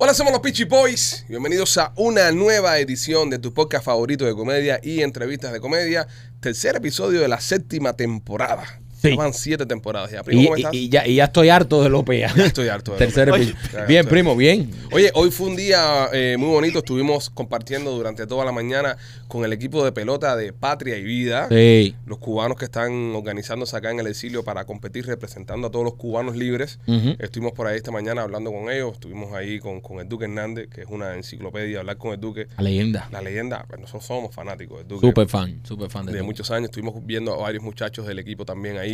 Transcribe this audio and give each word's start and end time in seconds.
Hola, 0.00 0.14
somos 0.14 0.32
los 0.32 0.40
Peachy 0.40 0.62
Boys. 0.62 1.24
Bienvenidos 1.28 1.76
a 1.76 1.92
una 1.96 2.30
nueva 2.30 2.78
edición 2.78 3.30
de 3.30 3.40
tu 3.40 3.52
podcast 3.52 3.84
favorito 3.84 4.24
de 4.24 4.32
comedia 4.32 4.78
y 4.80 5.02
entrevistas 5.02 5.52
de 5.52 5.58
comedia. 5.58 6.06
Tercer 6.38 6.76
episodio 6.76 7.20
de 7.20 7.26
la 7.26 7.40
séptima 7.40 7.94
temporada. 7.94 8.80
Sí. 9.00 9.10
Llevan 9.10 9.32
siete 9.32 9.64
temporadas 9.64 10.10
ya. 10.10 10.22
Primo, 10.24 10.42
Y, 10.42 10.44
¿cómo 10.46 10.56
estás? 10.56 10.74
y- 10.74 10.78
y 10.78 10.88
ya, 10.88 11.06
y 11.06 11.14
ya 11.16 11.24
estoy 11.24 11.48
harto 11.50 11.82
de 11.82 11.88
Lopea. 11.88 12.32
Estoy 12.36 12.68
harto 12.68 12.92
de 12.92 12.98
Tercer. 12.98 13.30
Oye, 13.30 13.54
Bien, 13.86 14.00
estoy- 14.00 14.10
primo, 14.10 14.34
bien. 14.36 14.70
Oye, 14.92 15.10
hoy 15.14 15.30
fue 15.30 15.46
un 15.48 15.56
día 15.56 16.08
eh, 16.12 16.36
muy 16.38 16.48
bonito. 16.48 16.80
Estuvimos 16.80 17.30
compartiendo 17.30 17.92
durante 17.92 18.26
toda 18.26 18.44
la 18.44 18.52
mañana 18.52 18.96
con 19.28 19.44
el 19.44 19.52
equipo 19.52 19.84
de 19.84 19.92
pelota 19.92 20.34
de 20.36 20.52
Patria 20.52 20.96
y 20.96 21.04
Vida. 21.04 21.46
Sí. 21.48 21.94
Los 22.06 22.18
cubanos 22.18 22.56
que 22.58 22.64
están 22.64 23.14
organizándose 23.14 23.76
acá 23.76 23.90
en 23.92 24.00
el 24.00 24.06
exilio 24.08 24.42
para 24.42 24.64
competir 24.64 25.06
representando 25.06 25.68
a 25.68 25.70
todos 25.70 25.84
los 25.84 25.94
cubanos 25.94 26.34
libres. 26.36 26.78
Estuvimos 27.20 27.52
por 27.52 27.66
ahí 27.68 27.76
esta 27.76 27.92
mañana 27.92 28.22
hablando 28.22 28.50
con 28.50 28.70
ellos. 28.70 28.94
Estuvimos 28.94 29.32
ahí 29.34 29.60
con, 29.60 29.80
con 29.80 30.00
el 30.00 30.08
Duque 30.08 30.24
Hernández, 30.24 30.68
que 30.74 30.80
es 30.82 30.88
una 30.90 31.14
enciclopedia, 31.14 31.78
hablar 31.80 31.98
con 31.98 32.12
el 32.12 32.20
Duque. 32.20 32.48
La 32.56 32.64
leyenda. 32.64 33.08
La 33.12 33.22
leyenda, 33.22 33.64
pues 33.68 33.80
nosotros 33.80 34.04
somos 34.06 34.34
fanáticos 34.34 34.78
del 34.78 34.88
Duque. 34.88 35.06
Super 35.06 35.28
fan, 35.28 35.60
super 35.62 35.88
fan 35.88 36.06
de, 36.06 36.12
de 36.14 36.22
muchos 36.22 36.50
años. 36.50 36.70
Estuvimos 36.70 36.94
viendo 37.06 37.32
a 37.32 37.36
varios 37.36 37.62
muchachos 37.62 38.06
del 38.06 38.18
equipo 38.18 38.44
también 38.44 38.76
ahí 38.78 38.87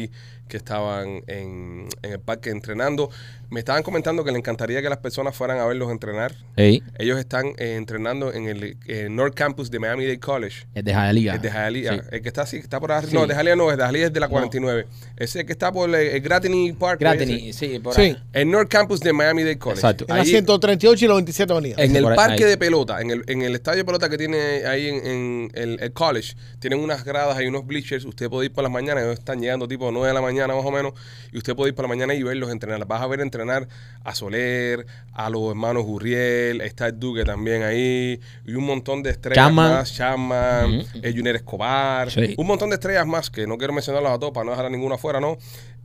que 0.49 0.59
estaban 0.59 1.23
en, 1.27 1.89
en 2.03 2.13
el 2.13 2.21
parque 2.21 2.51
entrenando. 2.51 3.09
Me 3.51 3.61
estaban 3.61 3.83
comentando 3.83 4.25
que 4.25 4.33
le 4.33 4.39
encantaría 4.39 4.83
que 4.83 4.89
las 4.89 4.99
personas 4.99 5.35
fueran 5.35 5.59
a 5.59 5.65
verlos 5.65 5.91
entrenar. 5.91 6.35
Ellos 6.57 7.19
están 7.19 7.47
eh, 7.57 7.77
entrenando 7.77 8.33
en 8.33 8.49
el 8.49 8.77
eh, 8.87 9.09
North 9.11 9.35
Campus 9.35 9.71
de 9.71 9.79
Miami-Dade 9.79 10.19
College. 10.19 10.67
Es 10.75 10.85
de 10.85 10.93
Hialeah. 10.93 11.37
Es 11.37 11.43
de 11.43 11.49
Hialeah. 11.51 11.95
Sí. 11.95 12.01
El 12.11 12.23
que 12.23 12.29
está 12.29 12.43
así, 12.43 12.57
que 12.57 12.63
está 12.63 12.79
por 12.81 12.91
arriba. 12.93 13.11
Sí. 13.11 13.17
No, 13.17 13.27
de 13.27 13.35
Hialeah 13.35 13.57
no, 13.57 13.71
es 13.71 13.79
de 13.79 13.85
Hialeah 13.85 14.07
es 14.07 14.13
de 14.13 14.21
la 14.21 14.27
No. 14.27 14.33
49. 14.33 14.87
Ese 15.17 15.47
que 15.47 15.53
está 15.53 15.73
por 15.73 15.89
el, 15.89 15.95
el 15.95 16.21
Gratany 16.21 16.73
Park. 16.73 17.01
Gratany, 17.01 17.53
sí, 17.53 17.79
por 17.79 17.95
Sí. 17.95 18.01
ahí. 18.03 18.17
El 18.33 18.51
North 18.51 18.69
Campus 18.69 19.01
de 19.01 19.13
Miami-Dade 19.13 19.59
College. 19.59 19.79
Exacto. 19.81 20.05
En 20.09 20.17
la 20.17 20.23
Ahí- 20.23 20.29
138 20.29 21.05
y 21.05 21.09
la 21.09 21.15
27 21.15 21.53
avenida. 21.53 21.77
en 21.79 21.91
Sí, 21.93 21.97
el 21.97 22.07
ahí, 22.07 22.17
parque 22.17 22.45
ahí. 22.45 22.51
de 22.51 22.59
pelota, 22.59 23.01
en 23.01 23.11
el, 23.13 23.25
en 23.29 23.43
el 23.43 23.55
estadio 23.55 23.79
de 23.79 23.85
pelota 23.85 24.09
que 24.11 24.19
tiene 24.19 24.67
ahí 24.67 24.89
en, 24.89 25.07
en 25.07 25.51
el, 25.55 25.79
el 25.81 25.93
college, 25.93 26.35
tienen 26.59 26.81
unas 26.81 27.05
gradas, 27.05 27.37
hay 27.37 27.47
unos 27.47 27.65
bleachers. 27.67 28.05
Usted 28.05 28.29
puede 28.29 28.47
ir 28.47 28.53
por 28.53 28.63
las 28.65 28.73
mañanas, 28.73 29.05
ellos 29.05 29.19
están 29.19 29.41
llegando 29.41 29.69
tipo 29.69 29.84
9 29.93 30.09
de 30.09 30.15
la 30.15 30.21
mañana 30.23 30.55
más 30.55 30.65
o 30.65 30.71
menos, 30.71 30.93
y 31.33 31.39
usted 31.39 31.55
puede 31.55 31.71
ir 31.71 31.75
por 31.75 31.85
la 31.85 31.89
mañana 31.89 32.15
y 32.15 32.23
verlos 32.23 32.51
entrenar. 32.51 32.87
Vas 32.87 33.03
a 33.03 33.07
ver 33.07 33.21
entrenar 33.21 33.69
a 34.03 34.15
Soler, 34.15 34.87
a 35.13 35.31
los 35.31 35.51
hermanos 35.51 35.85
Gurriel, 35.85 36.61
está 36.61 36.87
el 36.89 36.99
Duque 36.99 37.25
también 37.25 37.63
ahí, 37.63 38.21
y 38.47 38.55
un 38.55 38.65
montón 38.65 39.03
de 39.03 39.11
estrellas 39.11 39.53
más, 39.53 39.95
Chapman, 39.95 40.79
Ujú. 40.81 40.87
eh, 41.03 41.13
Junior 41.17 41.37
Escobar, 41.37 42.11
Sí. 42.11 42.35
un 42.37 42.47
montón 42.47 42.71
de 42.71 42.75
estrellas 42.75 43.07
más 43.07 43.31
que 43.31 43.47
no 43.47 43.59
quiero 43.59 43.73
mencionarlas 43.73 44.13
a 44.13 44.19
todos 44.19 44.33
para 44.33 44.45
no 44.45 44.51
dejar 44.53 44.67
a 44.67 44.71
ninguna 44.71 44.95
afuera, 44.97 45.21
¿no? 45.21 45.37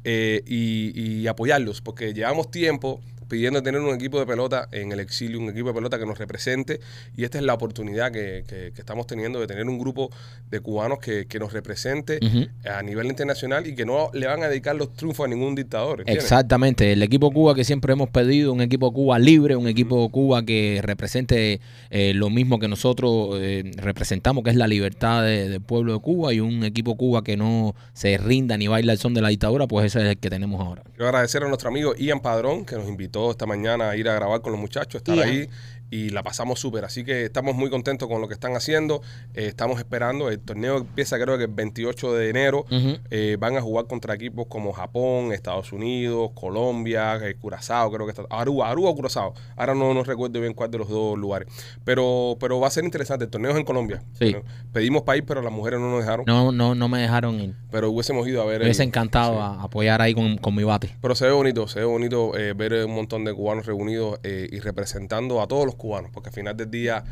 Eh, 0.03 0.43
y, 0.47 1.21
y 1.21 1.27
apoyarlos, 1.27 1.81
porque 1.81 2.13
llevamos 2.13 2.49
tiempo 2.51 3.01
pidiendo 3.29 3.63
tener 3.63 3.79
un 3.79 3.95
equipo 3.95 4.19
de 4.19 4.25
pelota 4.25 4.67
en 4.71 4.91
el 4.91 4.99
exilio, 4.99 5.39
un 5.39 5.49
equipo 5.49 5.69
de 5.69 5.73
pelota 5.75 5.97
que 5.99 6.05
nos 6.05 6.17
represente, 6.17 6.79
y 7.15 7.23
esta 7.23 7.37
es 7.37 7.43
la 7.45 7.53
oportunidad 7.53 8.11
que, 8.11 8.43
que- 8.47 8.71
que 8.73 8.81
estamos 8.81 9.07
teniendo 9.07 9.39
de 9.39 9.47
tener 9.47 9.67
un 9.67 9.79
grupo 9.79 10.09
de 10.49 10.59
cubanos 10.59 10.99
que, 10.99 11.25
que 11.27 11.39
nos 11.39 11.53
represente 11.53 12.19
a 12.65 12.81
nivel 12.83 13.07
internacional 13.07 13.65
y 13.67 13.75
que 13.75 13.85
no 13.85 14.09
le 14.13 14.27
van 14.27 14.43
a 14.43 14.49
dedicar 14.49 14.75
los 14.75 14.93
triunfos 14.93 15.25
a 15.25 15.29
ningún 15.29 15.55
dictador. 15.55 15.99
¿entiendes? 16.01 16.23
Exactamente, 16.25 16.91
el 16.91 17.03
equipo 17.03 17.31
Cuba 17.31 17.53
que 17.55 17.63
siempre 17.63 17.93
hemos 17.93 18.09
pedido, 18.09 18.51
un 18.51 18.61
equipo 18.61 18.91
Cuba 18.91 19.19
libre, 19.19 19.55
un 19.55 19.67
equipo 19.67 20.09
Cuba 20.09 20.43
que 20.43 20.79
represente 20.83 21.61
eh, 21.91 22.13
lo 22.15 22.29
mismo 22.29 22.57
que 22.59 22.67
nosotros 22.67 23.37
eh, 23.39 23.71
representamos, 23.77 24.43
que 24.43 24.49
es 24.49 24.55
la 24.55 24.67
libertad 24.67 25.23
de- 25.23 25.49
del 25.49 25.61
pueblo 25.61 25.93
de 25.93 25.99
Cuba, 25.99 26.33
y 26.33 26.39
un 26.39 26.63
equipo 26.63 26.97
Cuba 26.97 27.23
que 27.23 27.37
no 27.37 27.75
se 27.93 28.17
rinda 28.17 28.57
ni 28.57 28.67
baila 28.67 28.93
el 28.93 28.97
son 28.99 29.13
de 29.13 29.21
la 29.21 29.29
dictadura, 29.29 29.67
pues 29.67 29.85
ese 29.85 29.99
es 29.99 30.05
el 30.11 30.17
que 30.17 30.29
tenemos 30.29 30.59
ahora. 30.61 30.81
Quiero 30.95 31.07
agradecer 31.09 31.43
a 31.43 31.47
nuestro 31.47 31.69
amigo 31.69 31.93
Ian 31.95 32.19
Padrón, 32.21 32.65
que 32.65 32.75
nos 32.75 32.87
invitó 32.87 33.18
esta 33.31 33.45
mañana 33.45 33.89
a 33.89 33.95
ir 33.95 34.07
a 34.09 34.13
grabar 34.13 34.41
con 34.41 34.51
los 34.51 34.61
muchachos, 34.61 35.01
estar 35.01 35.19
ahí 35.19 35.49
y 35.91 36.09
la 36.09 36.23
pasamos 36.23 36.59
súper. 36.59 36.85
Así 36.85 37.03
que 37.03 37.25
estamos 37.25 37.55
muy 37.55 37.69
contentos 37.69 38.07
con 38.07 38.21
lo 38.21 38.27
que 38.27 38.33
están 38.35 38.55
haciendo. 38.55 39.01
Eh, 39.33 39.47
estamos 39.47 39.79
esperando. 39.79 40.29
El 40.29 40.39
torneo 40.39 40.77
empieza 40.77 41.17
creo 41.19 41.37
que 41.37 41.45
el 41.45 41.51
28 41.51 42.13
de 42.13 42.29
enero. 42.29 42.65
Eh, 43.09 43.37
van 43.39 43.57
a 43.57 43.61
jugar 43.61 43.87
contra 43.87 44.13
equipos 44.13 44.45
como 44.47 44.71
Japón, 44.71 45.31
Estados 45.33 45.73
Unidos, 45.73 46.31
Colombia, 46.35 47.15
eh, 47.27 47.35
Curazao, 47.35 47.91
creo 47.91 48.05
que 48.05 48.11
está. 48.11 48.23
Aruba, 48.29 48.69
Aruba 48.69 48.89
o 48.91 48.95
Curazao. 48.95 49.33
Ahora 49.55 49.73
no, 49.75 49.93
no 49.93 50.03
recuerdo 50.03 50.39
bien 50.39 50.53
cuál 50.53 50.69
de 50.71 50.77
los 50.77 50.89
dos 50.89 51.17
lugares. 51.17 51.47
Pero, 51.83 52.37
pero 52.39 52.59
va 52.59 52.67
a 52.67 52.71
ser 52.71 52.83
interesante. 52.83 53.25
El 53.25 53.31
torneo 53.31 53.51
es 53.51 53.57
en 53.57 53.65
Colombia. 53.65 54.03
Sí. 54.13 54.35
Pedimos 54.71 55.01
país, 55.03 55.23
pero 55.25 55.41
las 55.41 55.51
mujeres 55.51 55.79
no 55.79 55.89
nos 55.91 56.01
dejaron. 56.01 56.25
No, 56.27 56.51
no, 56.51 56.75
no 56.75 56.87
me 56.87 56.99
dejaron 57.01 57.39
ir. 57.39 57.55
Pero 57.71 57.89
hubiésemos 57.89 58.27
ido 58.27 58.41
a 58.41 58.45
ver. 58.45 58.59
Me 58.59 58.65
hubiese 58.65 58.83
el- 58.83 58.89
encantado 58.89 59.33
sí. 59.33 59.39
a 59.41 59.63
apoyar 59.63 60.01
ahí 60.01 60.13
con, 60.13 60.37
con 60.37 60.53
mi 60.55 60.63
bate. 60.63 60.95
Pero 61.01 61.15
se 61.15 61.25
ve 61.25 61.31
bonito, 61.31 61.67
se 61.67 61.79
ve 61.79 61.85
bonito 61.85 62.31
ver 62.31 62.85
un 62.85 62.93
montón 62.93 63.25
de 63.25 63.33
cubanos 63.33 63.65
reunidos 63.65 64.19
y 64.23 64.59
representando 64.59 65.41
a 65.41 65.47
todos 65.47 65.65
los 65.65 65.75
cubanos, 65.79 66.11
porque 66.11 66.29
al 66.29 66.35
final 66.35 66.55
del 66.55 66.69
día 66.69 67.03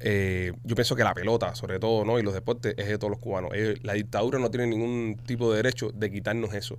eh, 0.00 0.52
yo 0.64 0.74
pienso 0.74 0.94
que 0.94 1.04
la 1.04 1.14
pelota, 1.14 1.54
sobre 1.54 1.78
todo, 1.78 2.04
¿no? 2.04 2.18
y 2.18 2.22
los 2.22 2.34
deportes 2.34 2.74
es 2.76 2.88
de 2.88 2.98
todos 2.98 3.10
los 3.10 3.18
cubanos. 3.18 3.52
Eh, 3.54 3.78
la 3.82 3.94
dictadura 3.94 4.38
no 4.38 4.50
tiene 4.50 4.66
ningún 4.66 5.16
tipo 5.24 5.50
de 5.50 5.56
derecho 5.58 5.90
de 5.94 6.10
quitarnos 6.10 6.52
eso, 6.54 6.78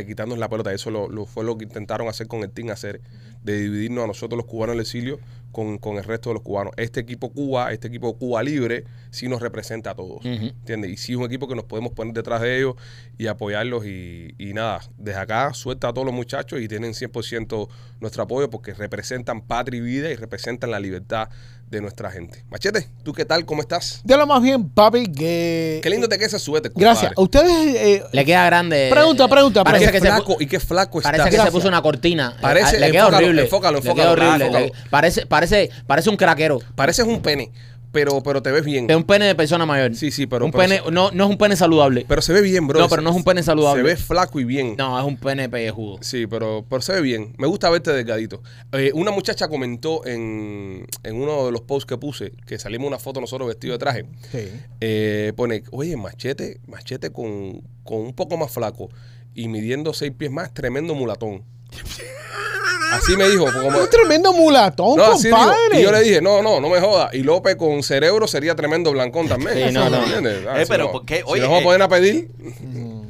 de 0.00 0.06
quitarnos 0.06 0.38
la 0.38 0.48
pelota. 0.48 0.72
Eso 0.72 0.90
lo, 0.90 1.08
lo- 1.08 1.26
fue 1.26 1.44
lo 1.44 1.56
que 1.58 1.64
intentaron 1.64 2.08
hacer 2.08 2.26
con 2.28 2.40
el 2.42 2.50
Team 2.50 2.70
hacer, 2.70 3.00
de 3.42 3.60
dividirnos 3.60 4.04
a 4.04 4.06
nosotros 4.06 4.36
los 4.36 4.46
cubanos 4.46 4.74
del 4.76 4.82
exilio 4.82 5.18
con, 5.52 5.78
con 5.78 5.96
el 5.96 6.04
resto 6.04 6.30
de 6.30 6.34
los 6.34 6.42
cubanos. 6.42 6.72
Este 6.76 7.00
equipo 7.00 7.30
Cuba, 7.32 7.72
este 7.72 7.88
equipo 7.88 8.16
Cuba 8.18 8.42
Libre, 8.42 8.84
sí 9.10 9.28
nos 9.28 9.40
representa 9.40 9.90
a 9.92 9.94
todos. 9.94 10.20
Y 10.24 10.96
sí 10.96 11.12
es 11.12 11.18
un 11.18 11.24
equipo 11.24 11.48
que 11.48 11.54
nos 11.54 11.64
podemos 11.64 11.92
poner 11.92 12.12
detrás 12.14 12.40
de 12.42 12.58
ellos 12.58 12.74
y 13.16 13.26
apoyarlos 13.28 13.86
y, 13.86 14.34
y 14.38 14.52
nada, 14.52 14.80
desde 14.98 15.20
acá 15.20 15.52
suelta 15.54 15.88
a 15.88 15.92
todos 15.94 16.04
los 16.06 16.14
muchachos 16.14 16.60
y 16.60 16.68
tienen 16.68 16.92
100% 16.92 17.68
nuestro 18.00 18.22
apoyo 18.22 18.50
porque 18.50 18.74
representan 18.74 19.40
patria 19.42 19.78
y 19.78 19.80
vida 19.80 20.10
y 20.10 20.16
representan 20.16 20.70
la 20.70 20.80
libertad 20.80 21.28
de 21.70 21.80
nuestra 21.80 22.10
gente. 22.10 22.44
Machete, 22.50 22.88
¿tú 23.02 23.12
qué 23.12 23.24
tal? 23.24 23.44
¿Cómo 23.44 23.60
estás? 23.60 24.00
De 24.04 24.16
lo 24.16 24.26
más 24.26 24.40
bien, 24.42 24.68
papi, 24.70 25.06
que... 25.12 25.80
Qué 25.82 25.90
lindo 25.90 26.08
te 26.08 26.16
queda 26.16 26.26
ese 26.28 26.38
suéter, 26.38 26.72
Gracias. 26.74 27.12
compadre. 27.14 27.44
Ustedes... 27.46 27.76
eh, 27.76 28.04
Le 28.12 28.24
queda 28.24 28.46
grande. 28.46 28.88
Pregunta, 28.90 29.28
pregunta, 29.28 29.60
Y 29.60 29.64
Parece 29.64 29.84
qué 29.86 29.92
que, 29.92 30.00
se, 30.00 30.06
flaco, 30.06 30.32
pu- 30.32 30.42
y 30.42 30.46
qué 30.46 30.60
flaco 30.60 31.00
parece 31.02 31.10
estás. 31.16 31.24
que 31.26 31.30
se 31.32 31.36
Gracias. 31.36 31.52
puso 31.54 31.68
una 31.68 31.82
cortina. 31.82 32.36
Parece- 32.40 32.76
Ah, 32.76 32.80
le 32.80 32.90
queda 32.90 33.00
enfócalo, 33.00 33.16
horrible. 33.26 33.42
enfócalo, 33.42 33.72
Le 33.72 33.78
enfócalo, 33.90 34.14
queda 34.14 34.28
horrible. 34.28 34.44
enfócalo. 34.46 34.66
Le- 34.66 34.72
parece, 34.90 35.26
parece, 35.26 35.70
parece 35.86 36.10
un 36.10 36.16
craquero. 36.16 36.58
Pareces 36.74 37.06
un 37.06 37.20
pene, 37.20 37.50
pero, 37.92 38.22
pero 38.22 38.42
te 38.42 38.50
ves 38.52 38.64
bien. 38.64 38.90
Es 38.90 38.96
un 38.96 39.04
pene 39.04 39.24
de 39.26 39.34
persona 39.34 39.64
mayor. 39.66 39.94
Sí, 39.94 40.10
sí, 40.10 40.26
pero- 40.26 40.44
Un 40.44 40.50
pero 40.52 40.62
pene, 40.64 40.80
se- 40.84 40.90
no, 40.90 41.10
no 41.10 41.24
es 41.24 41.30
un 41.30 41.38
pene 41.38 41.56
saludable. 41.56 42.04
Pero 42.08 42.22
se 42.22 42.32
ve 42.32 42.40
bien, 42.42 42.66
bro. 42.66 42.78
No, 42.80 42.88
pero 42.88 43.02
no 43.02 43.10
es 43.10 43.16
un 43.16 43.24
pene 43.24 43.42
saludable. 43.42 43.82
Se 43.82 43.88
ve 43.88 43.96
flaco 43.96 44.40
y 44.40 44.44
bien. 44.44 44.74
No, 44.78 44.98
es 44.98 45.04
un 45.04 45.16
pene 45.16 45.48
pellejudo. 45.48 45.98
Sí, 46.02 46.26
pero, 46.26 46.64
pero 46.68 46.82
se 46.82 46.92
ve 46.92 47.00
bien. 47.00 47.34
Me 47.38 47.46
gusta 47.46 47.70
verte 47.70 47.92
delgadito. 47.92 48.42
Eh, 48.72 48.90
una 48.94 49.10
muchacha 49.10 49.48
comentó 49.48 50.06
en, 50.06 50.86
en 51.02 51.16
uno 51.16 51.46
de 51.46 51.52
los 51.52 51.62
posts 51.62 51.86
que 51.86 51.96
puse, 51.98 52.32
que 52.46 52.58
salimos 52.58 52.86
una 52.88 52.98
foto 52.98 53.20
nosotros 53.20 53.48
vestidos 53.48 53.74
de 53.74 53.78
traje. 53.78 54.04
sí. 54.32 54.48
eh, 54.80 55.32
pone, 55.36 55.62
oye, 55.70 55.96
machete, 55.96 56.60
machete 56.66 57.10
con, 57.10 57.62
con 57.84 57.98
un 58.00 58.12
poco 58.14 58.36
más 58.36 58.50
flaco 58.52 58.88
y 59.34 59.48
midiendo 59.48 59.92
seis 59.94 60.12
pies 60.16 60.30
más, 60.30 60.52
tremendo 60.52 60.94
mulatón. 60.94 61.42
Así 62.92 63.16
me 63.16 63.28
dijo. 63.28 63.46
Como, 63.52 63.78
Un 63.78 63.90
tremendo 63.90 64.32
mulatón, 64.32 64.96
no, 64.96 65.04
así 65.12 65.28
dijo. 65.28 65.36
compadre. 65.36 65.80
Y 65.80 65.82
yo 65.82 65.92
le 65.92 66.02
dije, 66.02 66.20
no, 66.22 66.42
no, 66.42 66.60
no 66.60 66.68
me 66.68 66.80
jodas. 66.80 67.14
Y 67.14 67.18
López 67.22 67.56
con 67.56 67.82
cerebro 67.82 68.26
sería 68.26 68.54
tremendo 68.54 68.90
blancón 68.92 69.28
también. 69.28 69.68
Sí, 69.68 69.74
no, 69.74 69.88
no. 69.90 69.98
¿Entiendes? 70.02 70.38
Ah, 70.48 70.60
Eh, 70.60 70.64
si 70.64 70.70
pero 70.70 70.84
no- 70.86 70.92
¿por 70.92 71.04
qué? 71.04 71.16
si 71.18 71.22
Oye, 71.26 71.40
nos 71.42 71.50
vamos 71.50 71.58
a 71.58 71.62
eh, 71.62 71.64
poner 71.64 71.82
a 71.82 71.88
pedir, 71.88 72.28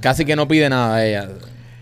Casi 0.01 0.25
que 0.25 0.37
no 0.37 0.47
pide 0.47 0.69
nada 0.69 1.05
ella. 1.05 1.29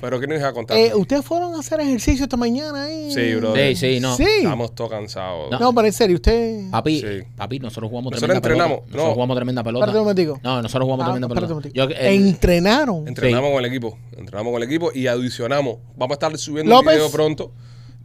pero 0.00 0.18
¿qué 0.20 0.26
nos 0.26 0.38
iba 0.38 0.48
a 0.48 0.52
contar? 0.52 0.76
Eh, 0.78 0.92
¿Ustedes 0.94 1.24
fueron 1.24 1.54
a 1.54 1.58
hacer 1.60 1.80
ejercicio 1.80 2.24
esta 2.24 2.36
mañana 2.36 2.84
ahí? 2.84 3.12
Sí, 3.12 3.34
bro. 3.34 3.54
Sí, 3.54 3.76
sí, 3.76 4.00
no. 4.00 4.16
Sí. 4.16 4.24
Estamos 4.38 4.74
todos 4.74 4.90
cansados. 4.90 5.50
No, 5.58 5.74
pero 5.74 5.86
en 5.86 5.92
serio, 5.92 6.16
usted... 6.16 6.70
Papi, 6.70 7.00
Sí. 7.00 7.06
papi, 7.36 7.58
nosotros 7.58 7.90
jugamos 7.90 8.12
Nosotros 8.12 8.40
tremenda 8.40 8.48
entrenamos, 8.48 8.78
pelota. 8.78 8.86
Nosotros 8.86 9.08
no. 9.08 9.14
jugamos 9.14 9.36
tremenda 9.36 9.64
pelota. 9.64 9.84
Espérate 9.84 9.98
un 9.98 10.04
momentico. 10.04 10.40
No, 10.42 10.62
nosotros 10.62 10.84
jugamos 10.84 11.02
Ah, 11.04 11.06
tremenda 11.08 11.28
pelota. 11.28 11.46
un 11.46 11.50
momentico. 11.52 11.74
Yo, 11.76 11.90
eh, 11.90 12.14
Entrenaron. 12.14 13.08
Entrenamos 13.08 13.50
con 13.50 13.58
el 13.64 13.70
equipo, 13.70 13.98
entrenamos 14.16 14.52
con 14.52 14.62
el 14.62 14.68
equipo 14.68 14.90
y 14.94 15.06
adicionamos. 15.08 15.76
Vamos 15.96 16.12
a 16.12 16.14
estar 16.14 16.38
subiendo 16.38 16.70
López. 16.74 16.88
un 16.92 16.94
video 16.96 17.10
pronto 17.10 17.52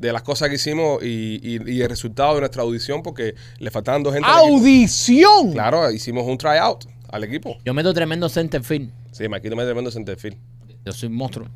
de 0.02 0.12
las 0.12 0.24
cosas 0.24 0.50
que 0.50 0.56
hicimos 0.56 1.02
y, 1.04 1.40
y- 1.42 1.72
y 1.78 1.82
el 1.82 1.90
resultado 1.90 2.34
de 2.36 2.42
nuestra 2.42 2.64
audición 2.64 3.02
porque 3.04 3.36
le 3.60 3.72
faltaban 3.72 4.04
dos 4.04 4.14
gente. 4.14 4.28
al 4.28 4.40
equipo. 4.42 4.58
¡Audición! 4.58 5.52
Claro, 5.54 5.90
hicimos 5.92 6.26
un 6.26 6.38
tryout 6.38 6.86
al 7.10 7.24
equipo. 7.24 7.58
yo 7.64 7.74
meto 7.74 7.94
tremendo 7.94 8.28
center 8.30 8.64
field. 8.64 8.92
Sí, 9.12 9.28
Maquito 9.30 9.56
me 9.56 9.64
tremendo 9.64 9.92
centerfield. 9.92 10.38
Yo 10.86 10.92
soy 10.94 11.08
un 11.10 11.16
monstruo. 11.16 11.48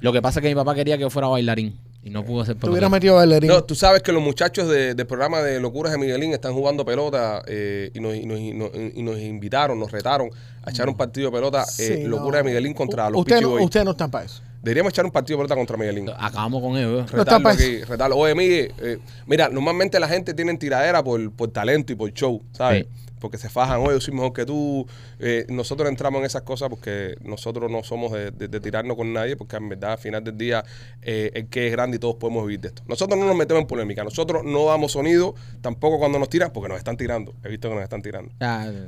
Lo 0.00 0.12
que 0.12 0.20
pasa 0.22 0.40
es 0.40 0.42
que 0.42 0.48
mi 0.48 0.54
papá 0.54 0.74
quería 0.74 0.96
que 0.96 1.02
yo 1.02 1.10
fuera 1.10 1.28
bailarín. 1.28 1.78
Y 2.04 2.10
no 2.10 2.24
pudo 2.24 2.42
hacer 2.42 2.56
Te 2.56 2.88
metido 2.88 3.16
bailarín. 3.16 3.48
No, 3.50 3.64
tú 3.64 3.74
sabes 3.74 4.02
que 4.02 4.12
los 4.12 4.22
muchachos 4.22 4.68
de- 4.68 4.94
del 4.94 5.06
programa 5.06 5.42
de 5.42 5.60
Locuras 5.60 5.92
de 5.92 5.98
Miguelín 5.98 6.32
están 6.32 6.54
jugando 6.54 6.84
pelota 6.84 7.42
eh, 7.46 7.90
y, 7.92 8.00
nos, 8.00 8.14
y 8.14 8.24
nos- 8.24 8.38
y 8.38 8.52
nos- 8.52 8.70
y 8.94 9.02
nos 9.02 9.18
invitaron, 9.18 9.78
nos 9.78 9.90
retaron 9.90 10.30
a 10.64 10.70
echar 10.70 10.88
un 10.88 10.96
partido 10.96 11.30
de 11.30 11.36
pelota 11.36 11.64
eh, 11.78 11.96
Sí, 12.02 12.04
Locuras 12.04 12.32
no. 12.32 12.36
de 12.38 12.44
Miguelín 12.44 12.72
contra 12.74 13.08
U- 13.08 13.10
los 13.12 13.20
Ustedes 13.20 13.40
Peachy 13.40 13.44
no, 13.54 13.60
Boys. 13.60 13.84
no 13.84 13.90
están 13.90 14.10
para 14.10 14.24
eso. 14.26 14.42
Deberíamos 14.68 14.92
echar 14.92 15.06
un 15.06 15.10
partido 15.10 15.38
de 15.38 15.44
pelota 15.44 15.56
contra 15.56 15.78
Miguelín. 15.78 16.10
Acabamos 16.10 16.60
con 16.60 16.76
ellos. 16.76 16.92
¿eh? 17.10 17.16
No 17.16 17.22
está 17.22 17.38
Retarlo 17.38 17.42
pa' 17.42 17.52
aquí, 17.52 17.84
retarlo. 17.84 18.16
Oye, 18.18 18.34
Miguel, 18.34 18.74
eh, 18.82 18.98
mira, 19.26 19.48
normalmente 19.48 19.98
la 19.98 20.06
gente 20.06 20.34
tiene 20.34 20.54
tiradera 20.58 21.02
por, 21.02 21.32
por 21.32 21.50
talento 21.50 21.94
y 21.94 21.96
por 21.96 22.12
show, 22.12 22.42
¿sabes? 22.52 22.84
Sí. 22.84 23.07
Porque 23.18 23.38
se 23.38 23.48
fajan, 23.48 23.80
oye, 23.80 23.92
yo 23.92 24.00
soy 24.00 24.14
mejor 24.14 24.32
que 24.32 24.44
tú. 24.46 24.86
Eh, 25.18 25.44
nosotros 25.48 25.88
entramos 25.88 26.20
en 26.20 26.26
esas 26.26 26.42
cosas 26.42 26.68
porque 26.68 27.16
nosotros 27.22 27.70
no 27.70 27.82
somos 27.82 28.12
de, 28.12 28.30
de- 28.30 28.48
de 28.48 28.60
tirarnos 28.60 28.96
con 28.96 29.12
nadie, 29.12 29.36
porque 29.36 29.56
en 29.56 29.68
verdad 29.68 29.92
al 29.92 29.98
final 29.98 30.22
del 30.24 30.36
día 30.38 30.64
eh, 31.02 31.30
el 31.34 31.48
que 31.48 31.66
es 31.66 31.72
grande 31.72 31.96
y 31.96 32.00
todos 32.00 32.16
podemos 32.16 32.44
vivir 32.46 32.60
de 32.60 32.68
esto. 32.68 32.82
Nosotros 32.86 33.18
no 33.18 33.26
nos 33.26 33.36
metemos 33.36 33.60
en 33.62 33.66
polémica, 33.66 34.04
nosotros 34.04 34.42
no 34.44 34.66
damos 34.66 34.92
sonido 34.92 35.34
tampoco 35.60 35.98
cuando 35.98 36.18
nos 36.18 36.28
tiran, 36.28 36.50
porque 36.52 36.68
nos 36.68 36.78
están 36.78 36.96
tirando. 36.96 37.34
He 37.44 37.48
visto 37.48 37.68
que 37.68 37.74
nos 37.74 37.84
están 37.84 38.02
tirando. 38.02 38.32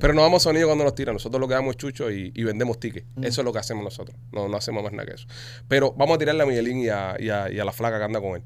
Pero 0.00 0.14
no 0.14 0.22
damos 0.22 0.42
sonido 0.42 0.66
cuando 0.68 0.84
nos 0.84 0.94
tiran. 0.94 1.14
Nosotros 1.14 1.40
lo 1.40 1.48
que 1.48 1.54
damos 1.54 1.70
es 1.70 1.76
chucho 1.76 2.10
y, 2.10 2.32
y 2.34 2.44
vendemos 2.44 2.78
tickets. 2.80 3.06
Eso 3.24 3.40
es 3.40 3.44
lo 3.44 3.52
que 3.52 3.58
hacemos 3.58 3.82
nosotros. 3.84 4.16
No, 4.32 4.48
no 4.48 4.56
hacemos 4.56 4.82
más 4.82 4.92
nada 4.92 5.06
que 5.06 5.14
eso. 5.14 5.26
Pero 5.68 5.92
vamos 5.96 6.16
a 6.16 6.18
tirarle 6.18 6.42
a 6.42 6.46
Miguelín 6.46 6.78
y 6.78 6.88
a, 6.88 7.16
y 7.18 7.28
a- 7.30 7.50
y 7.50 7.58
a 7.58 7.64
la 7.64 7.72
flaca 7.72 7.98
que 7.98 8.04
anda 8.04 8.20
con 8.20 8.36
él. 8.36 8.42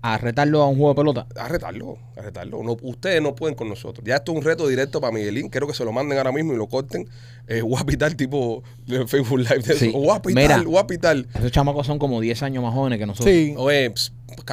A 0.00 0.16
retarlo 0.18 0.62
a 0.62 0.68
un 0.68 0.76
juego 0.76 0.90
de 0.90 0.94
pelota. 0.96 1.26
A 1.36 1.48
retarlo, 1.48 1.98
a 2.16 2.20
retarlo. 2.22 2.62
No, 2.62 2.76
ustedes 2.82 3.20
no 3.20 3.34
pueden 3.34 3.56
con 3.56 3.68
nosotros. 3.68 4.04
Ya 4.06 4.16
esto 4.16 4.32
es 4.32 4.38
un 4.38 4.44
reto 4.44 4.68
directo 4.68 5.00
para 5.00 5.12
Miguelín. 5.12 5.48
Quiero 5.48 5.66
que 5.66 5.74
se 5.74 5.84
lo 5.84 5.90
manden 5.92 6.18
ahora 6.18 6.30
mismo 6.32 6.52
y 6.52 6.56
lo 6.56 6.68
corten. 6.68 7.08
Eh, 7.48 7.62
pitar 7.86 8.14
tipo 8.14 8.62
de 8.86 9.06
Facebook 9.08 9.38
Live. 9.40 9.58
de. 9.62 9.74
Sí. 9.74 9.90
Mira. 10.34 10.56
pitar. 10.86 11.16
Esos 11.34 11.50
chamacos 11.50 11.86
son 11.86 11.98
como 11.98 12.20
10 12.20 12.42
años 12.44 12.62
más 12.62 12.74
jóvenes 12.74 12.98
que 12.98 13.06
nosotros. 13.06 13.34
Sí. 13.34 13.54
Oye, 13.56 13.92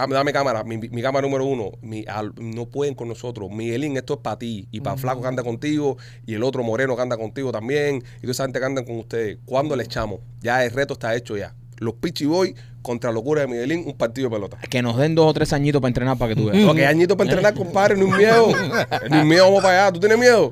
dame 0.10 0.34
cámara, 0.34 0.64
mi, 0.64 0.78
mi 0.78 1.02
cámara 1.02 1.28
número 1.28 1.46
uno. 1.46 1.72
Mi- 1.82 2.06
al- 2.08 2.34
no 2.38 2.66
pueden 2.66 2.96
con 2.96 3.08
nosotros. 3.08 3.52
Miguelín, 3.52 3.98
esto 3.98 4.14
es 4.16 4.20
para 4.22 4.40
ti. 4.40 4.68
Y 4.72 4.82
para 4.82 4.98
Flaco 4.98 5.22
que 5.22 5.28
anda 5.28 5.44
contigo. 5.44 5.98
Y 6.26 6.34
el 6.34 6.44
otro 6.44 6.64
moreno 6.64 6.96
que 6.96 7.02
anda 7.02 7.18
contigo 7.18 7.52
también. 7.52 7.98
Y 8.18 8.22
toda 8.22 8.32
esa 8.32 8.44
gente 8.46 8.60
que 8.60 8.66
andan 8.66 8.86
con 8.86 8.98
ustedes. 8.98 9.38
¿Cuándo 9.46 9.76
le 9.76 9.84
echamos? 9.84 10.22
Ya 10.42 10.64
el 10.66 10.72
reto 10.72 10.94
está 10.94 11.16
hecho 11.16 11.38
ya. 11.38 11.54
Los 11.78 11.96
Pichi 11.96 12.26
Boy 12.26 12.56
contra 12.86 13.12
Locura 13.12 13.42
de 13.42 13.48
Miguelín, 13.48 13.84
un 13.88 13.94
partido 13.98 14.30
de 14.30 14.36
pelota. 14.36 14.58
Que 14.70 14.82
nos 14.84 14.96
den 14.98 15.16
dos 15.16 15.26
o 15.28 15.34
tres 15.34 15.52
añitos 15.54 15.82
para 15.82 15.90
entrenar 15.90 16.18
para 16.18 16.36
que 16.36 16.42
tú 16.42 16.48
veas. 16.50 16.70
Ok, 16.70 16.80
añito 16.82 17.18
para 17.18 17.30
entrenar, 17.32 17.54
compadre, 17.56 17.96
ni 17.98 18.04
un 18.04 18.16
miedo. 18.16 18.48
Ni 19.10 19.18
un 19.18 19.28
miedo, 19.28 19.46
vamos 19.46 19.64
para 19.64 19.86
allá. 19.86 19.92
¿Tú 19.92 20.00
tienes 20.00 20.18
miedo? 20.20 20.52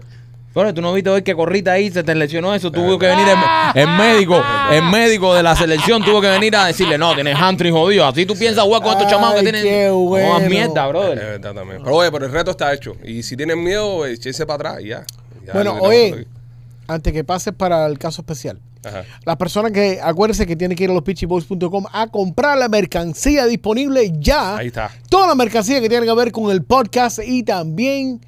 Pero 0.54 0.74
tú 0.74 0.82
no 0.82 0.94
viste 0.94 1.10
hoy 1.10 1.22
que 1.24 1.34
corrita 1.36 1.72
ahí, 1.72 1.90
se 1.92 2.04
te 2.04 2.14
lesionó 2.14 2.54
eso, 2.54 2.72
tuvo 2.72 3.00
que 3.00 3.08
venir 3.08 3.26
el, 3.28 3.82
el 3.82 3.88
médico, 3.98 4.40
el 4.72 4.84
médico 4.84 5.34
de 5.34 5.42
la 5.42 5.56
selección 5.56 6.04
tuvo 6.04 6.22
que 6.22 6.28
venir 6.28 6.56
a 6.56 6.68
decirle, 6.68 6.96
no, 6.96 7.16
tienes 7.16 7.36
hamstring 7.36 7.74
jodido, 7.74 8.06
así 8.06 8.26
tú 8.28 8.36
piensas 8.36 8.64
jugar 8.64 8.84
con 8.84 8.92
estos 8.92 9.08
Ay, 9.08 9.12
chamacos 9.14 9.40
que 9.40 9.46
qué 9.46 9.52
tienen... 9.52 9.88
No 9.90 9.98
bueno. 10.00 10.34
más 10.34 10.44
mierda, 10.48 10.84
Es 10.84 10.90
brother. 10.90 11.16
verdad 11.18 11.54
también. 11.56 11.82
Pero 11.84 11.96
oye, 11.96 12.12
pero 12.12 12.26
el 12.28 12.32
reto 12.32 12.52
está 12.52 12.72
hecho. 12.72 12.96
Y 13.04 13.24
si 13.24 13.36
tienen 13.36 13.64
miedo, 13.64 14.06
échense 14.06 14.46
para 14.46 14.56
atrás 14.72 14.84
y 14.84 14.90
ya. 14.90 15.04
Ya 15.44 15.54
Bueno, 15.54 15.76
oye, 15.82 16.28
antes 16.88 17.14
que 17.14 17.24
pases 17.24 17.54
para 17.56 17.88
el 17.88 17.98
caso 17.98 18.22
especial. 18.22 18.60
Ajá. 18.84 19.04
Las 19.26 19.38
personas 19.38 19.72
que, 19.72 20.00
acuérdense 20.02 20.46
que 20.46 20.56
tienen 20.56 20.78
que 20.78 20.84
ir 20.84 20.90
a 20.90 20.94
los 20.94 21.04
pitchyboys.com 21.04 21.86
a 21.92 22.08
comprar 22.08 22.58
la 22.58 22.70
mercancía 22.70 23.46
disponible 23.46 24.12
ya. 24.20 24.58
Ahí 24.58 24.68
está. 24.68 24.92
Toda 25.10 25.28
la 25.28 25.36
mercancía 25.36 25.80
que 25.82 25.90
tiene 25.90 26.06
que 26.06 26.14
ver 26.14 26.32
con 26.32 26.52
el 26.52 26.64
podcast 26.64 27.20
y 27.26 27.44
también 27.44 28.22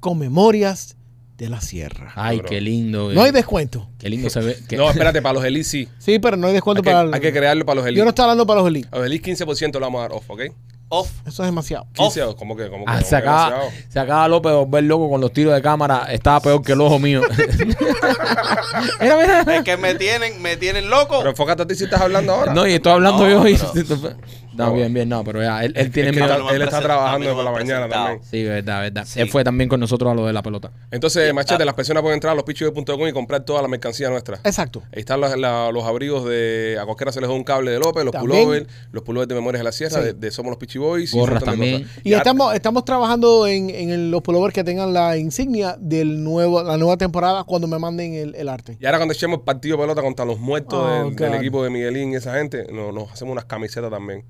con 0.00 0.18
Memorias 0.18 0.96
de 1.36 1.50
la 1.50 1.60
Sierra. 1.60 2.12
Ay, 2.14 2.38
Bro. 2.38 2.48
qué 2.48 2.60
lindo. 2.60 3.12
No 3.12 3.22
hay 3.22 3.28
eh. 3.28 3.32
descuento. 3.32 3.88
Qué 3.98 4.08
lindo 4.08 4.30
se 4.30 4.40
ve. 4.40 4.56
No, 4.76 4.88
espérate, 4.88 5.20
para 5.20 5.34
los 5.34 5.44
Elite 5.44 5.64
sí. 5.64 5.88
Sí, 5.98 6.18
pero 6.18 6.36
no 6.36 6.46
hay 6.46 6.50
Hay 6.50 6.54
descuento 6.54 6.82
que, 6.82 6.90
para 6.90 7.02
el- 7.02 7.14
hay 7.14 7.20
que 7.20 7.32
crearlo 7.32 7.66
para 7.66 7.76
los 7.76 7.86
Elite. 7.86 7.98
Yo 7.98 8.04
no 8.04 8.10
estoy 8.10 8.22
hablando 8.22 8.46
para 8.46 8.60
los 8.60 8.68
elite. 8.68 8.88
A 8.90 8.96
los 8.98 9.06
Elite 9.06 9.32
15% 9.32 9.74
lo 9.74 9.80
vamos 9.80 9.98
a 9.98 10.02
dar 10.02 10.12
off, 10.12 10.30
¿ok? 10.30 10.42
Off. 10.88 11.10
Eso 11.26 11.42
es 11.42 11.48
demasiado. 11.48 11.86
15 11.94 12.22
o 12.22 12.36
como 12.36 12.56
que, 12.56 12.68
como 12.70 12.84
que. 12.84 12.92
Ah, 12.92 13.00
se, 13.00 13.10
que 13.10 13.16
acaba, 13.16 13.60
se 13.88 13.98
acaba 13.98 14.28
López 14.28 14.52
de 14.52 14.58
volver 14.58 14.84
loco 14.84 15.10
con 15.10 15.20
los 15.20 15.32
tiros 15.32 15.52
de 15.54 15.60
cámara. 15.60 16.06
Estaba 16.10 16.38
peor 16.40 16.62
que 16.62 16.72
el 16.72 16.80
ojo 16.80 16.98
mío. 17.00 17.22
mira, 19.00 19.16
mira. 19.16 19.40
Es 19.56 19.62
que 19.64 19.76
me 19.76 19.94
tienen, 19.96 20.40
me 20.40 20.56
tienen 20.56 20.88
loco. 20.88 21.18
Pero 21.18 21.30
enfócate 21.30 21.62
a 21.62 21.66
ti 21.66 21.74
si 21.74 21.84
estás 21.84 22.00
hablando 22.00 22.32
ahora. 22.34 22.54
No, 22.54 22.66
y 22.66 22.74
estoy 22.74 22.92
hablando 22.92 23.24
No, 23.24 23.46
yo. 23.46 23.48
y- 23.48 23.58
pero- 23.84 24.16
No, 24.56 24.72
bien, 24.74 24.92
bien, 24.94 25.08
no, 25.08 25.22
pero 25.24 25.42
ya, 25.42 25.64
él, 25.64 25.72
él 25.76 25.90
tiene 25.90 26.10
Es 26.10 26.16
que 26.16 26.22
miedo. 26.22 26.50
él 26.50 26.62
está 26.62 26.80
trabajando 26.80 27.34
por 27.34 27.44
la 27.44 27.50
mañana 27.52 27.88
también. 27.88 28.20
Sí, 28.24 28.42
verdad, 28.44 28.80
verdad. 28.82 29.04
Sí. 29.06 29.20
Él 29.20 29.28
fue 29.30 29.44
también 29.44 29.68
con 29.68 29.78
nosotros 29.80 30.10
a 30.10 30.14
lo 30.14 30.26
de 30.26 30.32
la 30.32 30.42
pelota. 30.42 30.70
Entonces, 30.90 31.32
machete, 31.34 31.62
ah. 31.62 31.66
las 31.66 31.74
personas 31.74 32.02
pueden 32.02 32.16
entrar 32.16 32.32
a 32.32 32.34
lospichos.com 32.36 33.06
y 33.08 33.12
comprar 33.12 33.44
toda 33.44 33.62
la 33.62 33.68
mercancía 33.68 34.08
nuestra. 34.10 34.38
Exacto. 34.44 34.82
Ahí 34.94 35.00
están 35.00 35.20
los, 35.20 35.36
la- 35.36 35.70
los 35.72 35.84
abrigos 35.84 36.24
de. 36.24 36.78
A 36.80 36.84
cualquiera 36.84 37.12
se 37.12 37.20
les 37.20 37.28
da 37.28 37.34
un 37.34 37.44
cable 37.44 37.70
de 37.70 37.78
López, 37.78 38.04
los 38.04 38.12
También. 38.12 38.42
pullovers, 38.44 38.66
los 38.92 39.02
pullovers 39.02 39.28
de 39.28 39.34
Memorias 39.34 39.60
de 39.60 39.64
la 39.64 39.72
Sierra, 39.72 39.98
Sí. 40.00 40.04
de, 40.06 40.12
de 40.14 40.30
Somos 40.30 40.50
los 40.50 40.58
Pichi 40.58 40.78
Boys. 40.78 41.12
Gorras 41.12 41.40
de 41.40 41.46
también. 41.46 41.86
Y 42.04 42.12
estamos, 42.14 42.54
estamos 42.54 42.84
trabajando 42.84 43.46
en, 43.46 43.70
en 43.70 43.90
el- 43.90 44.10
los 44.10 44.22
pullovers 44.22 44.54
que 44.54 44.64
tengan 44.64 44.92
la 44.92 45.16
insignia 45.16 45.76
del 45.78 46.22
nuevo, 46.24 46.62
la 46.62 46.76
nueva 46.76 46.96
temporada 46.96 47.44
cuando 47.44 47.66
me 47.68 47.78
manden 47.78 48.14
el, 48.14 48.34
el 48.34 48.48
arte. 48.48 48.76
Y 48.80 48.86
ahora 48.86 48.98
cuando 48.98 49.12
echemos 49.14 49.38
el 49.38 49.44
partido 49.44 49.76
de 49.76 49.82
pelota 49.82 50.02
contra 50.02 50.24
los 50.24 50.38
muertos 50.38 50.76
Oh, 50.78 51.10
del, 51.10 51.34
equipo 51.34 51.62
de 51.64 51.70
Miguelín 51.70 52.12
y 52.12 52.16
esa 52.16 52.34
gente, 52.34 52.66
no- 52.72 52.92
nos 52.92 53.10
hacemos 53.12 53.32
unas 53.32 53.44
camisetas 53.46 53.90
también. 53.90 54.24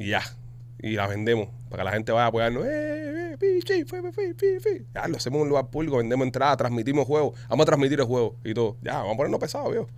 Y 0.00 0.08
ya. 0.08 0.22
Y 0.78 0.92
las 0.92 1.10
vendemos 1.10 1.50
para 1.68 1.82
que 1.82 1.84
la 1.84 1.92
gente 1.92 2.10
vaya 2.10 2.24
a 2.24 2.28
apoyarnos. 2.28 2.64
¡Eh, 2.64 3.32
eh, 3.32 3.36
pichi, 3.38 3.84
fue, 3.84 4.00
fue, 4.10 4.34
fue! 4.34 4.82
Ya, 4.94 5.06
lo 5.06 5.18
hacemos 5.18 5.36
en 5.36 5.42
un 5.42 5.48
lugar 5.50 5.68
público, 5.68 5.98
vendemos 5.98 6.24
entradas, 6.24 6.56
transmitimos 6.56 7.06
juegos. 7.06 7.38
Vamos 7.50 7.64
a 7.64 7.66
transmitir 7.66 8.00
el 8.00 8.06
juego 8.06 8.34
y 8.42 8.54
todo. 8.54 8.78
Ya, 8.80 8.94
vamos 8.94 9.12
a 9.12 9.16
ponernos 9.18 9.40
pesados, 9.40 9.70
viejo. 9.70 9.88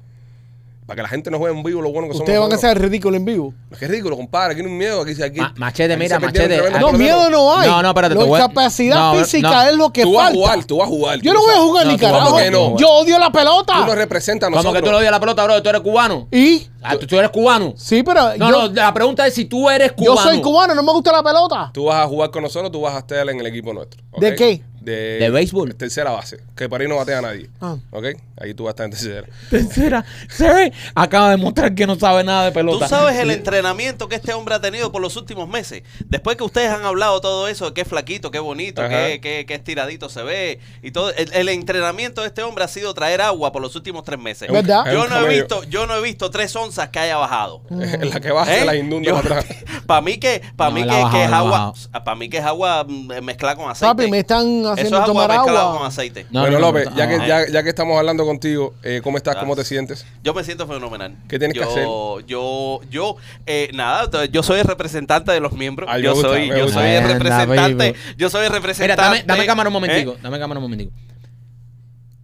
Para 0.93 0.97
que 0.97 1.03
la 1.05 1.09
gente 1.09 1.31
nos 1.31 1.41
vea 1.41 1.51
en 1.53 1.63
vivo 1.63 1.81
lo 1.81 1.91
bueno 1.91 2.07
que 2.11 2.19
Ustedes 2.19 2.39
van 2.39 2.49
a 2.53 2.57
somos. 2.57 2.65
hacer 2.65 2.79
ridículo 2.83 3.17
en 3.17 3.25
vivo. 3.25 3.55
Qué 3.79 3.89
ridículo, 3.89 4.15
compadre. 4.15 4.53
Aquí 4.53 4.63
no 4.63 4.69
hay 4.69 4.75
miedo. 4.75 5.01
Aquí, 5.01 5.23
aquí, 5.23 5.41
Ma- 5.41 5.55
machete, 5.57 5.95
aquí 5.95 6.03
mira, 6.03 6.21
perdieron 6.21 6.51
machete. 6.51 6.63
tremendos 6.63 6.81
No, 6.93 6.99
peloteros. 6.99 6.99
miedo 6.99 7.31
no 7.31 7.57
hay. 7.59 7.71
No, 7.71 7.83
no, 7.83 7.89
espérate, 7.89 8.15
te 8.15 8.21
La 8.21 8.27
voy 8.27 8.39
a- 8.39 8.43
capacidad 8.49 8.97
no, 9.15 9.19
física 9.25 9.51
no. 9.51 9.63
es 9.71 9.77
lo 9.77 9.91
que 9.91 10.03
Tú 10.03 10.13
vas 10.13 10.21
a 10.21 10.25
falta. 10.27 10.39
jugar, 10.39 10.65
tú 10.67 10.77
vas 10.77 10.87
a 10.87 10.91
jugar. 10.91 11.21
Yo 11.23 11.33
no 11.33 11.41
voy 11.41 11.55
a 11.55 11.59
jugar 11.61 11.87
No, 11.87 11.93
ni 11.93 11.97
tú 11.97 12.03
vas 12.05 12.11
a 12.13 12.15
carajo. 12.15 12.31
jugar, 12.33 12.53
no. 12.53 12.77
Yo 12.77 12.89
odio 12.91 13.19
la 13.19 13.31
Tú 13.33 13.39
nos 13.39 13.65
pelota. 13.65 13.95
representas 13.95 14.47
a 14.49 14.51
¿Cómo 14.51 14.57
nosotros. 14.63 14.83
que 14.83 14.87
tú 14.87 14.93
le 14.93 14.99
odias 14.99 15.11
la 15.13 15.21
pelota, 15.21 15.45
bro? 15.45 15.63
¿Tú 15.63 15.69
eres 15.71 15.81
cubano? 15.81 16.29
Y 16.31 16.67
Ah, 16.83 16.97
¿tú, 16.99 17.07
tú 17.07 17.17
eres 17.19 17.31
cubano? 17.31 17.73
sí, 17.79 18.03
pero 18.03 18.37
No, 18.37 18.51
yo, 18.51 18.69
no, 18.69 18.69
la 18.75 18.93
pregunta 18.93 19.27
es 19.27 19.33
si 19.33 19.47
tú 19.47 19.71
eres 19.71 19.93
yo 19.97 20.13
cubano. 20.13 20.21
soy 20.31 20.43
cubano, 20.43 20.75
no 20.75 20.83
me 20.83 20.93
gusta 20.93 21.11
la 21.11 21.23
pelota. 21.23 21.71
Tú 21.73 21.85
vas 21.87 22.05
a 22.05 22.07
jugar 22.07 22.31
con 22.31 22.43
nosotros, 22.43 22.71
tú 22.71 22.83
vas 22.83 22.95
a 22.95 22.99
estar 22.99 23.27
en 23.31 23.41
el 23.41 23.47
equipo 23.47 23.73
nuestro. 23.73 24.03
¿ok? 24.11 24.21
¿De 24.21 24.35
qué? 24.35 24.63
De, 24.83 25.19
¿De 25.19 25.31
béisbol? 25.31 25.75
Tercera 25.75 26.11
base. 26.11 26.41
Que 26.57 26.69
por 26.69 26.81
ahí 26.81 26.89
no 26.89 26.97
batea 26.97 27.19
a 27.19 27.23
nadie. 27.23 27.49
Ah. 27.61 27.77
¿Ok? 27.91 28.07
Ahí 28.41 28.55
tú 28.55 28.65
vas 28.65 28.71
a 28.71 28.73
estar 28.73 28.85
en 28.87 28.91
tercera. 28.91 29.27
Tercera. 29.51 30.05
Se 30.29 30.53
ve. 30.53 30.73
Acaba 30.95 31.31
de 31.31 31.37
mostrar 31.37 31.75
que 31.75 31.87
no 31.87 31.97
sabe 31.99 32.25
nada 32.25 32.47
de 32.47 32.53
pelota. 32.53 32.87
Tú 32.87 32.89
sabes 32.89 33.17
el 33.17 33.31
entrenamiento 33.31 34.09
que 34.09 34.17
este 34.17 34.33
hombre 34.35 34.55
ha 34.55 34.61
tenido 34.61 34.91
por 34.91 35.01
los 35.01 35.17
últimos 35.17 35.49
meses. 35.49 35.83
Después 36.07 36.37
que 36.37 36.45
ustedes 36.45 36.71
han 36.71 36.85
hablado 36.85 37.21
todo 37.21 37.49
eso, 37.49 37.67
de 37.67 37.75
qué 37.75 37.85
flaquito, 37.85 38.31
qué 38.31 38.39
bonito, 38.39 38.83
qué, 38.89 39.21
qué, 39.23 39.45
qué 39.47 39.55
estiradito 39.55 40.09
se 40.09 40.23
ve 40.23 40.59
y 40.83 40.91
todo. 40.91 41.11
El, 41.15 41.33
el 41.33 41.49
entrenamiento 41.49 42.23
de 42.23 42.29
este 42.29 42.43
hombre 42.43 42.65
ha 42.65 42.69
sido 42.69 42.93
traer 42.95 43.21
agua 43.21 43.53
por 43.53 43.63
los 43.63 43.77
últimos 43.77 44.03
tres 44.05 44.19
meses. 44.19 44.51
¿Verdad? 44.51 44.87
Es 44.89 44.95
Yo 44.95 45.07
no 45.09 45.25
he 45.25 45.29
visto, 45.29 45.63
yo 45.65 45.87
no 45.87 45.97
he 45.97 46.03
visto 46.03 46.31
tres 46.31 46.55
onzas 46.57 46.89
que 46.89 46.99
haya 46.99 47.17
bajado. 47.17 47.63
La 47.71 48.21
que 48.21 48.33
baja 48.33 48.53
se 48.53 48.65
las 48.65 48.77
inunda 48.77 49.13
para 49.23 49.41
atrás. 49.41 49.57
Para 49.87 50.01
mí 50.01 50.19
que, 50.19 50.41
para 50.57 50.71
No, 50.71 50.77
mí 50.77 50.83
que, 50.83 50.89
bajado, 50.89 51.23
es 51.25 51.33
agua, 51.33 51.75
para 51.93 52.15
mí 52.15 52.29
que 52.29 52.39
es 52.39 52.45
agua 52.45 52.87
mezclada 53.23 53.57
con 53.57 53.71
aceite. 53.71 53.95
Papi, 53.95 54.11
me 54.11 54.21
están 54.21 54.65
Eso 54.75 54.81
haciendo 54.83 54.97
es 54.99 55.03
agua 55.03 55.23
tomar 55.25 55.31
mezclada 55.39 55.61
agua. 55.69 55.79
con 55.79 55.87
aceite. 55.87 56.27
No, 56.31 56.41
bueno, 56.41 56.59
no, 56.59 56.67
no, 56.67 56.73
López, 56.73 56.89
ya, 56.97 57.09
que, 57.09 57.19
no. 57.19 57.27
ya, 57.27 57.49
ya 57.49 57.63
que 57.63 57.69
estamos 57.69 57.99
hablando 57.99 58.25
contigo, 58.25 58.75
eh, 58.83 59.01
¿cómo 59.03 59.17
estás? 59.17 59.37
¿Cómo 59.37 59.57
te 59.57 59.65
sientes? 59.65 60.05
Yo 60.23 60.35
me 60.35 60.45
siento 60.45 60.67
fenomenal. 60.67 61.17
¿Qué 61.29 61.39
tienes 61.39 61.57
que 61.57 61.65
hacer? 61.65 61.85
Yo, 62.27 62.81
yo, 62.91 63.17
eh, 63.47 63.71
nada, 63.75 64.27
yo 64.27 64.43
soy 64.43 64.61
el 64.61 64.67
representante 64.67 65.33
de 65.33 65.41
los 65.41 65.53
miembros. 65.53 65.89
Ay, 65.91 66.03
yo 66.03 66.15
gusta, 66.15 66.29
soy, 66.29 66.49
yo 66.49 66.69
soy 66.69 66.89
el 66.91 67.05
representante. 67.09 67.95
Yo 68.17 68.31
soy 68.31 68.41
el 68.45 68.49
Mira, 68.51 68.59
representante. 68.59 69.03
dame, 69.03 69.23
dame 69.27 69.47
cámara 69.47 69.69
un 69.69 69.73
momentico. 69.75 70.13
¿eh? 70.13 70.19
Dame 70.23 70.39
cámara 70.39 70.59
un 70.59 70.65
momentico. 70.65 70.93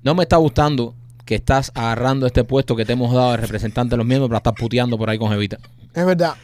No 0.02 0.14
me 0.14 0.22
está 0.22 0.36
gustando 0.36 0.94
que 1.24 1.34
estás 1.34 1.70
agarrando 1.74 2.26
este 2.26 2.44
puesto 2.44 2.74
que 2.74 2.84
te 2.84 2.94
hemos 2.94 3.12
dado 3.14 3.32
de 3.32 3.36
representante 3.38 3.90
de 3.90 3.96
los 3.98 4.06
miembros 4.06 4.28
para 4.28 4.38
estar 4.38 4.54
puteando 4.54 4.96
por 4.96 5.10
ahí 5.10 5.18
con 5.18 5.30
Jevita. 5.30 5.58
Es 5.94 6.06
verdad. 6.06 6.34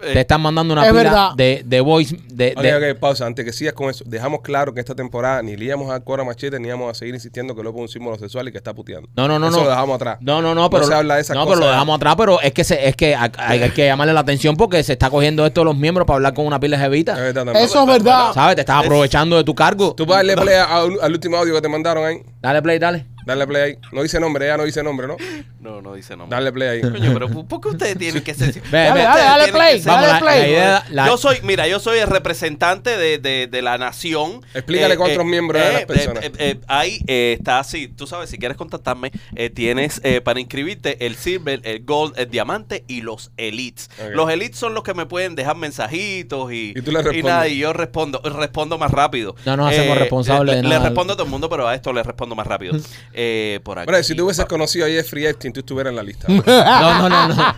Te 0.00 0.20
están 0.20 0.40
mandando 0.40 0.72
una 0.74 0.82
Es 0.84 0.90
pila 0.90 1.02
verdad. 1.02 1.30
de, 1.36 1.62
de 1.64 1.80
voice. 1.80 2.16
De, 2.28 2.54
Ok, 2.56 2.62
de- 2.62 2.92
ok, 2.92 2.98
pausa. 3.00 3.26
Antes 3.26 3.44
que 3.44 3.52
sigas 3.52 3.74
con 3.74 3.90
eso, 3.90 4.04
dejamos 4.06 4.40
claro 4.42 4.72
que 4.74 4.80
esta 4.80 4.94
temporada 4.94 5.42
ni 5.42 5.56
le 5.56 5.64
íbamos 5.66 5.90
a 5.90 6.00
cora 6.00 6.24
machete 6.24 6.58
ni 6.60 6.68
íbamos 6.68 6.90
a 6.90 6.94
seguir 6.94 7.14
insistiendo 7.14 7.54
que 7.54 7.62
López 7.62 7.78
es 7.78 7.82
un 7.82 7.88
símbolo 7.88 8.18
sexual 8.18 8.48
y 8.48 8.52
que 8.52 8.58
está 8.58 8.72
puteando. 8.74 9.08
No, 9.16 9.26
no, 9.28 9.38
no, 9.38 9.48
Eso 9.48 9.58
no. 9.58 9.64
lo 9.64 9.70
dejamos 9.70 9.96
atrás. 9.96 10.18
No, 10.20 10.40
no, 10.42 10.54
no, 10.54 10.70
pero 10.70 10.84
se 10.84 10.94
habla 10.94 11.16
de 11.16 11.22
esas 11.22 11.34
no, 11.36 11.44
cosas. 11.44 11.56
pero 11.58 11.66
lo 11.66 11.72
dejamos 11.72 11.96
atrás, 11.96 12.14
pero 12.16 12.40
es 12.40 12.52
que 12.52 12.64
se, 12.64 12.88
es 12.88 12.96
que 12.96 13.14
hay, 13.16 13.30
hay 13.38 13.70
que 13.70 13.84
llamarle 13.86 14.12
la 14.12 14.20
atención 14.20 14.56
porque 14.56 14.82
se 14.82 14.92
está 14.92 15.10
cogiendo 15.10 15.44
esto 15.46 15.62
de 15.62 15.64
los 15.66 15.76
miembros 15.76 16.06
para 16.06 16.16
hablar 16.16 16.34
con 16.34 16.46
una 16.46 16.60
pila 16.60 16.76
de 16.76 16.82
Es 16.84 16.88
jevita. 16.90 17.28
Eso 17.58 17.80
es 17.82 17.86
verdad. 17.86 18.32
¿Sabes? 18.32 18.54
Te 18.56 18.60
estás 18.62 18.80
Es- 18.80 18.86
aprovechando 18.86 19.36
de 19.36 19.44
tu 19.44 19.54
cargo. 19.54 19.94
Tú 19.94 20.06
puedes 20.06 20.26
darle 20.26 20.40
play 20.40 20.54
a- 20.56 20.64
a- 20.64 20.82
al 21.02 21.12
último 21.12 21.36
audio 21.36 21.54
que 21.54 21.60
te 21.62 21.68
mandaron 21.68 22.04
ahí. 22.06 22.22
Dale 22.40 22.62
play, 22.62 22.78
dale. 22.78 23.06
Dale 23.26 23.46
play 23.46 23.62
ahí. 23.62 23.78
No 23.92 24.02
dice 24.02 24.20
nombre, 24.20 24.46
ella 24.46 24.56
no 24.56 24.64
dice 24.64 24.82
nombre, 24.82 25.06
¿no? 25.06 25.16
No, 25.60 25.80
no 25.80 25.94
dice 25.94 26.16
nombre. 26.16 26.34
Dale 26.36 26.52
play 26.52 26.68
ahí. 26.68 26.80
Coño, 26.82 27.12
pero 27.14 27.28
¿por 27.46 27.60
qué 27.60 27.68
ustedes 27.68 27.96
tienen 27.98 28.22
que 28.22 28.34
ser? 28.34 28.52
Ve, 28.54 28.60
¿por 28.60 28.70
qué 28.70 28.92
ve. 28.92 29.02
Dale, 29.02 29.52
play, 29.52 29.78
ser- 29.80 29.92
dale 29.92 30.06
Vamos, 30.06 30.22
play. 30.22 30.40
la 30.42 30.48
idea. 30.48 30.84
la- 30.90 31.06
yo 31.06 31.16
soy, 31.16 31.38
mira, 31.42 31.66
yo 31.66 31.80
soy 31.80 31.98
el 31.98 32.08
representante 32.08 32.96
de, 32.96 33.18
de, 33.18 33.46
de 33.46 33.62
la 33.62 33.78
nación. 33.78 34.42
Explícale 34.54 34.96
cuántos 34.96 35.24
miembros 35.24 35.62
de 35.62 35.72
las 35.72 35.82
eh, 35.82 35.86
personas. 35.86 36.24
eh, 36.24 36.32
eh, 36.38 36.60
ahí 36.68 37.00
eh, 37.06 37.36
está 37.38 37.58
así, 37.60 37.88
tú 37.88 38.06
sabes, 38.06 38.28
si 38.30 38.38
quieres 38.38 38.56
contactarme, 38.56 39.10
eh, 39.36 39.50
tienes 39.50 40.00
eh, 40.04 40.20
para 40.20 40.40
inscribirte 40.40 41.06
el 41.06 41.14
silver, 41.16 41.60
el 41.64 41.84
gold, 41.84 42.18
el 42.18 42.28
diamante 42.30 42.84
y 42.88 43.00
los 43.00 43.30
elites. 43.36 43.88
Los 44.12 44.30
elites 44.30 44.58
son 44.58 44.74
los 44.74 44.82
que 44.82 44.94
me 44.94 45.06
pueden 45.06 45.34
dejar 45.34 45.56
mensajitos 45.56 46.52
y, 46.52 46.74
Y 46.76 46.80
le 46.80 47.22
nada, 47.22 47.48
y 47.48 47.58
yo 47.58 47.72
respondo, 47.72 48.20
respondo 48.22 48.76
más 48.78 48.90
rápido. 48.90 49.34
No 49.46 49.56
nos 49.56 49.70
hacemos 49.72 49.96
responsables 49.98 50.56
le, 50.56 50.62
de 50.62 50.68
le 50.68 50.74
nada. 50.74 50.88
respondo 50.88 51.12
a 51.14 51.16
todo 51.16 51.24
el 51.24 51.30
mundo, 51.30 51.48
pero 51.48 51.66
a 51.66 51.74
esto 51.74 51.92
le 51.92 52.02
respondo 52.02 52.34
más 52.34 52.46
rápido. 52.46 52.74
Eh, 53.16 53.60
por 53.62 53.78
aquí. 53.78 53.86
Bueno, 53.86 54.02
si 54.02 54.14
tú 54.16 54.24
hubieses 54.24 54.44
conocido 54.46 54.86
a 54.86 54.88
Jeffrey 54.88 55.24
Epstein, 55.26 55.52
tú 55.52 55.60
estuvieras 55.60 55.90
en 55.92 55.96
la 55.96 56.02
lista. 56.02 56.26
No, 56.28 56.42
no, 56.44 57.08
no, 57.08 57.28
no. 57.28 57.54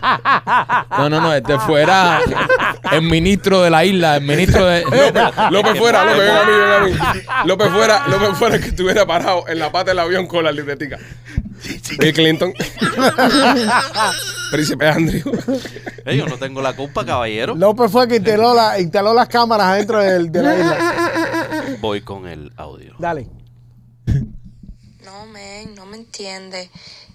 No, 0.97 1.09
no, 1.09 1.21
no. 1.21 1.33
Este 1.33 1.57
fuera 1.59 2.19
el 2.91 3.01
ministro 3.01 3.63
de 3.63 3.69
la 3.71 3.83
isla, 3.83 4.17
el 4.17 4.23
ministro 4.23 4.65
de. 4.67 4.83
López 5.51 5.77
fuera, 5.79 6.03
López, 6.05 6.19
ven 6.19 6.35
a 6.37 6.43
mí, 6.43 6.51
ven 6.51 6.71
a 6.71 7.13
mí. 7.13 7.21
López 7.45 7.69
fuera, 7.71 8.07
López 8.07 8.29
fuera 8.37 8.59
que 8.59 8.67
estuviera 8.67 9.05
parado 9.07 9.47
en 9.47 9.57
la 9.57 9.71
pata 9.71 9.91
del 9.91 9.99
avión 9.99 10.27
con 10.27 10.43
la 10.43 10.51
libretica. 10.51 10.99
Bill 11.99 12.13
Clinton. 12.13 12.53
Príncipe 14.51 14.87
Andrew. 14.87 15.23
Eh, 16.05 16.17
yo 16.17 16.25
no 16.27 16.37
tengo 16.37 16.61
la 16.61 16.73
culpa, 16.73 17.03
caballero. 17.05 17.55
López 17.55 17.91
fue 17.91 18.07
que 18.07 18.17
instaló, 18.17 18.53
la, 18.53 18.79
instaló 18.79 19.13
las 19.13 19.27
cámaras 19.27 19.67
adentro 19.67 19.99
del- 19.99 20.31
de 20.31 20.43
la 20.43 20.55
isla. 20.55 20.77
Voy 21.81 22.01
con 22.01 22.27
el 22.27 22.51
audio. 22.57 22.93
Dale. 22.99 23.27
No, 25.07 25.25
men, 25.25 25.73
no 25.73 25.85
me 25.85 25.95
entiende. 25.95 26.69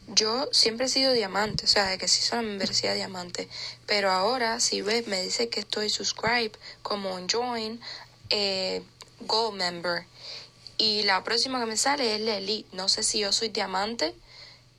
Yo 0.07 0.49
siempre 0.51 0.87
he 0.87 0.89
sido 0.89 1.13
diamante, 1.13 1.67
o 1.67 1.69
sea, 1.69 1.85
de 1.85 1.99
que 1.99 2.09
sí 2.09 2.23
soy 2.23 2.39
la 2.39 2.43
membresía 2.43 2.95
diamante. 2.95 3.51
Pero 3.87 4.11
ahora, 4.11 4.61
si 4.61 4.81
ves, 4.81 5.07
me 5.09 5.21
dice 5.21 5.51
que 5.51 5.61
estoy 5.61 5.91
subscribe 5.91 6.53
como 6.81 7.19
join, 7.31 7.83
eh, 8.31 8.83
gold 9.21 9.59
member. 9.59 10.07
Y 10.79 11.03
la 11.03 11.23
próxima 11.23 11.61
que 11.61 11.67
me 11.67 11.77
sale 11.77 12.15
es 12.15 12.23
la 12.23 12.39
elite. 12.39 12.67
No 12.75 12.89
sé 12.89 13.03
si 13.03 13.19
yo 13.19 13.31
soy 13.31 13.51
diamante, 13.51 14.15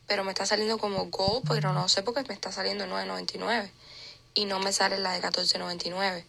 pero 0.08 0.24
me 0.24 0.32
está 0.32 0.48
saliendo 0.48 0.80
como 0.80 1.06
gold, 1.12 1.48
pero 1.48 1.72
no 1.72 1.90
sé 1.90 2.02
porque 2.02 2.24
me 2.24 2.34
está 2.34 2.52
saliendo 2.52 2.88
9.99. 2.88 3.70
Y 4.34 4.46
no 4.46 4.60
me 4.60 4.74
sale 4.74 4.98
la 4.98 5.12
de 5.12 5.22
14.99. 5.22 6.24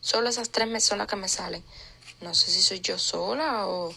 Solo 0.00 0.28
esas 0.28 0.50
tres 0.50 0.84
son 0.84 0.98
las 0.98 1.08
que 1.08 1.16
me 1.16 1.28
salen. 1.28 1.64
No 2.20 2.32
sé 2.36 2.52
si 2.52 2.62
soy 2.62 2.78
yo 2.78 2.96
sola 2.96 3.66
o 3.66 3.92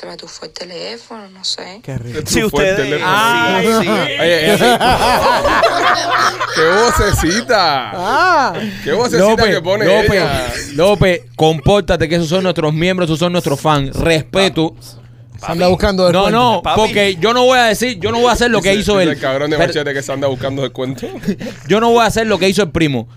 se 0.00 0.06
me 0.06 0.16
tufó 0.16 0.46
el 0.46 0.52
teléfono, 0.52 1.28
no 1.28 1.44
sé. 1.44 1.80
Qué 1.82 1.98
rico. 1.98 2.20
Si 2.24 2.42
ustedes. 2.42 2.88
le- 2.88 3.00
Ah, 3.02 3.60
sí. 3.62 3.88
Oye. 3.88 4.56
¡Qué 6.54 6.62
vocecita! 6.84 7.90
Ah, 7.94 8.54
¡Qué 8.82 8.92
vocecita 8.92 9.50
que 9.50 9.60
pone 9.60 9.84
López, 9.84 10.10
ella! 10.12 10.52
López, 10.74 11.22
compórtate 11.36 12.08
que 12.08 12.14
esos 12.16 12.28
son 12.28 12.42
nuestros 12.44 12.72
miembros, 12.72 13.08
esos 13.08 13.18
son 13.18 13.32
nuestros 13.32 13.60
fans. 13.60 13.94
Respeto. 13.96 14.74
se 14.80 14.96
anda 15.52 15.68
buscando 15.68 16.04
No, 16.04 16.24
descuento. 16.24 16.38
no, 16.38 16.62
Papi. 16.62 16.80
porque 16.80 17.16
yo 17.20 17.32
no 17.34 17.44
voy 17.44 17.58
a 17.58 17.64
decir, 17.64 17.98
yo 18.00 18.10
no 18.10 18.20
voy 18.20 18.28
a 18.28 18.32
hacer 18.32 18.50
lo 18.50 18.60
que 18.62 18.70
Dice- 18.70 18.80
hizo 18.82 18.92
dice 18.98 19.02
él. 19.04 19.08
el 19.16 19.20
cabrón 19.20 19.50
de 19.50 19.56
Pero- 19.56 19.68
machete 19.68 19.94
que 19.94 20.02
se 20.02 20.12
anda 20.12 20.28
buscando 20.28 20.62
descuento. 20.62 21.06
yo 21.68 21.80
no 21.80 21.90
voy 21.90 22.02
a 22.02 22.06
hacer 22.06 22.26
lo 22.26 22.38
que 22.38 22.48
hizo 22.48 22.62
el 22.62 22.70
primo. 22.70 23.08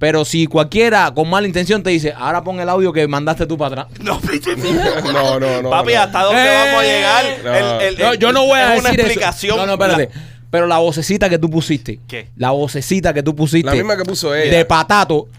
Pero 0.00 0.24
si 0.24 0.46
cualquiera 0.46 1.12
con 1.14 1.28
mala 1.28 1.46
intención 1.46 1.82
te 1.82 1.90
dice, 1.90 2.12
ahora 2.16 2.42
pon 2.42 2.58
el 2.58 2.68
audio 2.70 2.90
que 2.92 3.06
mandaste 3.06 3.46
tú 3.46 3.56
para 3.58 3.82
atrás. 3.82 3.98
No, 4.02 4.18
No, 5.12 5.38
no, 5.38 5.62
no. 5.62 5.70
Papi, 5.70 5.92
no. 5.92 6.00
¿hasta 6.00 6.22
dónde 6.22 6.42
Eh, 6.42 6.48
vamos 6.64 6.80
a 6.80 6.84
llegar? 6.84 7.24
no. 7.44 7.54
El- 7.54 7.82
el- 7.94 7.98
No, 7.98 8.12
el- 8.14 8.18
yo 8.18 8.32
no 8.32 8.46
voy 8.46 8.58
a 8.58 8.74
es 8.74 8.80
una 8.80 8.88
decir 8.90 9.04
explicación. 9.04 9.56
eso. 9.58 9.66
No, 9.66 9.76
no, 9.76 9.82
espérate. 9.84 10.10
Pero 10.50 10.66
la 10.66 10.78
vocecita 10.78 11.28
que 11.28 11.38
tú 11.38 11.48
pusiste. 11.50 12.00
¿Qué? 12.08 12.28
La 12.36 12.50
vocecita 12.50 13.12
que 13.14 13.22
tú 13.22 13.36
pusiste. 13.36 13.66
La 13.66 13.74
misma 13.74 13.96
que 13.96 14.04
puso 14.04 14.34
ella. 14.34 14.56
De 14.56 14.64
patato. 14.64 15.28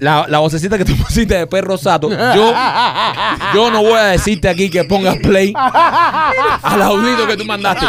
La, 0.00 0.26
la 0.28 0.38
vocecita 0.38 0.78
que 0.78 0.84
tú 0.84 0.96
pusiste 1.04 1.34
de 1.36 1.46
perro 1.46 1.76
sato. 1.76 2.08
Yo, 2.10 2.54
yo 3.54 3.70
no 3.70 3.82
voy 3.82 3.94
a 3.98 4.04
decirte 4.06 4.48
aquí 4.48 4.70
que 4.70 4.84
pongas 4.84 5.16
play 5.16 5.52
al 5.56 6.82
audito 6.82 7.26
que 7.26 7.36
tú 7.36 7.44
mandaste. 7.44 7.86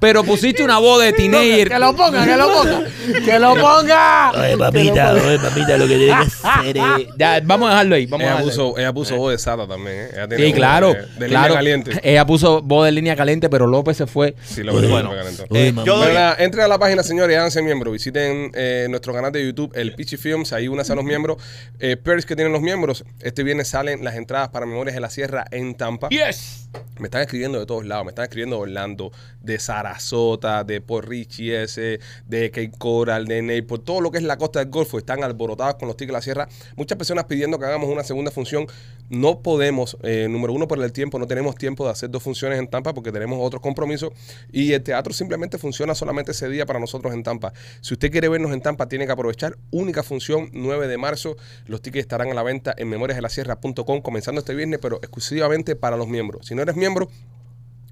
Pero 0.00 0.24
pusiste 0.24 0.62
una 0.64 0.78
voz 0.78 1.02
de 1.02 1.12
teenager. 1.12 1.68
Que 1.68 1.78
lo 1.78 1.94
ponga, 1.94 2.24
que 2.24 2.36
lo 2.36 2.52
ponga. 2.52 2.80
Que 3.24 3.38
lo 3.38 3.54
ponga. 3.54 4.32
Oye, 4.32 4.56
papita, 4.58 5.12
oye, 5.12 5.38
papita, 5.38 5.76
lo 5.76 5.86
que 5.86 5.96
tiene 5.96 6.06
que 6.06 6.12
hacer 6.12 6.76
es... 6.76 6.84
Ya, 7.16 7.40
vamos 7.44 7.68
a 7.68 7.72
dejarlo 7.72 7.94
ahí. 7.96 8.06
Vamos 8.06 8.24
a 8.26 8.30
Ella 8.30 8.40
dejarlo 8.42 8.50
ahí. 8.50 8.56
puso, 8.70 8.78
ella 8.78 8.92
puso 8.92 9.16
voz 9.16 9.32
de 9.32 9.38
Sata 9.38 9.66
también, 9.66 9.96
¿eh? 9.96 10.08
Ella 10.12 10.28
tiene 10.28 10.44
Sí, 10.44 10.50
voz 10.50 10.56
claro. 10.58 10.92
De, 10.94 11.06
de 11.18 11.28
línea 11.28 11.48
caliente. 11.52 12.00
Ella 12.02 12.26
puso 12.26 12.62
voz 12.62 12.84
de 12.86 12.92
línea 12.92 13.16
caliente, 13.16 13.48
pero 13.48 13.66
López 13.66 13.96
se 13.96 14.06
fue. 14.06 14.34
Sí, 14.44 14.62
lo 14.62 14.72
Bueno. 14.72 15.10
me 15.10 15.16
calentó. 15.16 15.44
Eh, 15.54 15.72
yo 15.84 15.96
doy- 15.98 16.14
entren 16.38 16.64
a 16.64 16.68
la 16.68 16.78
página, 16.78 17.02
señores, 17.02 17.36
háganse 17.36 17.62
miembros. 17.62 17.92
Visiten 17.92 18.50
eh, 18.54 18.86
nuestro 18.90 19.12
canal 19.12 19.30
de 19.32 19.44
YouTube, 19.44 19.72
el 19.74 19.94
Pichi 19.94 20.16
Films. 20.16 20.52
Ahí 20.52 20.66
únanse 20.68 20.92
a 20.92 20.96
los 20.96 21.04
miembros. 21.04 21.36
Eh, 21.80 21.96
perks 21.96 22.26
que 22.26 22.36
tienen 22.36 22.52
los 22.52 22.62
miembros. 22.62 23.04
Este 23.20 23.42
viernes 23.42 23.68
salen 23.68 24.04
las 24.04 24.14
entradas 24.14 24.48
para 24.50 24.64
Memorias 24.64 24.94
de 24.94 25.00
la 25.00 25.10
Sierra 25.10 25.44
en 25.50 25.74
Tampa. 25.74 26.08
Yes. 26.08 26.68
Me 26.98 27.06
están 27.06 27.22
escribiendo 27.22 27.58
de 27.58 27.66
todos 27.66 27.84
lados. 27.84 28.04
Me 28.04 28.10
están 28.10 28.24
escribiendo 28.24 28.56
de 28.56 28.62
Orlando, 28.62 29.10
de 29.40 29.58
Sarasota, 29.58 30.62
de 30.64 30.80
Port 30.80 31.08
Richie 31.08 31.62
ese, 31.62 32.00
de 32.26 32.50
Cape 32.50 32.70
Coral, 32.78 33.26
de 33.26 33.42
Naples. 33.42 33.84
Todo 33.84 34.00
lo 34.00 34.10
que 34.10 34.18
es 34.18 34.24
la 34.24 34.36
costa 34.36 34.60
del 34.60 34.70
Golfo 34.70 34.98
están 34.98 35.24
alborotados 35.24 35.74
con 35.74 35.88
los 35.88 35.96
tickets 35.96 36.12
de 36.12 36.12
la 36.12 36.22
sierra. 36.22 36.48
Muchas 36.76 36.96
personas 36.96 37.24
pidiendo 37.24 37.58
que 37.58 37.64
hagamos 37.64 37.90
una 37.90 38.04
segunda 38.04 38.30
función. 38.30 38.66
No 39.10 39.40
podemos, 39.40 39.96
eh, 40.02 40.28
número 40.30 40.52
uno, 40.52 40.68
por 40.68 40.82
el 40.82 40.92
tiempo. 40.92 41.18
No 41.18 41.26
tenemos 41.26 41.56
tiempo 41.56 41.84
de 41.84 41.90
hacer 41.90 42.10
dos 42.10 42.22
funciones 42.22 42.58
en 42.58 42.68
Tampa 42.68 42.94
porque 42.94 43.10
tenemos 43.10 43.38
otros 43.42 43.60
compromisos. 43.60 44.12
Y 44.52 44.72
el 44.72 44.82
teatro 44.82 45.12
simplemente 45.12 45.58
funciona 45.58 45.94
solamente 45.94 46.30
ese 46.30 46.48
día 46.48 46.64
para 46.64 46.78
nosotros 46.78 47.12
en 47.12 47.22
Tampa. 47.22 47.52
Si 47.80 47.94
usted 47.94 48.10
quiere 48.10 48.28
vernos 48.28 48.52
en 48.52 48.60
Tampa, 48.60 48.88
tiene 48.88 49.06
que 49.06 49.12
aprovechar. 49.12 49.58
Única 49.70 50.02
función, 50.02 50.50
9 50.52 50.86
de 50.86 50.96
marzo. 50.96 51.33
Los 51.66 51.82
tickets 51.82 52.02
estarán 52.02 52.30
a 52.30 52.34
la 52.34 52.42
venta 52.42 52.74
en 52.76 52.88
memoriasdelasierra.com 52.88 54.02
comenzando 54.02 54.40
este 54.40 54.54
viernes, 54.54 54.80
pero 54.80 54.96
exclusivamente 54.96 55.76
para 55.76 55.96
los 55.96 56.08
miembros. 56.08 56.46
Si 56.46 56.54
no 56.54 56.62
eres 56.62 56.76
miembro, 56.76 57.08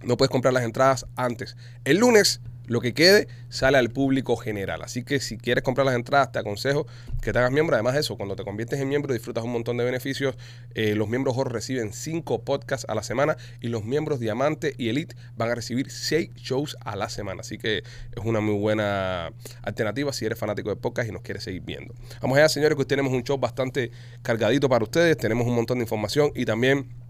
no 0.03 0.17
puedes 0.17 0.31
comprar 0.31 0.53
las 0.53 0.65
entradas 0.65 1.07
antes. 1.17 1.57
El 1.85 1.99
lunes, 1.99 2.41
lo 2.67 2.81
que 2.81 2.95
quede 2.95 3.29
sale 3.49 3.79
al 3.79 3.91
público 3.91 4.37
general. 4.37 4.83
Así 4.83 5.05
que 5.05 5.21
si 5.21 5.37
quieres 5.37 5.63
comprar 5.63 5.85
las 5.85 5.95
entradas, 5.95 6.33
te 6.33 6.39
aconsejo 6.39 6.87
que 7.21 7.33
te 7.33 7.39
hagas 7.39 7.53
miembro. 7.53 7.77
Además 7.77 7.95
de 7.95 8.01
eso, 8.01 8.17
cuando 8.17 8.37
te 8.37 8.45
conviertes 8.45 8.81
en 8.81 8.89
miembro, 8.89 9.13
disfrutas 9.13 9.45
un 9.45 9.53
montón 9.53 9.77
de 9.77 9.85
beneficios. 9.85 10.37
Eh, 10.75 10.95
los 10.95 11.09
miembros 11.09 11.37
Oro 11.37 11.51
reciben 11.51 11.93
5 11.93 12.43
podcasts 12.43 12.87
a 12.89 12.95
la 12.95 13.03
semana 13.03 13.37
y 13.61 13.69
los 13.69 13.85
miembros 13.85 14.21
Diamante 14.21 14.75
y 14.79 14.89
Elite 14.89 15.15
van 15.37 15.51
a 15.51 15.55
recibir 15.55 15.91
6 15.91 16.31
shows 16.37 16.77
a 16.81 16.97
la 16.97 17.09
semana. 17.09 17.41
Así 17.41 17.59
que 17.59 17.79
es 17.79 18.25
una 18.25 18.41
muy 18.41 18.55
buena 18.55 19.33
alternativa 19.63 20.13
si 20.13 20.25
eres 20.25 20.39
fanático 20.39 20.71
de 20.71 20.77
podcast 20.77 21.09
y 21.09 21.13
nos 21.13 21.23
quieres 21.23 21.45
seguir 21.45 21.63
viendo. 21.63 21.95
Vamos 22.21 22.39
allá, 22.39 22.49
señores, 22.49 22.77
que 22.77 22.83
hoy 22.83 22.87
tenemos 22.87 23.13
un 23.13 23.23
show 23.23 23.39
bastante 23.39 23.91
cargadito 24.23 24.69
para 24.69 24.85
ustedes. 24.85 25.17
Tenemos 25.17 25.47
un 25.47 25.55
montón 25.55 25.79
de 25.79 25.85
información 25.85 26.33
y 26.35 26.45
también 26.45 27.02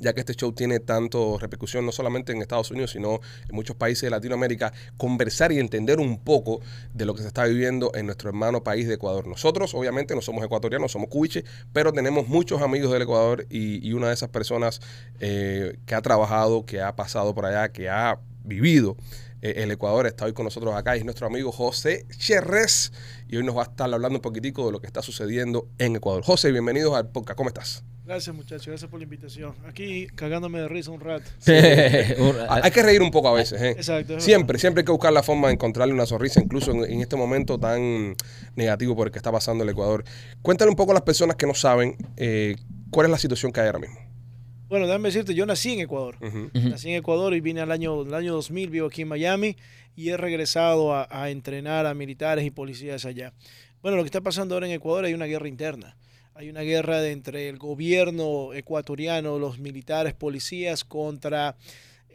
ya 0.00 0.12
que 0.12 0.20
este 0.20 0.34
show 0.34 0.52
tiene 0.52 0.80
tanto 0.80 1.38
repercusión 1.38 1.84
no 1.84 1.92
solamente 1.92 2.32
en 2.32 2.40
Estados 2.40 2.70
Unidos, 2.70 2.92
sino 2.92 3.20
en 3.48 3.54
muchos 3.54 3.76
países 3.76 4.02
de 4.02 4.10
Latinoamérica, 4.10 4.72
conversar 4.96 5.52
y 5.52 5.58
entender 5.58 5.98
un 5.98 6.18
poco 6.18 6.60
de 6.94 7.04
lo 7.04 7.14
que 7.14 7.22
se 7.22 7.28
está 7.28 7.44
viviendo 7.44 7.90
en 7.94 8.06
nuestro 8.06 8.28
hermano 8.28 8.62
país 8.62 8.86
de 8.86 8.94
Ecuador. 8.94 9.26
Nosotros, 9.26 9.74
obviamente, 9.74 10.14
no 10.14 10.22
somos 10.22 10.44
ecuatorianos, 10.44 10.92
somos 10.92 11.08
cubiches, 11.08 11.44
pero 11.72 11.92
tenemos 11.92 12.28
muchos 12.28 12.62
amigos 12.62 12.92
del 12.92 13.02
Ecuador 13.02 13.46
y, 13.50 13.88
una 13.98 14.08
de 14.08 14.14
esas 14.14 14.28
personas 14.28 14.80
eh, 15.18 15.78
que 15.86 15.94
ha 15.96 16.02
trabajado, 16.02 16.64
que 16.64 16.80
ha 16.80 16.94
pasado 16.94 17.34
por 17.34 17.46
allá, 17.46 17.70
que 17.72 17.88
ha 17.88 18.20
vivido 18.44 18.96
eh, 19.42 19.54
el 19.56 19.70
Ecuador 19.70 20.06
está 20.06 20.24
hoy 20.24 20.32
con 20.32 20.44
nosotros 20.44 20.74
acá 20.74 20.96
y 20.96 21.00
es 21.00 21.04
nuestro 21.04 21.26
amigo 21.26 21.52
José 21.52 22.06
Cherres 22.16 22.92
y 23.28 23.36
hoy 23.36 23.44
nos 23.44 23.56
va 23.56 23.62
a 23.62 23.64
estar 23.64 23.92
hablando 23.92 24.18
un 24.18 24.22
poquitico 24.22 24.66
de 24.66 24.72
lo 24.72 24.80
que 24.80 24.86
está 24.86 25.02
sucediendo 25.02 25.68
en 25.78 25.96
Ecuador. 25.96 26.22
José, 26.24 26.50
bienvenidos 26.52 26.94
al 26.94 27.08
podcast, 27.08 27.36
¿cómo 27.36 27.48
estás? 27.48 27.84
Gracias 28.04 28.34
muchachos, 28.34 28.66
gracias 28.66 28.90
por 28.90 29.00
la 29.00 29.04
invitación. 29.04 29.54
Aquí 29.66 30.06
cagándome 30.14 30.60
de 30.60 30.68
risa 30.68 30.90
un 30.90 31.00
rato. 31.00 31.30
Hay 31.46 31.54
hay 32.62 32.70
que 32.70 32.82
reír 32.82 33.02
un 33.02 33.10
poco 33.10 33.28
a 33.28 33.34
veces, 33.34 33.60
¿eh? 33.60 33.70
Exacto. 33.72 34.18
Siempre, 34.18 34.58
siempre 34.58 34.80
hay 34.80 34.86
que 34.86 34.92
buscar 34.92 35.12
la 35.12 35.22
forma 35.22 35.48
de 35.48 35.54
encontrarle 35.54 35.92
una 35.92 36.06
sonrisa, 36.06 36.40
incluso 36.40 36.70
en, 36.70 36.90
en 36.90 37.02
este 37.02 37.16
momento 37.16 37.60
tan 37.60 38.16
negativo 38.56 38.96
por 38.96 39.08
el 39.08 39.12
que 39.12 39.18
está 39.18 39.30
pasando 39.30 39.62
el 39.62 39.68
Ecuador. 39.68 40.04
Cuéntale 40.40 40.70
un 40.70 40.76
poco 40.76 40.92
a 40.92 40.94
las 40.94 41.02
personas 41.02 41.36
que 41.36 41.46
no 41.46 41.52
saben 41.52 41.98
eh, 42.16 42.56
cuál 42.90 43.06
es 43.06 43.10
la 43.10 43.18
situación 43.18 43.52
que 43.52 43.60
hay 43.60 43.66
ahora 43.66 43.80
mismo. 43.80 44.07
Bueno, 44.68 44.86
déjame 44.86 45.08
decirte, 45.08 45.34
yo 45.34 45.46
nací 45.46 45.72
en 45.72 45.80
Ecuador. 45.80 46.16
Nací 46.52 46.90
en 46.90 46.96
Ecuador 46.96 47.34
y 47.34 47.40
vine 47.40 47.60
al 47.62 47.72
año, 47.72 48.02
el 48.02 48.12
año 48.12 48.34
2000, 48.34 48.70
vivo 48.70 48.86
aquí 48.86 49.02
en 49.02 49.08
Miami 49.08 49.56
y 49.96 50.10
he 50.10 50.16
regresado 50.16 50.94
a, 50.94 51.08
a 51.10 51.30
entrenar 51.30 51.86
a 51.86 51.94
militares 51.94 52.44
y 52.44 52.50
policías 52.50 53.04
allá. 53.04 53.32
Bueno, 53.80 53.96
lo 53.96 54.02
que 54.02 54.08
está 54.08 54.20
pasando 54.20 54.54
ahora 54.54 54.66
en 54.66 54.72
Ecuador 54.72 55.04
hay 55.06 55.14
una 55.14 55.24
guerra 55.24 55.48
interna. 55.48 55.96
Hay 56.34 56.50
una 56.50 56.60
guerra 56.60 57.00
de 57.00 57.12
entre 57.12 57.48
el 57.48 57.58
gobierno 57.58 58.52
ecuatoriano, 58.52 59.38
los 59.38 59.58
militares, 59.58 60.14
policías 60.14 60.84
contra 60.84 61.56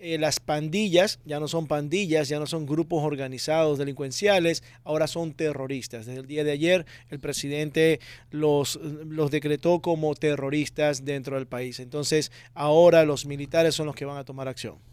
eh, 0.04 0.18
las 0.18 0.42
pandillas. 0.42 1.20
Ya 1.26 1.40
no 1.40 1.48
son 1.48 1.68
pandillas, 1.68 2.28
ya 2.28 2.38
no 2.38 2.46
son 2.46 2.66
grupos 2.66 3.04
organizados 3.04 3.78
delincuenciales, 3.78 4.62
ahora 4.84 5.08
son 5.08 5.34
terroristas. 5.34 6.06
Desde 6.06 6.20
el 6.20 6.28
día 6.28 6.44
de 6.44 6.52
ayer 6.52 6.86
el 7.10 7.20
presidente 7.20 8.02
los, 8.30 8.76
los 9.08 9.32
decretó 9.32 9.82
como 9.82 10.14
terroristas 10.14 11.06
dentro 11.06 11.38
del 11.38 11.48
país. 11.48 11.80
Entonces 11.80 12.32
ahora 12.54 13.06
los 13.06 13.26
militares 13.26 13.76
son 13.76 13.86
los 13.86 13.96
que 13.96 14.04
van 14.04 14.18
a 14.18 14.26
tomar 14.26 14.50
acción. 14.50 14.93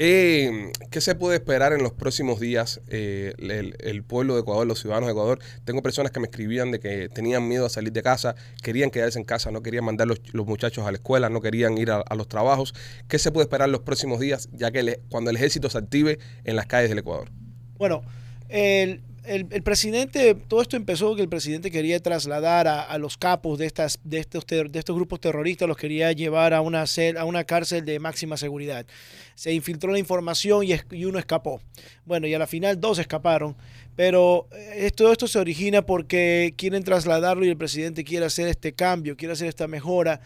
¿Qué, 0.00 0.72
qué 0.90 1.02
se 1.02 1.14
puede 1.14 1.36
esperar 1.36 1.74
en 1.74 1.82
los 1.82 1.92
próximos 1.92 2.40
días 2.40 2.80
eh, 2.88 3.34
el, 3.38 4.02
pueblo 4.02 4.32
de 4.32 4.40
Ecuador, 4.40 4.66
los 4.66 4.80
ciudadanos 4.80 5.08
de 5.08 5.12
Ecuador? 5.12 5.40
Tengo 5.66 5.82
personas 5.82 6.10
que 6.10 6.20
me 6.20 6.24
escribían 6.24 6.70
de 6.70 6.80
que 6.80 7.10
tenían 7.10 7.46
miedo 7.46 7.66
a 7.66 7.68
salir 7.68 7.92
de 7.92 8.02
casa, 8.02 8.34
querían 8.62 8.90
quedarse 8.90 9.18
en 9.18 9.26
casa, 9.26 9.50
no 9.50 9.62
querían 9.62 9.84
mandar 9.84 10.08
los, 10.08 10.18
muchachos 10.46 10.86
a 10.86 10.90
la 10.90 10.96
escuela, 10.96 11.28
no 11.28 11.42
querían 11.42 11.76
ir 11.76 11.90
a, 11.90 12.02
los 12.16 12.28
trabajos. 12.28 12.72
¿Qué 13.08 13.18
se 13.18 13.30
puede 13.30 13.44
esperar 13.44 13.68
en 13.68 13.72
los 13.72 13.82
próximos 13.82 14.20
días, 14.20 14.48
ya 14.54 14.70
que 14.70 15.02
cuando 15.10 15.28
el 15.28 15.36
ejército 15.36 15.68
se 15.68 15.76
active 15.76 16.18
en 16.44 16.56
las 16.56 16.64
calles 16.64 16.88
del 16.88 17.00
Ecuador? 17.00 17.30
Bueno, 17.76 18.00
el, 18.48 19.02
el- 19.24 19.46
el 19.50 19.62
presidente, 19.62 20.34
todo 20.34 20.62
esto 20.62 20.76
empezó 20.76 21.14
que 21.14 21.22
el 21.22 21.28
presidente 21.28 21.70
quería 21.70 22.00
trasladar 22.00 22.66
a, 22.68 22.82
a 22.82 22.98
los 22.98 23.16
capos 23.16 23.58
de, 23.58 23.66
estas, 23.66 23.98
de, 24.04 24.18
estos, 24.18 24.46
de 24.46 24.70
estos 24.78 24.96
grupos 24.96 25.20
terroristas, 25.20 25.68
los 25.68 25.76
quería 25.76 26.12
llevar 26.12 26.54
a 26.54 26.60
una, 26.60 26.84
cel- 26.84 27.18
a 27.18 27.24
una 27.24 27.44
cárcel 27.44 27.84
de 27.84 27.98
máxima 27.98 28.36
seguridad. 28.36 28.86
Se 29.34 29.52
infiltró 29.52 29.92
la 29.92 29.98
información 29.98 30.64
y, 30.64 30.74
y 30.90 31.04
uno 31.04 31.18
escapó. 31.18 31.60
Bueno, 32.04 32.26
y 32.26 32.34
a 32.34 32.38
la 32.38 32.46
final 32.46 32.80
dos 32.80 32.98
escaparon. 32.98 33.56
Pero 33.96 34.48
eh, 34.52 34.86
esto, 34.86 35.10
esto 35.12 35.26
se 35.28 35.38
origina 35.38 35.82
porque 35.82 36.54
quieren 36.56 36.82
trasladarlo 36.84 37.44
y 37.44 37.48
el 37.48 37.56
presidente 37.56 38.04
quiere 38.04 38.26
hacer 38.26 38.48
este 38.48 38.72
cambio, 38.72 39.16
quiere 39.16 39.32
hacer 39.34 39.48
esta 39.48 39.66
mejora. 39.68 40.20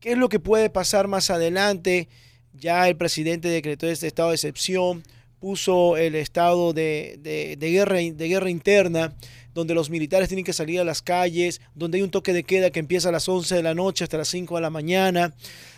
¿Qué 0.00 0.12
es 0.12 0.18
lo 0.18 0.28
que 0.28 0.38
puede 0.40 0.70
pasar 0.70 1.08
más 1.08 1.30
adelante? 1.30 2.08
Ya 2.54 2.88
el 2.88 2.96
presidente 2.96 3.48
decretó 3.48 3.86
este 3.88 4.06
estado 4.06 4.30
de 4.30 4.36
excepción, 4.36 5.02
puso 5.40 5.96
el 5.96 6.14
estado 6.14 6.72
de, 6.72 7.18
de- 7.22 7.56
de 7.56 7.70
guerra, 7.70 7.96
de 7.98 8.28
guerra 8.28 8.50
interna, 8.50 9.14
donde 9.54 9.74
los 9.74 9.90
militares 9.90 10.28
tienen 10.28 10.44
que 10.44 10.52
salir 10.52 10.80
a 10.80 10.84
las 10.84 11.02
calles, 11.02 11.60
donde 11.74 11.98
hay 11.98 12.02
un 12.02 12.10
toque 12.10 12.32
de 12.32 12.44
queda 12.44 12.70
que 12.70 12.80
empieza 12.80 13.08
a 13.08 13.12
las 13.12 13.28
11 13.28 13.54
de 13.56 13.62
la 13.62 13.74
noche 13.74 14.04
hasta 14.04 14.18
las 14.18 14.28
5 14.28 14.54
de 14.56 14.60
la 14.62 14.70
mañana. 14.70 15.34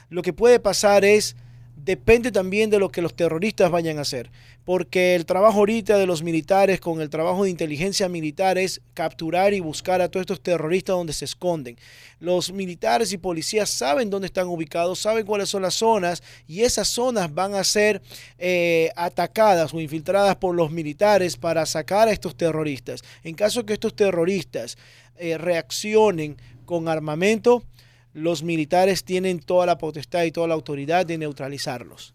Lo 0.09 0.23
que 0.23 0.33
puede 0.33 0.61
pasar 0.61 1.05
es, 1.05 1.37
depende 1.85 2.31
también 2.33 2.71
de 2.71 2.79
lo 2.79 2.90
que 2.90 3.03
los 3.03 3.14
terroristas 3.14 3.71
vayan 3.71 3.99
a 3.99 4.03
hacer, 4.03 4.31
porque 4.64 5.14
el 5.14 5.25
trabajo 5.25 5.61
ahorita 5.61 5.99
de 5.99 6.07
los 6.07 6.23
militares 6.23 6.81
con 6.81 7.01
el 7.01 7.11
trabajo 7.11 7.45
de 7.45 7.51
inteligencia 7.51 8.09
militar 8.09 8.59
es 8.59 8.81
capturar 8.95 9.55
y 9.55 9.61
buscar 9.61 10.01
a 10.01 10.09
todos 10.09 10.23
estos 10.23 10.43
terroristas 10.43 10.97
donde 10.97 11.12
se 11.12 11.25
esconden. 11.25 11.77
Los 12.19 12.53
militares 12.53 13.12
y 13.12 13.19
policías 13.19 13.71
saben 13.71 14.11
dónde 14.11 14.27
están 14.27 14.49
ubicados, 14.49 14.99
saben 14.99 15.25
cuáles 15.25 15.49
son 15.49 15.62
las 15.62 15.75
zonas 15.75 16.23
y 16.47 16.62
esas 16.62 16.88
zonas 16.88 17.33
van 17.33 17.55
a 17.55 17.64
ser 17.64 18.03
eh, 18.38 18.90
atacadas 18.97 19.73
o 19.73 19.81
infiltradas 19.81 20.37
por 20.37 20.55
los 20.55 20.71
militares 20.71 21.37
para 21.37 21.64
sacar 21.66 22.09
a 22.09 22.12
estos 22.12 22.37
terroristas. 22.37 23.03
En 23.25 23.35
caso 23.35 23.64
que 23.64 23.73
estos 23.73 23.95
terroristas 23.97 24.77
eh, 25.16 25.38
reaccionen 25.38 26.37
con 26.66 26.88
armamento, 26.88 27.64
los 28.12 28.42
militares 28.42 29.05
tienen 29.05 29.38
toda 29.40 29.66
la 29.66 29.79
potestad 29.79 30.25
y 30.25 30.33
toda 30.33 30.49
la 30.49 30.55
autoridad 30.55 31.07
de 31.07 31.18
neutralizarlos. 31.18 32.14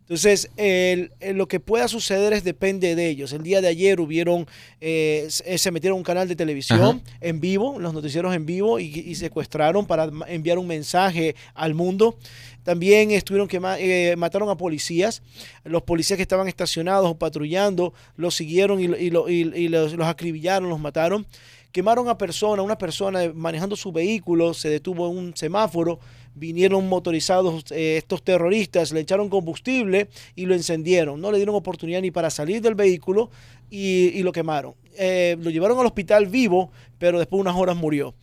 Entonces, 0.00 0.48
el- 0.56 1.12
el- 1.20 1.36
lo 1.36 1.48
que 1.48 1.60
pueda 1.60 1.86
suceder 1.86 2.32
es 2.32 2.42
depende 2.42 2.94
de 2.96 3.10
ellos. 3.10 3.34
El 3.34 3.42
día 3.42 3.60
de 3.60 3.68
ayer 3.68 4.00
hubieron, 4.00 4.46
eh, 4.80 5.26
se 5.28 5.58
se 5.58 5.70
metieron 5.70 5.96
a 5.96 5.98
un 5.98 6.02
canal 6.02 6.26
de 6.26 6.34
televisión 6.34 7.02
en 7.20 7.40
vivo, 7.40 7.78
los 7.78 7.92
noticieros 7.92 8.34
en 8.34 8.46
vivo, 8.46 8.80
y, 8.80 8.86
y 8.86 9.14
secuestraron 9.16 9.86
para 9.86 10.10
enviar 10.28 10.56
un 10.56 10.66
mensaje 10.66 11.34
al 11.52 11.74
mundo. 11.74 12.16
También 12.62 13.10
estuvieron 13.10 13.48
que 13.48 13.60
eh, 13.80 14.16
mataron 14.16 14.48
a 14.48 14.56
policías. 14.56 15.20
Los 15.64 15.82
policías 15.82 16.16
que 16.16 16.22
estaban 16.22 16.48
estacionados 16.48 17.10
o 17.10 17.18
patrullando 17.18 17.92
los 18.16 18.34
siguieron 18.34 18.80
y, 18.80 18.86
lo- 18.88 18.96
y 18.98 19.10
lo- 19.10 19.28
y- 19.28 19.52
y 19.54 19.68
los, 19.68 19.92
los 19.92 20.06
acribillaron, 20.06 20.70
los 20.70 20.80
mataron. 20.80 21.26
Quemaron 21.72 22.08
a 22.08 22.16
persona, 22.16 22.62
una 22.62 22.78
persona 22.78 23.30
manejando 23.34 23.76
su 23.76 23.92
vehículo, 23.92 24.54
se 24.54 24.70
detuvo 24.70 25.10
en 25.10 25.18
un 25.18 25.36
semáforo, 25.36 26.00
vinieron 26.34 26.88
motorizados 26.88 27.70
eh, 27.70 27.96
estos 27.98 28.22
terroristas, 28.22 28.92
le 28.92 29.00
echaron 29.00 29.28
combustible 29.28 30.08
y 30.34 30.46
lo 30.46 30.54
encendieron. 30.54 31.20
No 31.20 31.30
le 31.30 31.38
dieron 31.38 31.54
oportunidad 31.54 32.00
ni 32.00 32.10
para 32.10 32.30
salir 32.30 32.62
del 32.62 32.74
vehículo 32.74 33.30
y, 33.70 34.08
y 34.14 34.22
lo 34.22 34.32
quemaron. 34.32 34.74
Eh, 34.96 35.36
lo 35.40 35.50
llevaron 35.50 35.78
al 35.78 35.86
hospital 35.86 36.26
vivo, 36.26 36.70
pero 36.98 37.18
después 37.18 37.38
de 37.38 37.42
unas 37.42 37.56
horas 37.56 37.76
murió. 37.76 38.14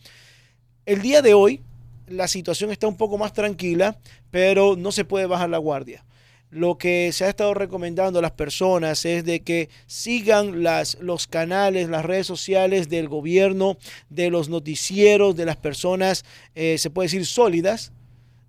El 0.84 1.02
día 1.02 1.22
de 1.22 1.34
hoy 1.34 1.60
la 2.08 2.28
situación 2.28 2.70
está 2.70 2.86
un 2.86 2.96
poco 2.96 3.18
más 3.18 3.32
tranquila, 3.32 3.98
pero 4.30 4.76
no 4.76 4.92
se 4.92 5.04
puede 5.04 5.26
bajar 5.26 5.50
la 5.50 5.58
guardia. 5.58 6.04
Lo 6.50 6.78
que 6.78 7.10
se 7.12 7.24
ha 7.24 7.28
estado 7.28 7.54
recomendando 7.54 8.20
a 8.20 8.22
las 8.22 8.32
personas 8.32 9.04
es 9.04 9.24
de 9.24 9.40
que 9.40 9.68
sigan 9.86 10.62
las, 10.62 10.96
los 11.00 11.26
canales, 11.26 11.88
las 11.88 12.04
redes 12.04 12.26
sociales 12.26 12.88
del 12.88 13.08
gobierno, 13.08 13.76
de 14.10 14.30
los 14.30 14.48
noticieros, 14.48 15.36
de 15.36 15.44
las 15.44 15.56
personas, 15.56 16.24
eh, 16.54 16.78
se 16.78 16.90
puede 16.90 17.06
decir, 17.06 17.26
sólidas, 17.26 17.92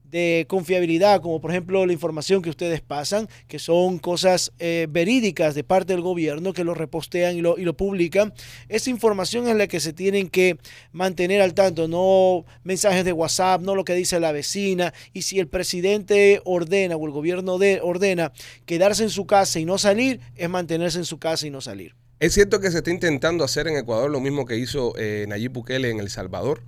de 0.09 0.45
confiabilidad, 0.47 1.21
como 1.21 1.41
por 1.41 1.51
ejemplo 1.51 1.85
la 1.85 1.93
información 1.93 2.41
que 2.41 2.49
ustedes 2.49 2.81
pasan, 2.81 3.27
que 3.47 3.59
son 3.59 3.99
cosas 3.99 4.51
eh, 4.59 4.87
verídicas 4.89 5.55
de 5.55 5.63
parte 5.63 5.93
del 5.93 6.01
gobierno, 6.01 6.53
que 6.53 6.63
lo 6.63 6.73
repostean 6.73 7.37
y 7.37 7.41
lo, 7.41 7.57
y 7.57 7.63
lo 7.63 7.75
publican. 7.75 8.33
Esa 8.69 8.89
información 8.89 9.47
es 9.47 9.55
la 9.55 9.67
que 9.67 9.79
se 9.79 9.93
tienen 9.93 10.29
que 10.29 10.57
mantener 10.91 11.41
al 11.41 11.53
tanto, 11.53 11.87
no 11.87 12.45
mensajes 12.63 13.03
de 13.05 13.13
WhatsApp, 13.13 13.61
no 13.61 13.75
lo 13.75 13.83
que 13.83 13.93
dice 13.95 14.19
la 14.19 14.31
vecina. 14.31 14.93
Y 15.13 15.23
si 15.23 15.39
el 15.39 15.47
presidente 15.47 16.41
ordena 16.45 16.95
o 16.95 17.05
el 17.05 17.11
gobierno 17.11 17.57
de, 17.57 17.79
ordena 17.81 18.31
quedarse 18.65 19.03
en 19.03 19.09
su 19.09 19.25
casa 19.25 19.59
y 19.59 19.65
no 19.65 19.77
salir, 19.77 20.21
es 20.35 20.49
mantenerse 20.49 20.97
en 20.97 21.05
su 21.05 21.19
casa 21.19 21.47
y 21.47 21.49
no 21.49 21.61
salir. 21.61 21.95
¿Es 22.19 22.33
cierto 22.33 22.59
que 22.59 22.71
se 22.71 22.77
está 22.77 22.89
intentando 22.89 23.43
hacer 23.43 23.67
en 23.67 23.77
Ecuador 23.77 24.09
lo 24.09 24.19
mismo 24.19 24.45
que 24.45 24.57
hizo 24.57 24.93
eh, 24.97 25.25
Nayib 25.27 25.51
Bukele 25.51 25.91
en 25.91 25.99
El 25.99 26.09
Salvador? 26.09 26.61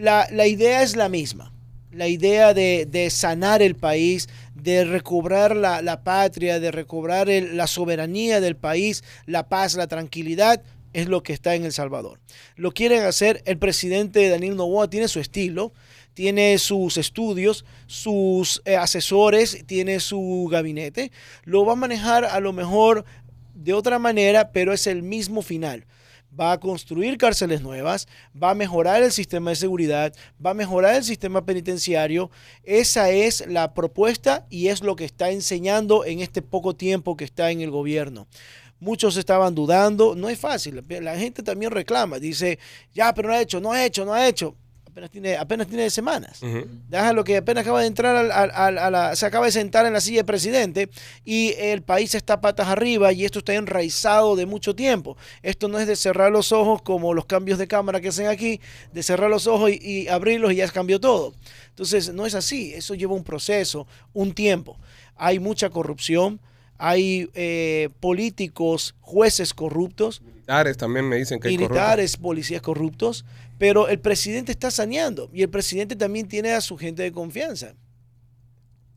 la, 0.00 0.26
la 0.30 0.46
idea 0.46 0.82
es 0.82 0.96
la 0.96 1.08
misma. 1.08 1.52
La 1.92 2.08
idea 2.08 2.54
de, 2.54 2.86
de 2.88 3.10
sanar 3.10 3.62
el 3.62 3.74
país, 3.74 4.28
de 4.62 4.84
recobrar 4.84 5.56
la, 5.56 6.02
patria, 6.02 6.60
de 6.60 6.70
recobrar 6.70 7.28
la 7.28 7.66
soberanía 7.66 8.40
del 8.40 8.56
país, 8.56 9.02
la 9.26 9.48
paz, 9.48 9.74
la 9.74 9.86
tranquilidad, 9.86 10.62
es 10.92 11.08
lo 11.08 11.22
que 11.22 11.32
está 11.32 11.54
en 11.54 11.64
El 11.64 11.72
Salvador. 11.72 12.18
Lo 12.56 12.72
quieren 12.72 13.04
hacer, 13.04 13.42
el 13.46 13.58
presidente 13.58 14.28
Daniel 14.28 14.56
Noboa 14.56 14.90
tiene 14.90 15.08
su 15.08 15.20
estilo, 15.20 15.72
tiene 16.14 16.58
sus 16.58 16.96
estudios, 16.96 17.64
sus 17.86 18.60
eh, 18.64 18.76
asesores, 18.76 19.64
tiene 19.66 20.00
su 20.00 20.48
gabinete. 20.50 21.12
Lo 21.44 21.64
va 21.64 21.74
a 21.74 21.76
manejar 21.76 22.24
a 22.24 22.40
lo 22.40 22.52
mejor 22.52 23.04
de 23.54 23.72
otra 23.72 23.98
manera, 23.98 24.50
pero 24.52 24.72
es 24.72 24.86
el 24.86 25.02
mismo 25.02 25.42
final. 25.42 25.86
Va 26.38 26.52
a 26.52 26.60
construir 26.60 27.18
cárceles 27.18 27.60
nuevas, 27.60 28.06
va 28.40 28.50
a 28.50 28.54
mejorar 28.54 29.02
el 29.02 29.12
sistema 29.12 29.50
de 29.50 29.56
seguridad, 29.56 30.14
va 30.44 30.50
a 30.50 30.54
mejorar 30.54 30.94
el 30.94 31.04
sistema 31.04 31.44
penitenciario. 31.44 32.30
Esa 32.62 33.10
es 33.10 33.46
la 33.48 33.74
propuesta 33.74 34.46
y 34.48 34.68
es 34.68 34.82
lo 34.82 34.96
que 34.96 35.04
está 35.04 35.30
enseñando 35.30 36.04
en 36.04 36.20
este 36.20 36.42
poco 36.42 36.74
tiempo 36.74 37.16
que 37.16 37.24
está 37.24 37.50
en 37.50 37.60
el 37.60 37.70
gobierno. 37.70 38.26
Muchos 38.78 39.16
estaban 39.16 39.54
dudando, 39.54 40.14
no 40.14 40.28
es 40.28 40.38
fácil, 40.38 40.82
la 40.88 41.18
gente 41.18 41.42
también 41.42 41.70
reclama, 41.70 42.18
dice, 42.18 42.58
ya, 42.94 43.12
pero 43.12 43.28
no 43.28 43.34
ha 43.34 43.40
hecho, 43.42 43.60
no 43.60 43.72
ha 43.72 43.84
hecho, 43.84 44.04
no 44.06 44.14
ha 44.14 44.26
hecho. 44.26 44.56
Apenas 44.90 45.10
tiene, 45.10 45.36
apenas 45.36 45.68
tiene 45.68 45.88
semanas. 45.88 46.42
Ujú. 46.42 46.66
Déjalo 46.88 47.22
que 47.22 47.36
apenas 47.36 47.62
acaba 47.62 47.80
de 47.80 47.86
entrar, 47.86 48.16
al- 48.16 48.32
al- 48.32 48.50
al- 48.50 48.78
a 48.78 48.90
la- 48.90 49.14
se 49.16 49.24
acaba 49.24 49.46
de 49.46 49.52
sentar 49.52 49.86
en 49.86 49.92
la 49.92 50.00
silla 50.00 50.18
de 50.18 50.24
presidente 50.24 50.90
y 51.24 51.52
el 51.58 51.82
país 51.82 52.14
está 52.16 52.40
patas 52.40 52.66
arriba 52.66 53.12
y 53.12 53.24
esto 53.24 53.38
está 53.38 53.54
enraizado 53.54 54.34
de 54.34 54.46
mucho 54.46 54.74
tiempo. 54.74 55.16
Esto 55.42 55.68
no 55.68 55.78
es 55.78 55.86
de 55.86 55.94
cerrar 55.94 56.32
los 56.32 56.50
ojos 56.50 56.82
como 56.82 57.14
los 57.14 57.24
cambios 57.26 57.58
de 57.58 57.68
cámara 57.68 58.00
que 58.00 58.08
hacen 58.08 58.26
aquí, 58.26 58.60
de 58.92 59.02
cerrar 59.04 59.30
los 59.30 59.46
ojos 59.46 59.70
y, 59.70 59.78
y 59.80 60.08
abrirlos 60.08 60.52
y 60.52 60.56
ya 60.56 60.68
cambió 60.68 60.98
todo. 60.98 61.34
Entonces, 61.68 62.12
no 62.12 62.26
es 62.26 62.34
así, 62.34 62.74
eso 62.74 62.94
lleva 62.94 63.14
un 63.14 63.22
proceso, 63.24 63.86
un 64.12 64.32
tiempo. 64.34 64.76
Hay 65.16 65.38
mucha 65.38 65.70
corrupción, 65.70 66.40
hay 66.80 67.28
eh, 67.34 67.90
políticos, 68.00 68.94
jueces 69.00 69.52
corruptos, 69.54 70.22
Militares 70.22 70.76
también 70.76 71.08
me 71.08 71.16
dicen 71.16 71.38
que 71.38 71.48
hay 71.48 71.54
corruptos. 71.56 71.76
militares, 71.78 72.16
policías 72.16 72.62
corruptos, 72.62 73.24
pero 73.58 73.86
el 73.88 74.00
presidente 74.00 74.50
está 74.50 74.70
saneando 74.70 75.28
y 75.32 75.42
el 75.42 75.48
presidente 75.50 75.94
también 75.94 76.26
tiene 76.26 76.52
a 76.52 76.60
su 76.60 76.76
gente 76.76 77.02
de 77.04 77.12
confianza. 77.12 77.74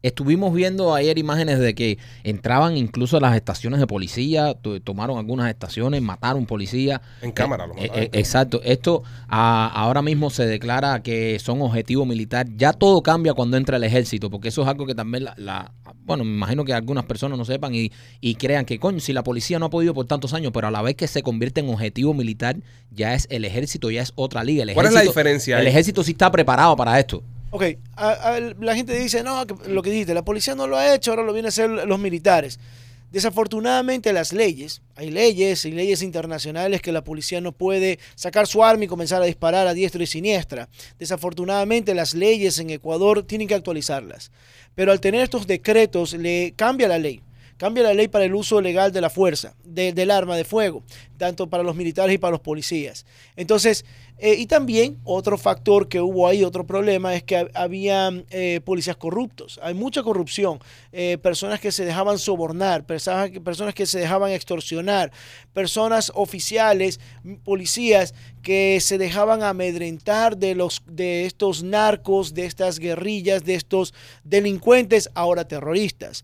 Estuvimos 0.01 0.53
viendo 0.53 0.93
ayer 0.93 1.17
imágenes 1.17 1.59
de 1.59 1.73
que 1.75 1.97
entraban 2.25 2.75
incluso 2.75 3.15
a 3.15 3.19
las 3.21 3.37
estaciones 3.37 3.79
de 3.79 3.87
policía, 3.87 4.53
to- 4.53 4.81
tomaron 4.81 5.17
algunas 5.17 5.49
estaciones, 5.49 6.01
mataron 6.01 6.45
policías. 6.45 6.99
En 7.21 7.31
cámara, 7.31 7.65
lo 7.67 7.73
Eh, 7.77 7.87
mataron. 7.87 8.03
eh, 8.03 8.09
exacto. 8.11 8.61
Esto 8.65 9.03
ah, 9.29 9.71
ahora 9.73 10.01
mismo 10.01 10.29
se 10.29 10.45
declara 10.45 11.01
que 11.03 11.39
son 11.39 11.61
objetivo 11.61 12.05
militar. 12.05 12.47
Ya 12.57 12.73
todo 12.73 13.01
cambia 13.01 13.33
cuando 13.33 13.55
entra 13.55 13.77
el 13.77 13.83
ejército, 13.85 14.29
porque 14.29 14.49
eso 14.49 14.63
es 14.63 14.67
algo 14.67 14.85
que 14.85 14.93
también 14.93 15.23
la, 15.23 15.35
la- 15.37 15.71
bueno, 16.05 16.23
me 16.23 16.31
imagino 16.31 16.65
que 16.65 16.73
algunas 16.73 17.05
personas 17.05 17.37
no 17.37 17.45
sepan 17.45 17.73
y, 17.75 17.91
y 18.21 18.35
crean 18.35 18.65
que, 18.65 18.79
coño, 18.79 18.99
si 18.99 19.13
la 19.13 19.23
policía 19.23 19.59
no 19.59 19.65
ha 19.67 19.69
podido 19.69 19.93
por 19.93 20.05
tantos 20.05 20.33
años, 20.33 20.51
pero 20.53 20.67
a 20.67 20.71
la 20.71 20.81
vez 20.81 20.95
que 20.95 21.07
se 21.07 21.23
convierte 21.23 21.61
en 21.61 21.69
objetivo 21.69 22.13
militar, 22.13 22.57
ya 22.91 23.13
es 23.13 23.27
el 23.29 23.45
ejército, 23.45 23.89
ya 23.91 24.01
es 24.01 24.11
otra 24.15 24.43
liga. 24.43 24.63
El 24.63 24.73
¿Cuál 24.73 24.87
es 24.87 24.93
la 24.93 24.99
ejército- 25.01 25.11
diferencia 25.11 25.55
El 25.59 25.65
ahí? 25.65 25.71
ejército 25.71 26.03
sí 26.03 26.11
está 26.11 26.31
preparado 26.31 26.75
para 26.75 26.99
esto. 26.99 27.23
Ok, 27.51 27.63
a- 27.95 28.09
a- 28.11 28.39
la 28.39 28.75
gente 28.75 28.97
dice, 28.97 29.23
no, 29.23 29.45
que 29.45 29.53
lo 29.69 29.81
que 29.83 29.91
dijiste, 29.91 30.13
la 30.13 30.23
policía 30.25 30.55
no 30.55 30.65
lo 30.67 30.75
ha 30.77 30.95
hecho, 30.95 31.11
ahora 31.11 31.23
lo 31.23 31.33
vienen 31.33 31.45
a 31.45 31.49
hacer 31.49 31.69
los 31.69 31.99
militares. 31.99 32.59
Desafortunadamente 33.13 34.11
las 34.11 34.33
leyes, 34.33 34.81
hay 34.95 35.11
leyes 35.11 35.65
y 35.65 35.71
leyes 35.71 36.01
internacionales 36.01 36.81
que 36.81 36.91
la 36.91 37.03
policía 37.03 37.41
no 37.41 37.51
puede 37.51 37.99
sacar 38.15 38.47
su 38.47 38.63
arma 38.63 38.85
y 38.85 38.87
comenzar 38.87 39.21
a 39.21 39.25
disparar 39.25 39.67
a 39.67 39.75
diestra 39.75 40.01
y 40.01 40.07
siniestra. 40.07 40.67
Desafortunadamente 40.97 41.93
las 41.93 42.15
leyes 42.15 42.57
en 42.57 42.71
Ecuador 42.71 43.21
tienen 43.21 43.47
que 43.47 43.53
actualizarlas. 43.53 44.31
Pero 44.73 44.91
al 44.91 44.99
tener 44.99 45.21
estos 45.21 45.45
decretos 45.45 46.13
le 46.13 46.53
cambia 46.55 46.87
la 46.87 46.97
ley. 46.97 47.21
Cambia 47.57 47.83
la 47.83 47.93
ley 47.93 48.07
para 48.07 48.25
el 48.25 48.33
uso 48.33 48.59
legal 48.61 48.91
de 48.91 48.99
la 48.99 49.11
fuerza, 49.11 49.53
de- 49.63 49.93
del 49.93 50.09
arma 50.09 50.35
de 50.35 50.43
fuego, 50.43 50.83
tanto 51.17 51.47
para 51.47 51.61
los 51.61 51.75
militares 51.75 52.15
y 52.15 52.17
para 52.17 52.31
los 52.31 52.41
policías. 52.41 53.05
Entonces, 53.35 53.85
eh, 54.19 54.35
y 54.37 54.45
también 54.45 54.97
otro 55.03 55.37
factor 55.37 55.89
que 55.89 55.99
hubo 55.99 56.27
ahí, 56.27 56.43
otro 56.43 56.65
problema, 56.65 57.13
es 57.15 57.23
que 57.23 57.37
hab- 57.37 57.51
había 57.53 58.09
eh, 58.29 58.61
policías 58.63 58.95
corruptos. 58.95 59.59
Hay 59.61 59.73
mucha 59.73 60.01
corrupción, 60.03 60.59
eh, 60.91 61.17
personas 61.21 61.59
que 61.59 61.71
se 61.71 61.83
dejaban 61.83 62.17
sobornar, 62.19 62.85
personas 62.85 63.31
personas 63.43 63.73
que 63.73 63.85
se 63.85 63.99
dejaban 63.99 64.31
extorsionar, 64.31 65.11
personas 65.51 66.11
oficiales, 66.15 66.99
policías 67.43 68.13
que 68.41 68.79
se 68.81 68.97
dejaban 68.97 69.43
amedrentar 69.43 70.37
de, 70.37 70.55
los, 70.55 70.83
de 70.85 71.25
estos 71.25 71.63
narcos, 71.63 72.33
de 72.33 72.45
estas 72.45 72.79
guerrillas, 72.79 73.43
de 73.43 73.55
estos 73.55 73.93
delincuentes, 74.23 75.09
ahora 75.13 75.47
terroristas 75.47 76.23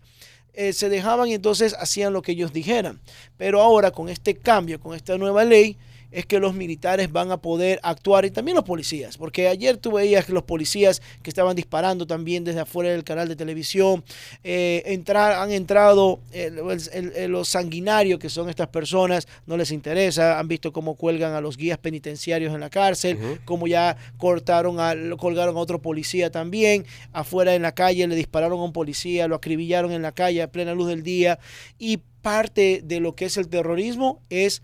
se 0.72 0.88
dejaban 0.90 1.28
y 1.28 1.34
entonces 1.34 1.74
hacían 1.78 2.12
lo 2.12 2.20
que 2.20 2.32
ellos 2.32 2.52
dijeran. 2.52 3.00
Pero 3.38 3.62
ahora 3.62 3.92
con 3.92 4.08
este 4.10 4.34
cambio, 4.34 4.78
con 4.78 4.94
esta 4.94 5.16
nueva 5.16 5.44
ley, 5.44 5.78
es 6.10 6.26
que 6.26 6.38
los 6.40 6.54
militares 6.54 7.10
van 7.12 7.30
a 7.30 7.36
poder 7.36 7.78
actuar 7.82 8.24
y 8.24 8.30
también 8.30 8.56
los 8.56 8.64
policías, 8.64 9.16
porque 9.16 9.48
ayer 9.48 9.76
tú 9.76 9.92
veías 9.92 10.24
que 10.26 10.32
los 10.32 10.42
policías 10.42 11.00
que 11.22 11.30
estaban 11.30 11.54
disparando 11.56 12.06
también 12.06 12.44
desde 12.44 12.60
afuera 12.60 12.90
del 12.90 13.04
canal 13.04 13.28
de 13.28 13.36
televisión, 13.36 14.02
eh, 14.42 14.82
entrar, 14.86 15.32
han 15.32 15.52
entrado 15.52 16.20
eh, 16.32 16.50
el- 16.92 17.12
el- 17.14 17.30
los 17.30 17.48
sanguinarios 17.48 18.18
que 18.18 18.28
son 18.28 18.48
estas 18.48 18.68
personas, 18.68 19.26
no 19.46 19.56
les 19.56 19.70
interesa, 19.70 20.38
han 20.38 20.48
visto 20.48 20.72
cómo 20.72 20.94
cuelgan 20.94 21.32
a 21.34 21.40
los 21.40 21.56
guías 21.56 21.78
penitenciarios 21.78 22.52
en 22.54 22.60
la 22.60 22.70
cárcel, 22.70 23.16
Ujú. 23.16 23.38
como 23.44 23.66
ya 23.66 23.96
cortaron 24.16 24.80
a, 24.80 24.94
lo 24.94 25.16
colgaron 25.16 25.56
a 25.56 25.60
otro 25.60 25.80
policía 25.80 26.30
también, 26.30 26.84
afuera 27.12 27.54
en 27.54 27.62
la 27.62 27.72
calle 27.72 28.06
le 28.06 28.16
dispararon 28.16 28.58
a 28.60 28.64
un 28.64 28.72
policía, 28.72 29.28
lo 29.28 29.36
acribillaron 29.36 29.92
en 29.92 30.02
la 30.02 30.12
calle 30.12 30.42
a 30.42 30.50
plena 30.50 30.74
luz 30.74 30.88
del 30.88 31.02
día 31.02 31.38
y 31.78 31.98
parte 32.22 32.80
de 32.84 33.00
lo 33.00 33.14
que 33.14 33.24
es 33.26 33.36
el 33.36 33.48
terrorismo 33.48 34.20
es 34.30 34.62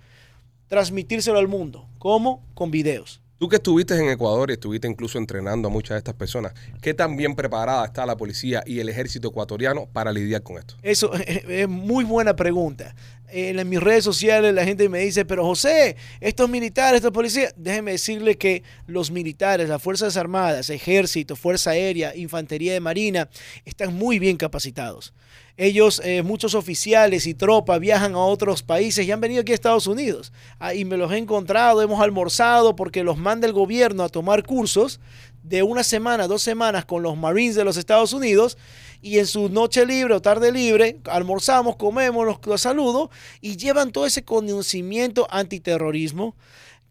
transmitírselo 0.68 1.38
al 1.38 1.48
mundo. 1.48 1.86
¿Cómo? 1.98 2.42
Con 2.54 2.70
videos. 2.70 3.20
Tú 3.38 3.50
que 3.50 3.56
estuviste 3.56 3.94
en 3.94 4.08
Ecuador 4.08 4.48
y 4.48 4.54
estuviste 4.54 4.88
incluso 4.88 5.18
entrenando 5.18 5.68
a 5.68 5.70
muchas 5.70 5.96
de 5.96 5.98
estas 5.98 6.14
personas, 6.14 6.54
¿qué 6.80 6.94
tan 6.94 7.18
bien 7.18 7.34
preparada 7.34 7.84
está 7.84 8.06
la 8.06 8.16
policía 8.16 8.62
y 8.64 8.80
el 8.80 8.88
ejército 8.88 9.28
ecuatoriano 9.28 9.86
para 9.92 10.10
lidiar 10.10 10.42
con 10.42 10.56
esto? 10.56 10.74
Eso 10.82 11.12
es 11.26 11.68
muy 11.68 12.04
buena 12.04 12.34
pregunta. 12.34 12.94
En, 13.28 13.68
mis 13.68 13.80
redes 13.80 14.04
sociales 14.04 14.54
la 14.54 14.64
gente 14.64 14.88
me 14.88 15.00
dice, 15.00 15.24
pero 15.24 15.44
José, 15.44 15.96
estos 16.20 16.48
militares, 16.48 16.98
estos 16.98 17.12
policías, 17.12 17.54
déjeme 17.56 17.92
decirle 17.92 18.36
que 18.36 18.62
los 18.86 19.10
militares, 19.10 19.68
las 19.68 19.82
Fuerzas 19.82 20.16
Armadas, 20.16 20.70
Ejército, 20.70 21.36
Fuerza 21.36 21.70
Aérea, 21.70 22.14
Infantería 22.16 22.72
de 22.72 22.80
Marina, 22.80 23.28
están 23.64 23.94
muy 23.94 24.18
bien 24.18 24.36
capacitados. 24.36 25.12
Ellos, 25.58 26.02
eh, 26.04 26.22
muchos 26.22 26.54
oficiales 26.54 27.26
y 27.26 27.32
tropas 27.32 27.80
viajan 27.80 28.14
a 28.14 28.18
otros 28.18 28.62
países 28.62 29.06
y 29.06 29.10
han 29.10 29.22
venido 29.22 29.40
aquí 29.40 29.52
a 29.52 29.54
Estados 29.54 29.86
Unidos. 29.86 30.32
Ah, 30.58 30.74
y 30.74 30.84
me 30.84 30.98
los 30.98 31.10
he 31.10 31.16
encontrado, 31.16 31.80
hemos 31.80 32.00
almorzado 32.00 32.76
porque 32.76 33.02
los 33.02 33.16
manda 33.16 33.46
el 33.46 33.54
gobierno 33.54 34.02
a 34.02 34.10
tomar 34.10 34.42
cursos 34.44 35.00
de 35.42 35.62
una 35.62 35.82
semana, 35.82 36.26
dos 36.26 36.42
semanas 36.42 36.84
con 36.84 37.02
los 37.02 37.16
Marines 37.16 37.54
de 37.54 37.64
los 37.64 37.76
Estados 37.76 38.12
Unidos 38.12 38.58
y 39.02 39.18
en 39.18 39.26
su 39.26 39.48
noche 39.48 39.84
libre 39.86 40.14
o 40.14 40.22
tarde 40.22 40.52
libre 40.52 40.98
almorzamos, 41.04 41.76
comemos, 41.76 42.26
los, 42.26 42.38
los 42.44 42.60
saludo 42.60 43.10
y 43.40 43.56
llevan 43.56 43.92
todo 43.92 44.06
ese 44.06 44.24
conocimiento 44.24 45.26
antiterrorismo, 45.30 46.34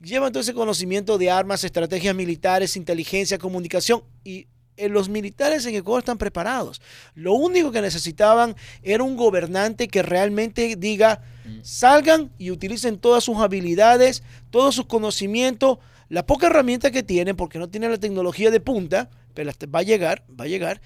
llevan 0.01 0.31
todo 0.31 0.41
ese 0.41 0.53
conocimiento 0.53 1.17
de 1.17 1.31
armas, 1.31 1.63
estrategias 1.63 2.15
militares, 2.15 2.77
inteligencia, 2.77 3.37
comunicación 3.37 4.03
y 4.23 4.47
eh, 4.77 4.89
los 4.89 5.09
militares 5.09 5.65
en 5.65 5.75
Ecuador 5.75 5.99
están 5.99 6.17
preparados. 6.17 6.81
Lo 7.13 7.33
único 7.33 7.71
que 7.71 7.81
necesitaban 7.81 8.55
era 8.83 9.03
un 9.03 9.15
gobernante 9.15 9.87
que 9.87 10.01
realmente 10.01 10.75
diga, 10.75 11.21
salgan 11.61 12.31
y 12.37 12.51
utilicen 12.51 12.97
todas 12.97 13.23
sus 13.23 13.37
habilidades, 13.37 14.23
todos 14.49 14.75
sus 14.75 14.85
conocimientos, 14.85 15.77
la 16.09 16.25
poca 16.25 16.47
herramienta 16.47 16.91
que 16.91 17.03
tienen, 17.03 17.35
porque 17.35 17.59
no 17.59 17.69
tienen 17.69 17.91
la 17.91 17.99
tecnología 17.99 18.51
de 18.51 18.59
punta, 18.59 19.09
pero 19.33 19.51
va 19.73 19.79
a 19.79 19.83
llegar, 19.83 20.23
va 20.39 20.45
a 20.45 20.47
llegar, 20.47 20.81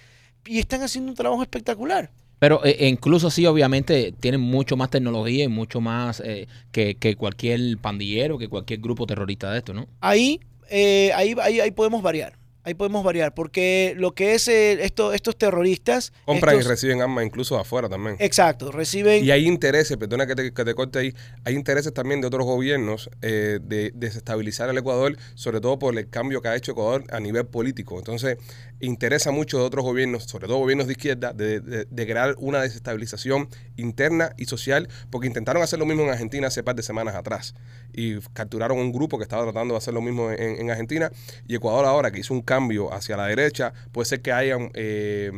y 0.46 0.60
están 0.60 0.82
haciendo 0.82 1.12
un 1.12 1.16
trabajo 1.16 1.42
espectacular. 1.42 2.12
Pero 2.40 2.64
eh, 2.66 2.88
incluso 2.88 3.30
sí, 3.30 3.46
obviamente, 3.46 4.14
tienen 4.18 4.40
mucho 4.40 4.78
más 4.78 4.90
tecnología 4.90 5.44
y 5.44 5.50
mucho 5.50 5.82
más 5.82 6.22
eh, 6.26 6.48
que, 6.72 6.96
que 6.96 7.16
cualquier 7.16 7.78
pandillero, 7.78 8.38
que 8.38 8.48
cualquier 8.48 8.80
grupo 8.80 9.06
terrorista 9.06 9.52
de 9.52 9.58
esto, 9.58 9.74
¿no? 9.74 9.88
Ahí, 10.00 10.40
eh, 10.70 11.12
ahí, 11.14 11.36
ahí, 11.42 11.60
ahí 11.60 11.72
podemos 11.72 12.02
variar. 12.02 12.39
Ahí 12.70 12.76
podemos 12.76 13.04
variar, 13.04 13.34
porque 13.34 13.96
lo 13.98 14.12
que 14.14 14.36
es 14.36 14.48
eh, 14.48 14.84
esto, 14.86 15.12
estos 15.12 15.36
terroristas... 15.36 16.14
Compran 16.26 16.56
y 16.60 16.62
reciben 16.62 17.02
armas 17.02 17.26
incluso 17.26 17.56
de 17.56 17.62
afuera 17.62 17.90
también. 17.90 18.16
Exacto, 18.20 18.72
reciben... 18.72 19.26
Y 19.26 19.32
hay 19.32 19.48
intereses, 19.48 19.98
perdona 19.98 20.28
que 20.28 20.36
te, 20.36 20.54
que 20.54 20.64
te 20.64 20.76
corte 20.76 21.00
ahí, 21.00 21.16
hay 21.46 21.56
intereses 21.56 21.92
también 21.96 22.22
de 22.22 22.28
otros 22.28 22.46
gobiernos 22.46 23.10
eh, 23.24 23.58
de 23.64 23.92
desestabilizar 23.96 24.70
el 24.70 24.78
Ecuador, 24.78 25.18
sobre 25.34 25.60
todo 25.62 25.80
por 25.80 25.98
el 25.98 26.08
cambio 26.12 26.44
que 26.44 26.48
ha 26.50 26.56
hecho 26.56 26.74
Ecuador 26.74 27.06
a 27.10 27.20
nivel 27.20 27.48
político. 27.48 27.98
Entonces, 27.98 28.38
interesa 28.80 29.32
mucho 29.32 29.58
de 29.58 29.64
otros 29.64 29.84
gobiernos, 29.84 30.26
sobre 30.26 30.46
todo 30.46 30.58
gobiernos 30.58 30.86
de 30.86 30.94
izquierda, 30.94 31.34
de, 31.34 31.62
de- 31.62 31.88
de 31.90 32.06
crear 32.06 32.36
una 32.38 32.62
desestabilización 32.62 33.50
interna 33.78 34.34
y 34.38 34.46
social, 34.46 34.90
porque 35.10 35.26
intentaron 35.26 35.64
hacer 35.64 35.80
lo 35.80 35.88
mismo 35.88 36.04
en 36.04 36.12
Argentina 36.12 36.46
hace 36.50 36.62
par 36.62 36.76
de 36.76 36.84
semanas 36.84 37.16
atrás. 37.16 37.56
Y 37.94 38.20
capturaron 38.34 38.78
un 38.78 38.92
grupo 38.92 39.18
que 39.18 39.24
estaba 39.24 39.42
tratando 39.42 39.74
de 39.74 39.80
hacer 39.80 39.96
lo 39.96 40.02
mismo 40.02 40.30
en, 40.30 40.62
en 40.62 40.70
Argentina. 40.70 41.12
Y 41.48 41.56
Ecuador 41.56 41.86
ahora 41.86 42.12
que 42.12 42.20
hizo 42.20 42.32
un 42.36 42.42
cambio 42.44 42.59
hacia 42.92 43.16
la 43.18 43.26
derecha, 43.28 43.74
puede 43.92 44.06
ser 44.06 44.22
que 44.22 44.32
hayan... 44.32 44.72
eh, 44.74 45.32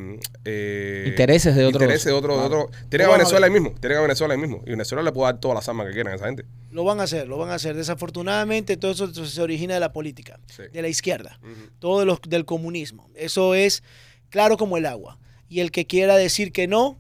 eh, 0.46 1.06
Intereses 1.08 1.56
de 1.56 1.66
otros- 1.66 1.82
intereses 1.84 2.06
de 2.06 2.12
otro, 2.14 2.38
de 2.40 2.44
otro- 2.46 2.70
Tienen 2.90 3.08
a 3.08 3.10
a 3.12 3.18
Venezuela 3.18 3.46
ahí 3.48 3.52
mismo, 3.52 3.74
tienen 3.80 3.98
a 4.00 4.02
Venezuela 4.02 4.34
ahí 4.34 4.40
mismo. 4.40 4.62
Y 4.66 4.72
Venezuela 4.72 5.04
le 5.04 5.12
puede 5.12 5.32
dar 5.32 5.40
todas 5.40 5.56
las 5.56 5.70
armas 5.70 5.88
que 5.88 5.94
quieran 5.94 6.14
a 6.14 6.16
esa 6.16 6.26
gente. 6.26 6.46
Lo 6.72 6.84
van 6.84 7.00
a 7.00 7.04
hacer, 7.04 7.28
lo 7.28 7.38
van 7.38 7.50
a 7.50 7.56
hacer. 7.56 7.76
Desafortunadamente, 7.76 8.78
todo 8.78 8.92
eso 8.92 9.26
se 9.26 9.42
origina 9.42 9.74
de 9.74 9.80
la 9.80 9.92
política, 9.94 10.40
Sí. 10.48 10.64
de 10.72 10.82
la 10.82 10.88
izquierda, 10.88 11.40
todo 11.80 12.00
de 12.00 12.06
los, 12.06 12.20
del 12.28 12.46
comunismo. 12.46 13.10
Eso 13.16 13.56
es 13.56 13.84
claro 14.30 14.58
como 14.58 14.78
el 14.78 14.86
agua. 14.86 15.18
Y 15.50 15.60
el 15.60 15.72
que 15.72 15.86
quiera 15.86 16.16
decir 16.16 16.52
que 16.52 16.68
no, 16.68 16.98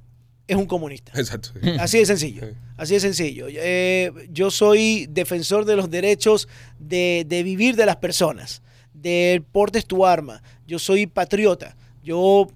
es 0.48 0.58
un 0.58 0.66
comunista. 0.66 1.14
Exacto. 1.16 1.50
sí. 1.64 1.70
Así 1.80 2.00
de 2.00 2.06
sencillo. 2.06 2.42
Sí. 2.46 2.54
Así 2.76 2.94
de 2.96 3.00
sencillo. 3.00 3.46
Eh, 3.50 4.12
yo 4.30 4.52
soy 4.52 5.06
defensor 5.10 5.64
de 5.66 5.76
los 5.78 5.90
derechos 5.90 6.48
de, 6.80 7.24
de 7.28 7.44
vivir 7.44 7.76
de 7.78 7.86
las 7.86 7.98
personas. 7.98 8.62
De 9.02 9.44
portes 9.52 9.86
tu 9.86 10.06
arma. 10.06 10.42
Yo 10.68 10.80
soy 10.80 11.08
patriota. 11.08 11.76
Yo, 12.04 12.48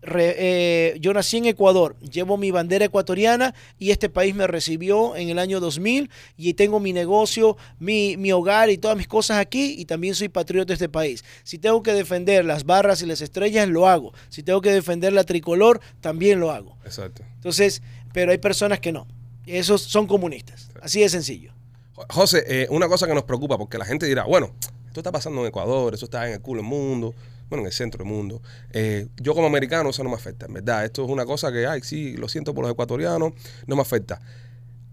re- 0.00 0.34
eh, 0.38 0.96
yo 0.98 1.12
nací 1.12 1.36
en 1.36 1.44
Ecuador, 1.44 1.94
llevo 2.00 2.38
mi 2.38 2.50
bandera 2.50 2.86
ecuatoriana 2.86 3.54
y 3.78 3.90
este 3.90 4.08
país 4.08 4.34
me 4.34 4.46
recibió 4.46 5.14
en 5.14 5.28
el 5.28 5.38
año 5.38 5.60
2000 5.60 6.08
y 6.38 6.54
tengo 6.54 6.80
mi 6.80 6.94
negocio, 6.94 7.58
mi, 7.78 8.16
mi 8.16 8.32
hogar 8.32 8.70
y 8.70 8.78
todas 8.78 8.96
mis 8.96 9.06
cosas 9.06 9.36
aquí 9.40 9.74
y 9.76 9.84
también 9.84 10.14
soy 10.14 10.30
patriota 10.30 10.68
de 10.68 10.72
este 10.74 10.88
país. 10.88 11.22
Si 11.44 11.58
tengo 11.58 11.82
que 11.82 11.92
defender 11.92 12.46
las 12.46 12.64
barras 12.64 13.02
y 13.02 13.06
las 13.06 13.20
estrellas, 13.20 13.68
lo 13.68 13.86
hago. 13.86 14.14
Si 14.30 14.42
tengo 14.42 14.62
que 14.62 14.70
defender 14.72 15.12
la 15.12 15.24
tricolor, 15.24 15.82
también 16.00 16.40
lo 16.40 16.50
hago. 16.50 16.78
Exacto. 16.86 17.22
Entonces, 17.34 17.82
pero 18.14 18.32
hay 18.32 18.38
personas 18.38 18.80
que 18.80 18.92
no. 18.92 19.06
Esos 19.44 19.82
son 19.82 20.06
comunistas. 20.06 20.70
Así 20.80 21.00
de 21.00 21.10
sencillo. 21.10 21.52
Jo- 21.94 22.06
José, 22.08 22.42
eh, 22.46 22.66
una 22.70 22.88
cosa 22.88 23.06
que 23.06 23.12
nos 23.12 23.24
preocupa, 23.24 23.58
porque 23.58 23.76
la 23.76 23.84
gente 23.84 24.06
dirá, 24.06 24.24
bueno, 24.24 24.54
esto 24.98 25.08
está 25.08 25.12
pasando 25.12 25.40
en 25.42 25.46
Ecuador, 25.48 25.94
eso 25.94 26.04
está 26.06 26.26
en 26.26 26.34
el 26.34 26.40
culo 26.40 26.60
del 26.62 26.68
mundo, 26.70 27.14
bueno, 27.48 27.62
en 27.62 27.66
el 27.66 27.72
centro 27.72 28.04
del 28.04 28.12
mundo. 28.12 28.42
Eh, 28.72 29.08
yo 29.16 29.34
como 29.34 29.46
americano 29.46 29.90
eso 29.90 30.02
no 30.04 30.10
me 30.10 30.16
afecta, 30.16 30.46
en 30.46 30.54
verdad. 30.54 30.84
Esto 30.84 31.04
es 31.04 31.10
una 31.10 31.24
cosa 31.24 31.50
que, 31.52 31.66
ay, 31.66 31.80
sí, 31.82 32.16
lo 32.16 32.28
siento 32.28 32.54
por 32.54 32.62
los 32.64 32.72
ecuatorianos, 32.72 33.32
no 33.66 33.76
me 33.76 33.82
afecta. 33.82 34.20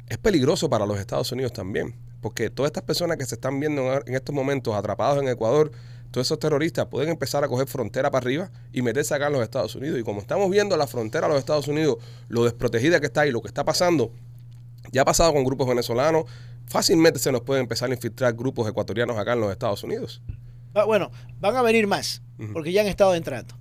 Es 0.08 0.18
peligroso 0.18 0.70
para 0.70 0.86
los 0.86 1.00
Estados 1.00 1.32
Unidos 1.32 1.52
también, 1.54 1.96
porque 2.22 2.50
todas 2.50 2.70
estas 2.70 2.84
personas 2.84 3.18
que 3.18 3.26
se 3.26 3.36
están 3.36 3.60
viendo 3.60 4.02
en- 4.06 4.16
estos 4.16 4.34
momentos 4.36 4.74
atrapados 4.76 5.22
en 5.22 5.28
Ecuador, 5.30 5.72
todos 6.12 6.28
esos 6.28 6.40
terroristas 6.40 6.86
pueden 6.86 7.10
empezar 7.10 7.44
a 7.44 7.48
coger 7.50 7.68
frontera 7.68 8.10
para 8.10 8.24
arriba 8.24 8.50
y 8.72 8.82
meterse 8.82 9.14
acá 9.16 9.28
en 9.28 9.34
los 9.34 9.42
Estados 9.44 9.76
Unidos. 9.76 10.00
Y 10.00 10.04
como 10.04 10.22
estamos 10.22 10.50
viendo 10.50 10.78
la 10.78 10.88
frontera 10.88 11.28
de 11.28 11.34
los 11.34 11.40
Estados 11.40 11.68
Unidos, 11.68 11.98
lo 12.30 12.44
desprotegida 12.46 13.00
que 13.02 13.08
está 13.08 13.28
y 13.28 13.32
lo 13.32 13.42
que 13.42 13.48
está 13.50 13.66
pasando, 13.66 14.12
ya 14.94 15.02
ha 15.02 15.06
pasado 15.06 15.34
con 15.34 15.44
grupos 15.44 15.68
venezolanos. 15.68 16.26
Fácilmente 16.68 17.20
se 17.20 17.32
nos 17.32 17.42
pueden 17.42 17.64
empezar 17.64 17.90
a 17.90 17.94
infiltrar 17.94 18.34
grupos 18.34 18.68
ecuatorianos 18.68 19.18
acá 19.18 19.34
en 19.34 19.42
los 19.42 19.52
Estados 19.52 19.84
Unidos. 19.84 20.22
Ah, 20.74 20.84
Bueno, 20.84 21.12
van 21.40 21.56
a 21.56 21.62
venir 21.62 21.88
más, 21.88 22.22
porque 22.54 22.72
ya 22.72 22.82
han 22.82 22.88
estado 22.88 23.16
entrando. 23.16 23.56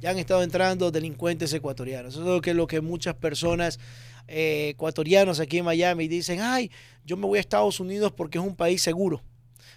Ya 0.00 0.10
han 0.10 0.18
estado 0.18 0.42
entrando 0.42 0.90
delincuentes 0.90 1.52
ecuatorianos. 1.52 2.14
Eso 2.14 2.22
es 2.22 2.28
lo 2.28 2.40
que, 2.40 2.52
lo 2.52 2.66
que 2.66 2.80
muchas 2.80 3.14
personas 3.14 3.78
eh, 4.26 4.70
ecuatorianos 4.70 5.38
aquí 5.40 5.58
en 5.58 5.64
Miami 5.64 6.08
dicen, 6.08 6.40
ay, 6.40 6.70
yo 7.04 7.16
me 7.16 7.26
voy 7.26 7.38
a 7.38 7.40
Estados 7.40 7.78
Unidos 7.80 8.12
porque 8.12 8.38
es 8.38 8.44
un 8.44 8.56
país 8.56 8.82
seguro. 8.82 9.22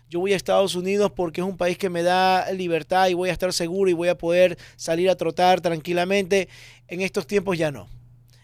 Yo 0.10 0.20
voy 0.20 0.34
a 0.34 0.36
Estados 0.36 0.76
Unidos 0.76 1.12
porque 1.16 1.40
es 1.40 1.48
un 1.48 1.56
país 1.56 1.78
que 1.78 1.90
me 1.90 2.04
da 2.04 2.52
libertad 2.52 3.08
y 3.08 3.14
voy 3.14 3.30
a 3.30 3.32
estar 3.32 3.54
seguro 3.54 3.90
y 3.90 3.94
voy 3.94 4.10
a 4.10 4.18
poder 4.18 4.58
salir 4.76 5.10
a 5.10 5.16
trotar 5.16 5.62
tranquilamente. 5.62 6.50
En 6.88 7.00
estos 7.02 7.28
tiempos 7.28 7.58
ya 7.58 7.72
no. 7.72 7.88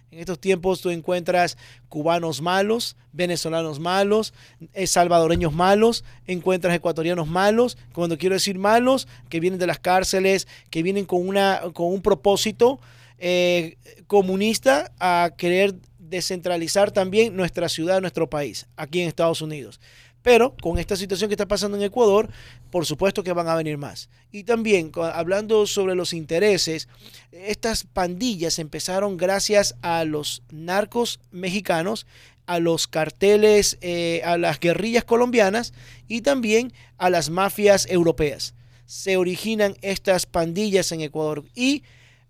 En 0.09 0.19
estos 0.19 0.39
tiempos 0.39 0.79
tú 0.79 0.89
encuentras 0.89 1.57
cubanos 1.89 2.41
malos, 2.41 2.95
venezolanos 3.11 3.79
malos, 3.79 4.33
eh, 4.73 4.87
salvadoreños 4.87 5.53
malos, 5.53 6.05
encuentras 6.27 6.73
ecuatorianos 6.73 7.27
malos, 7.27 7.77
cuando 7.91 8.17
quiero 8.17 8.35
decir 8.35 8.57
malos, 8.57 9.07
que 9.29 9.41
vienen 9.41 9.59
de 9.59 9.67
las 9.67 9.79
cárceles, 9.79 10.47
que 10.69 10.81
vienen 10.81 11.05
con, 11.05 11.27
una, 11.27 11.61
con 11.73 11.87
un 11.91 12.01
propósito 12.01 12.79
eh, 13.17 13.77
comunista 14.07 14.93
a 14.99 15.33
querer 15.37 15.75
descentralizar 15.99 16.91
también 16.91 17.35
nuestra 17.35 17.67
ciudad, 17.67 17.99
nuestro 17.99 18.29
país, 18.29 18.67
aquí 18.77 19.01
en 19.01 19.09
Estados 19.09 19.41
Unidos. 19.41 19.81
Pero 20.21 20.55
con 20.61 20.77
esta 20.77 20.95
situación 20.95 21.29
que 21.29 21.35
está 21.35 21.47
pasando 21.47 21.77
en 21.77 21.83
Ecuador, 21.83 22.29
por 22.69 22.85
supuesto 22.85 23.23
que 23.23 23.33
van 23.33 23.47
a 23.47 23.55
venir 23.55 23.77
más. 23.77 24.09
Y 24.31 24.43
también, 24.43 24.91
hablando 25.13 25.67
sobre 25.67 25.95
los 25.95 26.13
intereses, 26.13 26.89
estas 27.31 27.85
pandillas 27.85 28.59
empezaron 28.59 29.17
gracias 29.17 29.75
a 29.81 30.03
los 30.03 30.43
narcos 30.51 31.19
mexicanos, 31.31 32.05
a 32.45 32.59
los 32.59 32.87
carteles, 32.87 33.77
eh, 33.81 34.21
a 34.25 34.37
las 34.37 34.59
guerrillas 34.59 35.03
colombianas 35.03 35.73
y 36.07 36.21
también 36.21 36.73
a 36.97 37.09
las 37.09 37.29
mafias 37.29 37.85
europeas. 37.89 38.55
Se 38.85 39.17
originan 39.17 39.75
estas 39.81 40.25
pandillas 40.25 40.91
en 40.91 41.01
Ecuador 41.01 41.43
y 41.53 41.83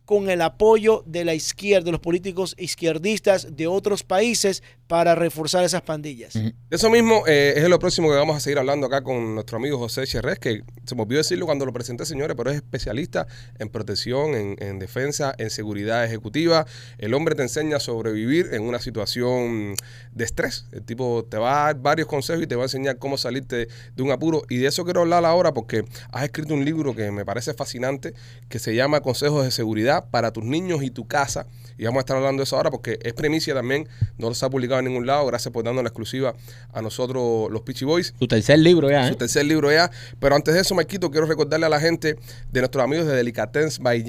con 0.07 0.29
el 0.29 0.41
apoyo 0.41 1.03
de 1.05 1.25
la 1.25 1.35
izquierda, 1.35 1.85
de 1.85 1.91
los 1.91 1.99
políticos 1.99 2.55
izquierdistas 2.57 3.57
de 3.57 3.67
otros 3.67 4.03
países 4.03 4.63
para 4.87 5.15
reforzar 5.15 5.63
esas 5.63 5.81
pandillas. 5.81 6.33
Eso 6.69 6.89
mismo 6.89 7.23
eh, 7.27 7.53
es 7.57 7.67
lo 7.69 7.77
próximo 7.77 8.09
que 8.09 8.15
vamos 8.15 8.37
a 8.37 8.39
seguir 8.39 8.57
hablando 8.57 8.87
acá 8.87 9.01
con 9.03 9.35
nuestro 9.35 9.57
amigo 9.57 9.77
José 9.77 10.07
Cherrés, 10.07 10.39
que 10.39 10.63
se 10.85 10.95
me 10.95 11.01
olvidó 11.01 11.17
decirlo 11.19 11.45
cuando 11.45 11.65
lo 11.65 11.73
presenté, 11.73 12.05
señores, 12.05 12.35
pero 12.37 12.49
es 12.49 12.55
especialista 12.55 13.27
en 13.59 13.69
protección, 13.69 14.33
en, 14.33 14.55
en 14.59 14.79
defensa, 14.79 15.35
en 15.37 15.49
seguridad 15.49 16.05
ejecutiva. 16.05 16.65
El 16.97 17.13
hombre 17.13 17.35
te 17.35 17.43
enseña 17.43 17.77
a 17.77 17.79
sobrevivir 17.79 18.49
en 18.53 18.63
una 18.63 18.79
situación 18.79 19.75
de 20.13 20.23
estrés. 20.23 20.65
El 20.71 20.83
tipo 20.83 21.25
te 21.29 21.37
va 21.37 21.61
a 21.61 21.65
dar 21.65 21.81
varios 21.81 22.07
consejos 22.07 22.43
y 22.43 22.47
te 22.47 22.55
va 22.55 22.63
a 22.63 22.65
enseñar 22.65 22.97
cómo 22.97 23.17
salirte 23.17 23.67
de 23.95 24.03
un 24.03 24.11
apuro. 24.11 24.43
Y 24.49 24.57
de 24.57 24.67
eso 24.67 24.85
quiero 24.85 25.01
hablar 25.01 25.25
ahora 25.25 25.53
porque 25.53 25.83
has 26.11 26.23
escrito 26.23 26.53
un 26.53 26.63
libro 26.63 26.95
que 26.95 27.11
me 27.11 27.25
parece 27.25 27.53
fascinante, 27.53 28.13
que 28.47 28.59
se 28.59 28.73
llama 28.73 29.01
Consejos 29.01 29.43
de 29.43 29.51
Seguridad 29.51 30.05
para 30.09 30.31
tus 30.31 30.43
niños 30.43 30.83
y 30.83 30.89
tu 30.89 31.07
casa. 31.07 31.45
Y 31.77 31.85
vamos 31.85 31.99
a 31.99 32.01
estar 32.01 32.17
hablando 32.17 32.41
de 32.41 32.45
eso 32.45 32.55
ahora 32.57 32.71
porque 32.71 32.99
es 33.01 33.13
premicia 33.13 33.53
también, 33.53 33.87
no 34.17 34.33
se 34.33 34.45
ha 34.45 34.49
publicado 34.49 34.79
en 34.79 34.85
ningún 34.85 35.05
lado. 35.05 35.25
Gracias 35.27 35.51
por 35.51 35.63
darnos 35.63 35.83
la 35.83 35.89
exclusiva 35.89 36.33
a 36.73 36.81
nosotros, 36.81 37.51
los 37.51 37.61
Peachy 37.61 37.85
Boys. 37.85 38.13
Tu 38.17 38.27
tercer 38.27 38.59
libro 38.59 38.89
ya, 38.89 39.05
¿eh? 39.07 39.09
Su 39.09 39.15
tercer 39.15 39.45
libro 39.45 39.71
ya. 39.71 39.91
Pero 40.19 40.35
antes 40.35 40.53
de 40.53 40.61
eso, 40.61 40.73
Marquito, 40.75 41.11
quiero 41.11 41.27
recordarle 41.27 41.65
a 41.65 41.69
la 41.69 41.79
gente 41.79 42.17
de 42.51 42.59
nuestros 42.59 42.83
amigos 42.83 43.05
de 43.07 43.15
Delicatens 43.15 43.79
by. 43.79 44.03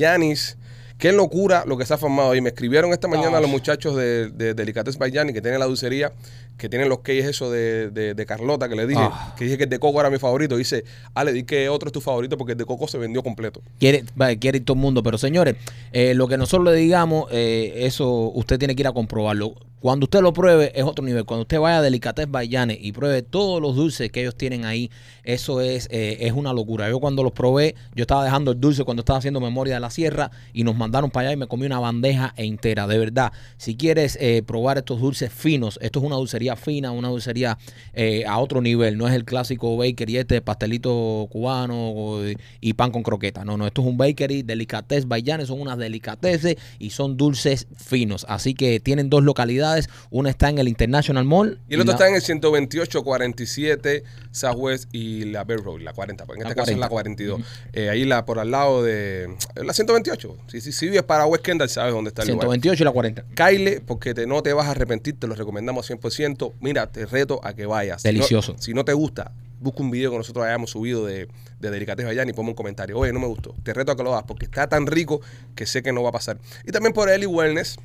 Qué 0.99 1.13
locura 1.13 1.63
lo 1.65 1.79
que 1.79 1.87
se 1.87 1.95
ha 1.95 1.99
formado 1.99 2.33
ahí. 2.33 2.41
Me 2.41 2.49
escribieron 2.49 2.93
esta 2.93 3.07
mañana 3.07 3.39
Ah. 3.39 3.41
los 3.41 3.51
muchachos 3.51 3.95
de, 3.95 4.31
de 4.31 4.75
Yanis 5.13 5.33
que 5.33 5.41
tienen 5.41 5.61
la 5.61 5.67
dulcería, 5.67 6.13
que 6.59 6.69
tienen 6.69 6.89
los 6.89 6.99
cakes 6.99 7.21
eso 7.29 7.51
de, 7.51 7.91
de- 7.91 8.15
de 8.15 8.27
Carlota 8.27 8.69
que 8.69 8.75
le 8.77 8.87
dije, 8.87 9.01
Ah. 9.03 9.35
que 9.39 9.45
dije 9.45 9.57
que 9.57 9.65
el 9.65 9.71
de 9.71 9.79
Coco 9.79 10.01
era 10.01 10.11
mi 10.11 10.19
favorito. 10.19 10.57
Dice, 10.57 10.85
Ale, 11.15 11.33
di 11.33 11.45
que 11.45 11.69
otro 11.69 11.87
es 11.89 11.93
tu 11.93 12.01
favorito 12.01 12.37
porque 12.37 12.53
el 12.53 12.59
de 12.59 12.65
Coco 12.67 12.87
se 12.89 12.99
vendió 12.99 13.23
completo. 13.23 13.63
Quiere, 13.79 14.05
va, 14.21 14.35
quiere 14.37 14.59
ir 14.59 14.65
todo 14.65 14.75
el 14.75 14.81
mundo, 14.83 15.03
pero 15.03 15.17
señores, 15.17 15.55
eh, 15.93 16.13
lo 16.15 16.29
que 16.29 16.37
nosotros 16.37 16.67
le 16.73 16.79
digamos, 16.79 17.27
eh, 17.31 17.73
eso 17.87 18.31
usted 18.35 18.59
tiene 18.59 18.75
que 18.77 18.83
ir 18.83 18.89
a 18.89 18.93
comprobarlo. 18.93 19.55
Cuando 19.81 20.07
usted 20.07 20.23
lo 20.23 20.33
pruebe 20.33 20.73
es 20.75 20.83
otro 20.83 21.05
nivel. 21.05 21.25
Cuando 21.25 21.43
usted 21.43 21.61
vaya 21.61 21.79
a 21.79 21.83
Delicates 21.83 22.29
Bayanes 22.29 22.79
y 22.81 22.91
pruebe 22.91 23.23
todos 23.23 23.63
los 23.63 23.77
dulces 23.77 24.11
que 24.11 24.23
ellos 24.23 24.35
tienen 24.35 24.65
ahí, 24.65 24.91
eso 25.23 25.61
es, 25.61 25.87
eh, 25.93 26.17
es 26.23 26.33
una 26.33 26.53
locura. 26.53 26.89
Yo 26.91 26.99
cuando 26.99 27.23
los 27.23 27.31
probé, 27.31 27.77
yo 27.95 28.03
estaba 28.03 28.25
dejando 28.25 28.51
el 28.51 28.61
dulce 28.61 28.83
cuando 28.83 29.03
estaba 29.03 29.21
haciendo 29.21 29.39
memoria 29.41 29.75
de 29.75 29.81
la 29.81 29.91
sierra 29.91 30.33
y 30.53 30.65
nos 30.65 30.75
mandaron 30.75 31.13
para 31.13 31.29
allá 31.29 31.35
y 31.35 31.37
me 31.37 31.47
comí 31.47 31.65
una 31.65 31.79
bandeja 31.79 32.35
entera. 32.37 32.89
De 32.89 32.99
verdad, 32.99 33.31
si 33.57 33.77
quieres 33.77 34.19
probar 34.47 34.79
estos 34.79 35.01
dulces 35.01 35.33
finos, 35.33 35.79
esto 35.81 36.01
es 36.01 36.05
una 36.05 36.17
dulcería 36.17 36.48
fina, 36.57 36.91
una 36.93 37.09
dulcería 37.09 37.59
eh, 37.93 38.25
a 38.27 38.39
otro 38.39 38.61
nivel. 38.61 38.97
No 38.99 39.07
es 39.09 39.15
el 39.15 39.25
clásico 39.25 39.77
bakery 39.77 40.19
este 40.19 40.41
pastelito 40.41 41.29
cubano 41.31 41.91
o- 41.91 42.23
y 42.61 42.73
pan 42.75 42.91
con 42.91 43.03
croqueta. 43.03 43.45
No, 43.45 43.57
no, 43.57 43.67
esto 43.67 43.83
es 43.83 43.87
un 43.89 43.97
bakery, 43.97 44.43
delicates 44.43 45.07
Bayanes, 45.09 45.49
son 45.49 45.61
unas 45.61 45.79
delicateces 45.79 46.57
y 46.79 46.91
son 46.91 47.17
dulces 47.17 47.67
finos. 47.77 48.25
Así 48.29 48.55
que 48.55 48.81
tienen 48.81 49.11
dos 49.11 49.23
localidades. 49.25 49.89
Una 50.11 50.31
está 50.31 50.49
en 50.49 50.59
el 50.59 50.69
International 50.69 51.25
Mall. 51.25 51.61
Y 51.69 51.75
el 51.75 51.81
otro 51.81 51.93
la- 51.93 51.97
está 51.97 52.09
en 52.09 52.15
el 52.17 52.23
128, 52.23 53.03
47 53.03 54.03
Southwest 54.31 54.89
y 54.95 55.25
la 55.27 55.45
Bell 55.45 55.63
Road, 55.63 55.81
la 55.81 55.93
40. 55.93 56.25
En 56.25 56.31
este 56.31 56.49
La 56.49 56.55
caso 56.55 56.71
es 56.71 56.79
la 56.79 56.89
40. 56.89 56.99
42. 57.25 57.41
Eh, 57.73 57.89
ahí 57.91 58.05
la, 58.05 58.25
por 58.25 58.39
al 58.39 58.51
lado 58.51 58.83
de 58.83 59.29
la 59.57 59.73
128. 59.73 60.37
Si, 60.49 60.61
si, 60.61 60.73
si 60.73 60.87
vives 60.87 61.03
para 61.03 61.27
West 61.27 61.45
Kendall, 61.45 61.69
sabes 61.69 61.93
dónde 61.95 62.09
está 62.09 62.23
el 62.23 62.29
lugar. 62.29 62.43
128 62.49 62.83
y 62.83 62.85
la 62.85 62.91
40. 62.93 63.25
Caile, 63.35 63.81
porque 63.85 64.15
te, 64.15 64.27
no 64.27 64.43
te 64.43 64.53
vas 64.53 64.67
a 64.67 64.73
arrepentir, 64.73 65.19
te 65.19 65.27
lo 65.27 65.35
recomendamos 65.35 65.89
100%. 65.91 66.38
Mira, 66.61 66.87
te 66.91 67.05
reto 67.07 67.41
a 67.45 67.55
que 67.55 67.67
vayas. 67.67 68.03
Si 68.03 68.09
no- 68.09 68.13
Delicioso. 68.13 68.55
Si 68.59 68.73
no, 68.75 68.85
te 68.85 68.93
gusta, 68.93 69.33
busca 69.61 69.83
un 69.83 69.91
video 69.91 70.11
que 70.13 70.19
nosotros 70.19 70.45
hayamos 70.47 70.71
subido 70.71 71.05
de, 71.05 71.29
de 71.61 71.69
allá 72.11 72.23
y 72.23 72.33
ponme 72.33 72.51
un 72.51 72.55
comentario. 72.55 72.97
Oye, 72.99 73.13
no 73.13 73.21
me 73.21 73.27
gustó. 73.27 73.55
Te 73.63 73.75
reto 73.75 73.93
a 73.93 73.97
que 73.97 74.03
lo 74.03 74.13
hagas 74.13 74.25
porque 74.27 74.45
está 74.47 74.69
tan 74.69 74.87
rico 74.87 75.21
que 75.55 75.67
sé 75.67 75.83
que 75.83 75.93
no 75.93 76.03
va 76.03 76.11
a 76.11 76.13
pasar. 76.13 76.39
Y 76.65 76.71
también 76.73 76.93
por 76.93 77.09
Eli 77.11 77.27
Wellness, 77.27 77.77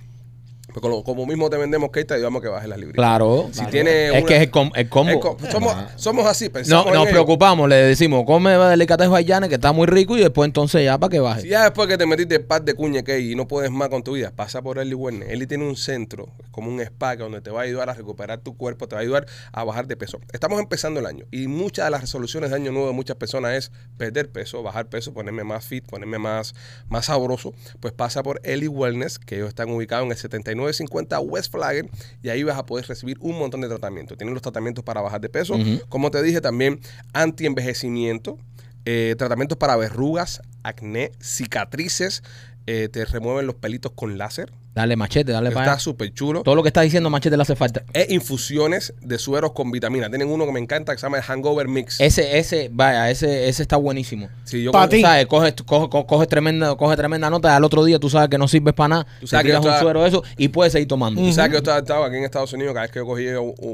como, 0.82 1.04
como 1.04 1.26
mismo 1.26 1.50
te 1.50 1.58
vendemos 1.58 1.90
que 1.92 2.04
te 2.06 2.14
ayudamos 2.16 2.40
a 2.40 2.44
que 2.44 2.50
bajes 2.50 2.70
la 2.70 2.78
libreta. 2.78 2.98
Claro. 2.98 3.48
Si 3.52 3.56
claro. 3.58 3.72
tiene 3.72 4.18
es 4.18 4.26
que 4.26 4.36
es 4.38 4.42
el, 4.44 4.52
com- 4.52 4.72
el 4.76 4.90
combo. 4.90 5.12
Es 5.12 5.18
co- 5.20 5.38
somos, 5.52 5.74
Ah. 5.76 5.90
somos 5.96 6.26
así, 6.26 6.46
No, 6.46 6.52
pensamos. 6.54 6.88
en 6.88 6.94
nos 6.94 7.08
preocupamos, 7.08 7.70
le 7.70 7.76
decimos, 7.76 8.24
come 8.26 8.52
delicates 8.58 9.10
Bayanes 9.10 9.50
que 9.50 9.56
está 9.56 9.72
muy 9.72 9.88
rico 9.88 10.18
y 10.18 10.22
después 10.22 10.48
entonces 10.48 10.84
ya 10.84 10.98
para 10.98 11.10
que 11.12 11.20
baje. 11.20 11.42
Si 11.42 11.48
ya 11.50 11.64
después 11.64 11.88
que 11.88 11.98
te 11.98 12.06
metiste 12.06 12.36
el 12.36 12.46
par 12.46 12.64
de 12.64 12.74
cuña 12.74 13.02
que 13.04 13.20
y 13.20 13.36
no 13.36 13.48
puedes 13.48 13.72
más 13.72 13.90
con 13.90 14.04
tu 14.04 14.14
vida, 14.14 14.32
pasa 14.36 14.62
por 14.62 14.80
Eli 14.80 14.94
Wellness. 14.94 15.30
Eli 15.30 15.48
tiene 15.48 15.68
un 15.68 15.76
centro, 15.76 16.30
como 16.52 16.70
un 16.70 16.80
spa, 16.82 17.16
que 17.18 17.24
donde 17.24 17.42
te 17.42 17.50
va 17.52 17.62
a 17.62 17.64
ayudar 17.64 17.90
a 17.90 17.94
recuperar 17.94 18.40
tu 18.40 18.56
cuerpo, 18.58 18.88
te 18.88 18.96
va 18.96 19.00
a 19.00 19.04
ayudar 19.04 19.26
a 19.52 19.64
bajar 19.64 19.88
de 19.88 19.96
peso. 19.98 20.20
Estamos 20.32 20.60
empezando 20.60 21.00
el 21.00 21.06
año 21.06 21.26
y 21.32 21.48
muchas 21.48 21.86
de 21.86 21.92
las 21.92 22.02
resoluciones 22.02 22.50
de 22.50 22.56
año 22.56 22.72
nuevo 22.72 22.88
de 22.88 22.94
muchas 22.94 23.16
personas 23.18 23.54
es 23.56 23.72
perder 23.98 24.30
peso, 24.30 24.64
bajar 24.64 24.88
peso, 24.88 25.14
ponerme 25.14 25.44
más 25.44 25.66
fit, 25.66 25.86
ponerme 25.86 26.18
más, 26.20 26.54
más 26.88 27.06
sabroso. 27.06 27.54
Pues 27.80 27.94
pasa 27.94 28.24
por 28.24 28.40
Eli 28.44 28.68
Wellness, 28.68 29.20
que 29.20 29.36
ellos 29.36 29.50
están 29.50 29.70
ubicados 29.70 30.06
en 30.06 30.12
el 30.12 30.18
950 30.64 31.20
West 31.20 31.52
Flagger 31.52 31.90
y 32.22 32.30
ahí 32.30 32.44
vas 32.44 32.58
a 32.58 32.66
poder 32.66 32.86
recibir 32.88 33.18
un 33.20 33.38
montón 33.38 33.62
de 33.62 33.68
tratamientos. 33.68 34.18
Tienen 34.18 34.34
los 34.34 34.42
tratamientos 34.42 34.84
para 34.84 35.02
bajar 35.02 35.22
de 35.22 35.30
peso, 35.30 35.56
como 35.90 36.12
te 36.12 36.22
dije 36.24 36.42
también, 36.42 36.80
anti-envejecimiento, 37.14 38.38
eh, 38.86 39.16
tratamientos 39.18 39.58
para 39.58 39.76
verrugas, 39.76 40.42
acné, 40.64 41.12
cicatrices, 41.20 42.24
eh, 42.66 42.90
te 42.92 43.06
remueven 43.06 43.46
los 43.46 43.56
pelitos 43.56 43.92
con 43.94 44.18
láser. 44.18 44.52
Dale 44.76 44.96
machete, 44.96 45.32
dale 45.32 45.52
para 45.52 45.68
Está 45.68 45.80
súper 45.80 46.12
chulo. 46.16 46.42
Todo 46.42 46.56
lo 46.56 46.64
que 46.64 46.70
está 46.70 46.82
diciendo 46.82 47.10
machete 47.12 47.38
le 47.38 47.44
hace 47.44 47.56
falta. 47.56 47.84
E 47.94 48.08
infusiones 48.10 48.94
de 49.02 49.20
sueros 49.20 49.52
con 49.52 49.70
vitamina. 49.72 50.10
Tienen 50.10 50.30
uno 50.30 50.48
que 50.48 50.52
me 50.52 50.60
encanta 50.60 50.94
que 50.94 50.98
se 51.00 51.06
llama 51.06 51.18
el 51.18 51.24
Hangover 51.24 51.68
Mix. 51.68 52.02
Ese, 52.02 52.40
ese, 52.40 52.70
vaya, 52.74 53.12
ese, 53.12 53.48
ese 53.50 53.62
está 53.62 53.78
buenísimo. 53.78 54.30
Sí, 54.46 54.64
yo 54.64 54.72
Pa' 54.72 54.82
con- 54.82 54.90
ti. 54.90 55.02
¿Sabes? 55.02 55.28
Coges, 55.28 55.54
coge, 55.64 56.26
tremenda, 56.28 56.76
coges 56.76 56.98
tremenda 56.98 57.30
nota 57.30 57.50
y 57.50 57.56
al 57.56 57.64
otro 57.64 57.86
día 57.86 58.00
tú 58.00 58.10
sabes 58.10 58.30
que 58.30 58.40
no 58.40 58.48
sirves 58.48 58.74
para 58.74 58.88
nada. 58.88 59.08
Tú 59.20 59.28
sabes 59.28 59.44
te 59.44 59.48
que 59.48 59.52
tiras 59.52 59.62
un 59.62 59.68
estaba- 59.68 59.82
suero 59.82 60.02
de 60.02 60.08
eso 60.10 60.24
y 60.38 60.48
puedes 60.48 60.74
seguir 60.74 60.88
tomando. 60.88 61.22
Tú 61.22 61.32
sabes 61.34 61.50
que 61.50 61.54
yo 61.54 61.60
estaba, 61.60 61.78
estaba 61.78 62.08
aquí 62.08 62.18
en 62.18 62.24
Estados 62.24 62.52
Unidos, 62.54 62.74
cada 62.74 62.86
vez 62.86 62.92
que 62.92 63.00
yo 63.00 63.06
cogí 63.06 63.26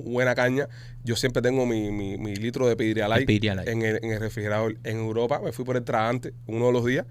buena 0.09 0.35
caña, 0.35 0.67
yo 1.05 1.15
siempre 1.15 1.41
tengo 1.41 1.65
mi, 1.65 1.91
mi- 1.91 2.17
mi 2.17 2.35
litro 2.35 2.67
de 2.67 2.75
Pedialyte. 2.75 3.71
en 3.71 3.81
el, 3.83 3.99
en 4.03 4.11
el 4.11 4.19
refrigerador. 4.19 4.75
En 4.83 4.97
Europa 4.97 5.39
me 5.41 5.53
fui 5.53 5.63
por 5.63 5.77
el 5.77 5.83
tragante 5.85 6.33
uno 6.45 6.67
de 6.67 6.73
los 6.73 6.85
días 6.85 7.05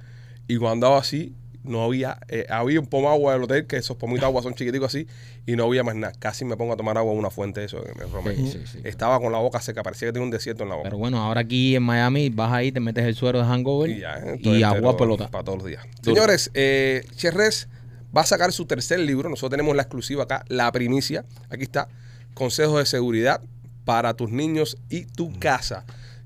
y 0.47 0.57
cuando 0.59 0.73
andaba 0.87 0.99
así, 1.01 1.33
no 1.69 1.85
había, 1.85 2.19
eh, 2.29 2.47
había 2.49 2.81
un 2.81 2.87
pomo 2.87 3.11
agua 3.11 3.35
del 3.35 3.43
hotel, 3.45 3.67
que 3.67 3.77
esos 3.77 3.97
pomitos 3.97 4.23
de 4.23 4.27
agua 4.27 4.43
son 4.43 4.55
chiquiticos 4.55 4.89
así, 4.89 5.07
y 5.47 5.57
no 5.57 5.65
había 5.65 5.85
más 5.85 5.95
nada. 5.95 6.13
Casi 6.19 6.45
me 6.45 6.57
pongo 6.57 6.73
a 6.73 6.77
tomar 6.77 6.99
agua 6.99 7.13
en 7.13 7.19
una 7.19 7.31
fuente 7.31 7.65
eso. 7.65 7.83
que 7.83 7.93
me. 7.95 8.37
Sí, 8.37 8.51
sí, 8.51 8.59
sí. 8.67 8.79
Estaba 8.85 9.21
con 9.21 9.31
la 9.33 9.39
boca 9.39 9.61
seca, 9.61 9.83
parecía 9.83 10.09
que 10.09 10.13
tenía 10.13 10.25
un 10.25 10.31
desierto 10.31 10.63
en 10.65 10.71
la 10.71 10.77
boca. 10.77 10.89
Pero 10.89 10.99
bueno, 10.99 11.19
ahora 11.19 11.43
aquí 11.43 11.77
en 11.77 11.83
Miami 11.83 12.31
vas 12.31 12.53
ahí, 12.53 12.73
te 12.73 12.81
metes 12.81 13.05
el 13.05 13.15
suero 13.15 13.39
de 13.39 13.45
hangover 13.45 13.91
Y 13.91 14.01
ya, 14.01 14.17
¿eh? 14.17 14.39
y 14.43 14.63
agua 14.63 14.97
pelota. 14.97 15.29
Para 15.29 15.45
todos 15.45 15.59
los 15.59 15.67
días. 15.69 15.85
Duro. 16.03 16.15
Señores, 16.17 16.51
eh, 16.55 17.05
Cherres 17.17 17.69
va 18.17 18.23
a 18.23 18.27
sacar 18.27 18.53
su 18.53 18.67
tercer 18.67 19.01
libro. 19.01 19.29
Nosotros 19.29 19.51
tenemos 19.51 19.77
la 19.77 19.83
exclusiva 19.83 20.25
acá, 20.25 20.45
la 20.49 20.71
primicia. 20.73 21.25
Aquí 21.51 21.63
está. 21.63 21.89
Consejos 22.35 22.79
de 22.79 22.87
seguridad 22.87 23.41
para 23.85 24.15
tus 24.15 24.31
niños 24.31 24.77
y 24.89 25.05
tu 25.05 25.39
casa. 25.39 25.85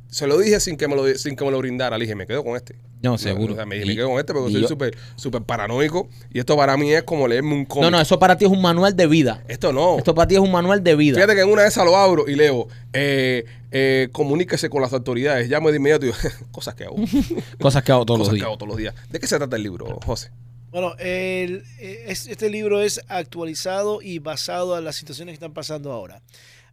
Se 0.09 0.27
lo 0.27 0.39
dije 0.39 0.61
sin 0.61 0.77
que 0.77 0.89
me 0.89 0.97
lo, 0.97 1.07
sin 1.17 1.37
que 1.37 1.45
me 1.45 1.51
lo 1.51 1.59
brindara. 1.59 1.97
Le 1.97 2.05
dije, 2.05 2.15
me 2.15 2.27
quedo 2.27 2.45
con 2.45 2.57
este. 2.57 2.77
No, 3.03 3.19
seguro. 3.19 3.55
o 3.55 3.57
sea, 3.57 3.67
me, 3.67 3.79
Y- 3.79 3.85
me 3.85 3.97
quedo 3.97 4.09
con 4.11 4.19
este 4.21 4.33
porque 4.33 4.53
soy 4.53 4.63
yo- 4.63 4.69
súper 4.69 4.97
súper 5.17 5.43
paranoico. 5.43 6.09
Y 6.33 6.39
esto 6.39 6.57
para 6.57 6.77
mí 6.77 6.93
es 6.93 7.03
como 7.03 7.27
leerme 7.27 7.53
un 7.55 7.65
cómic. 7.65 7.83
No, 7.85 7.91
no, 7.91 8.01
eso 8.01 8.19
para 8.19 8.37
ti 8.39 8.45
es 8.45 8.51
un 8.51 8.63
manual 8.63 8.95
de 8.97 9.07
vida. 9.07 9.43
Esto 9.49 9.73
no. 9.73 9.99
Esto 9.99 10.15
para 10.15 10.29
ti 10.29 10.35
es 10.37 10.41
un 10.41 10.53
manual 10.53 10.83
de 10.85 10.95
vida. 10.95 11.17
Fíjate 11.17 11.35
que 11.35 11.41
en 11.43 11.49
una 11.51 11.63
de 11.63 11.69
esas 11.69 11.85
lo 11.85 11.97
abro 11.97 12.29
y 12.29 12.37
leo, 12.37 12.69
eh, 12.93 13.45
eh, 13.73 14.09
comuníquese 14.13 14.71
con 14.71 14.83
las 14.83 14.93
autoridades. 14.93 15.49
Llame 15.49 15.71
de 15.73 15.79
inmediato 15.79 16.07
y 16.07 16.11
yo, 16.11 16.15
cosas 16.53 16.75
que 16.77 16.85
hago. 16.85 16.97
Cosas 17.61 17.83
que 17.83 17.91
hago 17.93 18.07
todos 18.07 18.21
cosas 18.21 18.33
los 18.33 18.35
que 18.35 18.37
días. 18.37 18.47
hago 18.47 18.57
todos 18.59 18.69
los 18.69 18.79
días. 18.79 18.95
¿De 19.11 19.19
qué 19.19 19.27
se 19.27 19.37
trata 19.37 19.57
el 19.57 19.63
libro, 19.65 19.99
José? 20.07 20.31
Bueno, 20.71 20.95
el- 20.99 21.65
eh, 21.81 22.05
es- 22.07 22.27
este 22.29 22.49
libro 22.51 22.81
es 22.81 23.01
actualizado 23.09 24.01
y 24.01 24.21
basado 24.21 24.79
en 24.79 24.85
las 24.85 24.97
situaciones 24.97 25.33
que 25.33 25.35
están 25.35 25.53
pasando 25.53 25.91
ahora. 25.93 26.23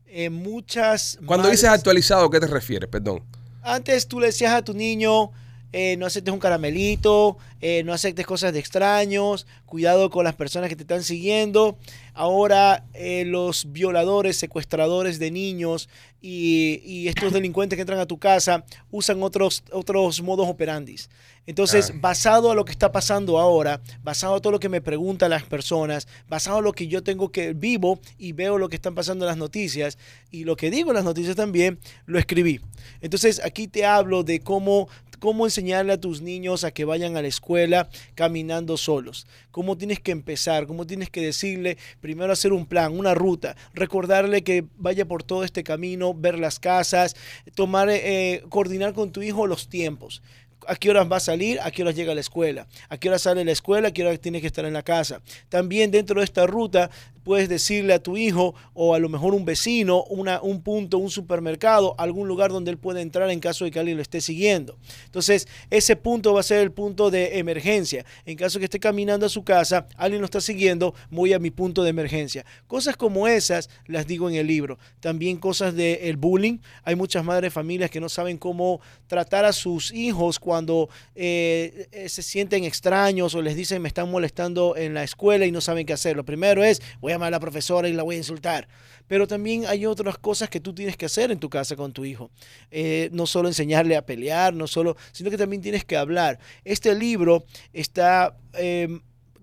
Eh, 0.07 0.29
muchas. 0.29 1.17
Cuando 1.25 1.47
madres- 1.47 1.51
dices 1.61 1.69
actualizado, 1.69 2.25
¿a 2.25 2.31
qué 2.31 2.39
te 2.39 2.47
refieres? 2.47 2.89
Perdón. 2.89 3.23
Antes 3.61 4.07
tú 4.07 4.19
le 4.19 4.27
decías 4.27 4.53
a 4.53 4.61
tu 4.63 4.73
niño, 4.73 5.31
eh, 5.71 5.95
no 5.97 6.05
aceptes 6.05 6.33
un 6.33 6.39
caramelito, 6.39 7.37
eh, 7.61 7.83
no 7.83 7.93
aceptes 7.93 8.25
cosas 8.25 8.53
de 8.53 8.59
extraños, 8.59 9.45
cuidado 9.65 10.09
con 10.09 10.23
las 10.23 10.35
personas 10.35 10.69
que 10.69 10.75
te 10.75 10.83
están 10.83 11.03
siguiendo. 11.03 11.77
Ahora 12.13 12.85
eh, 12.93 13.23
los 13.25 13.71
violadores, 13.71 14.37
secuestradores 14.37 15.19
de 15.19 15.31
niños 15.31 15.89
y, 16.21 16.81
y 16.83 17.07
estos 17.07 17.31
delincuentes 17.31 17.77
que 17.77 17.81
entran 17.81 17.99
a 17.99 18.05
tu 18.05 18.17
casa 18.17 18.65
usan 18.91 19.23
otros, 19.23 19.63
otros 19.71 20.21
modos 20.21 20.47
operandis. 20.49 21.09
Entonces, 21.45 21.91
Ah. 21.91 21.97
basado 21.99 22.51
a 22.51 22.55
lo 22.55 22.65
que 22.65 22.71
está 22.71 22.91
pasando 22.91 23.39
ahora, 23.39 23.81
basado 24.03 24.35
a 24.35 24.39
todo 24.41 24.51
lo 24.51 24.59
que 24.59 24.69
me 24.69 24.81
preguntan 24.81 25.31
las 25.31 25.43
personas, 25.43 26.07
basado 26.27 26.57
a 26.57 26.61
lo 26.61 26.73
que 26.73 26.87
yo 26.87 27.01
tengo 27.01 27.31
que 27.31 27.53
vivo 27.53 27.99
y 28.17 28.33
veo 28.33 28.57
lo 28.57 28.69
que 28.69 28.75
están 28.75 28.93
pasando 28.95 29.25
en 29.25 29.29
las 29.29 29.37
noticias 29.37 29.97
y 30.29 30.43
lo 30.43 30.55
que 30.55 30.69
digo 30.69 30.91
en 30.91 30.95
las 30.95 31.05
noticias 31.05 31.35
también, 31.35 31.79
lo 32.05 32.19
escribí. 32.19 32.59
Entonces, 33.01 33.41
aquí 33.43 33.67
te 33.67 33.85
hablo 33.85 34.23
de 34.23 34.41
cómo 34.41 34.89
cómo 35.19 35.45
enseñarle 35.45 35.93
a 35.93 35.99
tus 35.99 36.21
niños 36.21 36.63
a 36.63 36.71
que 36.71 36.85
vayan 36.85 37.17
a 37.17 37.21
la 37.21 37.27
escuela 37.27 37.89
caminando 38.15 38.77
solos, 38.77 39.27
cómo 39.51 39.77
tienes 39.77 39.99
que 39.99 40.11
empezar, 40.11 40.65
cómo 40.65 40.87
tienes 40.87 41.09
que 41.09 41.21
decirle 41.21 41.77
primero 42.01 42.33
hacer 42.33 42.53
un 42.53 42.65
plan, 42.65 42.97
una 42.97 43.13
ruta, 43.13 43.55
recordarle 43.73 44.43
que 44.43 44.65
vaya 44.77 45.05
por 45.05 45.23
todo 45.23 45.43
este 45.43 45.63
camino, 45.63 46.13
ver 46.13 46.39
las 46.39 46.59
casas, 46.59 47.15
tomar, 47.55 47.89
eh, 47.89 48.43
coordinar 48.49 48.93
con 48.93 49.11
tu 49.11 49.21
hijo 49.21 49.47
los 49.47 49.67
tiempos. 49.69 50.21
¿A 50.67 50.75
qué 50.75 50.89
horas 50.89 51.09
va 51.11 51.17
a 51.17 51.21
salir? 51.21 51.59
¿A 51.61 51.71
qué 51.71 51.81
horas 51.81 51.95
llega 51.95 52.11
a 52.11 52.15
la 52.15 52.21
escuela? 52.21 52.67
¿A 52.89 52.97
qué 52.97 53.09
hora 53.09 53.17
sale 53.17 53.39
de 53.39 53.45
la 53.45 53.51
escuela? 53.51 53.87
¿A 53.87 53.91
qué 53.91 54.05
hora 54.05 54.15
tiene 54.17 54.41
que 54.41 54.47
estar 54.47 54.65
en 54.65 54.73
la 54.73 54.83
casa? 54.83 55.21
También 55.47 55.89
dentro 55.89 56.19
de 56.19 56.25
esta 56.25 56.45
ruta 56.45 56.91
puedes 57.29 57.47
decirle 57.47 57.93
a 57.93 58.01
tu 58.01 58.17
hijo 58.17 58.55
o 58.73 58.95
a 58.95 58.97
lo 58.97 59.07
mejor 59.07 59.35
un 59.35 59.45
vecino 59.45 60.03
una, 60.05 60.41
un 60.41 60.63
punto, 60.63 60.97
un 60.97 61.11
supermercado, 61.11 61.93
algún 61.99 62.27
lugar 62.27 62.49
donde 62.49 62.71
él 62.71 62.79
pueda 62.79 63.01
entrar 63.01 63.29
en 63.29 63.39
caso 63.39 63.65
de 63.65 63.69
que 63.69 63.77
alguien 63.77 63.97
lo 63.97 64.01
esté 64.01 64.19
siguiendo. 64.19 64.79
Entonces, 65.05 65.47
ese 65.69 65.95
punto 65.95 66.33
va 66.33 66.39
a 66.39 66.43
ser 66.43 66.61
el 66.61 66.71
punto 66.71 67.11
de 67.11 67.37
emergencia. 67.37 68.03
En 68.25 68.35
caso 68.35 68.57
que 68.57 68.65
esté 68.65 68.79
caminando 68.79 69.27
a 69.27 69.29
su 69.29 69.43
casa, 69.43 69.85
alguien 69.95 70.21
lo 70.21 70.25
está 70.25 70.41
siguiendo, 70.41 70.95
voy 71.11 71.33
a 71.33 71.37
mi 71.37 71.51
punto 71.51 71.83
de 71.83 71.91
emergencia. 71.91 72.47
Cosas 72.65 72.97
como 72.97 73.27
esas 73.27 73.69
las 73.85 74.07
digo 74.07 74.27
en 74.27 74.35
el 74.35 74.47
libro. 74.47 74.79
También 74.99 75.37
cosas 75.37 75.75
del 75.75 75.99
el 76.01 76.17
bullying. 76.17 76.57
Hay 76.83 76.95
muchas 76.95 77.23
madres 77.23 77.43
de 77.43 77.51
familias 77.51 77.91
que 77.91 77.99
no 77.99 78.09
saben 78.09 78.39
cómo 78.39 78.81
tratar 79.05 79.45
a 79.45 79.53
sus 79.53 79.91
hijos 79.91 80.39
cuando 80.39 80.89
eh, 81.13 81.89
eh, 81.91 82.09
se 82.09 82.23
sienten 82.23 82.63
extraños 82.63 83.35
o 83.35 83.43
les 83.43 83.55
dicen 83.55 83.83
me 83.83 83.87
están 83.87 84.09
molestando 84.09 84.75
en 84.75 84.95
la 84.95 85.03
escuela 85.03 85.45
y 85.45 85.51
no 85.51 85.61
saben 85.61 85.85
qué 85.85 85.93
hacer. 85.93 86.15
Lo 86.15 86.25
primero 86.25 86.63
es 86.63 86.81
voy 86.99 87.11
a 87.11 87.18
a 87.27 87.31
la 87.31 87.39
profesora 87.39 87.89
y 87.89 87.93
la 87.93 88.03
voy 88.03 88.15
a 88.15 88.19
insultar. 88.19 88.67
Pero 89.07 89.27
también 89.27 89.65
hay 89.67 89.85
otras 89.85 90.17
cosas 90.17 90.49
que 90.49 90.59
tú 90.59 90.73
tienes 90.73 90.97
que 90.97 91.05
hacer 91.05 91.31
en 91.31 91.39
tu 91.39 91.49
casa 91.49 91.75
con 91.75 91.93
tu 91.93 92.05
hijo. 92.05 92.29
Eh, 92.71 93.09
no 93.11 93.25
solo 93.25 93.47
enseñarle 93.47 93.95
a 93.95 94.05
pelear, 94.05 94.53
no 94.53 94.67
solo, 94.67 94.95
sino 95.11 95.29
que 95.29 95.37
también 95.37 95.61
tienes 95.61 95.85
que 95.85 95.97
hablar. 95.97 96.39
Este 96.63 96.93
libro 96.95 97.45
está 97.73 98.37
eh, 98.53 98.99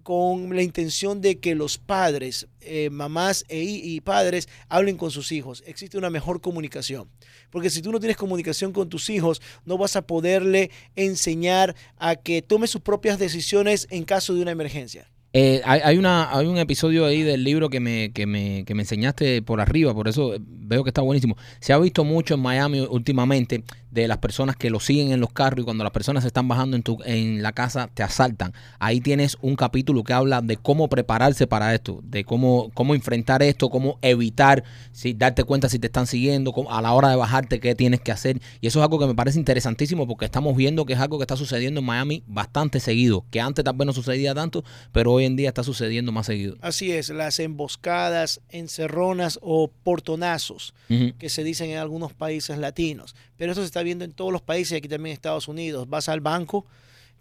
con 0.07 0.55
la 0.55 0.63
intención 0.63 1.21
de 1.21 1.41
que 1.41 1.57
los 1.57 1.79
padres, 1.79 2.47
eh, 2.61 2.91
mamás 2.91 3.45
e, 3.49 3.61
y 3.65 4.01
padres 4.01 4.49
hablen 4.69 4.97
con 4.97 5.11
sus 5.11 5.33
hijos. 5.33 5.65
Existe 5.67 5.99
una 5.99 6.11
mejor 6.11 6.41
comunicación. 6.41 7.11
Porque 7.51 7.71
si 7.71 7.83
tú 7.83 7.91
no 7.91 7.99
tienes 7.99 8.17
comunicación 8.17 8.73
con 8.73 8.89
tus 8.89 9.11
hijos, 9.11 9.43
no 9.65 9.77
vas 9.79 9.97
a 9.97 10.07
poderle 10.07 10.71
enseñar 10.95 11.75
a 11.97 12.15
que 12.15 12.41
tome 12.41 12.69
sus 12.69 12.83
propias 12.83 13.19
decisiones 13.19 13.89
en 13.91 14.05
caso 14.05 14.33
de 14.33 14.43
una 14.43 14.53
emergencia. 14.53 15.11
Eh, 15.39 15.61
hay, 15.67 15.81
hay 15.85 15.99
una, 15.99 16.35
hay 16.35 16.47
un 16.47 16.57
episodio 16.57 17.05
ahí 17.05 17.21
del 17.21 17.45
libro 17.45 17.69
que 17.69 17.79
me, 17.79 18.11
que, 18.13 18.25
me, 18.25 18.65
que 18.65 18.75
me 18.75 18.85
enseñaste 18.85 19.43
por 19.43 19.61
arriba, 19.61 19.93
por 19.93 20.09
eso 20.09 20.33
veo 20.41 20.83
que 20.83 20.89
está 20.89 21.03
buenísimo. 21.03 21.37
Se 21.61 21.75
ha 21.75 21.79
visto 21.79 22.05
mucho 22.05 22.33
en 22.35 22.41
Miami 22.41 22.81
últimamente 22.81 23.63
de 23.91 24.09
las 24.09 24.19
personas 24.19 24.57
que 24.57 24.71
lo 24.71 24.81
siguen 24.81 25.13
en 25.13 25.21
los 25.21 25.33
carros 25.33 25.61
y 25.61 25.65
cuando 25.65 25.85
las 25.85 25.93
personas 25.93 26.23
se 26.25 26.29
están 26.29 26.49
bajando 26.49 26.77
en, 26.77 26.83
tu, 26.83 26.99
en 27.05 27.43
la 27.43 27.53
casa 27.53 27.89
te 27.93 28.03
asaltan. 28.03 28.53
Ahí 28.79 29.01
tienes 29.01 29.37
un 29.43 29.57
capítulo 29.57 30.05
que 30.05 30.13
habla 30.15 30.41
de 30.43 30.57
cómo 30.57 30.89
prepararse 30.89 31.47
para 31.47 31.75
esto, 31.75 32.01
de 32.03 32.25
cómo, 32.25 32.71
cómo 32.75 32.95
enfrentar 32.95 33.43
esto, 33.43 33.69
cómo 33.69 33.99
evitar, 34.03 34.65
si, 34.93 35.13
darte 35.15 35.45
cuenta 35.45 35.69
si 35.69 35.79
te 35.79 35.87
están 35.87 36.07
siguiendo, 36.07 36.53
cómo- 36.53 36.71
a 36.73 36.81
la 36.83 36.93
hora 36.93 37.09
de 37.11 37.17
bajarte 37.17 37.61
qué 37.61 37.75
tienes 37.75 38.01
que 38.01 38.13
hacer. 38.13 38.41
Y 38.63 38.69
eso 38.69 38.79
es 38.81 38.83
algo 38.85 38.99
que 38.99 39.07
me 39.07 39.15
parece 39.15 39.39
interesantísimo 39.39 40.07
porque 40.07 40.25
estamos 40.25 40.57
viendo 40.57 40.85
que 40.87 40.95
es 40.95 40.99
algo 40.99 41.19
que 41.19 41.25
está 41.25 41.37
sucediendo 41.37 41.81
en 41.81 41.87
Miami 41.87 42.23
bastante 42.27 42.81
seguido, 42.81 43.25
que 43.31 43.41
antes 43.41 43.65
tal 43.65 43.77
vez 43.77 43.87
no 43.87 43.93
sucedía 43.93 44.35
tanto, 44.35 44.65
pero 44.93 45.13
hoy 45.13 45.26
en 45.27 45.37
día 45.37 45.49
está 45.49 45.63
sucediendo 45.63 46.13
más 46.13 46.27
seguido. 46.27 46.57
Así 46.61 46.93
es, 46.93 47.09
las 47.11 47.39
emboscadas, 47.39 48.41
encerronas 48.49 49.39
o 49.43 49.69
portonazos 49.69 50.75
que 50.89 51.29
se 51.29 51.45
dicen 51.45 51.71
en 51.71 51.79
algunos 51.79 52.13
países 52.15 52.59
latinos. 52.59 53.15
Pero 53.37 53.53
eso 53.53 53.61
se 53.61 53.67
está 53.67 53.83
viendo 53.83 54.05
en 54.05 54.13
todos 54.13 54.33
los 54.33 54.43
países, 54.43 54.79
aquí 54.79 54.89
también 54.89 55.13
en 55.13 55.15
Estados 55.15 55.49
Unidos. 55.49 55.89
Vas 55.89 56.09
al 56.09 56.21
banco, 56.21 56.67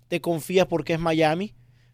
te 0.07 0.21
confías 0.21 0.67
porque 0.67 0.93
es 0.93 0.99
Miami, 0.99 1.53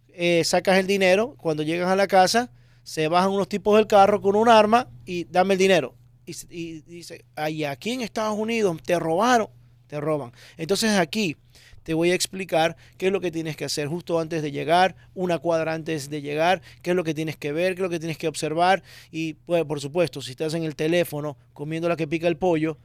eh, 0.10 0.44
sacas 0.44 0.78
el 0.78 0.88
dinero, 0.88 1.36
cuando 1.38 1.64
llegas 1.64 1.90
a 1.90 1.96
la 1.96 2.08
casa, 2.08 2.52
se 2.84 3.08
bajan 3.08 3.32
unos 3.32 3.48
tipos 3.48 3.78
del 3.78 3.88
carro 3.88 4.22
con 4.22 4.36
un 4.36 4.50
arma 4.50 4.90
y 5.06 5.24
dame 5.26 5.54
el 5.54 5.60
dinero. 5.60 5.96
Y, 6.26 6.36
y 6.50 6.82
dice, 6.82 7.26
ay, 7.36 7.64
aquí 7.64 7.92
en 7.92 8.02
Estados 8.02 8.38
Unidos 8.38 8.78
te 8.84 9.00
robaron, 9.00 9.48
te 9.88 10.00
roban. 10.00 10.32
Entonces 10.58 10.92
aquí 10.92 11.38
te 11.84 11.94
voy 11.94 12.12
a 12.12 12.16
explicar 12.16 12.76
qué 12.98 13.08
es 13.08 13.12
lo 13.12 13.22
que 13.22 13.32
tienes 13.32 13.56
que 13.56 13.66
hacer 13.66 13.88
justo 13.88 14.20
antes 14.20 14.42
de 14.42 14.52
llegar, 14.52 14.96
una 15.14 15.40
cuadra 15.40 15.74
antes 15.74 16.10
de 16.10 16.22
llegar, 16.22 16.62
qué 16.82 16.92
es 16.92 16.96
lo 16.96 17.04
que 17.04 17.14
tienes 17.14 17.38
que 17.38 17.52
ver, 17.52 17.76
qué 17.76 17.82
es 17.82 17.84
lo 17.84 17.90
que 17.90 18.00
tienes 18.00 18.18
que 18.18 18.28
observar. 18.28 18.84
Y 19.12 19.34
pues, 19.34 19.64
por 19.66 19.80
supuesto, 19.80 20.22
si 20.22 20.32
estás 20.32 20.54
en 20.54 20.64
el 20.64 20.76
teléfono 20.76 21.38
comiendo 21.54 21.90
la 21.90 21.96
que 21.96 22.08
pica 22.08 22.28
el 22.28 22.38
pollo, 22.38 22.78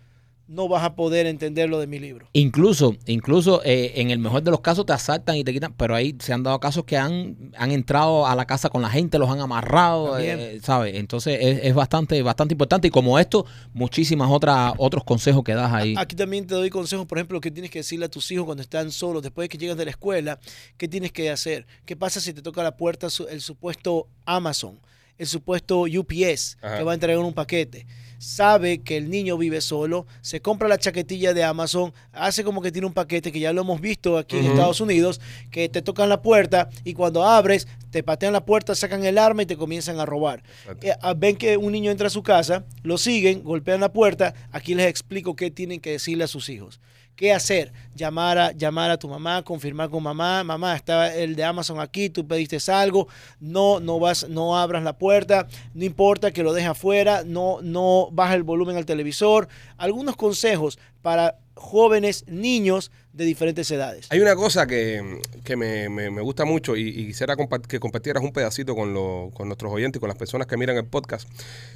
no 0.49 0.69
vas 0.69 0.85
a 0.85 0.95
poder 0.95 1.27
entender 1.27 1.69
lo 1.69 1.81
de 1.81 1.87
mi 1.87 1.99
libro. 1.99 2.29
Incluso, 2.33 2.97
incluso 3.07 3.63
eh, 3.65 3.95
en 3.97 4.11
el 4.11 4.19
mejor 4.19 4.43
de 4.43 4.51
los 4.51 4.61
casos 4.61 4.87
te 4.87 4.93
asaltan 4.93 5.37
y 5.37 5.45
te 5.45 5.53
quitan, 5.53 5.73
pero 5.75 5.95
ahí 5.95 6.15
se 6.21 6.33
han 6.33 6.43
dado 6.43 6.61
casos 6.61 6.85
que 6.85 6.97
han, 6.97 7.53
han 7.57 7.73
entrado 7.73 8.27
a 8.27 8.35
la 8.37 8.47
casa 8.47 8.69
con 8.69 8.83
la 8.83 8.89
gente, 8.89 9.19
los 9.19 9.29
han 9.29 9.41
amarrado, 9.41 10.19
eh, 10.19 10.61
¿sabes? 10.63 10.95
Entonces 10.95 11.39
es, 11.41 11.61
es 11.65 11.75
bastante, 11.75 12.23
bastante 12.23 12.55
importante. 12.55 12.89
Y 12.89 12.91
como 12.91 13.19
esto, 13.19 13.45
muchísimas 13.73 14.31
otras, 14.31 14.75
otros 14.79 15.05
consejos 15.05 15.43
que 15.43 15.55
das 15.55 15.73
ahí. 15.73 15.95
Aquí 15.99 16.15
también 16.15 16.47
te 16.47 16.55
doy 16.55 16.71
consejos, 16.71 17.07
por 17.07 17.19
ejemplo, 17.19 17.41
qué 17.41 17.51
tienes 17.51 17.71
que 17.71 17.81
decirle 17.81 18.07
a 18.07 18.11
tus 18.11 18.31
hijos 18.31 18.45
cuando 18.45 18.63
están 18.63 18.93
solos, 18.93 19.23
después 19.23 19.45
de 19.45 19.49
que 19.49 19.59
llegas 19.59 19.77
de 19.77 19.85
la 19.85 19.91
escuela, 19.91 20.39
qué 20.77 20.87
tienes 20.87 21.13
que 21.13 21.31
hacer. 21.31 21.67
¿Qué 21.85 21.97
pasa 21.97 22.21
si 22.21 22.33
te 22.33 22.43
toca 22.43 22.63
la 22.63 22.77
puerta 22.77 23.09
el 23.31 23.41
supuesto 23.41 24.09
Amazon? 24.25 24.79
el 25.19 25.27
supuesto 25.27 25.81
UPS 25.83 26.59
Ajá. 26.61 26.79
que 26.79 26.85
va 26.85 26.93
a 26.93 26.95
entregar 26.95 27.25
un 27.25 27.33
paquete. 27.33 27.87
Sabe 28.19 28.79
que 28.79 28.97
el 28.97 29.11
niño 29.11 29.37
vive 29.37 29.61
solo, 29.61 30.07
se 30.21 30.41
compra 30.41 30.69
la 30.69 30.79
chaquetilla 30.79 31.35
de 31.35 31.45
Amazon, 31.45 31.93
hace 32.13 32.45
como 32.45 32.63
que 32.63 32.73
tiene 32.73 32.87
un 32.87 32.93
paquete 32.93 33.31
que 33.31 33.41
ya 33.41 33.53
lo 33.53 33.61
hemos 33.61 33.81
visto 33.81 34.19
aquí 34.19 34.39
en. 34.39 34.47
Estados 34.47 34.81
Unidos, 34.81 35.21
que 35.51 35.69
te 35.69 35.83
tocan 35.83 36.09
la 36.09 36.23
puerta 36.23 36.69
y 36.85 36.95
cuando 36.95 37.25
abres, 37.25 37.69
te 37.91 38.03
patean 38.03 38.33
la 38.33 38.45
puerta, 38.45 38.75
sacan 38.75 39.05
el 39.05 39.19
arma 39.19 39.43
y 39.43 39.47
te 39.47 39.57
comienzan 39.57 40.01
a 40.01 40.07
robar. 40.07 40.43
Eh, 40.81 40.93
ah, 41.01 41.15
ven 41.15 41.37
que 41.37 41.57
un 41.57 41.73
niño 41.73 41.91
entra 41.91 42.07
a 42.07 42.11
su 42.11 42.23
casa, 42.23 42.65
lo 42.83 42.99
siguen, 42.99 43.43
golpean 43.43 43.81
la 43.81 43.93
puerta. 43.93 44.35
Aquí 44.51 44.75
les 44.75 44.87
explico 44.87 45.37
qué 45.37 45.51
tienen 45.51 45.81
que 45.81 45.93
decirle 45.93 46.25
a 46.25 46.29
sus 46.29 46.49
hijos. 46.49 46.81
¿Qué 47.17 47.33
hacer? 47.33 47.73
Llamar 47.95 48.37
a, 48.37 48.53
llamar 48.53 48.91
a 48.91 48.99
tu 48.99 49.09
mamá, 49.09 49.43
confirmar 49.43 49.89
con 49.89 50.03
mamá. 50.03 50.45
Mamá, 50.45 50.77
está 50.77 51.15
el 51.17 51.35
de 51.35 51.45
Amazon 51.45 51.81
aquí, 51.81 52.11
tú 52.11 52.27
pediste 52.27 52.59
algo. 52.71 53.09
No, 53.41 53.81
no 53.81 53.99
vas, 53.99 54.29
no 54.29 54.57
abras 54.59 54.83
la 54.85 54.99
puerta. 54.99 55.49
No 55.73 55.85
importa 55.85 56.31
que 56.31 56.43
lo 56.43 56.53
dejes 56.53 56.71
afuera. 56.71 57.23
No, 57.25 57.61
no 57.63 58.11
baja 58.13 58.35
el 58.35 58.43
volumen 58.43 58.77
al 58.77 58.85
televisor. 58.85 59.49
Algunos 59.79 60.15
consejos 60.17 60.79
para 61.01 61.39
jóvenes, 61.55 62.25
niños 62.29 62.91
de 63.15 63.25
diferentes 63.25 63.71
edades. 63.71 64.07
Hay 64.11 64.21
una 64.21 64.37
cosa 64.37 64.67
que, 64.67 65.21
que 65.43 65.57
me, 65.57 65.89
me- 65.89 66.21
gusta 66.21 66.45
mucho 66.45 66.77
y, 66.77 66.93
quisiera 67.07 67.35
que 67.67 67.81
compartieras 67.81 68.23
un 68.23 68.33
pedacito 68.33 68.75
con, 68.77 68.93
lo- 68.93 69.31
con 69.33 69.49
nuestros 69.49 69.73
oyentes 69.73 69.99
y 69.99 70.01
con 70.01 70.09
las 70.09 70.19
personas 70.19 70.47
que 70.47 70.59
miran 70.59 70.77
el 70.77 70.85
podcast. 70.85 71.27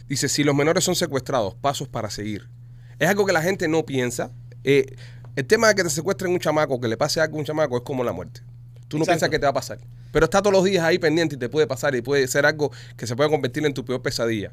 Dice, 0.06 0.28
si 0.28 0.44
los 0.44 0.54
menores 0.54 0.84
son 0.84 0.96
secuestrados, 0.96 1.54
pasos 1.54 1.88
para 1.88 2.10
seguir. 2.10 2.46
Es 2.98 3.08
algo 3.08 3.24
que 3.24 3.32
la 3.32 3.40
gente 3.40 3.68
no 3.68 3.86
piensa. 3.86 4.30
Eh, 4.64 4.96
el 5.36 5.46
tema 5.46 5.68
de 5.68 5.74
que 5.74 5.82
te 5.82 5.90
secuestren 5.90 6.32
un 6.32 6.38
chamaco, 6.38 6.80
que 6.80 6.88
le 6.88 6.96
pase 6.96 7.20
algo 7.20 7.36
a 7.36 7.40
un 7.40 7.44
chamaco, 7.44 7.76
es 7.76 7.82
como 7.82 8.04
la 8.04 8.12
muerte. 8.12 8.40
Tú 8.88 8.98
no 8.98 9.04
Exacto. 9.04 9.06
piensas 9.06 9.30
que 9.30 9.38
te 9.38 9.46
va 9.46 9.50
a 9.50 9.54
pasar. 9.54 9.78
Pero 10.12 10.24
está 10.24 10.42
todos 10.42 10.52
los 10.52 10.64
días 10.64 10.84
ahí 10.84 10.98
pendiente 10.98 11.36
y 11.36 11.38
te 11.38 11.48
puede 11.48 11.66
pasar 11.66 11.94
y 11.94 12.02
puede 12.02 12.26
ser 12.26 12.44
algo 12.44 12.72
que 12.96 13.06
se 13.06 13.14
puede 13.14 13.30
convertir 13.30 13.64
en 13.64 13.72
tu 13.72 13.84
peor 13.84 14.02
pesadilla. 14.02 14.52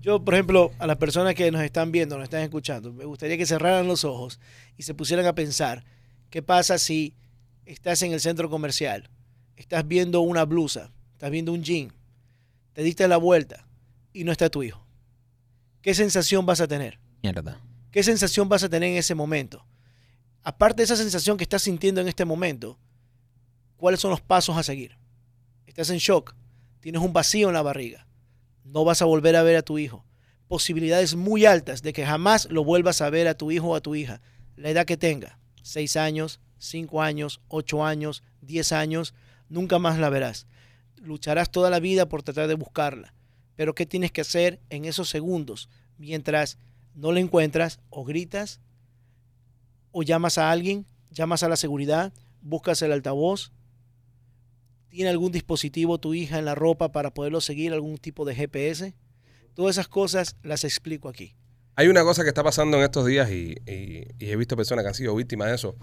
Yo, 0.00 0.24
por 0.24 0.34
ejemplo, 0.34 0.72
a 0.78 0.86
las 0.86 0.96
personas 0.96 1.34
que 1.34 1.50
nos 1.50 1.62
están 1.62 1.92
viendo, 1.92 2.16
nos 2.16 2.24
están 2.24 2.42
escuchando, 2.42 2.92
me 2.92 3.04
gustaría 3.04 3.36
que 3.36 3.44
cerraran 3.44 3.86
los 3.86 4.04
ojos 4.04 4.38
y 4.76 4.84
se 4.84 4.94
pusieran 4.94 5.26
a 5.26 5.34
pensar, 5.34 5.84
¿qué 6.30 6.42
pasa 6.42 6.78
si 6.78 7.14
estás 7.64 8.00
en 8.02 8.12
el 8.12 8.20
centro 8.20 8.48
comercial, 8.48 9.10
estás 9.56 9.86
viendo 9.86 10.20
una 10.20 10.44
blusa, 10.44 10.92
estás 11.12 11.30
viendo 11.30 11.52
un 11.52 11.62
jean, 11.62 11.92
te 12.72 12.82
diste 12.82 13.08
la 13.08 13.16
vuelta 13.16 13.66
y 14.12 14.24
no 14.24 14.32
está 14.32 14.48
tu 14.48 14.62
hijo? 14.62 14.86
¿Qué 15.82 15.92
sensación 15.92 16.46
vas 16.46 16.60
a 16.60 16.68
tener? 16.68 16.98
Mierda. 17.22 17.60
¿Qué 17.90 18.02
sensación 18.02 18.48
vas 18.48 18.62
a 18.62 18.68
tener 18.68 18.90
en 18.90 18.96
ese 18.96 19.14
momento? 19.14 19.66
Aparte 20.46 20.76
de 20.76 20.84
esa 20.84 20.94
sensación 20.94 21.36
que 21.36 21.42
estás 21.42 21.62
sintiendo 21.62 22.00
en 22.00 22.06
este 22.06 22.24
momento, 22.24 22.78
¿cuáles 23.76 23.98
son 23.98 24.12
los 24.12 24.20
pasos 24.20 24.56
a 24.56 24.62
seguir? 24.62 24.96
Estás 25.66 25.90
en 25.90 25.98
shock, 25.98 26.36
tienes 26.78 27.02
un 27.02 27.12
vacío 27.12 27.48
en 27.48 27.54
la 27.54 27.62
barriga, 27.62 28.06
no 28.62 28.84
vas 28.84 29.02
a 29.02 29.06
volver 29.06 29.34
a 29.34 29.42
ver 29.42 29.56
a 29.56 29.62
tu 29.62 29.76
hijo. 29.76 30.04
Posibilidades 30.46 31.16
muy 31.16 31.46
altas 31.46 31.82
de 31.82 31.92
que 31.92 32.06
jamás 32.06 32.46
lo 32.48 32.62
vuelvas 32.62 33.00
a 33.00 33.10
ver 33.10 33.26
a 33.26 33.36
tu 33.36 33.50
hijo 33.50 33.70
o 33.70 33.74
a 33.74 33.80
tu 33.80 33.96
hija, 33.96 34.20
la 34.54 34.70
edad 34.70 34.86
que 34.86 34.96
tenga, 34.96 35.40
6 35.62 35.96
años, 35.96 36.38
5 36.58 37.02
años, 37.02 37.40
8 37.48 37.84
años, 37.84 38.22
10 38.42 38.70
años, 38.70 39.14
nunca 39.48 39.80
más 39.80 39.98
la 39.98 40.10
verás. 40.10 40.46
Lucharás 40.94 41.50
toda 41.50 41.70
la 41.70 41.80
vida 41.80 42.08
por 42.08 42.22
tratar 42.22 42.46
de 42.46 42.54
buscarla. 42.54 43.14
Pero 43.56 43.74
¿qué 43.74 43.84
tienes 43.84 44.12
que 44.12 44.20
hacer 44.20 44.60
en 44.70 44.84
esos 44.84 45.08
segundos 45.08 45.68
mientras 45.98 46.56
no 46.94 47.10
la 47.10 47.18
encuentras 47.18 47.80
o 47.90 48.04
gritas 48.04 48.60
o 49.98 50.02
llamas 50.02 50.36
a 50.36 50.50
alguien, 50.50 50.84
llamas 51.10 51.42
a 51.42 51.48
la 51.48 51.56
seguridad, 51.56 52.12
buscas 52.42 52.82
el 52.82 52.92
altavoz, 52.92 53.50
tiene 54.90 55.08
algún 55.08 55.32
dispositivo 55.32 55.96
tu 55.98 56.12
hija 56.12 56.38
en 56.38 56.44
la 56.44 56.54
ropa 56.54 56.92
para 56.92 57.14
poderlo 57.14 57.40
seguir, 57.40 57.72
algún 57.72 57.96
tipo 57.96 58.26
de 58.26 58.34
GPS. 58.34 58.94
Todas 59.54 59.76
esas 59.76 59.88
cosas 59.88 60.36
las 60.42 60.64
explico 60.64 61.08
aquí. 61.08 61.34
Hay 61.76 61.88
una 61.88 62.02
cosa 62.02 62.22
que 62.24 62.28
está 62.28 62.44
pasando 62.44 62.76
en 62.76 62.82
estos 62.84 63.06
días 63.06 63.30
y, 63.30 63.54
y- 63.66 64.06
y 64.18 64.30
he 64.30 64.36
visto 64.36 64.54
personas 64.54 64.82
que 64.84 64.88
han 64.88 64.94
sido 64.94 65.14
víctimas 65.16 65.48
de 65.48 65.54
eso. 65.54 65.76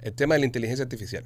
El 0.00 0.14
tema 0.14 0.34
de 0.34 0.40
la 0.40 0.46
inteligencia 0.46 0.82
artificial. 0.84 1.24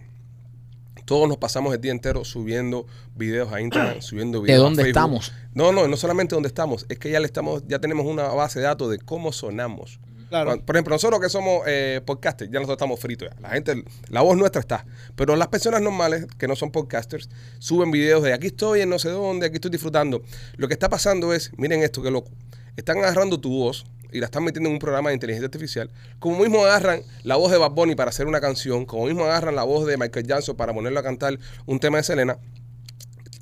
Todos 1.05 1.29
nos 1.29 1.37
pasamos 1.39 1.73
el 1.75 1.81
día 1.81 1.93
entero 1.93 2.25
subiendo 2.25 2.87
videos 3.15 3.53
a 3.53 3.61
Instagram, 3.61 4.01
subiendo 4.03 4.41
¿De 4.41 4.47
videos 4.47 4.61
a 4.61 4.65
dónde 4.65 4.83
Facebook. 4.83 4.99
estamos? 4.99 5.33
No, 5.55 5.71
no, 5.71 5.87
no 5.87 5.97
solamente 5.97 6.35
donde 6.35 6.49
estamos, 6.49 6.87
es 6.89 6.99
que 6.99 7.09
ya 7.11 7.21
le 7.21 7.27
estamos, 7.27 7.63
ya 7.69 7.79
tenemos 7.79 8.05
una 8.07 8.25
base 8.25 8.59
de 8.59 8.65
datos 8.67 8.91
de 8.91 8.99
cómo 8.99 9.31
sonamos. 9.33 10.01
Claro. 10.33 10.59
Por 10.65 10.77
ejemplo, 10.77 10.95
nosotros 10.95 11.21
que 11.21 11.29
somos 11.29 11.63
eh, 11.67 12.01
podcasters, 12.07 12.51
ya 12.51 12.59
nosotros 12.59 12.77
estamos 12.77 12.99
fritos. 12.99 13.29
La 13.43 13.51
gente, 13.51 13.85
la 14.09 14.23
voz 14.23 14.35
nuestra 14.39 14.61
está. 14.61 14.87
Pero 15.15 15.37
las 15.37 15.49
personas 15.49 15.83
normales, 15.83 16.27
que 16.39 16.49
no 16.49 16.57
son 16.57 16.71
podcasters, 16.71 17.29
suben 17.59 17.91
videos 17.91 18.23
de 18.23 18.33
aquí 18.33 18.47
estoy 18.47 18.81
en 18.81 18.89
no 18.89 18.99
sé 18.99 19.11
dónde, 19.11 19.45
aquí 19.45 19.57
estoy 19.57 19.71
disfrutando. 19.71 20.23
Lo 20.57 20.69
que 20.69 20.73
está 20.73 20.89
pasando 20.89 21.35
es, 21.35 21.53
miren 21.59 21.83
esto, 21.83 22.03
qué 22.03 22.11
loco. 22.11 22.31
Están 22.79 22.97
agarrando 22.97 23.39
tu 23.39 23.51
voz 23.51 23.85
y 24.11 24.21
la 24.21 24.25
están 24.25 24.43
metiendo 24.43 24.71
en 24.71 24.77
un 24.77 24.79
programa 24.79 25.11
de 25.11 25.17
inteligencia 25.17 25.45
artificial. 25.49 25.91
Como 26.19 26.39
mismo 26.39 26.65
agarran 26.65 27.03
la 27.25 27.37
voz 27.37 27.53
de 27.53 27.59
Bad 27.59 27.73
Bunny 27.73 27.95
para 27.95 28.09
hacer 28.09 28.27
una 28.27 28.41
canción, 28.41 28.87
como 28.87 29.05
mismo 29.05 29.25
agarran 29.25 29.55
la 29.55 29.65
voz 29.65 29.87
de 29.87 29.99
Michael 29.99 30.27
Jackson 30.27 30.57
para 30.57 30.73
ponerlo 30.73 30.99
a 30.99 31.03
cantar 31.03 31.39
un 31.67 31.79
tema 31.79 31.99
de 31.99 32.05
Selena, 32.05 32.39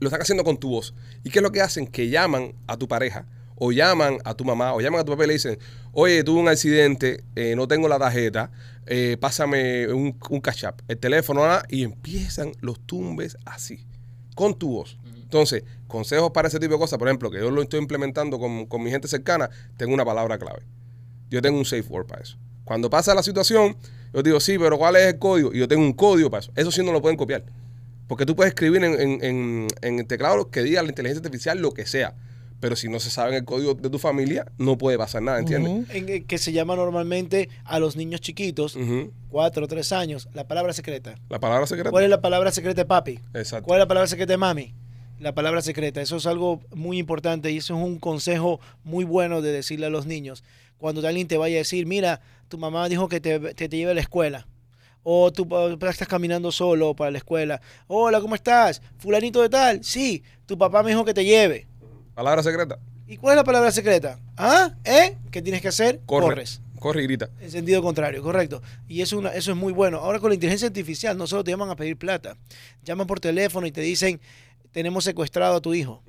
lo 0.00 0.08
están 0.08 0.22
haciendo 0.22 0.42
con 0.42 0.56
tu 0.56 0.70
voz. 0.70 0.92
¿Y 1.22 1.30
qué 1.30 1.38
es 1.38 1.42
lo 1.44 1.52
que 1.52 1.60
hacen? 1.60 1.86
Que 1.86 2.08
llaman 2.08 2.54
a 2.66 2.76
tu 2.76 2.88
pareja, 2.88 3.26
o 3.62 3.72
llaman 3.72 4.18
a 4.24 4.34
tu 4.34 4.44
mamá, 4.44 4.72
o 4.74 4.80
llaman 4.80 5.00
a 5.00 5.04
tu 5.04 5.12
papá 5.12 5.24
y 5.24 5.26
le 5.28 5.32
dicen, 5.34 5.58
oye, 5.92 6.24
tuve 6.24 6.40
un 6.40 6.48
accidente, 6.48 7.22
eh, 7.36 7.54
no 7.54 7.68
tengo 7.68 7.88
la 7.88 7.98
tarjeta, 7.98 8.50
eh, 8.86 9.16
pásame 9.20 9.86
un, 9.92 10.16
un 10.30 10.40
cash 10.40 10.64
app, 10.64 10.80
el 10.88 10.96
teléfono, 10.98 11.42
nada", 11.46 11.64
y 11.68 11.82
empiezan 11.84 12.52
los 12.60 12.80
tumbes 12.80 13.36
así, 13.44 13.86
con 14.34 14.58
tu 14.58 14.70
voz. 14.72 14.98
Entonces, 15.22 15.62
consejos 15.86 16.30
para 16.32 16.48
ese 16.48 16.58
tipo 16.58 16.72
de 16.72 16.78
cosas, 16.80 16.98
por 16.98 17.06
ejemplo, 17.08 17.30
que 17.30 17.38
yo 17.38 17.50
lo 17.50 17.60
estoy 17.62 17.80
implementando 17.80 18.38
con, 18.38 18.64
con 18.66 18.82
mi 18.82 18.90
gente 18.90 19.06
cercana, 19.08 19.50
tengo 19.76 19.92
una 19.94 20.04
palabra 20.04 20.38
clave. 20.38 20.62
Yo 21.30 21.40
tengo 21.42 21.58
un 21.58 21.64
safe 21.64 21.84
word 21.88 22.06
para 22.06 22.22
eso. 22.22 22.36
Cuando 22.64 22.88
pasa 22.90 23.14
la 23.14 23.22
situación, 23.22 23.76
yo 24.14 24.22
digo, 24.22 24.40
sí, 24.40 24.58
pero 24.58 24.78
¿cuál 24.78 24.96
es 24.96 25.06
el 25.06 25.18
código? 25.18 25.52
Y 25.52 25.58
yo 25.58 25.68
tengo 25.68 25.82
un 25.84 25.92
código 25.92 26.30
para 26.30 26.40
eso. 26.40 26.52
Eso 26.56 26.70
sí 26.72 26.82
no 26.82 26.92
lo 26.92 27.00
pueden 27.02 27.16
copiar. 27.18 27.44
Porque 28.08 28.26
tú 28.26 28.34
puedes 28.34 28.52
escribir 28.52 28.82
en, 28.82 29.00
en, 29.00 29.24
en- 29.24 29.66
en 29.82 29.98
el 30.00 30.06
teclado 30.06 30.50
que 30.50 30.62
diga 30.62 30.82
la 30.82 30.88
inteligencia 30.88 31.20
artificial 31.24 31.58
lo 31.60 31.72
que 31.72 31.86
sea. 31.86 32.14
Pero 32.60 32.76
si 32.76 32.88
no 32.88 33.00
se 33.00 33.10
sabe 33.10 33.36
el 33.38 33.44
código 33.44 33.74
de 33.74 33.88
tu 33.88 33.98
familia, 33.98 34.46
no 34.58 34.76
puede 34.76 34.98
pasar 34.98 35.22
nada, 35.22 35.38
¿entiendes? 35.38 35.88
En 35.94 36.08
el 36.08 36.26
que 36.26 36.36
se 36.36 36.52
llama 36.52 36.76
normalmente 36.76 37.48
a 37.64 37.78
los 37.78 37.96
niños 37.96 38.20
chiquitos, 38.20 38.76
cuatro 39.30 39.64
o 39.64 39.68
tres 39.68 39.92
años, 39.92 40.28
la 40.34 40.46
palabra 40.46 40.74
secreta. 40.74 41.14
La 41.30 41.40
palabra 41.40 41.66
secreta. 41.66 41.90
¿Cuál 41.90 42.04
es 42.04 42.10
la 42.10 42.20
palabra 42.20 42.52
secreta 42.52 42.82
de 42.82 42.84
papi? 42.84 43.18
Exacto. 43.34 43.66
¿Cuál 43.66 43.78
es 43.78 43.84
la 43.84 43.88
palabra 43.88 44.06
secreta 44.06 44.32
de 44.34 44.36
mami? 44.36 44.74
La 45.18 45.34
palabra 45.34 45.62
secreta. 45.62 46.00
Eso 46.02 46.16
es 46.16 46.26
algo 46.26 46.60
muy 46.74 46.98
importante 46.98 47.50
y 47.50 47.58
eso 47.58 47.76
es 47.76 47.82
un 47.82 47.98
consejo 47.98 48.60
muy 48.84 49.04
bueno 49.04 49.40
de 49.40 49.52
decirle 49.52 49.86
a 49.86 49.90
los 49.90 50.06
niños. 50.06 50.44
Cuando 50.76 51.06
alguien 51.06 51.28
te 51.28 51.38
vaya 51.38 51.56
a 51.56 51.58
decir, 51.58 51.86
mira, 51.86 52.20
tu 52.48 52.58
mamá 52.58 52.88
dijo 52.88 53.08
que 53.08 53.20
te, 53.20 53.38
te, 53.38 53.68
te 53.68 53.76
lleve 53.76 53.92
a 53.92 53.94
la 53.94 54.00
escuela. 54.00 54.46
O 55.02 55.32
tú 55.32 55.48
estás 55.88 56.08
caminando 56.08 56.52
solo 56.52 56.94
para 56.94 57.10
la 57.10 57.18
escuela. 57.18 57.60
Hola, 57.86 58.20
¿cómo 58.20 58.34
estás? 58.34 58.82
Fulanito 58.98 59.40
de 59.40 59.48
tal. 59.48 59.82
Sí, 59.82 60.22
tu 60.44 60.58
papá 60.58 60.82
me 60.82 60.90
dijo 60.90 61.06
que 61.06 61.14
te 61.14 61.24
lleve. 61.24 61.69
Palabra 62.14 62.42
secreta. 62.42 62.78
¿Y 63.06 63.16
cuál 63.16 63.32
es 63.34 63.36
la 63.38 63.44
palabra 63.44 63.72
secreta? 63.72 64.18
¿Ah? 64.36 64.72
¿Eh? 64.84 65.16
¿Qué 65.30 65.42
tienes 65.42 65.60
que 65.62 65.68
hacer? 65.68 66.00
Corre. 66.06 66.26
Corres. 66.26 66.60
Corre 66.78 67.00
y 67.02 67.06
grita. 67.06 67.28
En 67.40 67.50
sentido 67.50 67.82
contrario, 67.82 68.22
correcto. 68.22 68.62
Y 68.88 69.02
eso, 69.02 69.16
es 69.16 69.20
una- 69.20 69.30
eso 69.30 69.50
es 69.50 69.56
muy 69.56 69.72
bueno. 69.72 69.98
Ahora 69.98 70.18
con 70.18 70.30
la 70.30 70.34
inteligencia 70.34 70.68
artificial 70.68 71.16
no 71.18 71.26
solo 71.26 71.44
te 71.44 71.50
llaman 71.50 71.68
a 71.70 71.76
pedir 71.76 71.96
plata. 71.98 72.36
Llaman 72.84 73.06
por 73.06 73.20
teléfono 73.20 73.66
y 73.66 73.72
te 73.72 73.80
dicen, 73.82 74.20
tenemos 74.72 75.04
secuestrado 75.04 75.56
a 75.56 75.60
tu 75.60 75.74
hijo. 75.74 76.02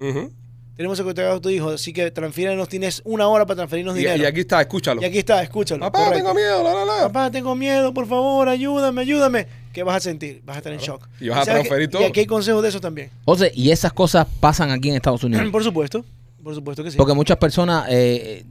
Tenemos 0.78 0.98
secuestrado 0.98 1.36
a 1.36 1.42
tu 1.42 1.50
hijo, 1.50 1.72
así 1.72 1.92
que 1.92 2.10
transfírenos, 2.12 2.70
tienes 2.70 3.02
una 3.04 3.28
hora 3.28 3.46
para 3.46 3.58
transferirnos 3.58 3.96
Y, 3.96 4.00
dinero. 4.00 4.24
y 4.24 4.26
aquí 4.26 4.40
está, 4.42 4.62
escúchalo. 4.62 5.02
Y 5.02 5.06
aquí 5.06 5.18
está, 5.20 5.44
escúchalo. 5.44 5.82
Papá, 5.82 6.06
correcto. 6.06 6.18
tengo 6.20 6.34
miedo, 6.34 6.64
la, 6.64 6.74
la, 6.74 6.86
la. 6.86 7.02
Papá, 7.08 7.30
tengo 7.32 7.54
miedo, 7.56 7.94
por 7.94 8.08
favor, 8.08 8.48
ayúdame, 8.48 9.02
ayúdame. 9.02 9.48
¿Qué 9.74 9.84
vas 9.84 9.98
a 9.98 10.00
sentir? 10.00 10.42
Vas 10.46 10.56
a 10.56 10.60
estar 10.60 10.74
en 10.74 10.80
shock. 10.80 11.08
Y 11.20 11.30
vas 11.30 11.48
a 11.48 11.52
transferir 11.52 11.90
todo. 11.90 12.02
Y 12.02 12.06
aquí 12.06 12.22
hay 12.22 12.26
consejos 12.26 12.62
de 12.64 12.70
eso 12.70 12.82
también. 12.82 13.10
José, 13.26 13.52
y 13.56 13.72
esas 13.72 13.94
cosas 13.94 14.28
pasan 14.40 14.72
aquí 14.72 14.90
en 14.90 14.96
Estados 14.96 15.24
Unidos. 15.24 15.46
por 15.52 15.64
supuesto, 15.64 16.04
por 16.44 16.56
supuesto 16.56 16.84
que 16.84 16.92
sí. 16.92 16.98
Porque 16.98 17.14
muchas 17.14 17.38
personas 17.38 17.86
eh, 17.90 18.46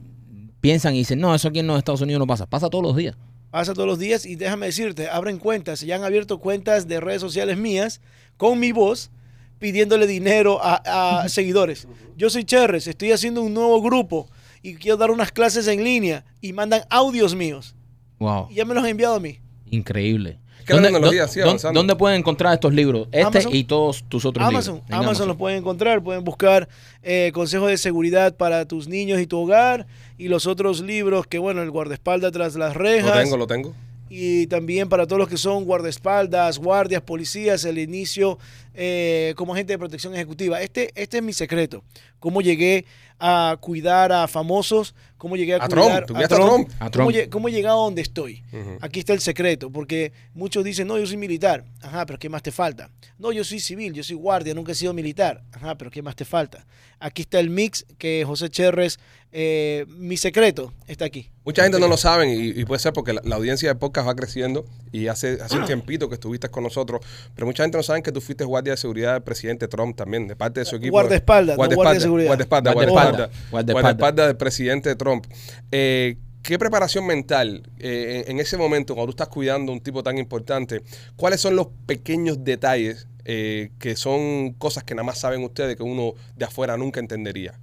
piensan 0.59 0.95
y 0.95 0.99
dicen, 0.99 1.19
no, 1.19 1.33
eso 1.35 1.47
aquí 1.49 1.59
en 1.59 1.67
los 1.67 1.77
Estados 1.77 2.01
Unidos 2.01 2.19
no 2.19 2.27
pasa. 2.27 2.45
Pasa 2.45 2.69
todos 2.69 2.83
los 2.83 2.95
días. 2.95 3.15
Pasa 3.51 3.73
todos 3.73 3.87
los 3.87 3.99
días 3.99 4.25
y 4.25 4.35
déjame 4.35 4.67
decirte, 4.67 5.09
abren 5.09 5.37
cuentas, 5.37 5.81
ya 5.81 5.95
han 5.97 6.03
abierto 6.05 6.39
cuentas 6.39 6.87
de 6.87 7.01
redes 7.01 7.19
sociales 7.21 7.57
mías 7.57 7.99
con 8.37 8.59
mi 8.59 8.71
voz 8.71 9.11
pidiéndole 9.59 10.07
dinero 10.07 10.59
a, 10.63 11.21
a 11.23 11.29
seguidores. 11.29 11.85
Yo 12.15 12.29
soy 12.29 12.45
Cherres, 12.45 12.87
estoy 12.87 13.11
haciendo 13.11 13.41
un 13.41 13.53
nuevo 13.53 13.81
grupo 13.81 14.29
y 14.63 14.75
quiero 14.75 14.95
dar 14.97 15.11
unas 15.11 15.31
clases 15.33 15.67
en 15.67 15.83
línea 15.83 16.23
y 16.39 16.53
mandan 16.53 16.83
audios 16.89 17.35
míos 17.35 17.75
Wow. 18.19 18.47
y 18.51 18.55
ya 18.55 18.65
me 18.65 18.73
los 18.73 18.83
han 18.83 18.89
enviado 18.91 19.15
a 19.15 19.19
mí. 19.19 19.39
Increíble. 19.69 20.37
Tecnología 20.65 21.27
sigue 21.27 21.41
dónde- 21.41 21.49
avanzando. 21.49 21.79
dónde 21.79 21.95
pueden 21.95 22.19
encontrar 22.19 22.53
estos 22.53 22.73
libros? 22.73 23.07
Este 23.11 23.21
Amazon. 23.21 23.55
y 23.55 23.63
todos 23.63 24.03
tus 24.07 24.25
otros 24.25 24.45
Amazon, 24.47 24.75
libros. 24.75 24.89
En 24.89 24.95
Amazon, 24.95 25.27
los 25.27 25.37
pueden 25.37 25.59
encontrar, 25.59 26.01
pueden 26.03 26.23
buscar 26.23 26.67
eh, 27.03 27.31
consejos 27.33 27.69
de 27.69 27.77
seguridad 27.77 28.35
para 28.35 28.65
tus 28.65 28.87
niños 28.87 29.19
y 29.19 29.27
tu 29.27 29.37
hogar 29.39 29.87
y 30.17 30.27
los 30.27 30.45
otros 30.47 30.81
libros 30.81 31.25
que 31.27 31.39
bueno, 31.39 31.61
el 31.61 31.71
guardaespaldas 31.71 32.31
tras 32.31 32.55
las 32.55 32.75
Lo 32.75 32.81
rejas. 32.81 33.19
tengo, 33.23 33.37
lo 33.37 33.47
tengo. 33.47 33.73
y 34.09 34.47
también 34.47 34.89
para 34.89 35.07
todos 35.07 35.19
los 35.19 35.29
que 35.29 35.37
son 35.37 35.63
guardaespaldas, 35.63 36.59
guardias, 36.59 37.01
policías, 37.01 37.63
el 37.65 37.77
inicio 37.79 38.37
eh, 38.73 39.33
como 39.37 39.53
agente 39.53 39.73
de 39.73 39.79
protección 39.79 40.13
ejecutiva. 40.15 40.61
Este, 40.61 40.91
este 40.95 41.17
es 41.17 41.23
mi 41.23 41.33
secreto. 41.33 41.83
Cómo 42.19 42.41
llegué 42.41 42.85
a 43.23 43.57
cuidar 43.59 44.11
a 44.11 44.27
famosos, 44.27 44.95
cómo 45.17 45.35
llegué 45.35 45.53
a, 45.53 45.57
A 45.63 45.67
cuidar 45.67 46.05
Trump, 46.05 46.19
a 46.21 46.27
Trump. 46.27 46.69
A 46.79 46.89
cómo, 46.91 47.11
Trump. 47.11 47.29
cómo 47.29 47.49
he 47.49 47.51
llegado 47.51 47.81
a 47.81 47.83
donde 47.85 48.01
estoy. 48.01 48.43
Ujú. 48.51 48.77
Aquí 48.81 48.99
está 48.99 49.13
el 49.13 49.19
secreto, 49.21 49.71
porque 49.71 50.11
muchos 50.33 50.63
dicen, 50.63 50.87
no, 50.87 50.97
yo 50.97 51.05
soy 51.05 51.17
militar. 51.17 51.63
Ajá, 51.81 52.05
pero 52.07 52.19
¿qué 52.19 52.29
más 52.29 52.41
te 52.41 52.51
falta? 52.51 52.89
No, 53.19 53.31
yo 53.31 53.43
soy 53.43 53.59
civil, 53.59 53.93
yo 53.93 54.03
soy 54.03 54.15
guardia, 54.15 54.53
nunca 54.53 54.71
he 54.71 54.75
sido 54.75 54.93
militar. 54.93 55.43
Ajá, 55.51 55.77
pero 55.77 55.91
¿qué 55.91 56.01
más 56.01 56.15
te 56.15 56.25
falta? 56.25 56.65
Aquí 56.99 57.23
está 57.23 57.39
el 57.39 57.49
mix 57.49 57.85
que 57.97 58.23
José 58.25 58.49
Cherres, 58.49 58.99
eh, 59.31 59.85
mi 59.87 60.17
secreto 60.17 60.73
está 60.87 61.05
aquí. 61.05 61.29
Mucha 61.45 61.63
gente 61.63 61.79
no 61.79 61.87
lo 61.87 61.97
sabe 61.97 62.31
y, 62.33 62.59
y 62.59 62.65
puede 62.65 62.79
ser 62.79 62.93
porque 62.93 63.13
la, 63.13 63.21
la 63.23 63.35
audiencia 63.37 63.69
de 63.69 63.75
podcast 63.75 64.07
va 64.07 64.15
creciendo 64.15 64.65
y 64.91 65.07
hace, 65.07 65.39
hace 65.41 65.55
Ah. 65.55 65.59
un 65.59 65.65
tiempito 65.67 66.09
que 66.09 66.15
estuviste 66.15 66.49
con 66.49 66.63
nosotros, 66.63 67.01
pero 67.35 67.47
mucha 67.47 67.63
gente 67.63 67.77
no 67.77 67.83
sabe 67.83 68.03
que 68.03 68.11
tú 68.11 68.21
fuiste 68.21 68.43
guardia 68.43 68.60
de 68.69 68.77
seguridad 68.77 69.13
del 69.13 69.23
presidente 69.23 69.67
Trump 69.67 69.95
también, 69.95 70.27
de 70.27 70.35
parte 70.35 70.59
de 70.59 70.65
su 70.65 70.75
equipo. 70.75 70.91
Guardaespaldas, 70.91 71.57
no 71.57 71.67
guardia 71.75 71.93
de 71.95 71.99
seguridad. 71.99 72.27
Guardaespaldas, 72.27 72.73
Guardaespaldas, 72.73 73.29
guardaespaldas, 73.51 74.27
del 74.27 74.37
presidente 74.37 74.95
Trump. 74.95 75.25
Eh, 75.71 76.17
¿Qué 76.43 76.57
preparación 76.57 77.05
mental 77.05 77.69
eh, 77.77 78.23
en 78.25 78.31
en 78.31 78.39
ese 78.39 78.57
momento, 78.57 78.95
cuando 78.95 79.07
tú 79.07 79.11
estás 79.11 79.27
cuidando 79.27 79.71
a 79.71 79.75
un 79.75 79.81
tipo 79.81 80.01
tan 80.01 80.17
importante, 80.17 80.81
cuáles 81.15 81.39
son 81.39 81.55
los 81.55 81.67
pequeños 81.85 82.43
detalles 82.43 83.07
eh, 83.25 83.71
que 83.77 83.95
son 83.95 84.53
cosas 84.53 84.83
que 84.83 84.95
nada 84.95 85.03
más 85.03 85.19
saben 85.19 85.43
ustedes 85.43 85.75
que 85.75 85.83
uno 85.83 86.13
de 86.35 86.45
afuera 86.45 86.77
nunca 86.77 86.99
entendería? 86.99 87.59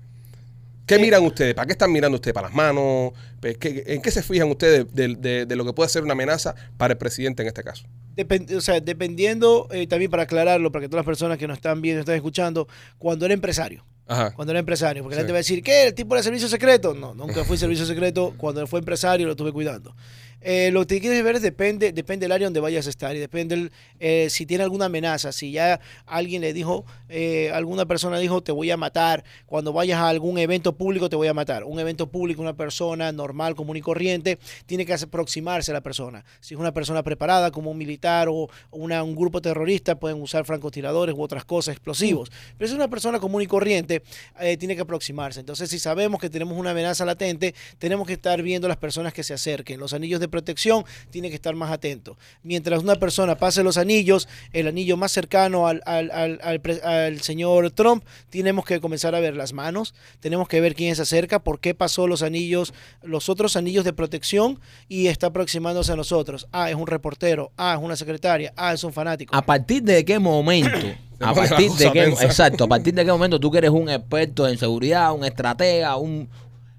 ¿Qué 0.88 0.96
Eh, 0.96 0.98
miran 0.98 1.24
ustedes? 1.24 1.54
¿Para 1.54 1.66
qué 1.66 1.72
están 1.72 1.92
mirando 1.92 2.16
ustedes? 2.16 2.34
¿Para 2.34 2.48
las 2.48 2.56
manos? 2.56 3.12
Pues, 3.40 3.56
¿qué- 3.58 3.84
¿En 3.86 4.02
qué 4.02 4.10
se 4.10 4.22
fijan 4.22 4.48
ustedes 4.50 4.92
de, 4.92 5.14
de- 5.16 5.46
de 5.46 5.56
lo 5.56 5.64
que 5.64 5.72
puede 5.72 5.88
ser 5.88 6.02
una 6.02 6.14
amenaza 6.14 6.54
para 6.76 6.92
el 6.94 6.98
presidente 6.98 7.42
en 7.42 7.48
este 7.48 7.62
caso? 7.62 7.84
Depend- 8.16 8.52
o 8.56 8.60
sea, 8.60 8.80
dependiendo, 8.80 9.68
eh, 9.70 9.86
también 9.86 10.10
para 10.10 10.24
aclararlo, 10.24 10.72
para 10.72 10.82
que 10.82 10.88
todas 10.88 11.04
las 11.04 11.06
personas 11.06 11.38
que 11.38 11.46
nos 11.46 11.58
están 11.58 11.80
viendo, 11.80 12.00
están 12.00 12.16
escuchando, 12.16 12.66
cuando 12.98 13.24
era 13.26 13.34
empresario. 13.34 13.84
Ajá. 14.10 14.32
Cuando 14.32 14.52
era 14.52 14.58
empresario, 14.60 15.02
porque 15.02 15.14
Sí. 15.14 15.18
la 15.18 15.20
gente 15.22 15.32
va 15.32 15.36
a 15.36 15.40
decir, 15.44 15.62
¿qué? 15.62 15.88
¿El 15.88 15.94
tipo 15.94 16.14
era 16.14 16.22
servicio 16.22 16.48
secreto? 16.48 16.94
No, 16.94 17.14
nunca 17.14 17.44
fui 17.44 17.58
servicio 17.58 17.84
secreto. 17.84 18.32
Cuando 18.38 18.66
fue 18.66 18.78
empresario 18.78 19.26
lo 19.26 19.32
estuve 19.32 19.52
cuidando. 19.52 19.94
Eh, 20.40 20.70
lo 20.72 20.86
que 20.86 21.00
quieres 21.00 21.22
ver 21.24 21.40
depende, 21.40 21.92
depende 21.92 22.24
del 22.24 22.32
área 22.32 22.46
donde 22.46 22.60
vayas 22.60 22.86
a 22.86 22.90
estar 22.90 23.14
y 23.16 23.18
depende 23.18 23.54
el, 23.54 23.72
eh, 23.98 24.28
si 24.30 24.46
tiene 24.46 24.64
alguna 24.64 24.86
amenaza. 24.86 25.32
Si 25.32 25.50
ya 25.52 25.80
alguien 26.06 26.42
le 26.42 26.52
dijo, 26.52 26.84
eh, 27.08 27.50
alguna 27.52 27.86
persona 27.86 28.18
dijo, 28.18 28.40
te 28.42 28.52
voy 28.52 28.70
a 28.70 28.76
matar. 28.76 29.24
Cuando 29.46 29.72
vayas 29.72 29.98
a 29.98 30.08
algún 30.08 30.38
evento 30.38 30.76
público, 30.76 31.08
te 31.08 31.16
voy 31.16 31.28
a 31.28 31.34
matar. 31.34 31.64
Un 31.64 31.80
evento 31.80 32.08
público, 32.08 32.40
una 32.40 32.56
persona 32.56 33.10
normal, 33.12 33.54
común 33.54 33.76
y 33.76 33.80
corriente, 33.80 34.38
tiene 34.66 34.86
que 34.86 34.92
aproximarse 34.94 35.70
a 35.70 35.74
la 35.74 35.80
persona. 35.80 36.24
Si 36.40 36.54
es 36.54 36.60
una 36.60 36.72
persona 36.72 37.02
preparada, 37.02 37.50
como 37.50 37.70
un 37.70 37.78
militar 37.78 38.28
o 38.30 38.48
una- 38.70 39.02
un 39.02 39.16
grupo 39.16 39.40
terrorista, 39.42 39.98
pueden 39.98 40.20
usar 40.22 40.44
francotiradores 40.44 41.14
u 41.14 41.22
otras 41.22 41.44
cosas, 41.44 41.72
explosivos. 41.72 42.30
Pero 42.56 42.68
si 42.68 42.74
es 42.74 42.76
una 42.76 42.88
persona 42.88 43.18
común 43.18 43.42
y 43.42 43.46
corriente, 43.46 44.02
eh, 44.40 44.56
tiene 44.56 44.76
que 44.76 44.82
aproximarse. 44.82 45.40
Entonces, 45.40 45.68
si 45.70 45.78
sabemos 45.78 46.20
que 46.20 46.30
tenemos 46.30 46.56
una 46.56 46.70
amenaza 46.70 47.04
latente, 47.04 47.54
tenemos 47.78 48.06
que 48.06 48.12
estar 48.12 48.40
viendo 48.42 48.68
las 48.68 48.76
personas 48.76 49.12
que 49.12 49.22
se 49.22 49.34
acerquen. 49.34 49.80
Los 49.80 49.92
anillos 49.92 50.20
de 50.20 50.27
protección 50.28 50.84
tienen 51.10 51.30
que 51.30 51.34
estar 51.36 51.54
más 51.54 51.70
atentos. 51.70 52.16
Mientras 52.42 52.82
una 52.82 52.96
persona 52.96 53.36
pase 53.36 53.62
los 53.62 53.76
anillos, 53.78 54.28
el 54.52 54.68
anillo 54.68 54.96
más 54.96 55.12
cercano 55.12 55.66
al, 55.66 55.82
al- 55.86 56.10
al- 56.10 56.40
al 56.84 57.20
señor 57.20 57.70
Trump, 57.70 58.04
tenemos 58.30 58.64
que 58.64 58.80
comenzar 58.80 59.14
a 59.14 59.20
ver 59.20 59.36
las 59.36 59.52
manos, 59.52 59.94
tenemos 60.20 60.48
que 60.48 60.60
ver 60.60 60.74
quién 60.74 60.94
se 60.96 61.02
acerca, 61.02 61.38
por 61.38 61.60
qué 61.60 61.74
pasó 61.74 62.06
los 62.06 62.22
anillos, 62.22 62.72
los 63.02 63.28
otros 63.28 63.56
anillos 63.56 63.84
de 63.84 63.92
protección 63.92 64.60
y 64.88 65.06
está 65.08 65.28
aproximándose 65.28 65.92
a 65.92 65.96
nosotros. 65.96 66.46
Ah, 66.52 66.70
es 66.70 66.76
un 66.76 66.86
reportero, 66.86 67.52
ah, 67.56 67.74
es 67.78 67.82
una 67.84 67.96
secretaria, 67.96 68.52
ah, 68.56 68.72
es 68.74 68.84
un 68.84 68.92
fanático. 68.92 69.34
¿A 69.36 69.42
partir 69.42 69.82
de 69.82 70.04
qué 70.04 70.18
momento? 70.18 70.68
A 71.20 71.34
partir 71.34 71.68
de 71.72 71.90
qué, 71.90 72.04
exacto, 72.26 72.62
a 72.62 72.68
partir 72.68 72.94
de 72.94 73.04
qué 73.04 73.10
momento 73.10 73.40
tú 73.40 73.50
que 73.50 73.58
eres 73.58 73.70
un 73.70 73.88
experto 73.90 74.46
en 74.46 74.56
seguridad, 74.56 75.12
un 75.12 75.24
estratega, 75.24 75.96
un 75.96 76.28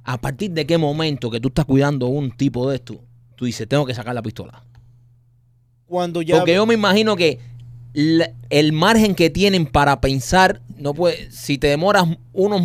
a 0.05 0.17
partir 0.17 0.51
de 0.51 0.65
qué 0.65 0.77
momento 0.77 1.29
que 1.29 1.41
tú 1.41 1.49
estás 1.49 1.65
cuidando 1.65 2.05
a 2.05 2.09
un 2.09 2.31
tipo 2.31 2.69
de 2.69 2.77
esto, 2.77 3.01
tú 3.39 3.45
dices, 3.45 3.65
tengo 3.69 3.85
que 3.85 3.93
sacar 3.95 4.13
la 4.13 4.21
pistola. 4.21 4.61
Cuando 5.85 6.21
ya 6.21 6.35
Porque 6.35 6.55
yo 6.55 6.65
me 6.65 6.73
imagino 6.73 7.15
que 7.15 7.39
la- 7.93 8.31
el 8.49 8.73
margen 8.73 9.15
que 9.15 9.29
tienen 9.29 9.65
para 9.65 10.01
pensar, 10.01 10.61
no 10.75 10.93
puede, 10.93 11.31
si 11.31 11.57
te 11.57 11.67
demoras 11.67 12.05
unos 12.33 12.61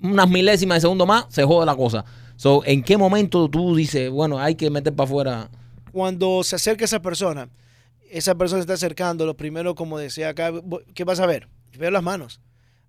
unas 0.00 0.28
milésimas 0.28 0.76
de 0.76 0.80
segundo 0.82 1.06
más, 1.06 1.24
se 1.30 1.42
jode 1.42 1.66
la 1.66 1.74
cosa. 1.74 2.04
So, 2.36 2.62
¿En 2.66 2.84
qué 2.84 2.96
momento 2.96 3.48
tú 3.48 3.74
dices, 3.74 4.10
bueno, 4.10 4.38
hay 4.38 4.54
que 4.54 4.70
meter 4.70 4.94
para 4.94 5.08
afuera? 5.08 5.50
cuando 5.90 6.42
se 6.44 6.54
acerca 6.56 6.84
esa 6.84 7.00
persona, 7.02 7.48
esa 8.10 8.34
persona 8.36 8.60
se 8.60 8.62
está 8.62 8.74
acercando, 8.74 9.26
lo 9.26 9.36
primero, 9.36 9.74
como 9.74 9.98
decía 9.98 10.28
acá, 10.28 10.52
¿qué 10.94 11.02
vas 11.04 11.18
a 11.20 11.26
ver? 11.26 11.48
Veo 11.76 11.90
las 11.90 12.02
manos. 12.02 12.40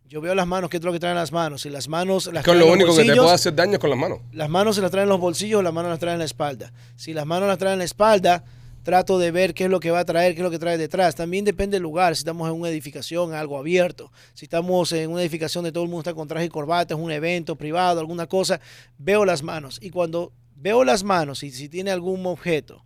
Yo 0.07 0.21
veo 0.21 0.35
las 0.35 0.45
manos, 0.47 0.69
¿qué 0.69 0.77
es 0.77 0.83
lo 0.83 0.91
que 0.93 0.99
traen 0.99 1.15
las 1.15 1.31
manos? 1.31 1.65
Y 1.65 1.69
las 1.69 1.87
manos 1.87 2.27
las 2.27 2.43
Que 2.43 2.51
traen 2.51 2.59
lo 2.59 2.65
los 2.67 2.73
único 2.75 2.89
que 2.91 2.95
te 2.95 3.01
bolsillos, 3.03 3.23
puede 3.25 3.35
hacer 3.35 3.55
daño 3.55 3.73
es 3.73 3.79
con 3.79 3.89
las 3.89 3.99
manos. 3.99 4.19
las 4.31 4.49
manos 4.49 4.75
se 4.75 4.81
las 4.81 4.91
traen 4.91 5.03
en 5.05 5.09
los 5.09 5.19
bolsillos, 5.19 5.63
las 5.63 5.73
manos 5.73 5.89
las 5.89 5.99
traen 5.99 6.13
en 6.13 6.19
la 6.19 6.25
espalda. 6.25 6.71
Si 6.95 7.13
las 7.13 7.25
manos 7.25 7.47
las 7.47 7.57
traen 7.57 7.73
en 7.73 7.79
la 7.79 7.85
espalda, 7.85 8.43
trato 8.83 9.17
de 9.17 9.31
ver 9.31 9.55
qué 9.55 9.63
es 9.63 9.69
lo 9.71 9.79
que 9.79 9.89
va 9.89 9.99
a 10.01 10.05
traer, 10.05 10.33
qué 10.35 10.41
es 10.41 10.43
lo 10.43 10.51
que 10.51 10.59
trae 10.59 10.77
detrás. 10.77 11.15
También 11.15 11.43
depende 11.43 11.75
del 11.77 11.83
lugar, 11.83 12.15
si 12.15 12.19
estamos 12.19 12.47
en 12.47 12.53
una 12.59 12.69
edificación, 12.69 13.33
algo 13.33 13.57
abierto, 13.57 14.11
si 14.35 14.45
estamos 14.45 14.91
en 14.91 15.09
una 15.09 15.21
edificación 15.21 15.63
donde 15.63 15.73
todo 15.73 15.83
el 15.83 15.89
mundo 15.89 16.01
está 16.01 16.13
con 16.13 16.27
traje 16.27 16.45
y 16.45 16.49
corbata, 16.49 16.93
es 16.93 16.99
un 16.99 17.11
evento 17.11 17.55
privado, 17.55 17.99
alguna 17.99 18.27
cosa, 18.27 18.61
veo 18.99 19.25
las 19.25 19.41
manos. 19.41 19.79
Y 19.81 19.89
cuando 19.89 20.31
veo 20.55 20.83
las 20.83 21.03
manos 21.03 21.41
y 21.41 21.49
si 21.51 21.67
tiene 21.67 21.89
algún 21.89 22.23
objeto 22.27 22.83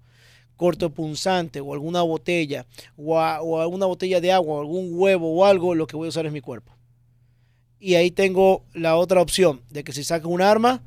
cortopunzante 0.55 1.59
o 1.61 1.73
alguna 1.73 2.01
botella 2.01 2.65
o, 2.97 3.19
a- 3.19 3.41
o 3.41 3.59
alguna 3.61 3.85
botella 3.85 4.19
de 4.21 4.31
agua 4.31 4.55
o 4.55 4.59
algún 4.61 4.89
huevo 4.93 5.33
o 5.37 5.45
algo, 5.45 5.75
lo 5.75 5.85
que 5.87 5.95
voy 5.97 6.07
a 6.07 6.09
usar 6.09 6.25
es 6.25 6.31
mi 6.31 6.41
cuerpo. 6.41 6.73
Y 7.79 7.95
ahí 7.95 8.11
tengo 8.11 8.65
la 8.73 8.95
otra 8.97 9.21
opción 9.21 9.61
de 9.69 9.83
que 9.83 9.93
si 9.93 10.03
saco 10.03 10.27
un 10.27 10.41
arma, 10.41 10.83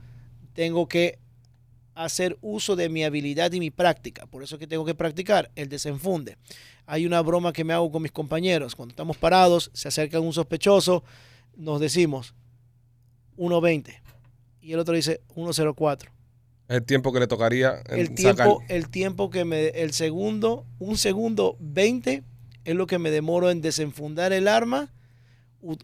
tengo 0.52 0.86
que 0.86 1.18
hacer 1.94 2.38
uso 2.40 2.76
de 2.76 2.88
mi 2.88 3.04
habilidad 3.04 3.52
y 3.52 3.60
mi 3.60 3.70
práctica. 3.70 4.26
Por 4.26 4.42
eso 4.42 4.56
es 4.56 4.58
que 4.58 4.66
tengo 4.66 4.84
que 4.84 4.94
practicar 4.94 5.50
el 5.56 5.68
desenfunde. 5.68 6.36
Hay 6.86 7.06
una 7.06 7.20
broma 7.22 7.52
que 7.52 7.64
me 7.64 7.72
hago 7.72 7.90
con 7.90 8.02
mis 8.02 8.12
compañeros. 8.12 8.74
Cuando 8.74 8.92
estamos 8.92 9.16
parados, 9.16 9.70
se 9.72 9.88
acerca 9.88 10.20
un 10.20 10.32
sospechoso, 10.32 11.04
nos 11.56 11.80
decimos 11.80 12.34
1.20 13.36 14.00
y 14.60 14.72
el 14.72 14.78
otro 14.78 14.94
dice 14.94 15.20
1.04. 15.34 16.08
Es 16.68 16.76
el 16.76 16.84
tiempo 16.84 17.12
que 17.12 17.20
le 17.20 17.26
tocaría 17.26 17.82
en 17.88 18.00
El 18.00 18.06
sacar. 18.18 18.46
tiempo, 18.46 18.62
el 18.68 18.88
tiempo 18.88 19.30
que 19.30 19.44
me, 19.44 19.68
el 19.68 19.92
segundo, 19.92 20.66
un 20.78 20.96
segundo 20.96 21.56
20 21.60 22.22
es 22.64 22.74
lo 22.74 22.86
que 22.86 22.98
me 22.98 23.10
demoro 23.10 23.50
en 23.50 23.60
desenfundar 23.60 24.32
el 24.32 24.48
arma 24.48 24.92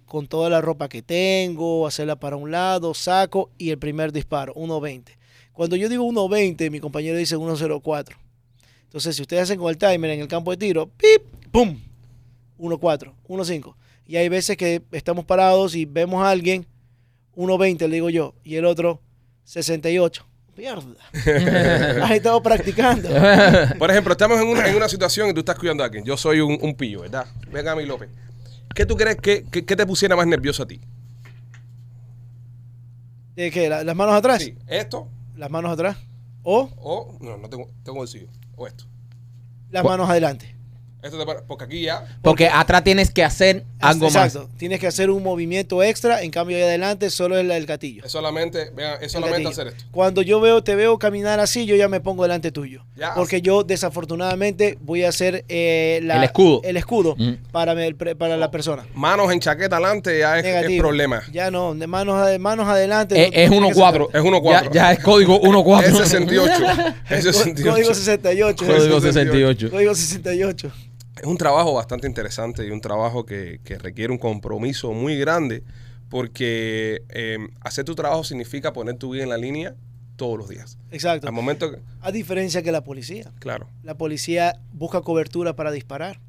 con 0.07 0.27
toda 0.27 0.51
la 0.51 0.61
ropa 0.61 0.89
que 0.89 1.03
tengo, 1.03 1.87
hacerla 1.87 2.17
para 2.17 2.37
un 2.37 2.51
lado, 2.51 2.95
saco 2.95 3.51
y 3.59 3.71
el 3.71 3.79
primer 3.79 4.13
disparo, 4.13 4.55
1.20. 4.55 5.17
Cuando 5.53 5.77
yo 5.77 5.89
digo 5.89 6.05
1.20, 6.05 6.71
mi 6.71 6.81
compañero 6.81 7.17
dice 7.17 7.37
1.04. 7.37 8.17
Entonces, 8.85 9.17
si 9.17 9.23
ustedes 9.23 9.45
hacen 9.45 9.59
con 9.59 9.71
el 9.71 9.79
timer 9.79 10.11
en 10.11 10.21
el 10.21 10.29
campo 10.29 10.51
de 10.51 10.57
tiro, 10.57 10.87
¡pip! 10.87 11.23
¡pum! 11.51 11.79
1.4, 12.59 13.13
1.5. 13.29 13.75
Y 14.07 14.17
hay 14.17 14.29
veces 14.29 14.57
que 14.57 14.83
estamos 14.93 15.25
parados 15.25 15.75
y 15.75 15.85
vemos 15.85 16.23
a 16.23 16.31
alguien, 16.31 16.67
1.20 17.37 17.81
le 17.81 17.95
digo 17.95 18.11
yo, 18.11 18.35
y 18.43 18.57
el 18.57 18.65
otro 18.65 19.01
68. 19.45 20.27
Mierda. 20.57 20.83
Has 22.05 22.11
estado 22.11 22.43
practicando. 22.43 23.09
Por 23.79 23.91
ejemplo, 23.91 24.13
estamos 24.13 24.41
en 24.41 24.49
una, 24.49 24.69
en 24.69 24.75
una 24.75 24.89
situación 24.89 25.29
y 25.29 25.35
tú 25.35 25.41
estás 25.41 25.57
cuidando 25.57 25.85
a 25.85 25.87
alguien. 25.87 26.05
Yo 26.05 26.17
soy 26.17 26.41
un, 26.41 26.59
un 26.61 26.75
pillo, 26.75 27.03
¿verdad? 27.03 27.27
Venga, 27.53 27.77
mi 27.77 27.87
López. 27.87 28.09
¿Qué 28.79 28.87
tú 28.87 28.97
crees 28.97 29.17
que, 29.17 29.43
que- 29.43 29.65
que 29.65 29.75
te 29.75 29.85
pusiera 29.85 30.15
más 30.15 30.29
nervioso 30.29 30.63
a 30.63 30.67
ti? 30.69 30.81
¿De 33.35 33.51
qué? 33.51 33.69
¿La- 33.69 33.83
¿Las 33.83 33.97
manos 33.97 34.15
atrás? 34.15 34.41
Sí, 34.41 34.57
¿Esto 34.69 35.09
Las 35.35 35.51
manos 35.51 35.73
atrás. 35.73 35.97
O 36.45 36.71
o... 36.77 37.19
No, 37.21 37.37
no 37.39 37.49
tengo, 37.51 37.69
tengo 37.83 37.99
bolsillo. 37.99 38.29
O 38.55 38.69
esto. 38.69 38.85
las 39.71 39.83
manos 39.83 40.09
adelante. 40.09 40.55
Esto 41.01 41.17
te 41.17 41.25
para- 41.27 41.43
porque 41.43 41.65
aquí 41.65 41.83
ya... 41.83 42.05
Porque 42.23 42.49
atrás 42.49 42.83
tienes 42.83 43.11
que 43.13 43.23
hacer 43.23 43.65
algo 43.79 44.11
más. 44.11 44.35
Exacto. 44.35 44.49
Tienes 44.59 44.81
que 44.81 44.89
hacer 44.89 45.11
un 45.11 45.23
movimiento 45.23 45.81
extra. 45.83 46.23
En 46.23 46.31
cambio, 46.33 46.57
ahí 46.57 46.65
adelante 46.65 47.09
solo 47.11 47.39
es 47.39 47.47
del 47.47 47.67
gatillo. 47.67 48.05
Es 48.05 48.11
solamente, 48.11 48.71
vean, 48.75 48.95
es 48.97 49.03
El 49.03 49.11
solamente 49.11 49.49
hacer 49.49 49.69
esto. 49.69 49.85
Cuando 49.93 50.23
yo 50.23 50.41
veo, 50.41 50.65
te 50.65 50.75
veo 50.75 50.99
caminar 50.99 51.39
así, 51.39 51.67
yo 51.67 51.77
ya 51.77 51.87
me 51.87 52.01
pongo 52.01 52.25
delante 52.25 52.51
tuyo. 52.51 52.85
Ya. 52.97 53.15
Porque 53.15 53.41
yo, 53.43 53.63
desafortunadamente, 53.63 54.77
voy 54.81 55.05
a 55.05 55.11
hacer 55.11 55.45
eh, 55.49 56.01
la- 56.03 56.17
El 56.17 56.25
escudo. 56.25 56.61
el 56.65 56.77
escudo 56.77 57.15
Mm. 57.17 57.33
para, 57.53 57.75
me- 57.77 57.95
para 57.95 58.37
la 58.37 58.51
persona. 58.51 58.85
Manos 58.95 59.31
en 59.33 59.39
chaqueta 59.39 59.77
adelante 59.77 60.19
ya 60.19 60.39
es, 60.39 60.45
es 60.45 60.53
Negativo. 60.53 60.83
problema. 60.83 61.23
Ya 61.33 61.51
no, 61.53 61.75
de 61.75 61.87
manos, 61.87 62.17
ade- 62.17 62.39
manos 62.41 62.67
adelante. 62.69 63.23
Es, 63.23 63.31
no- 63.31 63.37
es 63.37 63.51
no 63.51 63.53
tiene 63.53 63.69
que 63.69 63.75
1-4. 63.81 64.09
Es 64.15 64.23
1-4. 64.23 64.65
Ya, 64.65 64.71
ya 64.73 64.93
es 64.93 64.99
código 64.99 65.41
1-4. 65.43 65.85
Es 65.87 65.97
68. 65.97 66.53
Es 67.09 67.23
ser- 67.25 67.35
68. 67.35 67.71
Código 67.71 67.95
68. 67.95 68.67
Código 68.67 69.01
68. 69.01 69.69
68. 69.69 69.71
Código 69.71 69.95
68. 69.95 70.73
Es 71.21 71.27
un 71.27 71.37
trabajo 71.37 71.75
bastante 71.75 72.07
interesante 72.07 72.67
y 72.67 72.71
un 72.71 72.81
trabajo 72.81 73.27
que, 73.27 73.61
que 73.65 73.79
requiere 73.79 74.13
un 74.13 74.19
compromiso 74.19 74.93
muy 74.93 75.19
grande 75.19 75.63
porque 76.09 77.03
eh, 77.11 77.39
hacer 77.61 77.85
tu 77.85 77.95
trabajo 77.95 78.25
significa 78.25 78.73
poner 78.73 78.97
tu 78.97 79.11
vida 79.11 79.25
en 79.25 79.29
la 79.29 79.37
línea 79.37 79.75
todos 80.17 80.37
los 80.37 80.49
días. 80.49 80.79
Exacto. 80.91 81.29
Al 81.29 81.33
momento 81.33 81.71
que... 81.71 81.79
A 82.01 82.11
diferencia 82.11 82.63
que 82.63 82.73
la 82.73 82.83
policía. 82.83 83.31
Claro. 83.39 83.69
La 83.85 83.97
policía 83.97 84.61
busca 84.73 85.01
cobertura 85.01 85.55
para 85.55 85.71
disparar. 85.71 86.21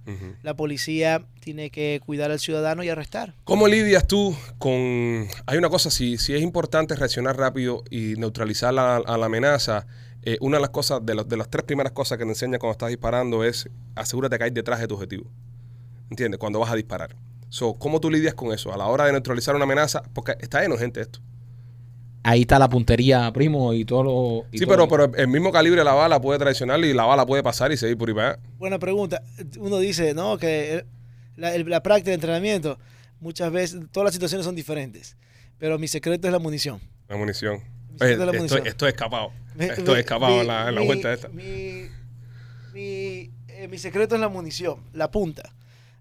La 0.44 0.56
policía 0.56 1.26
tiene 1.40 1.72
que 1.72 2.00
cuidar 2.06 2.30
al 2.30 2.40
ciudadano 2.40 2.84
y 2.84 2.90
arrestar. 2.90 3.34
¿Cómo 3.44 3.68
lidias 3.68 4.06
tú 4.06 4.36
con... 4.60 5.28
Hay 5.48 5.58
una 5.58 5.70
cosa, 5.70 5.90
si, 5.90 6.18
si 6.18 6.36
es 6.36 6.42
importante 6.42 6.96
reaccionar 6.96 7.36
rápido 7.36 7.84
y 7.90 8.14
neutralizar 8.18 8.74
la, 8.74 8.98
a 8.98 9.18
la 9.18 9.26
amenaza, 9.26 9.88
eh, 10.24 10.38
una 10.42 10.58
de 10.58 10.62
las 10.62 10.70
cosas, 10.72 11.06
de, 11.06 11.16
los- 11.16 11.28
de 11.28 11.38
las 11.38 11.50
tres 11.50 11.64
primeras 11.64 11.92
cosas 11.94 12.18
que 12.18 12.24
te 12.26 12.30
enseña 12.30 12.60
cuando 12.60 12.72
estás 12.74 12.90
disparando 12.90 13.44
es 13.44 13.70
asegúrate 13.96 14.38
que 14.38 14.44
hay 14.46 14.52
detrás 14.52 14.80
de 14.80 14.88
tu 14.88 14.96
objetivo. 14.96 15.30
¿Entiendes? 16.10 16.40
Cuando 16.40 16.60
vas 16.60 16.72
a 16.72 16.76
disparar. 16.76 17.16
So, 17.50 17.74
¿Cómo 17.76 18.00
tú 18.00 18.10
lidias 18.12 18.34
con 18.34 18.52
eso? 18.52 18.74
A 18.74 18.78
la 18.78 18.86
hora 18.88 19.06
de 19.06 19.12
neutralizar 19.12 19.56
una 19.56 19.64
amenaza, 19.66 20.04
porque 20.14 20.36
está 20.40 20.62
lleno 20.62 20.78
gente 20.78 21.02
esto. 21.02 21.20
Ahí 22.22 22.42
está 22.42 22.60
la 22.60 22.68
puntería, 22.70 23.32
primo, 23.32 23.74
y 23.74 23.86
todo 23.86 24.04
lo... 24.04 24.46
y 24.52 24.60
Sí, 24.60 24.66
todo 24.66 24.74
pero, 24.88 25.06
lo- 25.06 25.12
pero 25.12 25.24
el 25.24 25.28
mismo 25.30 25.52
calibre 25.52 25.80
de 25.80 25.86
la 25.86 25.94
bala 25.94 26.20
puede 26.20 26.38
traicionar 26.38 26.80
y 26.84 26.94
la 26.94 27.06
bala 27.06 27.26
puede 27.26 27.42
pasar 27.42 27.72
y 27.72 27.78
seguir 27.78 27.98
por 27.98 28.10
ahí 28.10 28.16
para 28.16 28.30
allá. 28.32 28.40
Buena 28.58 28.78
pregunta. 28.78 29.24
Uno 29.58 29.78
dice, 29.80 30.14
¿no? 30.14 30.38
Que 30.38 30.74
el- 30.74 30.86
la, 31.38 31.56
el- 31.56 31.68
la 31.70 31.82
práctica 31.82 32.10
de 32.10 32.16
entrenamiento, 32.16 32.78
muchas 33.22 33.52
veces, 33.52 33.80
todas 33.92 34.06
las 34.06 34.14
situaciones 34.14 34.46
son 34.46 34.54
diferentes. 34.56 35.16
Pero 35.58 35.80
mi 35.80 35.88
secreto 35.88 36.28
es 36.28 36.34
la 36.34 36.40
munición. 36.40 36.80
La 37.08 37.16
munición. 37.18 37.62
Oye, 38.00 38.08
siento 38.08 38.26
la 38.26 38.32
esto, 38.32 38.38
munición. 38.38 38.68
esto 38.68 38.88
es 38.88 38.94
escapado. 38.94 39.32
Mi- 39.56 39.66
Esto 39.66 39.82
es 39.82 39.88
mi- 39.90 40.00
escapado 40.00 40.34
mi- 40.36 40.40
en 40.42 40.48
la, 40.48 40.70
en 40.70 40.76
la 40.76 40.82
mi- 40.82 40.88
vuelta 40.88 41.14
esta. 41.14 41.28
Mi, 41.30 41.88
mi, 42.74 43.30
eh, 43.48 43.68
mi 43.70 43.78
secreto 43.78 44.16
es 44.16 44.22
la 44.22 44.30
munición, 44.30 44.80
la 44.94 45.12
punta. 45.12 45.54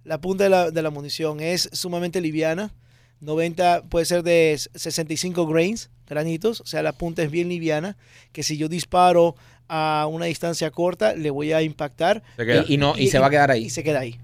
La 0.05 0.21
punta 0.21 0.45
de 0.45 0.51
la, 0.51 0.71
de 0.71 0.83
la 0.83 0.91
munición 0.91 1.41
es 1.41 1.69
sumamente 1.73 2.21
liviana. 2.21 2.73
90, 3.21 3.83
puede 3.89 4.07
ser 4.07 4.23
de 4.23 4.57
65 4.75 5.47
grains, 5.47 5.91
granitos. 6.07 6.61
O 6.61 6.67
sea, 6.67 6.83
la 6.83 6.93
punta 6.93 7.23
es 7.23 7.31
bien 7.31 7.49
liviana. 7.49 7.97
Que 8.33 8.43
si 8.43 8.57
yo 8.57 8.69
disparo 8.69 9.35
a 9.69 10.07
una 10.09 10.27
distancia 10.27 10.71
corta, 10.71 11.15
le 11.15 11.31
voy 11.31 11.53
a 11.53 11.61
impactar 11.63 12.23
y, 12.39 12.75
y 12.75 12.77
no, 12.77 12.95
y, 12.97 13.09
se 13.09 13.19
va 13.19 13.27
a 13.27 13.31
quedar 13.31 13.51
ahí. 13.51 13.65
y 13.65 13.71
se 13.71 13.83
queda 13.83 14.01
ahí. 14.01 14.19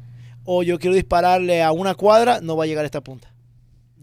O 0.45 0.63
yo 0.63 0.79
quiero 0.79 0.95
dispararle 0.95 1.63
a 1.63 1.73
una 1.73 1.95
cuadra, 1.95 2.41
no 2.41 2.57
va 2.57 2.65
a 2.65 2.67
llegar 2.67 2.85
a 2.85 2.87
esta 2.87 3.01
punta. 3.03 3.33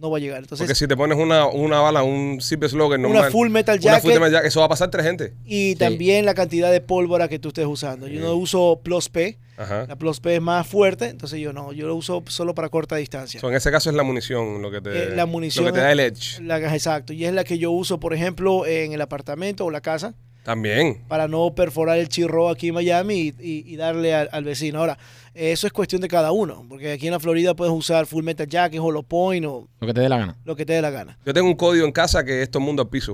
No 0.01 0.09
va 0.09 0.17
a 0.17 0.19
llegar. 0.19 0.39
Entonces, 0.39 0.65
Porque 0.65 0.73
si 0.75 0.87
te 0.87 0.97
pones 0.97 1.17
una, 1.17 1.45
una 1.45 1.79
bala, 1.79 2.01
un 2.01 2.41
Silver 2.41 2.69
Slugger 2.69 2.99
normal, 2.99 3.21
una 3.21 3.29
full 3.31 3.49
metal 3.49 3.75
una 3.77 3.83
jacket. 3.83 4.01
full 4.01 4.13
metal 4.13 4.31
jacket, 4.31 4.47
eso 4.47 4.59
va 4.61 4.65
a 4.65 4.69
pasar 4.69 4.89
tres 4.89 5.05
gente. 5.05 5.33
Y 5.45 5.71
Sí. 5.73 5.75
también 5.75 6.25
la 6.25 6.33
cantidad 6.33 6.71
de 6.71 6.81
pólvora 6.81 7.27
que 7.27 7.37
tú 7.37 7.49
estés 7.49 7.67
usando. 7.67 8.07
Yo 8.07 8.19
no 8.19 8.33
uso 8.33 8.81
Plus 8.83 9.09
P. 9.09 9.37
Ajá. 9.57 9.85
La 9.87 9.95
Plus 9.95 10.19
P 10.19 10.35
es 10.37 10.41
más 10.41 10.65
fuerte, 10.65 11.05
entonces 11.09 11.39
yo 11.39 11.53
no. 11.53 11.71
Yo 11.71 11.85
lo 11.85 11.95
uso 11.95 12.23
solo 12.27 12.55
para 12.55 12.69
corta 12.69 12.95
distancia. 12.95 13.39
So, 13.39 13.49
en 13.49 13.55
ese 13.55 13.69
caso 13.69 13.91
es 13.91 13.95
la 13.95 14.01
munición 14.01 14.59
lo 14.63 14.71
que 14.71 14.81
te, 14.81 15.03
Eh, 15.03 15.15
la 15.15 15.27
munición 15.27 15.65
lo 15.65 15.71
que 15.71 15.77
te 15.77 15.83
da 15.85 15.91
el 15.91 15.99
edge. 15.99 16.41
La, 16.41 16.57
exacto. 16.73 17.13
Y 17.13 17.25
es 17.25 17.33
la 17.33 17.43
que 17.43 17.59
yo 17.59 17.69
uso, 17.69 17.99
por 17.99 18.15
ejemplo, 18.15 18.65
en 18.65 18.93
el 18.93 19.01
apartamento 19.01 19.65
o 19.65 19.69
la 19.69 19.81
casa 19.81 20.15
También. 20.43 21.03
para 21.07 21.27
no 21.27 21.53
perforar 21.53 21.97
el 21.99 22.09
chirro 22.09 22.49
aquí 22.49 22.69
en 22.69 22.73
Miami 22.75 23.15
y, 23.15 23.27
y- 23.39 23.63
y 23.73 23.75
darle 23.75 24.13
al, 24.15 24.29
al 24.31 24.43
vecino. 24.43 24.79
Ahora, 24.79 24.97
eso 25.33 25.67
es 25.67 25.73
cuestión 25.73 26.01
de 26.01 26.07
cada 26.07 26.31
uno, 26.31 26.65
porque 26.67 26.91
aquí 26.93 27.07
en 27.07 27.13
la 27.13 27.19
Florida 27.19 27.53
puedes 27.55 27.73
usar 27.73 28.05
Full 28.05 28.23
Metal 28.23 28.47
Jacket, 28.47 28.79
Hollow 28.81 29.03
Point 29.03 29.45
o 29.45 29.67
Lo 29.79 29.87
que 29.87 29.93
te 29.93 30.01
dé 30.01 30.09
la 30.09 30.17
gana. 30.17 30.37
lo 30.43 30.55
que 30.55 30.65
te 30.65 30.73
dé 30.73 30.81
la 30.81 30.89
gana. 30.89 31.17
Yo 31.25 31.33
tengo 31.33 31.47
un 31.47 31.55
código 31.55 31.85
en 31.85 31.91
casa 31.91 32.23
que 32.25 32.41
es 32.41 32.49
todo 32.49 32.61
mundo 32.61 32.81
al 32.81 32.89
piso. 32.89 33.13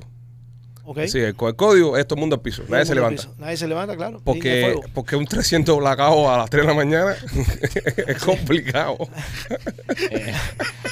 Sí, 1.07 1.19
el, 1.19 1.35
código 1.35 1.97
es 1.97 2.07
todo 2.07 2.15
el 2.15 2.21
mundo 2.21 2.35
al 2.37 2.41
piso. 2.41 2.63
Nadie 2.69 2.85
se 2.85 2.95
levanta. 2.95 3.23
piso. 3.23 3.35
Nadie 3.37 3.57
se 3.57 3.67
levanta, 3.67 3.95
claro. 3.97 4.21
Porque, 4.23 4.79
porque 4.93 5.15
un 5.17 5.25
300 5.25 5.77
blackout 5.77 6.29
a 6.29 6.37
las 6.37 6.49
3 6.49 6.63
de 6.63 6.67
la 6.67 6.73
mañana 6.73 7.15
es 8.07 8.17
complicado. 8.23 8.97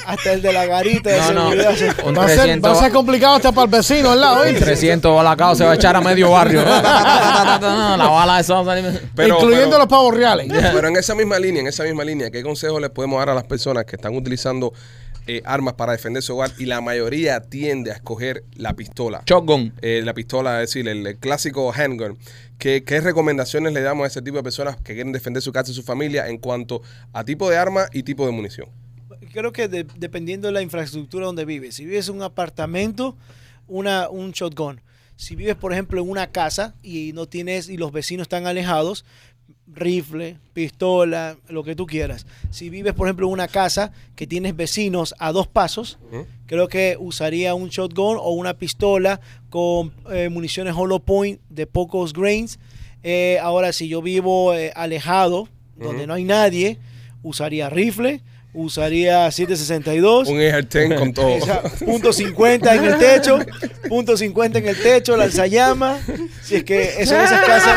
Hasta 0.06 0.32
el 0.32 0.42
de 0.42 0.52
la 0.52 0.66
garita 0.66 1.10
de 1.10 1.34
No, 1.34 1.50
seguridad. 1.50 1.66
Va 1.66 2.24
a, 2.24 2.28
ser, 2.28 2.36
300, 2.36 2.70
va 2.70 2.74
a 2.78 2.82
ser 2.82 2.92
complicado 2.92 3.34
hasta 3.36 3.52
para 3.52 3.64
el 3.64 3.70
vecino 3.70 4.12
al 4.12 4.20
lado. 4.20 4.36
un 4.42 4.48
¿oíste? 4.48 4.60
300 4.64 5.16
balacados 5.16 5.58
se 5.58 5.64
va 5.64 5.72
a 5.72 5.74
echar 5.74 5.96
a 5.96 6.00
medio 6.00 6.30
barrio. 6.30 6.62
la 6.62 8.08
bala 8.10 8.34
de 8.36 8.40
eso. 8.42 8.64
Pero, 9.14 9.34
Incluyendo 9.34 9.66
pero- 9.70 9.78
los 9.78 9.88
pavos 9.88 10.14
reales. 10.14 10.46
Pero 10.48 10.88
en 10.88 10.96
esa 10.96 11.14
misma 11.14 11.38
línea, 11.38 11.62
en 11.62 11.68
esa 11.68 11.82
misma 11.84 12.04
línea, 12.04 12.30
¿qué 12.30 12.42
consejos 12.42 12.80
les 12.80 12.90
podemos 12.90 13.18
dar 13.18 13.30
a 13.30 13.34
las 13.34 13.44
personas 13.44 13.84
que 13.84 13.96
están 13.96 14.14
utilizando 14.14 14.72
eh, 15.26 15.42
armas 15.44 15.74
para 15.74 15.92
defender 15.92 16.22
su 16.22 16.34
hogar? 16.34 16.50
Y 16.58 16.66
la 16.66 16.80
mayoría 16.80 17.40
tiende 17.40 17.90
a 17.90 17.94
escoger 17.94 18.44
la 18.54 18.74
pistola. 18.74 19.22
Shotgun. 19.26 19.74
Eh, 19.82 20.02
la 20.04 20.14
pistola, 20.14 20.62
es 20.62 20.70
decir, 20.70 20.88
el, 20.88 21.06
el 21.06 21.16
clásico 21.18 21.72
handgun. 21.72 22.18
¿Qué, 22.58 22.84
¿Qué 22.84 23.00
recomendaciones 23.00 23.72
le 23.72 23.82
damos 23.82 24.04
a 24.04 24.06
ese 24.08 24.22
tipo 24.22 24.36
de 24.38 24.42
personas 24.42 24.76
que 24.76 24.94
quieren 24.94 25.12
defender 25.12 25.42
su 25.42 25.52
casa 25.52 25.70
y 25.70 25.74
su 25.74 25.82
familia 25.82 26.28
en 26.28 26.38
cuanto 26.38 26.82
a 27.12 27.24
tipo 27.24 27.50
de 27.50 27.56
arma 27.58 27.86
y 27.92 28.02
tipo 28.02 28.24
de 28.24 28.32
munición? 28.32 28.68
Creo 29.32 29.52
que 29.52 29.68
de- 29.68 29.86
dependiendo 29.98 30.48
de 30.48 30.52
la 30.52 30.62
infraestructura 30.62 31.26
donde 31.26 31.44
vives. 31.44 31.74
Si 31.74 31.84
vives 31.84 32.08
en 32.08 32.14
un 32.16 32.22
apartamento, 32.22 33.16
una, 33.66 34.08
un 34.08 34.30
shotgun. 34.32 34.80
Si 35.16 35.34
vives, 35.34 35.56
por 35.56 35.72
ejemplo, 35.72 36.00
en 36.02 36.08
una 36.10 36.26
casa 36.30 36.74
y 36.82 37.12
no 37.14 37.26
tienes 37.26 37.68
y 37.70 37.76
los 37.78 37.90
vecinos 37.92 38.24
están 38.26 38.46
alejados, 38.46 39.04
rifle, 39.74 40.38
pistola, 40.52 41.36
lo 41.48 41.64
que 41.64 41.76
tú 41.76 41.86
quieras. 41.86 42.26
Si 42.50 42.70
vives, 42.70 42.94
por 42.94 43.06
ejemplo, 43.06 43.26
en 43.26 43.32
una 43.32 43.48
casa 43.48 43.92
que 44.14 44.26
tienes 44.26 44.56
vecinos 44.56 45.14
a 45.18 45.32
dos 45.32 45.46
pasos, 45.46 45.98
creo 46.46 46.68
que 46.68 46.96
usaría 46.98 47.54
un 47.54 47.68
shotgun 47.68 48.16
o 48.20 48.30
una 48.30 48.54
pistola 48.54 49.20
con 49.50 49.92
eh, 50.10 50.28
municiones 50.28 50.74
hollow 50.76 51.00
point 51.00 51.40
de 51.48 51.66
pocos 51.66 52.12
grains. 52.12 52.58
Eh, 53.02 53.38
ahora, 53.40 53.72
si 53.72 53.88
yo 53.88 54.02
vivo 54.02 54.54
eh, 54.54 54.72
alejado, 54.74 55.48
donde 55.76 56.06
no 56.06 56.14
hay 56.14 56.24
nadie, 56.24 56.78
usaría 57.22 57.68
rifle, 57.68 58.22
usaría 58.56 59.30
762. 59.30 60.28
Un 60.28 60.38
AR-10 60.40 60.98
con 60.98 61.12
todo. 61.12 61.28
Esa- 61.36 61.62
punto 61.84 62.12
50 62.12 62.74
en 62.74 62.84
el 62.84 62.98
techo, 62.98 63.38
punto 63.88 64.16
50 64.16 64.58
en 64.58 64.68
el 64.68 64.76
techo, 64.82 65.16
lanzallamas. 65.16 66.00
Si 66.42 66.56
es 66.56 66.64
que 66.64 66.94
eso 66.98 67.14
en 67.14 67.20
esas 67.24 67.44
casas. 67.44 67.76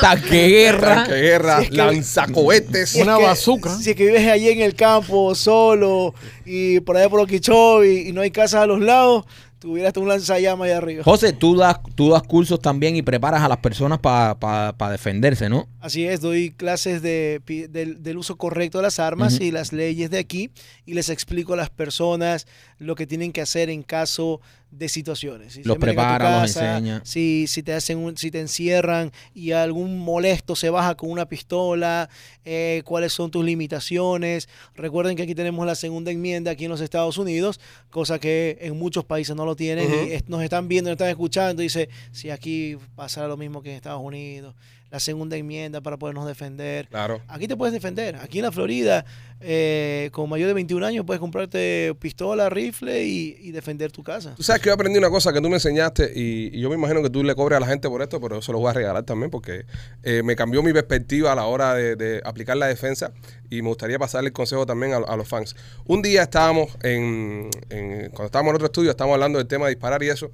Tanque 0.00 0.48
guerra. 0.48 0.94
Tanque 0.96 1.12
de 1.14 1.22
guerra, 1.22 1.58
Si 1.58 1.64
es 1.64 1.70
que- 1.70 1.76
lanzacohetes. 1.76 2.90
si 2.90 2.98
es 2.98 3.04
Una 3.04 3.16
que- 3.16 3.22
bazooka. 3.24 3.74
Si 3.76 3.90
es 3.90 3.96
que 3.96 4.06
vives 4.06 4.28
allí 4.30 4.50
en 4.50 4.60
el 4.60 4.74
campo 4.74 5.34
solo 5.34 6.14
y 6.44 6.80
por 6.80 6.96
allá 6.96 7.08
por 7.08 7.20
Okeechobee 7.20 8.08
y 8.08 8.12
no 8.12 8.20
hay 8.20 8.30
casas 8.30 8.62
a 8.62 8.66
los 8.66 8.80
lados, 8.80 9.24
tuvieras 9.60 9.94
un 9.98 10.08
lanzallamas 10.08 10.66
ahí 10.66 10.72
arriba. 10.72 11.04
José, 11.04 11.32
tú 11.32 11.54
das, 11.54 11.78
tú 11.94 12.10
das 12.10 12.22
cursos 12.22 12.60
también 12.60 12.96
y 12.96 13.02
preparas 13.02 13.42
a 13.42 13.48
las 13.48 13.58
personas 13.58 14.00
para 14.00 14.90
defenderse, 14.90 15.48
¿no? 15.48 15.68
Así 15.80 16.04
es, 16.06 16.20
doy 16.20 16.50
clases 16.50 17.02
de, 17.02 17.40
del, 17.70 18.16
uso 18.16 18.36
correcto 18.36 18.78
de 18.78 18.82
las 18.82 18.98
armas 18.98 19.38
y 19.40 19.52
las 19.52 19.72
leyes 19.72 20.10
de 20.10 20.18
aquí 20.18 20.50
y 20.86 20.94
les 20.94 21.10
explico 21.10 21.52
a 21.52 21.56
las 21.56 21.70
personas 21.70 22.46
lo 22.78 22.96
que 22.96 23.06
tienen 23.06 23.32
que 23.32 23.42
hacer 23.42 23.70
en 23.70 23.82
caso 23.82 24.40
de 24.70 24.88
situaciones. 24.88 25.54
Si 25.54 25.64
Los 25.64 25.74
se 25.74 25.78
meten 25.80 25.98
a 25.98 26.02
tu 26.02 26.18
prepara, 26.18 26.40
los 26.42 26.56
enseña. 26.56 27.00
Si, 27.04 27.46
si 27.48 27.62
te 27.62 27.72
hacen 27.72 27.98
un- 27.98 28.16
si 28.16 28.30
te 28.30 28.40
encierran 28.40 29.10
y 29.34 29.50
algún 29.52 29.98
molesto 29.98 30.54
se 30.54 30.70
baja 30.70 30.94
con 30.96 31.10
una 31.10 31.26
pistola, 31.28 32.08
eh, 32.44 32.82
cuáles 32.84 33.12
son 33.12 33.30
tus 33.30 33.44
limitaciones. 33.44 34.48
Recuerden 34.74 35.16
que 35.16 35.22
aquí 35.24 35.34
tenemos 35.34 35.66
la 35.66 35.74
segunda 35.74 36.10
enmienda 36.10 36.52
aquí 36.52 36.64
en 36.66 36.70
los 36.70 36.80
Estados 36.80 37.18
Unidos, 37.18 37.60
cosa 37.90 38.18
que 38.18 38.58
en 38.60 38.78
muchos 38.78 39.04
países 39.04 39.34
no 39.34 39.44
lo 39.44 39.56
tienen 39.56 39.88
y 40.08 40.12
es- 40.12 40.28
nos 40.28 40.42
están 40.42 40.68
viendo, 40.68 40.90
nos 40.90 40.94
están 40.94 41.08
escuchando. 41.10 41.62
Dice, 41.62 41.88
si 42.12 42.30
aquí 42.30 42.76
pasará 42.94 43.26
lo 43.28 43.36
mismo 43.36 43.62
que 43.62 43.70
en 43.70 43.76
Estados 43.76 44.02
Unidos, 44.02 44.54
la 44.90 44.98
segunda 45.00 45.36
enmienda 45.36 45.80
para 45.80 45.96
podernos 45.98 46.26
defender. 46.26 46.88
Claro. 46.88 47.20
Aquí 47.28 47.46
te 47.46 47.56
puedes 47.56 47.72
defender. 47.72 48.16
Aquí 48.16 48.38
en 48.38 48.44
la 48.44 48.52
Florida, 48.52 49.04
eh, 49.40 50.10
con 50.12 50.28
mayor 50.28 50.48
de 50.48 50.54
21 50.54 50.84
años, 50.84 51.04
puedes 51.06 51.20
comprarte 51.20 51.94
pistola, 52.00 52.50
rifle 52.50 53.04
y, 53.04 53.36
y 53.40 53.52
defender 53.52 53.92
tu 53.92 54.02
casa. 54.02 54.34
Tú 54.36 54.42
sabes 54.42 54.60
que 54.62 54.66
yo 54.68 54.74
aprendí 54.74 54.98
una 54.98 55.08
cosa 55.10 55.32
que 55.32 55.40
tú 55.40 55.48
me 55.48 55.56
enseñaste 55.56 56.12
y, 56.14 56.50
y 56.56 56.60
yo 56.60 56.68
me 56.68 56.74
imagino 56.74 57.02
que 57.02 57.10
tú 57.10 57.22
le 57.22 57.34
cobres 57.34 57.56
a 57.56 57.60
la 57.60 57.66
gente 57.66 57.88
por 57.88 58.02
esto, 58.02 58.20
pero 58.20 58.38
eso 58.38 58.52
lo 58.52 58.58
voy 58.58 58.70
a 58.70 58.72
regalar 58.72 59.04
también 59.04 59.30
porque 59.30 59.64
eh, 60.02 60.22
me 60.24 60.34
cambió 60.36 60.62
mi 60.62 60.72
perspectiva 60.72 61.32
a 61.32 61.34
la 61.36 61.46
hora 61.46 61.74
de, 61.74 61.94
de 61.96 62.20
aplicar 62.24 62.56
la 62.56 62.66
defensa 62.66 63.12
y 63.48 63.62
me 63.62 63.68
gustaría 63.68 63.98
pasarle 63.98 64.28
el 64.28 64.32
consejo 64.32 64.66
también 64.66 64.92
a, 64.92 64.96
a 64.96 65.16
los 65.16 65.28
fans. 65.28 65.54
Un 65.86 66.02
día 66.02 66.22
estábamos 66.22 66.76
en, 66.82 67.48
en- 67.70 68.10
cuando 68.10 68.26
estábamos 68.26 68.50
en 68.50 68.54
otro 68.56 68.66
estudio, 68.66 68.90
estábamos 68.90 69.14
hablando 69.14 69.38
del 69.38 69.46
tema 69.46 69.66
de 69.66 69.74
disparar 69.74 70.02
y 70.02 70.08
eso, 70.08 70.30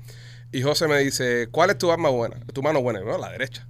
y 0.52 0.62
José 0.62 0.88
me 0.88 0.98
dice, 1.00 1.48
¿cuál 1.50 1.70
es 1.70 1.78
tu 1.78 1.90
arma 1.90 2.08
buena? 2.08 2.36
Tu 2.52 2.62
mano 2.62 2.80
buena, 2.80 3.00
no, 3.00 3.18
la 3.18 3.30
derecha. 3.30 3.66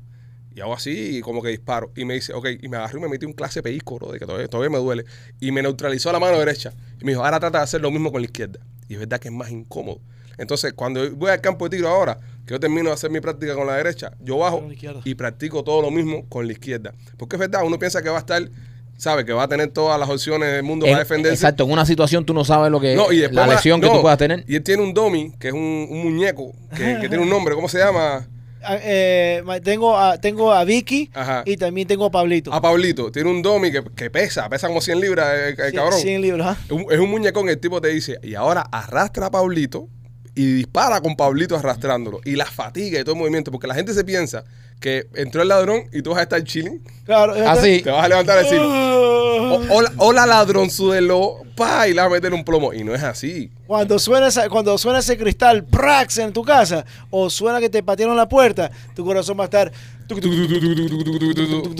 Y 0.57 0.63
hago 0.63 0.73
así 0.73 1.19
y 1.19 1.21
como 1.21 1.43
que 1.43 1.51
disparo. 1.51 1.93
Y 1.95 2.07
me 2.07 2.15
dice, 2.15 2.33
ok, 2.33 2.47
y 2.63 2.69
me 2.69 2.79
agarró 2.79 2.99
y 2.99 3.03
me 3.03 3.09
metí 3.09 3.27
un 3.27 3.35
clase 3.35 3.63
pellizco, 3.63 3.97
bro, 3.97 4.11
de 4.11 4.19
que 4.19 4.25
todavía, 4.25 4.49
todavía 4.49 4.71
me 4.71 4.83
duele. 4.83 5.05
Y 5.39 5.53
me 5.53 5.61
neutralizó 5.61 6.11
la 6.13 6.19
mano 6.19 6.39
derecha. 6.39 6.73
Y 6.99 7.05
me 7.05 7.13
dijo, 7.13 7.23
ahora 7.23 7.39
trata 7.39 7.59
de 7.59 7.65
hacer 7.65 7.83
lo 7.83 7.91
mismo 7.91 8.11
con 8.11 8.23
la 8.23 8.25
izquierda. 8.25 8.59
Y 8.89 8.95
es 8.95 9.01
verdad 9.01 9.21
que 9.21 9.29
es 9.29 9.35
más 9.35 9.51
incómodo. 9.51 10.01
Entonces, 10.39 10.73
cuando 10.73 11.15
voy 11.15 11.31
al 11.31 11.43
campo 11.43 11.69
de 11.69 11.77
tiro 11.77 11.91
ahora, 11.91 12.19
que 12.47 12.55
yo 12.55 12.61
termino 12.61 12.89
de 12.89 12.95
hacer 12.95 13.11
mi 13.11 13.21
práctica 13.21 13.55
con 13.55 13.67
la 13.67 13.75
derecha, 13.75 14.13
yo 14.19 14.39
bajo 14.39 14.67
y 15.05 15.15
practico 15.15 15.63
todo 15.63 15.83
lo 15.83 15.91
mismo 15.91 16.27
con 16.31 16.47
la 16.47 16.53
izquierda. 16.55 16.95
Porque 17.19 17.37
es 17.37 17.41
verdad, 17.41 17.61
uno 17.63 17.79
piensa 17.79 18.01
que 18.01 18.09
va 18.09 18.17
a 18.17 18.21
estar, 18.21 18.49
sabe, 18.97 19.27
que 19.27 19.35
va 19.35 19.43
a 19.43 19.49
tener 19.49 19.69
todas 19.69 20.01
las 20.01 20.09
opciones 20.09 20.53
del 20.53 20.63
mundo 20.63 20.87
para 20.87 21.01
defenderse. 21.01 21.35
exacto, 21.35 21.65
en 21.65 21.71
una 21.71 21.85
situación 21.85 22.25
tú 22.25 22.33
no 22.33 22.47
sabes 22.47 22.71
lo 22.71 22.81
que 22.81 22.97
No, 22.97 23.13
y 23.13 23.19
después 23.19 23.47
la 23.47 23.55
lesión 23.55 23.79
que 23.79 23.89
no, 23.89 23.97
tú 23.97 24.01
puedas 24.01 24.17
tener. 24.17 24.43
Y 24.49 24.57
él 24.57 24.63
tiene 24.63 24.83
un 24.83 24.95
dummy, 24.95 25.33
que 25.39 25.49
es 25.49 25.55
un, 25.55 25.87
un 25.91 26.03
muñeco, 26.03 26.55
que, 26.75 26.99
que 26.99 27.11
tiene 27.11 27.19
un 27.19 27.29
nombre, 27.29 27.55
¿cómo 27.55 27.69
se 27.69 27.77
llama? 27.79 28.27
Ah, 28.69 28.79
eh, 28.83 29.43
tengo, 29.63 29.97
a, 29.97 30.19
tengo 30.19 30.53
a 30.53 30.65
Vicky 30.65 31.11
Ajá. 31.15 31.43
y 31.47 31.57
también 31.57 31.87
tengo 31.87 32.05
a 32.07 32.11
Pablito. 32.11 32.53
A 32.53 32.61
Pablito, 32.61 33.13
tiene 33.13 33.31
un 33.31 33.43
dummy 33.43 33.71
que, 33.71 33.83
que 33.95 34.11
pesa, 34.11 34.49
pesa 34.49 34.67
como 34.67 34.81
100 34.81 35.01
libras, 35.01 35.29
el, 35.35 35.61
el 35.61 35.73
Cien- 35.73 35.75
cabrón. 35.77 36.01
100 36.01 36.21
libros, 36.23 36.47
¿ah? 36.47 36.57
Es 36.91 36.99
un- 36.99 37.11
muñecón, 37.11 37.49
el 37.49 37.59
tipo 37.59 37.81
te 37.81 37.89
dice, 37.89 38.19
y 38.23 38.35
ahora 38.35 38.63
arrastra 38.73 39.27
a 39.27 39.31
Pablito 39.31 39.89
y 40.35 40.53
dispara 40.55 41.01
con 41.01 41.17
Pablito 41.17 41.57
arrastrándolo. 41.57 42.21
Y 42.25 42.37
la 42.37 42.45
fatiga 42.47 43.01
y 43.01 43.05
todo 43.05 43.15
el 43.15 43.21
movimiento, 43.21 43.51
porque 43.53 43.67
la 43.69 43.75
gente 43.75 43.95
se 43.95 44.05
piensa 44.05 44.45
que 44.81 45.07
entró 45.15 45.41
el 45.43 45.49
ladrón 45.49 45.85
y 45.93 46.03
tú 46.03 46.11
vas 46.11 46.19
a 46.19 46.23
estar 46.25 46.43
chilling, 46.45 46.83
Claro, 47.05 47.33
Así. 47.49 47.81
te 47.83 47.91
vas 47.91 48.05
a 48.05 48.09
levantar 48.09 48.39
y 48.41 48.45
decir, 48.45 48.59
o, 48.61 49.61
o 49.71 49.81
la- 49.83 49.93
o 49.97 50.13
la 50.13 50.27
ladronzuelo, 50.27 51.43
pa, 51.57 51.89
y 51.89 51.95
le 51.95 52.01
vas 52.01 52.07
a 52.07 52.11
meter 52.15 52.33
un 52.33 52.45
plomo. 52.45 52.73
Y 52.73 52.85
no 52.85 52.95
es 52.95 53.03
así. 53.03 53.51
Cuando 53.67 53.99
suena, 53.99 54.29
esa- 54.29 54.49
cuando 54.49 54.77
suena 54.79 55.01
ese 55.01 55.19
cristal, 55.19 55.65
prax 55.65 56.19
en 56.19 56.33
tu 56.33 56.45
casa, 56.45 56.85
o 57.11 57.29
suena 57.31 57.59
que 57.59 57.69
te 57.69 57.83
patearon 57.83 58.17
la 58.17 58.29
puerta, 58.29 58.71
tu 58.95 59.05
corazón 59.05 59.37
va 59.39 59.43
a 59.43 59.47
estar. 59.47 59.73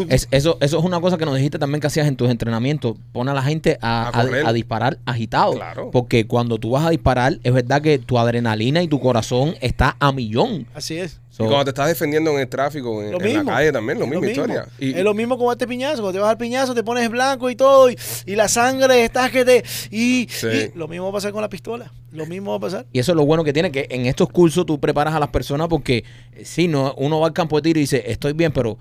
Eso, 0.09 0.59
eso 0.61 0.79
es 0.79 0.85
una 0.85 1.01
cosa 1.01 1.17
que 1.19 1.25
nos 1.25 1.37
dijiste 1.37 1.59
también 1.59 1.81
que 1.81 1.87
hacías 1.87 2.07
en 2.07 2.17
tus 2.17 2.31
entrenamientos. 2.31 2.97
Pon 3.13 3.29
a 3.29 3.35
la 3.35 3.43
gente 3.43 3.79
a, 3.81 4.53
disparar 4.53 4.99
agitado. 5.05 5.59
Porque 5.93 6.27
cuando 6.27 6.59
tú 6.59 6.71
vas 6.71 6.87
a 6.87 6.91
disparar, 6.91 7.39
es 7.43 7.53
verdad 7.53 7.83
que 7.83 7.99
tu 7.99 8.19
adrenalina 8.19 8.83
y 8.83 8.89
tu 8.89 9.01
corazón 9.01 9.55
está 9.61 9.97
a 10.01 10.13
millón. 10.13 10.67
Así 10.75 10.99
es. 10.99 11.21
Y 11.39 11.45
cuando 11.45 11.65
te 11.65 11.71
estás 11.71 11.89
defendiendo 11.89 12.31
en 12.31 12.41
el 12.41 12.49
tráfico, 12.49 13.03
en, 13.03 13.13
la 13.13 13.45
calle 13.45 13.71
también, 13.71 13.99
lo 13.99 14.07
mismo, 14.07 14.25
historia. 14.25 14.67
Es 14.79 15.05
lo 15.05 15.13
mismo 15.13 15.37
como 15.37 15.53
este 15.53 15.67
piñazo. 15.67 15.97
Cuando 15.97 16.13
te 16.13 16.19
vas 16.19 16.31
al 16.31 16.39
piñazo, 16.39 16.75
te 16.75 16.83
pones 16.83 17.11
blanco 17.11 17.51
y 17.51 17.57
todo, 17.57 17.91
y, 17.91 17.97
la 18.27 18.49
sangre 18.49 19.05
estás 19.05 19.31
que 19.31 19.45
te. 19.45 19.65
Y, 19.91 20.29
sí. 20.31 20.47
y 20.75 20.79
lo 20.79 20.89
mismo 20.89 21.13
pasa 21.13 21.33
con 21.33 21.43
la 21.43 21.49
pistola. 21.51 21.93
Lo 22.17 22.27
mismo 22.27 22.53
va 22.53 22.57
a 22.57 22.61
pasar. 22.61 22.87
Y 22.93 22.99
eso 22.99 23.13
es 23.13 23.17
lo 23.17 23.27
bueno 23.27 23.45
que 23.45 23.53
tiene, 23.53 23.71
que 23.71 23.87
en 23.91 24.07
estos 24.07 24.29
cursos 24.29 24.65
tú 24.65 24.81
preparas 24.81 25.15
a 25.15 25.21
las 25.21 25.29
personas 25.29 25.69
porque 25.69 26.05
eh, 26.33 26.45
si 26.45 26.67
no, 26.67 26.95
uno 26.97 27.21
va 27.21 27.27
al 27.27 27.33
campo 27.33 27.57
de 27.57 27.63
tiro 27.63 27.79
y 27.79 27.83
dice, 27.83 28.03
estoy 28.07 28.33
bien, 28.33 28.53
pero 28.53 28.79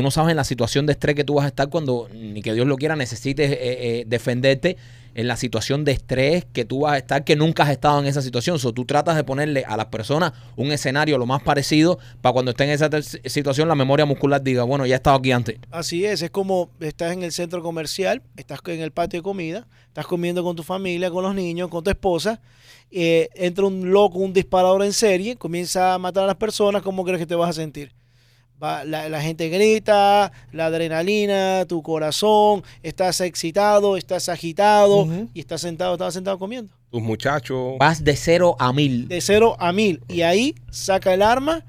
tú 0.00 0.04
no 0.04 0.10
sabes 0.10 0.30
en 0.30 0.36
la 0.38 0.44
situación 0.44 0.86
de 0.86 0.92
estrés 0.92 1.14
que 1.14 1.24
tú 1.24 1.34
vas 1.34 1.44
a 1.44 1.48
estar 1.48 1.68
cuando, 1.68 2.08
ni 2.10 2.40
que 2.40 2.54
Dios 2.54 2.66
lo 2.66 2.78
quiera, 2.78 2.96
necesites 2.96 3.50
eh, 3.50 3.58
eh, 3.60 4.04
defenderte 4.06 4.78
en 5.14 5.28
la 5.28 5.36
situación 5.36 5.84
de 5.84 5.92
estrés 5.92 6.46
que 6.54 6.64
tú 6.64 6.80
vas 6.80 6.94
a 6.94 6.96
estar, 6.96 7.22
que 7.22 7.36
nunca 7.36 7.64
has 7.64 7.68
estado 7.68 8.00
en 8.00 8.06
esa 8.06 8.22
situación. 8.22 8.58
So, 8.58 8.72
tú 8.72 8.86
tratas 8.86 9.14
de 9.14 9.24
ponerle 9.24 9.62
a 9.66 9.76
las 9.76 9.86
personas 9.86 10.32
un 10.56 10.72
escenario 10.72 11.18
lo 11.18 11.26
más 11.26 11.42
parecido 11.42 11.98
para 12.22 12.32
cuando 12.32 12.52
estén 12.52 12.70
en 12.70 12.76
esa 12.76 12.88
situación 13.26 13.68
la 13.68 13.74
memoria 13.74 14.06
muscular 14.06 14.42
diga, 14.42 14.62
bueno, 14.62 14.86
ya 14.86 14.94
he 14.94 14.96
estado 14.96 15.18
aquí 15.18 15.32
antes. 15.32 15.58
Así 15.70 16.06
es, 16.06 16.22
es 16.22 16.30
como 16.30 16.70
estás 16.80 17.12
en 17.12 17.22
el 17.22 17.32
centro 17.32 17.62
comercial, 17.62 18.22
estás 18.38 18.60
en 18.68 18.80
el 18.80 18.92
patio 18.92 19.18
de 19.18 19.22
comida, 19.22 19.68
estás 19.86 20.06
comiendo 20.06 20.42
con 20.42 20.56
tu 20.56 20.62
familia, 20.62 21.10
con 21.10 21.24
los 21.24 21.34
niños, 21.34 21.68
con 21.68 21.84
tu 21.84 21.90
esposa, 21.90 22.40
eh, 22.90 23.28
entra 23.34 23.66
un 23.66 23.90
loco, 23.90 24.18
un 24.18 24.32
disparador 24.32 24.82
en 24.82 24.94
serie, 24.94 25.36
comienza 25.36 25.92
a 25.92 25.98
matar 25.98 26.24
a 26.24 26.28
las 26.28 26.36
personas, 26.36 26.80
¿cómo 26.80 27.04
crees 27.04 27.18
que 27.18 27.26
te 27.26 27.34
vas 27.34 27.50
a 27.50 27.52
sentir? 27.52 27.99
Va- 28.62 28.84
la, 28.84 29.08
la 29.08 29.22
gente 29.22 29.48
grita, 29.48 30.32
la 30.52 30.66
adrenalina, 30.66 31.64
tu 31.66 31.82
corazón, 31.82 32.62
estás 32.82 33.20
excitado, 33.22 33.96
estás 33.96 34.28
agitado 34.28 35.08
y 35.32 35.40
estás 35.40 35.62
sentado, 35.62 35.94
estás 35.94 36.14
sentado 36.14 36.38
comiendo. 36.38 36.72
tus 36.90 37.00
muchachos. 37.02 37.76
Vas 37.78 38.04
de 38.04 38.16
cero 38.16 38.56
a 38.58 38.72
mil. 38.72 39.08
De 39.08 39.20
cero 39.20 39.56
a 39.58 39.72
mil. 39.72 40.02
Y 40.08 40.22
ahí 40.22 40.54
saca 40.70 41.14
el 41.14 41.22
arma 41.22 41.64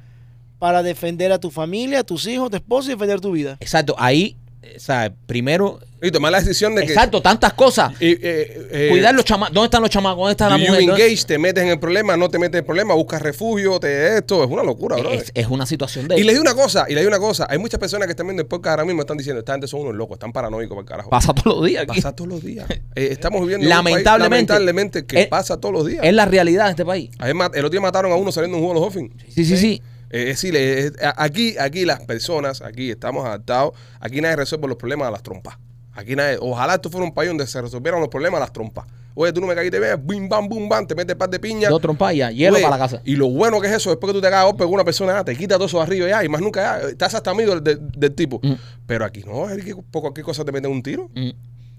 para 0.59 0.83
defender 0.83 1.31
a 1.31 1.39
tu 1.39 1.49
familia, 1.49 1.99
a 1.99 2.03
tus 2.03 2.27
hijos, 2.27 2.47
a 2.47 2.49
tu 2.51 2.55
esposa 2.57 2.89
y 2.89 2.93
defender 2.93 3.21
tu 3.21 3.31
vida. 3.31 3.57
Exacto, 3.61 3.95
ahí, 3.97 4.35
o 4.75 4.79
sea, 4.79 5.13
primero, 5.25 5.79
Y 6.03 6.09
tomar 6.09 6.31
la 6.31 6.39
decisión 6.39 6.73
de 6.73 6.81
que. 6.83 6.93
exacto, 6.93 7.21
tantas 7.21 7.53
cosas. 7.53 7.93
y, 8.01 8.13
eh, 8.13 8.67
eh, 8.71 8.87
Cuidar 8.89 9.13
los 9.13 9.23
chamacos. 9.23 9.53
¿Dónde 9.53 9.65
están 9.65 9.81
los 9.81 9.91
chamacos? 9.91 10.17
¿Dónde 10.17 10.31
está 10.31 10.49
la 10.49 10.57
you 10.57 10.65
mujer? 10.67 10.85
¿Dónde- 10.87 11.03
engage, 11.05 11.25
te 11.25 11.37
metes 11.37 11.63
en 11.63 11.69
el 11.69 11.79
problema, 11.79 12.17
no 12.17 12.27
te 12.29 12.39
metes 12.39 12.53
en 12.55 12.59
el 12.59 12.65
problema, 12.65 12.93
buscas 12.95 13.21
refugio, 13.21 13.79
te 13.79 14.17
esto, 14.17 14.43
es 14.43 14.49
una 14.49 14.63
locura, 14.63 14.97
bro. 14.97 15.11
Es, 15.11 15.31
es 15.35 15.45
una 15.47 15.65
situación 15.67 16.07
de... 16.07 16.19
Y 16.19 16.23
le 16.23 16.31
digo 16.31 16.41
una 16.41 16.55
cosa, 16.55 16.85
y 16.89 16.93
le 16.95 17.01
digo 17.01 17.09
una 17.09 17.19
cosa, 17.19 17.45
hay 17.49 17.59
muchas 17.59 17.79
personas 17.79 18.07
que 18.07 18.11
están 18.13 18.25
viendo 18.25 18.41
el 18.41 18.47
podcast 18.47 18.71
ahora 18.71 18.85
mismo 18.85 19.01
están 19.01 19.17
diciendo, 19.17 19.39
esta 19.39 19.51
gente 19.53 19.67
son 19.67 19.81
unos 19.81 19.93
locos, 19.95 20.15
están 20.15 20.31
paranoicos 20.31 20.75
para 20.75 20.81
el 20.81 20.87
carajo. 20.87 21.09
Pasa 21.11 21.33
todos 21.33 21.57
los 21.57 21.65
días. 21.67 21.83
aquí. 21.83 22.01
Pasa 22.01 22.15
todos 22.15 22.29
los 22.29 22.43
días. 22.43 22.65
Eh, 22.69 23.09
estamos 23.11 23.39
viviendo 23.41 23.67
en 23.67 23.71
un 23.71 23.83
país, 23.83 23.93
Lamentablemente. 23.93 24.53
lamentablemente 24.53 25.05
que 25.05 25.21
Es- 25.21 25.27
pasa 25.27 25.57
todos 25.59 25.73
los 25.73 25.85
días. 25.85 26.03
Es 26.03 26.13
la 26.13 26.25
realidad 26.25 26.65
de 26.65 26.71
este 26.71 26.83
país. 26.85 27.11
Ma- 27.35 27.51
el 27.53 27.59
otro 27.63 27.69
día 27.69 27.81
mataron 27.81 28.11
a 28.11 28.15
uno 28.15 28.31
saliendo 28.31 28.57
un 28.57 28.63
juego 28.63 28.79
de 28.79 28.85
los 28.87 28.93
Dolphins. 28.93 29.23
Sí, 29.35 29.45
sí, 29.45 29.55
sí. 29.55 29.81
Eh, 30.09 30.23
es 30.31 30.41
decir, 30.41 30.55
eh, 30.57 30.91
aquí, 31.15 31.55
aquí 31.59 31.85
las 31.85 32.01
personas, 32.01 32.61
aquí 32.61 32.89
estamos 32.89 33.23
adaptados, 33.25 33.73
aquí 33.99 34.19
nadie 34.19 34.35
resuelve 34.35 34.67
los 34.67 34.77
problemas 34.77 35.07
a 35.07 35.11
las 35.11 35.23
trompas. 35.23 35.55
Aquí 35.93 36.15
nadie, 36.15 36.37
ojalá 36.39 36.75
esto 36.75 36.89
fuera 36.89 37.05
un 37.05 37.13
país 37.13 37.29
donde 37.29 37.45
se 37.47 37.61
resolvieran 37.61 37.99
los 37.99 38.09
problemas 38.09 38.39
las 38.39 38.53
trompas. 38.53 38.85
Oye, 39.13 39.33
tú 39.33 39.41
no 39.41 39.47
me 39.47 39.55
caíste 39.55 39.77
bien, 39.79 40.01
bim, 40.05 40.29
bam, 40.29 40.47
bum, 40.47 40.69
bam, 40.69 40.87
te 40.87 40.95
metes 40.95 41.15
par 41.17 41.29
de 41.29 41.39
piña. 41.39 41.69
Dos 41.69 41.81
trompas 41.81 42.15
ya, 42.15 42.31
hielo 42.31 42.55
Oye, 42.55 42.63
para 42.63 42.77
la 42.77 42.83
casa. 42.83 43.01
Y 43.03 43.17
lo 43.17 43.29
bueno 43.29 43.59
que 43.59 43.67
es 43.67 43.73
eso, 43.73 43.89
después 43.89 44.09
que 44.09 44.17
tú 44.17 44.21
te 44.21 44.29
cagas 44.29 44.43
a 44.43 44.45
golpe 44.45 44.63
con 44.63 44.73
una 44.73 44.85
persona, 44.85 45.19
ah, 45.19 45.25
te 45.25 45.35
quita 45.35 45.55
todo 45.55 45.65
eso 45.65 45.81
arriba 45.81 46.07
ya, 46.07 46.23
y 46.23 46.29
más 46.29 46.39
nunca 46.39 46.61
ya, 46.79 46.87
estás 46.87 47.13
hasta 47.13 47.31
amigo 47.31 47.59
del 47.59 48.15
tipo. 48.15 48.39
Mm. 48.41 48.53
Pero 48.87 49.03
aquí 49.03 49.23
no, 49.25 49.49
es 49.49 49.65
que 49.65 49.75
por 49.75 50.01
cualquier 50.01 50.25
cosa 50.25 50.45
te 50.45 50.51
meten 50.53 50.71
un 50.71 50.81
tiro. 50.81 51.09
Mm. 51.13 51.31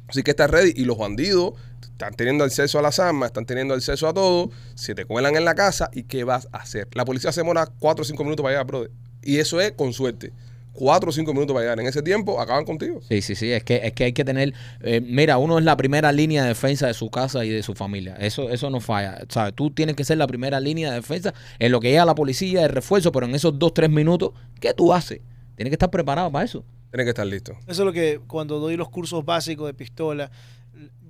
Así 0.08 0.22
que 0.22 0.32
estás 0.32 0.50
ready. 0.50 0.74
Y 0.76 0.84
los 0.84 0.98
bandidos 0.98 1.54
están 1.80 2.12
teniendo 2.12 2.44
acceso 2.44 2.78
a 2.78 2.82
las 2.82 2.98
armas, 2.98 3.28
están 3.28 3.46
teniendo 3.46 3.72
acceso 3.72 4.06
a 4.06 4.12
todo. 4.12 4.50
Se 4.74 4.94
te 4.94 5.06
cuelan 5.06 5.36
en 5.36 5.46
la 5.46 5.54
casa. 5.54 5.88
¿Y 5.92 6.02
qué 6.02 6.24
vas 6.24 6.48
a 6.52 6.58
hacer? 6.58 6.88
La 6.92 7.06
policía 7.06 7.32
se 7.32 7.40
demora 7.40 7.66
4 7.78 8.02
o 8.02 8.04
5 8.04 8.22
minutos 8.24 8.42
para 8.42 8.52
llegar, 8.52 8.66
brother. 8.66 8.90
Y 9.22 9.38
eso 9.38 9.58
es 9.58 9.72
con 9.72 9.94
suerte. 9.94 10.32
4 10.72 11.10
o 11.10 11.12
5 11.12 11.32
minutos 11.32 11.52
para 11.54 11.64
llegar. 11.64 11.80
En 11.80 11.86
ese 11.86 12.02
tiempo 12.02 12.40
acaban 12.40 12.64
contigo. 12.64 13.00
Sí, 13.08 13.22
sí, 13.22 13.34
sí. 13.34 13.52
Es 13.52 13.62
que, 13.64 13.80
es 13.84 13.92
que 13.92 14.04
hay 14.04 14.12
que 14.12 14.24
tener. 14.24 14.54
eh, 14.82 15.00
mira, 15.00 15.38
uno 15.38 15.58
es 15.58 15.64
la 15.64 15.76
primera 15.76 16.12
línea 16.12 16.42
de 16.42 16.48
defensa 16.48 16.86
de 16.86 16.94
su 16.94 17.10
casa 17.10 17.44
y 17.44 17.50
de 17.50 17.62
su 17.62 17.74
familia. 17.74 18.14
Eso, 18.18 18.50
eso 18.50 18.70
no 18.70 18.80
falla. 18.80 19.18
¿Sabes? 19.28 19.54
Tú 19.54 19.70
tienes 19.70 19.96
que 19.96 20.04
ser 20.04 20.18
la 20.18 20.26
primera 20.26 20.60
línea 20.60 20.90
de 20.90 20.96
defensa 20.96 21.34
en 21.58 21.72
lo 21.72 21.80
que 21.80 21.90
llega 21.90 22.04
la 22.04 22.14
policía, 22.14 22.62
el 22.64 22.70
refuerzo, 22.70 23.12
pero 23.12 23.26
en 23.26 23.34
esos 23.34 23.58
dos, 23.58 23.74
tres 23.74 23.90
minutos, 23.90 24.30
¿qué 24.60 24.72
tú 24.74 24.92
haces? 24.92 25.20
Tienes 25.56 25.70
que 25.70 25.74
estar 25.74 25.90
preparado 25.90 26.30
para 26.32 26.44
eso. 26.44 26.64
Tienes 26.90 27.04
que 27.06 27.10
estar 27.10 27.26
listo. 27.26 27.52
Eso 27.66 27.82
es 27.82 27.86
lo 27.86 27.92
que 27.92 28.20
cuando 28.26 28.58
doy 28.58 28.76
los 28.76 28.88
cursos 28.90 29.24
básicos 29.24 29.66
de 29.66 29.74
pistola, 29.74 30.30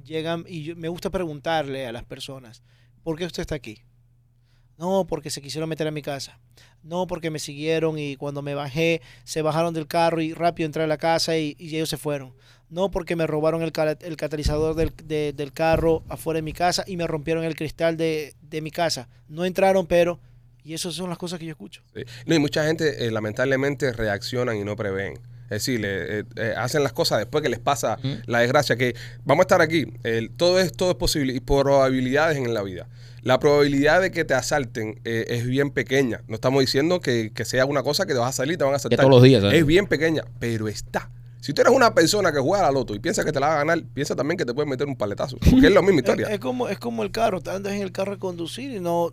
llegan 0.04 0.44
y 0.48 0.64
yo- 0.64 0.76
me 0.76 0.88
gusta 0.88 1.10
preguntarle 1.10 1.86
a 1.86 1.92
las 1.92 2.04
personas, 2.04 2.62
¿por 3.02 3.16
qué 3.16 3.24
usted 3.24 3.40
está 3.42 3.54
aquí? 3.54 3.78
No, 4.82 5.06
porque 5.08 5.30
se 5.30 5.40
quisieron 5.40 5.68
meter 5.68 5.86
a 5.86 5.92
mi 5.92 6.02
casa. 6.02 6.40
No, 6.82 7.06
porque 7.06 7.30
me 7.30 7.38
siguieron 7.38 8.00
y 8.00 8.16
cuando 8.16 8.42
me 8.42 8.54
bajé, 8.56 9.00
se 9.22 9.40
bajaron 9.40 9.72
del 9.74 9.86
carro 9.86 10.20
y 10.20 10.34
rápido 10.34 10.66
entré 10.66 10.82
a 10.82 10.88
la 10.88 10.98
casa 10.98 11.38
y, 11.38 11.54
y 11.56 11.76
ellos 11.76 11.88
se 11.88 11.96
fueron. 11.96 12.34
No, 12.68 12.90
porque 12.90 13.14
me 13.14 13.26
robaron 13.28 13.62
el, 13.62 13.70
catalizador 14.16 14.74
del, 14.74 14.92
de- 15.04 15.32
del 15.32 15.52
carro 15.52 16.02
afuera 16.08 16.38
de 16.38 16.42
mi 16.42 16.52
casa 16.52 16.82
y 16.86 16.96
me 16.96 17.06
rompieron 17.06 17.44
el 17.44 17.54
cristal 17.54 17.96
de, 17.96 18.34
de 18.42 18.60
mi 18.60 18.72
casa. 18.72 19.08
No 19.28 19.44
entraron, 19.44 19.86
pero... 19.86 20.18
Y 20.64 20.74
esas 20.74 20.94
son 20.94 21.08
las 21.08 21.18
cosas 21.18 21.38
que 21.38 21.44
yo 21.46 21.50
escucho. 21.52 21.82
Sí. 21.94 22.02
No, 22.26 22.34
y 22.34 22.38
mucha 22.40 22.64
gente 22.66 23.06
eh, 23.06 23.10
lamentablemente 23.12 23.92
reaccionan 23.92 24.56
y 24.56 24.64
no 24.64 24.74
prevén. 24.74 25.14
Es 25.44 25.50
decir, 25.66 25.78
le- 25.80 26.20
eh, 26.20 26.24
eh, 26.36 26.54
hacen 26.56 26.82
las 26.82 26.92
cosas 26.92 27.18
después 27.18 27.42
que 27.42 27.48
les 27.48 27.58
pasa 27.60 27.98
la 28.26 28.40
desgracia. 28.40 28.74
Que 28.76 28.94
vamos 29.24 29.42
a 29.42 29.46
estar 29.46 29.60
aquí. 29.60 29.86
todo, 30.36 30.58
es, 30.58 30.72
todo 30.72 30.90
es 30.90 30.96
posible. 30.96 31.34
Y 31.34 31.40
probabilidades 31.40 32.36
en 32.38 32.52
la 32.54 32.62
vida. 32.62 32.88
La 33.22 33.38
probabilidad 33.38 34.00
de 34.00 34.10
que 34.10 34.24
te 34.24 34.34
asalten 34.34 35.00
eh, 35.04 35.26
es 35.28 35.46
bien 35.46 35.70
pequeña. 35.70 36.22
No 36.26 36.34
estamos 36.34 36.60
diciendo 36.60 37.00
que, 37.00 37.30
que 37.32 37.44
sea 37.44 37.66
una 37.66 37.82
cosa 37.82 38.04
que 38.04 38.12
te 38.14 38.18
vas 38.18 38.30
a 38.30 38.32
salir 38.32 38.54
y 38.54 38.56
te 38.58 38.64
van 38.64 38.72
a 38.72 38.76
asaltar. 38.76 38.98
todos 38.98 39.10
los 39.10 39.22
días, 39.22 39.42
¿sabes? 39.42 39.58
Es 39.60 39.66
bien 39.66 39.86
pequeña, 39.86 40.24
pero 40.40 40.66
está. 40.68 41.10
Si 41.40 41.52
tú 41.52 41.60
eres 41.62 41.72
una 41.74 41.92
persona 41.92 42.32
que 42.32 42.38
juega 42.38 42.60
a 42.64 42.66
la 42.68 42.72
loto 42.72 42.94
y 42.94 43.00
piensa 43.00 43.24
que 43.24 43.32
te 43.32 43.40
la 43.40 43.48
va 43.48 43.54
a 43.54 43.58
ganar, 43.58 43.82
piensa 43.94 44.14
también 44.14 44.38
que 44.38 44.44
te 44.44 44.54
pueden 44.54 44.68
meter 44.68 44.86
un 44.86 44.94
paletazo. 44.96 45.36
Porque 45.38 45.66
es 45.66 45.72
la 45.72 45.82
misma 45.82 45.96
Es, 45.96 46.04
historia. 46.04 46.26
es 46.28 46.38
como, 46.40 46.68
es 46.68 46.78
como 46.78 47.02
el 47.02 47.10
carro, 47.10 47.40
te 47.40 47.50
andas 47.50 47.72
en 47.72 47.82
el 47.82 47.90
carro 47.92 48.12
a 48.12 48.18
conducir 48.18 48.70
y 48.72 48.78
no... 48.80 49.10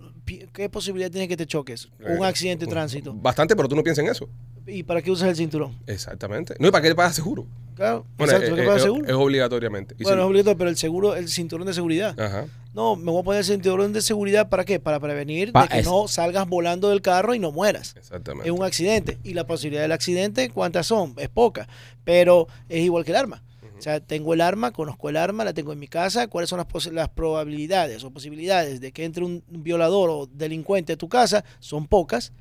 ¿Qué 0.53 0.69
posibilidad 0.69 1.09
tiene 1.09 1.27
que 1.27 1.35
te 1.37 1.47
choques? 1.47 1.89
Un 1.99 2.23
Eh, 2.23 2.27
accidente 2.27 2.65
de 2.65 2.71
tránsito. 2.71 3.13
Bastante, 3.15 3.55
pero 3.55 3.67
tú 3.67 3.75
no 3.75 3.83
piensas 3.83 4.05
en 4.05 4.11
eso. 4.11 4.29
¿Y 4.67 4.83
para 4.83 5.01
qué 5.01 5.09
usas 5.09 5.29
el 5.29 5.35
cinturón? 5.35 5.75
Exactamente. 5.87 6.53
No, 6.59 6.67
¿y 6.67 6.71
para 6.71 6.83
qué 6.83 6.89
te 6.89 6.95
pagas 6.95 7.15
seguro? 7.15 7.47
Claro, 7.75 8.05
Bueno, 8.17 8.33
exacto, 8.33 8.53
eh, 8.53 8.55
¿qué 8.57 8.61
eh, 8.63 8.65
pasa 8.65 8.77
es, 8.77 8.83
seguro? 8.83 9.05
es 9.07 9.13
obligatoriamente. 9.13 9.95
Bueno, 9.99 10.17
si- 10.17 10.19
es 10.21 10.25
obligatorio, 10.27 10.57
pero 10.57 10.69
el 10.69 10.77
seguro, 10.77 11.15
el 11.15 11.29
cinturón 11.29 11.65
de 11.65 11.73
seguridad. 11.73 12.19
Ajá. 12.19 12.45
No, 12.73 12.95
me 12.95 13.11
voy 13.11 13.21
a 13.21 13.23
poner 13.23 13.39
el 13.39 13.45
cinturón 13.45 13.93
de 13.93 14.01
seguridad 14.01 14.47
¿para 14.49 14.63
qué? 14.63 14.79
Para 14.79 14.99
prevenir 14.99 15.51
Pa- 15.51 15.63
de 15.63 15.69
que 15.69 15.81
no 15.83 16.07
salgas 16.07 16.47
volando 16.47 16.89
del 16.89 17.01
carro 17.01 17.33
y 17.33 17.39
no 17.39 17.51
mueras. 17.51 17.95
Exactamente. 17.97 18.47
Es 18.49 18.55
un 18.55 18.63
accidente. 18.63 19.17
Y 19.23 19.33
la 19.33 19.45
posibilidad 19.47 19.81
del 19.81 19.91
accidente, 19.91 20.49
¿cuántas 20.51 20.85
son? 20.87 21.13
Es 21.17 21.29
poca. 21.29 21.67
Pero 22.03 22.47
es 22.69 22.81
igual 22.81 23.03
que 23.05 23.11
el 23.11 23.17
arma. 23.17 23.43
O 23.77 23.81
sea, 23.81 24.01
tengo 24.01 24.33
el 24.33 24.41
arma, 24.41 24.71
conozco 24.71 25.07
el 25.07 25.15
arma, 25.15 25.45
la 25.45 25.53
tengo 25.53 25.71
en 25.71 25.79
mi 25.79 25.87
casa. 25.87 26.27
¿Cuáles 26.27 26.49
son 26.49 26.57
las, 26.57 26.67
posi- 26.67 26.91
las 26.91 27.07
probabilidades 27.09 28.03
o 28.03 28.11
posibilidades 28.11 28.81
de 28.81 28.91
que 28.91 29.05
entre 29.05 29.23
un 29.23 29.41
violador 29.47 30.09
o 30.09 30.27
delincuente 30.27 30.93
a 30.93 30.97
tu 30.97 31.07
casa? 31.07 31.45
Son 31.59 31.87
pocas, 31.87 32.33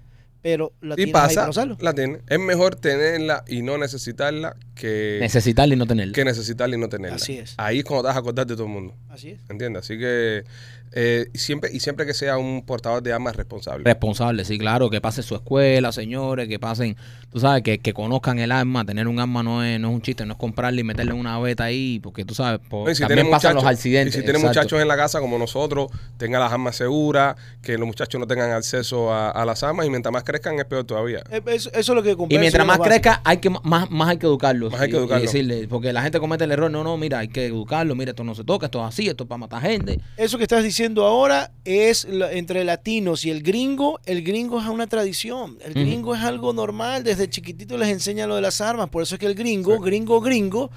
pero 0.42 0.72
la 0.80 0.94
Y 0.94 0.96
tienes 0.96 1.08
ahí 1.08 1.12
para 1.12 1.26
pasa, 1.28 1.48
usarlo. 1.50 1.76
la 1.80 1.92
tiene. 1.94 2.20
Es 2.28 2.38
mejor 2.38 2.74
tenerla 2.76 3.44
y 3.48 3.62
no 3.62 3.76
necesitarla 3.78 4.56
que, 4.74 5.18
Necesitarla 5.20 5.74
y 5.74 5.76
no 5.76 5.86
tenerla. 5.86 6.12
que 6.14 6.24
necesitarla 6.24 6.76
y 6.76 6.78
no 6.78 6.88
tenerla. 6.88 7.16
Así 7.16 7.38
es. 7.38 7.54
Ahí 7.56 7.78
es 7.80 7.84
cuando 7.84 8.02
te 8.04 8.06
vas 8.08 8.16
a 8.16 8.20
acordar 8.20 8.46
de 8.46 8.54
todo 8.54 8.66
el 8.66 8.72
mundo. 8.72 8.94
Así 9.08 9.30
es. 9.30 9.40
¿Entiendes? 9.48 9.84
Así 9.84 9.98
que 9.98 10.44
eh, 10.92 11.26
siempre, 11.34 11.70
y 11.72 11.80
siempre 11.80 12.06
que 12.06 12.14
sea 12.14 12.38
un 12.38 12.62
portador 12.64 13.02
de 13.02 13.12
armas 13.12 13.36
responsable. 13.36 13.84
Responsable, 13.84 14.44
sí, 14.44 14.58
claro, 14.58 14.90
que 14.90 15.00
pasen 15.00 15.22
su 15.24 15.34
escuela, 15.34 15.92
señores, 15.92 16.48
que 16.48 16.58
pasen, 16.58 16.96
tú 17.32 17.40
sabes, 17.40 17.62
que, 17.62 17.78
que 17.78 17.92
conozcan 17.92 18.38
el 18.38 18.52
arma. 18.52 18.84
Tener 18.84 19.06
un 19.08 19.20
arma 19.20 19.42
no 19.42 19.62
es, 19.64 19.78
no 19.78 19.88
es 19.88 19.94
un 19.94 20.02
chiste, 20.02 20.24
no 20.26 20.32
es 20.32 20.38
comprarle 20.38 20.80
y 20.80 20.84
meterle 20.84 21.12
una 21.12 21.38
beta 21.38 21.64
ahí, 21.64 22.00
porque 22.02 22.24
tú 22.24 22.34
sabes, 22.34 22.60
po- 22.68 22.84
No, 22.84 22.90
y 22.90 22.94
si 22.94 23.02
también 23.06 23.30
pasan 23.30 23.54
los 23.54 23.64
accidentes. 23.64 24.14
Y 24.14 24.18
si 24.18 24.24
tienen 24.24 24.42
muchachos 24.42 24.80
en 24.80 24.88
la 24.88 24.96
casa 24.96 25.20
como 25.20 25.38
nosotros, 25.38 25.90
tengan 26.16 26.40
las 26.40 26.52
armas 26.52 26.76
seguras, 26.76 27.36
que 27.62 27.76
los 27.78 27.86
muchachos 27.86 28.18
no 28.18 28.26
tengan 28.26 28.50
acceso 28.52 29.12
a, 29.12 29.30
a 29.30 29.44
las 29.44 29.62
armas 29.62 29.86
y 29.86 29.90
mientras 29.90 30.12
más 30.12 30.24
crezcan 30.24 30.58
es 30.58 30.64
peor 30.64 30.84
todavía. 30.84 31.22
Eh, 31.30 31.42
Eso, 31.46 31.70
eso 31.72 31.92
es 31.92 31.96
lo 31.96 32.02
que 32.02 32.16
Y 32.34 32.38
mientras 32.38 32.66
más 32.66 32.78
crezca, 32.78 33.20
hay 33.24 33.36
que 33.38 33.50
más, 33.50 33.90
más 33.90 34.08
hay 34.08 34.16
que 34.16 34.26
educarlo. 34.26 34.38
educarlos. 34.68 34.72
Más 34.72 34.80
hay 34.80 34.88
que 34.90 34.94
y- 34.94 34.98
y 34.98 35.00
educarlos. 35.02 35.32
decirle, 35.32 35.68
porque 35.68 35.92
la 35.92 36.02
gente 36.02 36.18
comete 36.20 36.44
el 36.44 36.52
error, 36.52 36.70
no, 36.70 36.82
no, 36.84 36.96
mira, 36.96 37.18
hay 37.18 37.28
que 37.28 37.46
educarlo, 37.46 37.94
mira, 37.94 38.10
esto 38.12 38.24
no 38.24 38.34
se 38.34 38.44
toca, 38.44 38.66
esto 38.66 38.80
es 38.80 38.86
así, 38.86 39.08
esto 39.08 39.24
es 39.24 39.28
para 39.28 39.38
matar 39.38 39.60
gente. 39.62 39.98
Eso 40.16 40.38
que 40.38 40.44
estás 40.44 40.62
diciendo 40.62 40.77
ahora 40.86 41.50
es 41.64 42.06
entre 42.32 42.64
latinos 42.64 43.24
y 43.24 43.30
el 43.30 43.42
gringo. 43.42 44.00
El 44.06 44.22
gringo 44.22 44.60
es 44.60 44.66
una 44.66 44.86
tradición. 44.86 45.58
El 45.64 45.74
gringo 45.74 46.14
es 46.14 46.22
algo 46.22 46.52
normal. 46.52 47.04
Desde 47.04 47.28
chiquitito 47.28 47.76
les 47.78 47.88
enseña 47.88 48.26
lo 48.26 48.36
de 48.36 48.42
las 48.42 48.60
armas. 48.60 48.88
Por 48.88 49.02
eso 49.02 49.14
es 49.14 49.18
que 49.18 49.26
el 49.26 49.34
gringo, 49.34 49.76
Sí. 49.76 49.82
gringo, 49.82 50.20
gringo, 50.20 50.70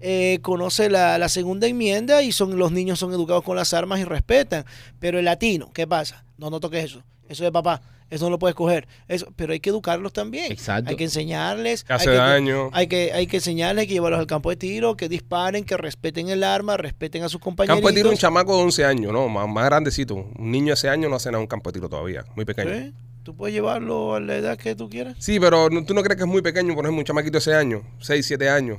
eh, 0.00 0.38
conoce 0.42 0.88
la, 0.90 1.18
la 1.18 1.28
segunda 1.28 1.66
enmienda 1.66 2.22
y 2.22 2.32
son 2.32 2.56
los 2.58 2.70
niños 2.72 2.98
son 3.00 3.12
educados 3.12 3.42
con 3.44 3.56
las 3.56 3.74
armas 3.74 3.98
y 4.00 4.04
respetan. 4.04 4.64
Pero 5.00 5.18
el 5.18 5.24
latino, 5.24 5.70
¿qué 5.72 5.86
pasa? 5.86 6.24
No, 6.36 6.50
no 6.50 6.60
toques 6.60 6.84
eso. 6.84 6.98
Eso 7.28 7.42
es 7.44 7.48
de 7.48 7.52
papá. 7.52 7.82
Eso 8.10 8.24
no 8.24 8.30
lo 8.30 8.38
puedes 8.38 8.54
coger. 8.54 8.88
Eso, 9.06 9.26
pero 9.36 9.52
hay 9.52 9.60
que 9.60 9.70
educarlos 9.70 10.12
también. 10.12 10.50
Exacto. 10.50 10.90
Hay 10.90 10.96
que 10.96 11.04
enseñarles. 11.04 11.84
Que 11.84 11.92
hace 11.92 12.08
hay 12.10 12.16
que- 12.16 12.20
daño. 12.22 12.70
Hay 12.72 12.86
que, 12.86 13.12
hay 13.12 13.26
que 13.26 13.36
enseñarles, 13.36 13.82
hay 13.82 13.86
que 13.88 13.92
llevarlos 13.94 14.18
al 14.20 14.26
campo 14.26 14.50
de 14.50 14.56
tiro, 14.56 14.96
que 14.96 15.08
disparen, 15.08 15.64
que 15.64 15.76
respeten 15.76 16.28
el 16.30 16.42
arma, 16.44 16.76
respeten 16.76 17.22
a 17.22 17.28
sus 17.28 17.40
compañeros. 17.40 17.76
Campo 17.76 17.88
de 17.88 17.94
tiro 17.94 18.10
un 18.10 18.16
chamaco 18.16 18.56
de 18.56 18.62
11 18.62 18.84
años, 18.84 19.12
¿no? 19.12 19.28
Más, 19.28 19.48
más 19.48 19.64
grandecito. 19.66 20.14
Un 20.14 20.50
niño 20.50 20.68
de 20.68 20.72
ese 20.74 20.88
año 20.88 21.08
no 21.08 21.16
hace 21.16 21.28
nada 21.30 21.38
en 21.38 21.42
un 21.42 21.48
campo 21.48 21.70
de 21.70 21.74
tiro 21.74 21.88
todavía. 21.88 22.24
Muy 22.34 22.44
pequeño. 22.44 22.70
Sí, 22.72 22.78
Sí, 22.86 22.94
Tú 23.24 23.36
puedes 23.36 23.54
llevarlo 23.54 24.14
a 24.14 24.20
la 24.20 24.36
edad 24.36 24.56
que 24.56 24.74
tú 24.74 24.88
quieras. 24.88 25.16
pero 25.26 25.68
no- 25.68 25.84
¿tú 25.84 25.92
no 25.92 26.02
crees 26.02 26.16
que 26.16 26.22
es 26.24 26.28
muy 26.28 26.40
pequeño, 26.40 26.74
por 26.74 26.84
ejemplo, 26.86 27.00
un 27.00 27.04
chamaquito 27.04 27.32
de 27.32 27.38
ese 27.40 27.54
año? 27.54 27.82
6, 28.00 28.24
7 28.24 28.48
años. 28.48 28.78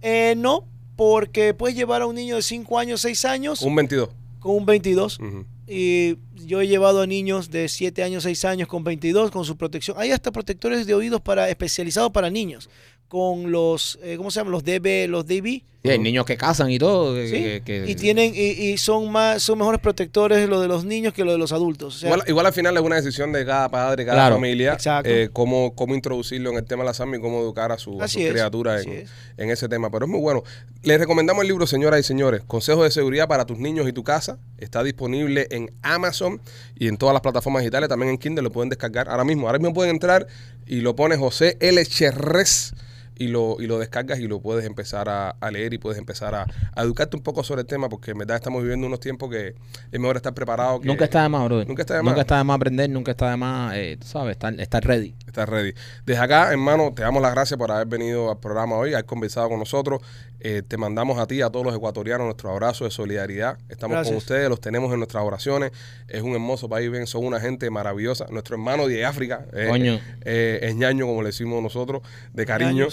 Eh, 0.00 0.32
no, 0.38 0.64
porque 0.96 1.52
puedes 1.52 1.76
llevar 1.76 2.00
a 2.00 2.06
un 2.06 2.14
niño 2.14 2.36
de 2.36 2.42
5 2.42 2.78
años, 2.78 3.02
6 3.02 3.24
años 3.26 3.60
Un 3.60 3.74
22. 3.76 4.08
con 4.40 4.56
un 4.56 4.64
22. 4.64 5.18
Ujú. 5.18 5.44
Y 5.74 6.18
yo 6.34 6.60
he 6.60 6.68
llevado 6.68 7.00
a 7.00 7.06
niños 7.06 7.50
de 7.50 7.66
7 7.66 8.02
años, 8.02 8.24
6 8.24 8.44
años 8.44 8.68
con 8.68 8.84
22 8.84 9.30
con 9.30 9.46
su 9.46 9.56
protección. 9.56 9.96
Hay 9.98 10.10
hasta 10.10 10.30
protectores 10.30 10.86
de 10.86 10.92
oídos 10.92 11.22
para 11.22 11.48
especializados 11.48 12.10
para 12.12 12.28
niños. 12.28 12.68
Con 13.08 13.50
los, 13.50 13.98
eh, 14.02 14.18
¿cómo 14.18 14.30
se 14.30 14.40
llaman? 14.40 14.52
Los 14.52 14.64
DB, 14.64 15.08
los 15.08 15.26
DB. 15.26 15.62
Sí, 15.84 15.90
hay 15.90 15.98
niños 15.98 16.24
que 16.24 16.36
cazan 16.36 16.70
y 16.70 16.78
todo. 16.78 17.12
que- 17.14 17.26
¿sí? 17.26 17.32
que- 17.32 17.62
que- 17.64 17.90
y 17.90 17.96
tienen 17.96 18.32
y, 18.36 18.50
y 18.50 18.78
son 18.78 19.10
más 19.10 19.42
son 19.42 19.58
mejores 19.58 19.80
protectores 19.80 20.48
lo 20.48 20.60
de 20.60 20.68
los 20.68 20.84
niños 20.84 21.12
que 21.12 21.24
lo 21.24 21.32
de 21.32 21.38
los 21.38 21.50
adultos. 21.50 21.96
O 21.96 21.98
sea, 21.98 22.08
igual, 22.08 22.22
igual 22.28 22.46
al 22.46 22.52
final 22.52 22.76
es 22.76 22.82
una 22.84 22.94
decisión 22.96 23.32
de 23.32 23.44
cada 23.44 23.68
padre, 23.68 24.04
cada 24.04 24.16
Claro, 24.18 24.36
familia, 24.36 24.78
eh, 25.02 25.28
cómo, 25.32 25.74
cómo 25.74 25.96
introducirlo 25.96 26.50
en 26.50 26.58
el 26.58 26.64
tema 26.64 26.84
de 26.84 26.90
la 26.90 26.94
SAM 26.94 27.16
y 27.16 27.20
cómo 27.20 27.40
educar 27.40 27.72
a, 27.72 27.78
su, 27.78 28.00
a 28.00 28.06
sus 28.06 28.22
es, 28.22 28.30
criaturas 28.30 28.86
en, 28.86 28.92
es. 28.92 29.10
en 29.36 29.50
ese 29.50 29.68
tema. 29.68 29.90
Pero 29.90 30.04
es 30.04 30.10
muy 30.12 30.20
bueno. 30.20 30.44
Les 30.84 31.00
recomendamos 31.00 31.42
el 31.42 31.48
libro, 31.48 31.66
señoras 31.66 31.98
y 31.98 32.04
señores, 32.04 32.42
Consejos 32.46 32.84
de 32.84 32.92
Seguridad 32.92 33.26
para 33.26 33.44
tus 33.44 33.58
niños 33.58 33.88
y 33.88 33.92
tu 33.92 34.04
casa. 34.04 34.38
Está 34.58 34.84
disponible 34.84 35.48
en 35.50 35.72
Amazon 35.82 36.40
y 36.78 36.86
en 36.86 36.96
todas 36.96 37.12
las 37.12 37.22
plataformas 37.22 37.62
digitales. 37.62 37.88
También 37.88 38.10
en 38.10 38.18
Kindle 38.18 38.42
lo 38.42 38.52
pueden 38.52 38.68
descargar 38.68 39.08
ahora 39.08 39.24
mismo. 39.24 39.48
Ahora 39.48 39.58
mismo 39.58 39.74
pueden 39.74 39.90
entrar 39.94 40.28
y 40.64 40.76
lo 40.80 40.94
pones 40.94 41.18
José 41.18 41.56
L. 41.58 41.84
Cherres 41.86 42.72
y 43.16 43.28
lo, 43.28 43.56
y 43.60 43.66
lo 43.66 43.78
descargas 43.78 44.18
y 44.20 44.28
lo 44.28 44.40
puedes 44.40 44.64
empezar 44.64 45.08
a, 45.08 45.30
a 45.30 45.50
leer 45.50 45.74
y 45.74 45.78
puedes 45.78 45.98
empezar 45.98 46.34
a, 46.34 46.46
a 46.74 46.82
educarte 46.82 47.16
un 47.16 47.22
poco 47.22 47.42
sobre 47.44 47.62
el 47.62 47.66
tema 47.66 47.88
porque 47.88 48.12
en 48.12 48.18
verdad 48.18 48.36
estamos 48.36 48.62
viviendo 48.62 48.86
unos 48.86 49.00
tiempos 49.00 49.30
que 49.30 49.54
es 49.90 50.00
mejor 50.00 50.16
estar 50.16 50.34
preparado 50.34 50.80
que 50.80 50.88
Nunca 50.88 51.04
está 51.04 51.22
de 51.22 51.28
más, 51.28 51.44
brother. 51.44 51.68
Nunca 51.68 51.82
está 51.82 51.94
de 51.94 52.02
más. 52.02 52.12
Nunca 52.12 52.20
está 52.22 52.38
de 52.38 52.44
más 52.44 52.56
aprender, 52.56 52.90
nunca 52.90 53.10
está 53.12 53.30
de 53.30 53.36
más, 53.36 53.74
eh, 53.76 53.96
tú 54.00 54.06
sabes, 54.06 54.32
estar, 54.32 54.58
estar 54.60 54.84
ready. 54.84 55.14
Estar 55.32 55.50
ready. 55.50 55.72
Desde 56.04 56.20
acá, 56.22 56.52
hermano, 56.52 56.92
te 56.94 57.02
damos 57.02 57.22
las 57.22 57.32
gracias 57.32 57.58
por 57.58 57.70
haber 57.70 57.86
venido 57.86 58.30
al 58.30 58.38
programa 58.38 58.76
hoy, 58.76 58.92
haber 58.92 59.06
conversado 59.06 59.48
con 59.48 59.58
nosotros. 59.58 60.00
Eh, 60.44 60.62
te 60.66 60.76
mandamos 60.76 61.18
a 61.18 61.26
ti, 61.26 61.40
a 61.40 61.50
todos 61.50 61.64
los 61.64 61.74
ecuatorianos, 61.74 62.24
nuestro 62.26 62.50
abrazo 62.50 62.84
de 62.84 62.90
solidaridad. 62.90 63.58
Estamos 63.68 64.06
con 64.06 64.16
ustedes, 64.16 64.48
los 64.48 64.60
tenemos 64.60 64.92
en 64.92 64.98
nuestras 64.98 65.24
oraciones. 65.24 65.70
Es 66.08 66.22
un 66.22 66.32
hermoso 66.32 66.68
país, 66.68 66.90
ven, 66.90 67.06
son 67.06 67.24
una 67.24 67.40
gente 67.40 67.70
maravillosa. 67.70 68.26
Nuestro 68.30 68.56
hermano 68.56 68.86
de 68.88 69.04
África 69.04 69.46
eh, 69.52 69.68
Coño. 69.70 70.00
eh, 70.22 70.60
es 70.62 70.74
ñaño, 70.74 71.06
como 71.06 71.22
le 71.22 71.28
decimos 71.28 71.62
nosotros, 71.62 72.02
de 72.32 72.44
cariño. 72.46 72.88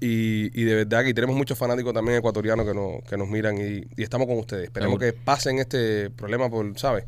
Y, 0.00 0.50
y 0.60 0.64
de 0.64 0.74
verdad 0.74 1.04
que 1.04 1.14
tenemos 1.14 1.36
muchos 1.36 1.56
fanáticos 1.56 1.94
también 1.94 2.18
ecuatorianos 2.18 2.66
que 2.66 2.74
nos, 2.74 3.02
que 3.08 3.16
nos 3.16 3.28
miran 3.28 3.56
y, 3.58 3.84
y 3.96 4.02
estamos 4.02 4.26
con 4.26 4.38
ustedes. 4.38 4.64
Esperemos 4.64 4.98
Seguro. 4.98 5.12
que 5.12 5.18
pasen 5.24 5.58
este 5.60 6.10
problema 6.10 6.50
por, 6.50 6.78
¿sabes? 6.78 7.04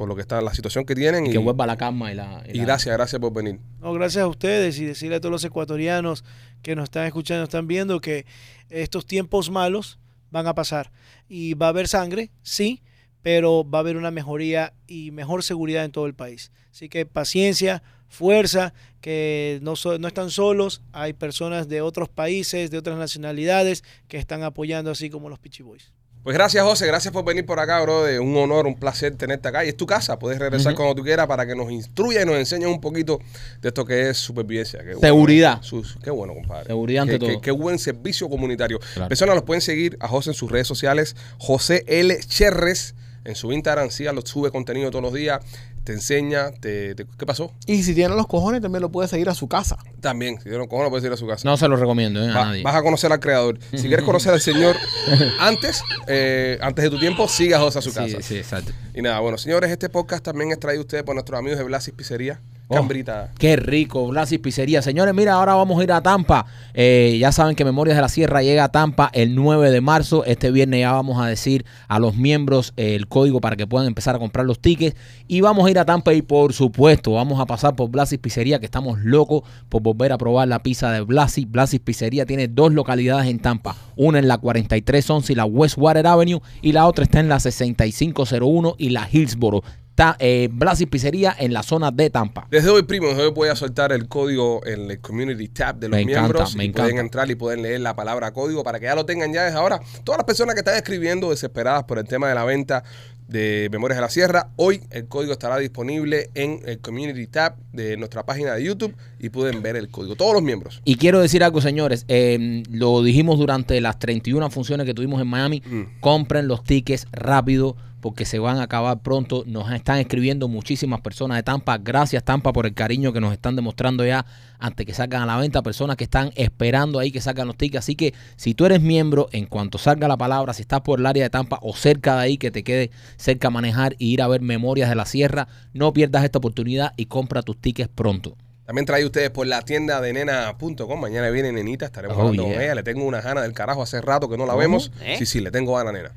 Por 0.00 0.08
lo 0.08 0.14
que 0.14 0.22
está, 0.22 0.40
la 0.40 0.54
situación 0.54 0.86
que 0.86 0.94
tienen. 0.94 1.26
Y 1.26 1.28
Y, 1.28 1.32
que 1.32 1.38
vuelva 1.38 1.66
la 1.66 1.76
calma 1.76 2.10
y 2.10 2.14
la... 2.14 2.42
y 2.48 2.54
la- 2.54 2.64
gracias, 2.64 2.96
gracias 2.96 3.20
por 3.20 3.34
venir. 3.34 3.60
No, 3.80 3.92
gracias 3.92 4.22
a 4.24 4.28
ustedes 4.28 4.78
y 4.78 4.86
decirle 4.86 5.16
a 5.16 5.20
todos 5.20 5.30
los 5.30 5.44
ecuatorianos 5.44 6.24
que 6.62 6.74
nos 6.74 6.84
están 6.84 7.04
escuchando, 7.06 7.44
están 7.44 7.66
viendo 7.66 8.00
que 8.00 8.24
estos 8.70 9.04
tiempos 9.04 9.50
malos 9.50 9.98
van 10.30 10.46
a 10.46 10.54
pasar 10.54 10.90
y 11.28 11.52
va 11.52 11.66
a 11.66 11.68
haber 11.68 11.86
sangre, 11.86 12.30
sí, 12.40 12.82
pero 13.20 13.68
va 13.68 13.80
a 13.80 13.82
haber 13.82 13.98
una 13.98 14.10
mejoría 14.10 14.72
y 14.86 15.10
mejor 15.10 15.42
seguridad 15.44 15.84
en 15.84 15.92
todo 15.92 16.06
el 16.06 16.14
país. 16.14 16.50
Así 16.70 16.88
que 16.88 17.04
paciencia, 17.04 17.82
fuerza, 18.08 18.72
que 19.02 19.58
no, 19.60 19.76
so- 19.76 19.98
no 19.98 20.08
están 20.08 20.30
solos, 20.30 20.80
hay 20.92 21.12
personas 21.12 21.68
de 21.68 21.82
otros 21.82 22.08
países, 22.08 22.70
de 22.70 22.78
otras 22.78 22.96
nacionalidades 22.96 23.84
que 24.08 24.16
están 24.16 24.44
apoyando 24.44 24.90
así 24.90 25.10
como 25.10 25.28
los 25.28 25.38
Pichi 25.38 25.62
Boys. 25.62 25.92
Pues 26.22 26.34
gracias, 26.34 26.62
José. 26.64 26.86
Gracias 26.86 27.12
por 27.14 27.24
venir 27.24 27.46
por 27.46 27.58
acá, 27.60 27.80
bro. 27.80 28.04
De 28.04 28.18
un 28.20 28.36
honor, 28.36 28.66
un 28.66 28.74
placer 28.78 29.14
tenerte 29.16 29.48
acá. 29.48 29.64
Y 29.64 29.68
es 29.68 29.76
tu 29.76 29.86
casa. 29.86 30.18
Puedes 30.18 30.38
regresar 30.38 30.74
cuando 30.74 30.94
tú 30.94 31.02
quieras 31.02 31.26
para 31.26 31.46
que 31.46 31.54
nos 31.56 31.70
instruya 31.72 32.20
y 32.22 32.26
nos 32.26 32.34
enseñes 32.36 32.68
un 32.68 32.78
poquito 32.80 33.20
de 33.62 33.68
esto 33.68 33.86
que 33.86 34.10
es 34.10 34.18
supervivencia. 34.18 34.84
Qué. 34.84 34.96
Seguridad. 34.96 35.62
Sus- 35.62 35.96
qué 36.04 36.10
bueno, 36.10 36.34
compadre. 36.34 36.66
Seguridad 36.66 37.02
ante 37.04 37.18
Qué- 37.18 37.26
qué- 37.26 37.32
todo. 37.32 37.40
Qué, 37.40 37.50
buen 37.52 37.78
servicio 37.78 38.28
comunitario. 38.28 38.78
Claro. 38.94 39.08
Personas 39.08 39.34
los 39.34 39.44
pueden 39.44 39.62
seguir 39.62 39.96
a 39.98 40.08
José 40.08 40.30
en 40.30 40.34
sus 40.34 40.50
redes 40.50 40.66
sociales. 40.66 41.16
José 41.38 41.84
L. 41.86 42.18
Cherres. 42.20 42.94
En 43.24 43.34
su 43.34 43.52
Instagram, 43.52 43.90
sí, 43.90 44.04
lo 44.04 44.22
sube 44.22 44.50
contenido 44.50 44.90
todos 44.90 45.02
los 45.02 45.12
días. 45.14 45.40
Te 45.84 45.92
enseña. 45.92 46.50
Te, 46.52 46.94
te- 46.94 47.06
¿Qué 47.18 47.26
pasó? 47.26 47.52
Y 47.66 47.82
si 47.82 47.94
tienen 47.94 48.16
los 48.16 48.26
cojones, 48.26 48.60
también 48.60 48.82
lo 48.82 48.90
puedes 48.90 49.10
seguir 49.10 49.28
a 49.28 49.34
su 49.34 49.48
casa. 49.48 49.78
También. 50.00 50.38
Si 50.42 50.48
no, 50.50 50.68
¿cómo 50.68 50.82
no 50.82 50.90
puedes 50.90 51.04
ir 51.04 51.12
a 51.12 51.16
su 51.16 51.26
casa? 51.26 51.48
No 51.48 51.56
se 51.56 51.68
lo 51.68 51.76
recomiendo 51.76 52.22
eh, 52.22 52.30
a 52.30 52.34
Va- 52.34 52.44
nadie. 52.46 52.62
vas 52.62 52.74
a 52.74 52.82
conocer 52.82 53.12
al 53.12 53.20
creador. 53.20 53.58
Si 53.72 53.88
quieres 53.88 54.04
conocer 54.04 54.32
al 54.32 54.40
Señor 54.40 54.76
antes, 55.40 55.82
eh, 56.06 56.58
antes 56.60 56.82
de 56.84 56.90
tu 56.90 56.98
tiempo, 56.98 57.28
siga 57.28 57.56
a 57.58 57.60
José 57.60 57.78
a 57.78 57.82
su 57.82 57.92
casa. 57.92 58.16
Sí, 58.18 58.22
sí, 58.22 58.36
exacto. 58.38 58.72
Y 58.94 59.02
nada, 59.02 59.20
bueno, 59.20 59.38
señores, 59.38 59.70
este 59.70 59.88
podcast 59.88 60.24
también 60.24 60.50
es 60.52 60.60
traído 60.60 60.80
a 60.82 60.84
ustedes 60.84 61.02
por 61.02 61.14
nuestros 61.14 61.38
amigos 61.38 61.58
de 61.58 61.64
Blasis 61.64 61.92
Pizzería. 61.94 62.40
Oh. 62.72 62.76
Cambrita. 62.76 63.32
Qué 63.36 63.56
rico, 63.56 64.06
Blasis 64.06 64.38
Pizzería. 64.38 64.80
Señores, 64.80 65.12
mira, 65.12 65.32
ahora 65.32 65.54
vamos 65.54 65.80
a 65.80 65.82
ir 65.82 65.90
a 65.90 66.02
Tampa. 66.02 66.46
Eh, 66.72 67.16
ya 67.20 67.32
saben 67.32 67.56
que 67.56 67.64
Memorias 67.64 67.96
de 67.96 68.00
la 68.00 68.08
Sierra 68.08 68.44
llega 68.44 68.62
a 68.62 68.68
Tampa 68.70 69.10
el 69.12 69.34
9 69.34 69.72
de 69.72 69.80
marzo. 69.80 70.24
Este 70.24 70.52
viernes 70.52 70.78
ya 70.78 70.92
vamos 70.92 71.20
a 71.20 71.26
decir 71.26 71.66
a 71.88 71.98
los 71.98 72.14
miembros 72.14 72.72
eh, 72.76 72.94
el 72.94 73.08
código 73.08 73.40
para 73.40 73.56
que 73.56 73.66
puedan 73.66 73.88
empezar 73.88 74.14
a 74.14 74.20
comprar 74.20 74.46
los 74.46 74.60
tickets. 74.60 74.96
Y 75.26 75.40
vamos 75.40 75.66
a 75.66 75.70
ir 75.72 75.80
a 75.80 75.84
Tampa 75.84 76.14
y 76.14 76.22
por 76.22 76.52
supuesto 76.52 77.14
vamos 77.14 77.40
a 77.40 77.46
pasar 77.46 77.74
por 77.74 77.90
Blasis 77.90 78.20
Pizzería, 78.20 78.60
que 78.60 78.66
estamos 78.66 79.00
locos 79.00 79.42
por 79.68 79.82
volver 79.82 80.12
a 80.12 80.18
probar 80.18 80.46
la 80.46 80.62
pizza 80.62 80.92
de 80.92 81.00
Blasis. 81.00 81.50
Blasis 81.50 81.80
Pizzería 81.80 82.24
tiene 82.24 82.46
dos 82.46 82.72
localidades 82.72 83.26
en 83.26 83.40
Tampa. 83.40 83.74
Una 83.96 84.20
en 84.20 84.28
la 84.28 84.38
4311 84.38 85.32
y 85.32 85.36
la 85.36 85.44
Westwater 85.44 86.06
Avenue 86.06 86.40
y 86.62 86.70
la 86.70 86.86
otra 86.86 87.02
está 87.02 87.18
en 87.18 87.28
la 87.28 87.40
6501 87.40 88.76
y 88.78 88.90
la 88.90 89.08
Hillsboro. 89.10 89.64
Está 90.00 90.16
eh, 90.18 90.48
Blasis 90.50 90.86
Pizzería 90.86 91.36
en 91.38 91.52
la 91.52 91.62
zona 91.62 91.90
de 91.90 92.08
Tampa. 92.08 92.46
Desde 92.50 92.70
hoy, 92.70 92.84
primo, 92.84 93.08
desde 93.08 93.24
hoy 93.24 93.32
voy 93.32 93.50
a 93.50 93.54
soltar 93.54 93.92
el 93.92 94.08
código 94.08 94.64
en 94.64 94.90
el 94.90 94.98
Community 94.98 95.48
Tab 95.48 95.76
de 95.76 95.90
los 95.90 95.96
Me 95.98 96.00
encanta, 96.04 96.20
miembros. 96.22 96.56
me 96.56 96.64
y 96.64 96.70
pueden 96.70 96.86
encanta. 96.92 97.00
entrar 97.02 97.30
y 97.30 97.34
pueden 97.34 97.60
leer 97.60 97.80
la 97.82 97.94
palabra 97.94 98.32
código 98.32 98.64
para 98.64 98.80
que 98.80 98.86
ya 98.86 98.94
lo 98.94 99.04
tengan 99.04 99.30
ya 99.30 99.44
desde 99.44 99.58
ahora. 99.58 99.78
Todas 100.02 100.20
las 100.20 100.24
personas 100.24 100.54
que 100.54 100.60
están 100.60 100.76
escribiendo 100.76 101.28
desesperadas 101.28 101.84
por 101.84 101.98
el 101.98 102.06
tema 102.06 102.30
de 102.30 102.34
la 102.34 102.44
venta 102.44 102.82
de 103.28 103.68
Memorias 103.70 103.98
de 103.98 104.00
la 104.00 104.08
Sierra, 104.08 104.48
hoy 104.56 104.80
el 104.90 105.06
código 105.06 105.32
estará 105.32 105.58
disponible 105.58 106.30
en 106.34 106.62
el 106.64 106.78
Community 106.78 107.26
Tab 107.26 107.56
de 107.74 107.98
nuestra 107.98 108.24
página 108.24 108.54
de 108.54 108.64
YouTube 108.64 108.96
y 109.18 109.28
pueden 109.28 109.60
ver 109.60 109.76
el 109.76 109.90
código. 109.90 110.16
Todos 110.16 110.32
los 110.32 110.42
miembros. 110.42 110.80
Y 110.86 110.94
quiero 110.96 111.20
decir 111.20 111.44
algo, 111.44 111.60
señores. 111.60 112.06
eh, 112.08 112.62
lo 112.70 113.02
dijimos 113.02 113.38
durante 113.38 113.78
las 113.82 113.98
31 113.98 114.48
funciones 114.48 114.86
que 114.86 114.94
tuvimos 114.94 115.20
en 115.20 115.28
Miami. 115.28 115.62
Mm. 115.66 116.00
Compren 116.00 116.48
los 116.48 116.64
tickets 116.64 117.06
rápido 117.12 117.76
porque 118.00 118.24
se 118.24 118.38
van 118.38 118.58
a 118.58 118.62
acabar 118.64 119.00
pronto. 119.00 119.44
Nos 119.46 119.70
están 119.72 119.98
escribiendo 119.98 120.48
muchísimas 120.48 121.00
personas 121.00 121.36
de 121.36 121.42
Tampa. 121.42 121.78
Gracias, 121.78 122.24
Tampa, 122.24 122.52
por 122.52 122.66
el 122.66 122.74
cariño 122.74 123.12
que 123.12 123.20
nos 123.20 123.32
están 123.32 123.56
demostrando 123.56 124.04
ya 124.04 124.24
antes 124.58 124.86
que 124.86 124.94
salgan 124.94 125.22
a 125.22 125.26
la 125.26 125.36
venta. 125.36 125.62
Personas 125.62 125.96
que 125.96 126.04
están 126.04 126.30
esperando 126.36 126.98
ahí 126.98 127.12
que 127.12 127.20
salgan 127.20 127.46
los 127.46 127.56
tickets. 127.56 127.84
Así 127.84 127.94
que 127.96 128.14
si 128.36 128.54
tú 128.54 128.66
eres 128.66 128.80
miembro, 128.80 129.28
en 129.32 129.46
cuanto 129.46 129.78
salga 129.78 130.08
la 130.08 130.16
palabra, 130.16 130.52
si 130.54 130.62
estás 130.62 130.80
por 130.80 131.00
el 131.00 131.06
área 131.06 131.22
de 131.24 131.30
Tampa 131.30 131.58
o 131.62 131.74
cerca 131.74 132.16
de 132.16 132.22
ahí, 132.22 132.38
que 132.38 132.50
te 132.50 132.64
quede 132.64 132.90
cerca 133.16 133.48
a 133.48 133.50
manejar 133.50 133.94
y 133.98 134.12
ir 134.12 134.22
a 134.22 134.28
ver 134.28 134.40
Memorias 134.40 134.88
de 134.88 134.96
la 134.96 135.04
Sierra, 135.06 135.48
no 135.72 135.92
pierdas 135.92 136.24
esta 136.24 136.38
oportunidad 136.38 136.92
y 136.96 137.06
compra 137.06 137.42
tus 137.42 137.58
tickets 137.60 137.90
pronto. 137.94 138.36
También 138.64 138.86
trae 138.86 139.04
ustedes 139.04 139.30
por 139.30 139.48
la 139.48 139.62
tienda 139.62 140.00
de 140.00 140.12
nena.com. 140.12 141.00
Mañana 141.00 141.28
viene 141.30 141.50
Nenita, 141.50 141.86
estaremos 141.86 142.16
Oh, 142.16 142.20
hablando 142.20 142.44
con 142.44 142.52
yeah. 142.52 142.62
ella. 142.66 142.74
Le 142.76 142.82
tengo 142.84 143.04
una 143.04 143.20
gana 143.20 143.42
del 143.42 143.52
carajo 143.52 143.82
hace 143.82 144.00
rato 144.00 144.28
que 144.28 144.36
no 144.36 144.46
la 144.46 144.54
vemos. 144.54 144.92
¿Eh? 145.02 145.16
Sí, 145.18 145.26
sí, 145.26 145.40
le 145.40 145.50
tengo 145.50 145.74
gana, 145.74 145.90
nena. 145.90 146.12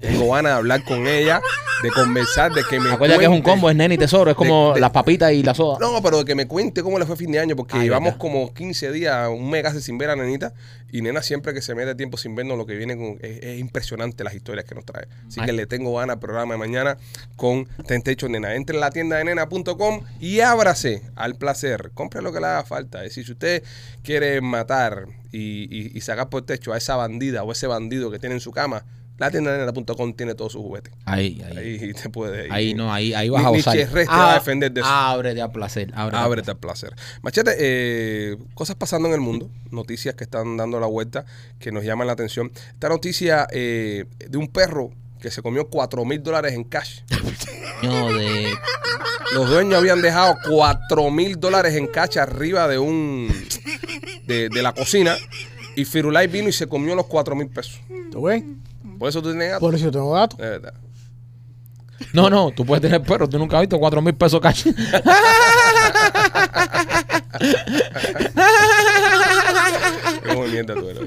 Tengo 0.00 0.30
ganas 0.32 0.52
de 0.52 0.58
hablar 0.58 0.84
con 0.84 1.06
ella, 1.06 1.40
de 1.82 1.90
conversar, 1.90 2.52
de 2.52 2.62
que 2.68 2.78
me 2.78 2.90
Acuérdate 2.92 3.20
que 3.20 3.24
es 3.26 3.30
un 3.30 3.40
combo, 3.42 3.70
es 3.70 3.76
nene 3.76 3.94
y 3.94 3.98
tesoro, 3.98 4.30
es 4.30 4.36
como 4.36 4.68
de- 4.68 4.74
de- 4.74 4.80
las 4.80 4.90
papitas 4.90 5.32
y 5.32 5.42
la 5.42 5.54
soda. 5.54 5.78
No, 5.80 6.02
pero 6.02 6.24
que 6.24 6.34
me 6.34 6.46
cuente 6.46 6.82
cómo 6.82 6.98
le 6.98 7.06
fue 7.06 7.16
fin 7.16 7.32
de 7.32 7.38
año, 7.38 7.56
porque 7.56 7.76
Ay, 7.78 7.84
llevamos 7.84 8.16
como 8.16 8.52
15 8.52 8.92
días, 8.92 9.28
un 9.30 9.48
mes 9.50 9.62
casi 9.62 9.80
sin 9.80 9.96
ver 9.98 10.10
a 10.10 10.16
Nenita. 10.16 10.52
Y 10.94 11.00
Nena 11.00 11.22
siempre 11.22 11.54
que 11.54 11.62
se 11.62 11.74
mete 11.74 11.94
tiempo 11.94 12.18
sin 12.18 12.34
vernos, 12.34 12.58
lo 12.58 12.66
que 12.66 12.74
viene 12.74 12.94
con, 12.96 13.16
es, 13.22 13.42
es 13.42 13.58
impresionante 13.58 14.24
las 14.24 14.34
historias 14.34 14.66
que 14.66 14.74
nos 14.74 14.84
trae. 14.84 15.06
Así 15.26 15.40
Ay. 15.40 15.46
que 15.46 15.52
le 15.54 15.66
tengo 15.66 15.94
ganas 15.96 16.14
al 16.16 16.20
programa 16.20 16.52
de 16.52 16.58
mañana 16.58 16.98
con 17.36 17.64
Tentecho 17.86 18.28
Nena. 18.28 18.54
Entre 18.54 18.76
en 18.76 18.80
la 18.80 18.90
tienda 18.90 19.16
de 19.16 19.24
nena.com 19.24 20.02
y 20.20 20.40
ábrase 20.40 21.02
al 21.16 21.36
placer. 21.36 21.92
Compre 21.94 22.20
lo 22.20 22.30
que 22.30 22.40
le 22.40 22.46
haga 22.46 22.64
falta. 22.64 22.98
Es 22.98 23.04
decir, 23.10 23.24
si 23.24 23.32
usted 23.32 23.62
quiere 24.04 24.40
matar 24.42 25.06
y, 25.32 25.62
y- 25.74 25.92
y 25.94 26.00
sacar 26.02 26.28
por 26.28 26.42
techo 26.44 26.74
a 26.74 26.76
esa 26.76 26.94
bandida 26.96 27.42
o 27.42 27.52
ese 27.52 27.66
bandido 27.66 28.10
que 28.10 28.18
tiene 28.18 28.34
en 28.34 28.40
su 28.42 28.50
cama, 28.52 28.84
la 29.18 29.30
tienda 29.30 29.52
de 29.52 29.58
nena.com 29.66 30.14
tiene 30.14 30.34
todos 30.34 30.52
sus 30.52 30.62
juguetes. 30.62 30.92
Ahí, 31.04 31.40
ahí. 31.46 31.56
Ahí 31.80 31.92
te 31.92 32.08
puede. 32.08 32.50
Ahí 32.50 32.74
no, 32.74 32.92
ahí, 32.92 33.14
ahí 33.14 33.28
vas 33.28 33.42
Ni- 33.42 33.46
a 33.46 33.50
gozar. 33.50 33.74
Cherres 33.76 34.08
te 34.08 34.12
va 34.14 34.32
a 34.32 34.34
defender 34.34 34.72
de 34.72 34.80
eso. 34.80 34.88
Ábrete 34.90 35.40
a 35.42 35.48
placer. 35.52 35.92
Ábrete. 35.94 36.16
a 36.16 36.24
Ábrete 36.24 36.50
al 36.50 36.56
placer. 36.58 36.94
Machete, 37.22 37.54
eh, 37.58 38.36
cosas 38.54 38.76
pasando 38.76 39.06
en 39.08 39.14
el 39.14 39.20
mundo, 39.20 39.50
noticias 39.70 40.14
que 40.14 40.24
están 40.24 40.56
dando 40.56 40.80
la 40.80 40.86
vuelta, 40.86 41.24
que 41.60 41.70
nos 41.72 41.84
llaman 41.84 42.06
la 42.08 42.14
atención. 42.14 42.50
Esta 42.72 42.88
noticia 42.88 43.46
eh, 43.52 44.06
de 44.28 44.38
un 44.38 44.48
perro 44.48 44.90
que 45.20 45.30
se 45.30 45.40
comió 45.40 45.68
4 45.68 46.04
mil 46.04 46.22
dólares 46.22 46.54
en 46.54 46.64
cash. 46.64 47.00
No, 47.82 48.12
de. 48.12 48.46
Los 49.34 49.48
dueños 49.50 49.74
habían 49.80 50.00
dejado 50.02 50.36
4 50.48 51.10
mil 51.10 51.40
dólares 51.40 51.74
en 51.74 51.88
cash 51.88 52.16
arriba 52.18 52.68
de 52.68 52.78
un 52.78 53.28
de, 54.24 54.48
de 54.48 54.62
la 54.62 54.72
cocina 54.72 55.16
y 55.74 55.84
Firulai 55.84 56.28
vino 56.28 56.48
y 56.48 56.52
se 56.52 56.68
comió 56.68 56.94
los 56.94 57.06
4 57.06 57.34
mil 57.34 57.48
pesos. 57.48 57.80
¿Tú 58.12 58.22
ves? 58.22 58.44
Por 59.02 59.08
eso 59.08 59.20
tú 59.20 59.30
tienes 59.30 59.48
gato. 59.48 59.58
Por 59.58 59.74
eso 59.74 59.86
yo 59.86 59.90
tengo 59.90 60.12
gato. 60.12 60.36
De 60.36 60.48
verdad. 60.48 60.74
No, 62.12 62.30
no, 62.30 62.52
tú 62.52 62.64
puedes 62.64 62.80
tener 62.82 63.02
perro. 63.02 63.28
Tú 63.28 63.36
nunca 63.36 63.56
has 63.56 63.62
visto 63.62 63.76
cuatro 63.76 64.00
mil 64.00 64.14
pesos 64.14 64.40
cash. 64.40 64.68
Qué 70.22 70.34
movimiento 70.36 70.74
tú 70.74 70.88
eres, 70.88 71.00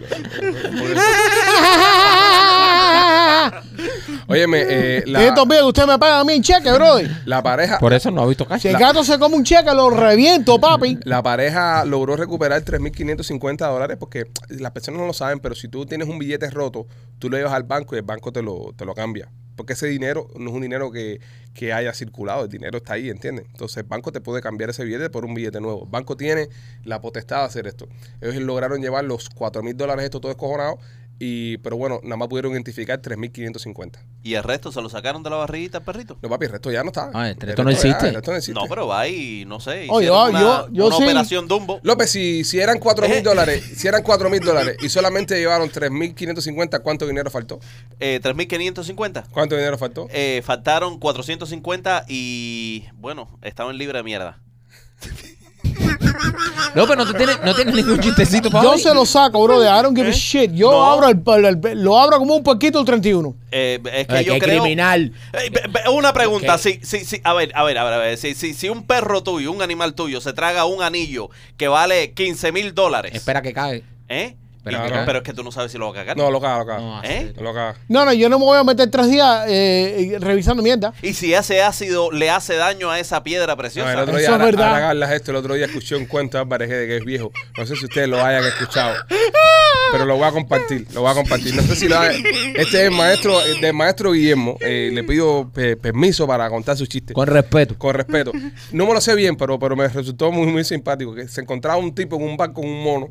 Óyeme, 4.27 4.61
eh, 4.61 4.97
estos 4.97 5.47
la, 5.47 5.55
que 5.55 5.63
usted 5.63 5.85
me 5.85 5.99
paga 5.99 6.19
a 6.19 6.23
mí 6.23 6.33
en 6.33 6.41
cheque, 6.41 6.71
bro. 6.71 6.97
la 7.25 7.43
pareja 7.43 7.77
Por 7.77 7.93
eso 7.93 8.09
no 8.09 8.23
has 8.23 8.27
visto 8.27 8.45
cash. 8.45 8.61
Si 8.61 8.67
el 8.67 8.77
gato 8.77 9.03
se 9.03 9.19
come 9.19 9.35
un 9.35 9.43
cheque, 9.43 9.73
lo 9.73 9.89
reviento, 9.89 10.59
papi. 10.59 10.99
La 11.03 11.21
pareja 11.21 11.85
logró 11.85 12.15
recuperar 12.15 12.63
3.550 12.63 13.57
dólares 13.71 13.97
porque 13.99 14.25
las 14.49 14.71
personas 14.71 15.01
no 15.01 15.07
lo 15.07 15.13
saben, 15.13 15.39
pero 15.39 15.53
si 15.53 15.67
tú 15.67 15.85
tienes 15.85 16.07
un 16.07 16.17
billete 16.17 16.49
roto, 16.49 16.87
tú 17.19 17.29
lo 17.29 17.37
llevas 17.37 17.53
al 17.53 17.63
banco 17.63 17.95
y 17.95 17.99
el 17.99 18.05
banco 18.05 18.31
te 18.31 18.41
lo, 18.41 18.73
te 18.75 18.85
lo 18.85 18.93
cambia. 18.95 19.29
Porque 19.55 19.73
ese 19.73 19.87
dinero 19.87 20.27
no 20.37 20.49
es 20.49 20.55
un 20.55 20.61
dinero 20.61 20.91
que, 20.91 21.21
que 21.53 21.71
haya 21.71 21.93
circulado, 21.93 22.43
el 22.43 22.49
dinero 22.49 22.77
está 22.77 22.93
ahí, 22.93 23.09
¿entiendes? 23.09 23.45
Entonces 23.51 23.77
el 23.77 23.83
banco 23.83 24.11
te 24.11 24.19
puede 24.19 24.41
cambiar 24.41 24.69
ese 24.69 24.83
billete 24.83 25.09
por 25.09 25.23
un 25.23 25.33
billete 25.33 25.61
nuevo. 25.61 25.83
El 25.85 25.89
banco 25.89 26.17
tiene 26.17 26.49
la 26.83 26.99
potestad 26.99 27.39
de 27.39 27.45
hacer 27.45 27.67
esto. 27.67 27.87
Ellos 28.21 28.35
lograron 28.43 28.81
llevar 28.81 29.05
los 29.05 29.31
4.000 29.31 29.75
dólares, 29.75 30.03
esto 30.05 30.19
todo 30.19 30.31
escojonado, 30.31 30.77
y, 31.17 31.57
pero 31.59 31.77
bueno, 31.77 31.99
nada 32.03 32.17
más 32.17 32.27
pudieron 32.27 32.51
identificar 32.51 33.01
3.550. 33.01 33.99
Y 34.23 34.33
el 34.33 34.43
resto 34.43 34.71
se 34.71 34.81
lo 34.81 34.89
sacaron 34.89 35.23
de 35.23 35.29
la 35.29 35.37
barriguita 35.37 35.77
al 35.77 35.83
perrito. 35.83 36.17
No, 36.21 36.27
papi, 36.29 36.45
el 36.45 36.51
resto 36.51 36.71
ya 36.71 36.83
no 36.83 36.89
está. 36.89 37.09
Ah, 37.13 37.29
el 37.29 37.35
resto 37.37 37.61
El 37.61 37.65
no 37.67 37.71
ya, 37.71 37.77
existe. 37.77 38.07
el 38.09 38.13
resto 38.15 38.31
no 38.31 38.37
existe. 38.37 38.59
No, 38.59 38.67
pero 38.67 38.87
va 38.87 39.07
y 39.07 39.45
no 39.45 39.59
sé. 39.59 39.87
Oh, 39.89 40.01
hicieron 40.01 40.05
yo- 40.17 40.29
una, 40.29 40.39
yo- 40.41 40.67
yo 40.71 40.87
una 40.87 40.97
sí. 40.97 41.03
operación 41.03 41.47
Dumbo. 41.47 41.79
López, 41.83 42.09
si, 42.11 42.43
si 42.43 42.59
eran 42.59 42.79
4 42.79 43.07
mil 43.07 43.23
dólares, 43.23 43.63
si 43.77 43.87
eran 43.87 44.03
4 44.03 44.29
mil 44.29 44.39
dólares 44.41 44.77
y 44.81 44.89
solamente 44.89 45.37
llevaron 45.37 45.69
3.550, 45.69 46.81
¿cuánto 46.81 47.07
dinero 47.07 47.29
faltó? 47.31 47.59
Eh, 47.99 48.19
3.550. 48.21 49.25
¿Cuánto 49.31 49.55
dinero 49.55 49.77
faltó? 49.77 50.07
Eh, 50.11 50.41
faltaron 50.43 50.99
450 50.99 52.05
y 52.09 52.85
bueno, 52.95 53.39
estaban 53.41 53.77
libres 53.77 53.99
de 53.99 54.03
mierda. 54.03 54.41
No, 56.75 56.85
pero 56.87 56.95
no, 56.95 57.05
te 57.11 57.17
tienes, 57.17 57.39
no 57.43 57.53
tienes 57.55 57.73
ningún 57.75 57.99
chistecito 57.99 58.49
para 58.49 58.63
Yo 58.63 58.71
hoy. 58.73 58.79
se 58.79 58.93
lo 58.93 59.05
saco, 59.05 59.41
bro. 59.43 59.61
I 59.63 59.81
don't 59.81 59.95
give 59.97 60.09
a 60.09 60.11
shit. 60.13 60.51
Yo 60.53 60.71
No. 60.71 60.83
abro 60.91 61.07
el, 61.09 61.45
el- 61.45 61.65
el- 61.65 61.81
lo 61.83 61.97
abro 61.99 62.17
como 62.19 62.35
un 62.35 62.43
puerquito 62.43 62.79
el 62.79 62.85
31. 62.85 63.35
Eh, 63.51 63.79
es 63.93 64.07
que 64.07 64.13
Ay, 64.17 64.25
yo 64.25 64.33
qué 64.33 64.39
creo. 64.39 64.61
criminal. 64.61 65.13
Eh, 65.33 65.51
una 65.89 66.11
pregunta, 66.13 66.55
Ok. 66.55 66.59
sí, 66.61 66.79
sí, 66.83 67.05
sí, 67.05 67.21
a 67.23 67.33
ver, 67.33 67.51
a 67.55 67.63
ver, 67.63 67.77
a 67.77 67.83
ver, 67.85 67.93
a 67.93 67.97
ver, 67.97 68.17
si, 68.17 68.33
si, 68.35 68.53
si 68.53 68.67
un 68.69 68.85
perro 68.85 69.23
tuyo, 69.23 69.51
un 69.51 69.61
animal 69.61 69.93
tuyo, 69.93 70.19
se 70.21 70.33
traga 70.33 70.65
un 70.65 70.83
anillo 70.83 71.29
que 71.57 71.67
vale 71.67 72.13
15 72.13 72.51
mil 72.51 72.73
dólares, 72.75 73.13
Espera 73.15 73.41
que 73.41 73.53
cague. 73.53 73.83
¿eh? 74.09 74.35
Pero, 74.65 75.17
es 75.19 75.23
que 75.23 75.33
tú 75.33 75.43
no 75.43 75.51
sabes 75.51 75.71
si 75.71 75.77
lo 75.77 75.85
va 75.85 75.91
a 75.91 75.95
cagar. 75.95 76.17
No, 76.17 76.29
lo 76.31 76.41
caga, 76.41 76.57
lo 76.59 76.65
caga. 76.65 76.79
No, 76.81 77.03
¿Eh? 77.03 77.33
lo 77.39 77.53
caga. 77.53 77.75
No, 77.87 78.03
no, 78.03 78.11
yo 78.13 78.27
no 78.29 78.39
me 78.39 78.45
voy 78.45 78.57
a 78.57 78.63
meter 78.63 78.89
tres 78.89 79.09
días 79.09 79.45
eh, 79.47 80.11
eh, 80.15 80.19
revisando 80.19 80.61
mierda. 80.63 80.93
Y 81.01 81.13
si 81.13 81.33
ese 81.33 81.61
ácido 81.61 82.11
le 82.11 82.29
hace 82.29 82.55
daño 82.55 82.89
a 82.89 82.99
esa 82.99 83.23
piedra 83.23 83.53
No, 83.53 83.57
preciosa. 83.57 83.93
el 83.93 83.99
otro 83.99 84.11
Eso 84.11 84.17
día, 84.17 84.25
es 84.27 84.31
ahora- 84.33 84.45
verdad. 84.45 84.83
ahora 84.89 85.15
esto, 85.15 85.31
el 85.31 85.37
otro 85.37 85.53
día 85.53 85.65
escuché 85.67 85.95
un 85.95 86.05
cuento 86.07 86.37
de 86.37 86.41
Álvarez 86.43 86.69
de 86.69 86.87
que 86.87 86.97
es 86.97 87.05
viejo. 87.05 87.31
No 87.57 87.65
sé 87.65 87.75
si 87.75 87.85
ustedes 87.85 88.09
lo 88.09 88.19
hayan 88.23 88.43
escuchado. 88.43 88.95
Pero 89.91 90.05
lo 90.05 90.15
voy 90.17 90.25
a 90.27 90.31
compartir, 90.31 90.87
lo 90.93 91.01
voy 91.01 91.11
a 91.11 91.13
compartir. 91.13 91.55
No 91.55 91.61
sé 91.61 91.75
si 91.75 91.87
lo 91.87 91.97
hayan- 91.99 92.23
Este 92.55 92.61
es 92.61 92.83
el 92.85 92.91
maestro, 92.91 93.39
el 93.41 93.61
del 93.61 93.73
maestro 93.73 94.11
Guillermo. 94.11 94.57
Eh, 94.61 94.89
le 94.93 95.03
pido 95.03 95.51
permiso 95.81 96.27
para 96.27 96.49
contar 96.49 96.75
su 96.75 96.85
chiste. 96.85 97.13
Con 97.13 97.27
respeto. 97.27 97.75
Con 97.77 97.93
respeto. 97.93 98.31
No 98.71 98.85
me 98.87 98.93
lo 98.93 98.99
sé 99.01 99.15
bien, 99.15 99.35
pero, 99.37 99.57
pero 99.59 99.75
me 99.75 99.87
resultó 99.87 100.31
muy, 100.31 100.47
muy 100.47 100.63
simpático. 100.63 101.13
Que 101.13 101.27
se 101.27 101.41
encontraba 101.41 101.77
un 101.77 101.93
tipo 101.93 102.15
en 102.17 102.23
un 102.23 102.35
bar 102.37 102.51
con 102.51 102.65
un 102.65 102.83
mono. 102.83 103.09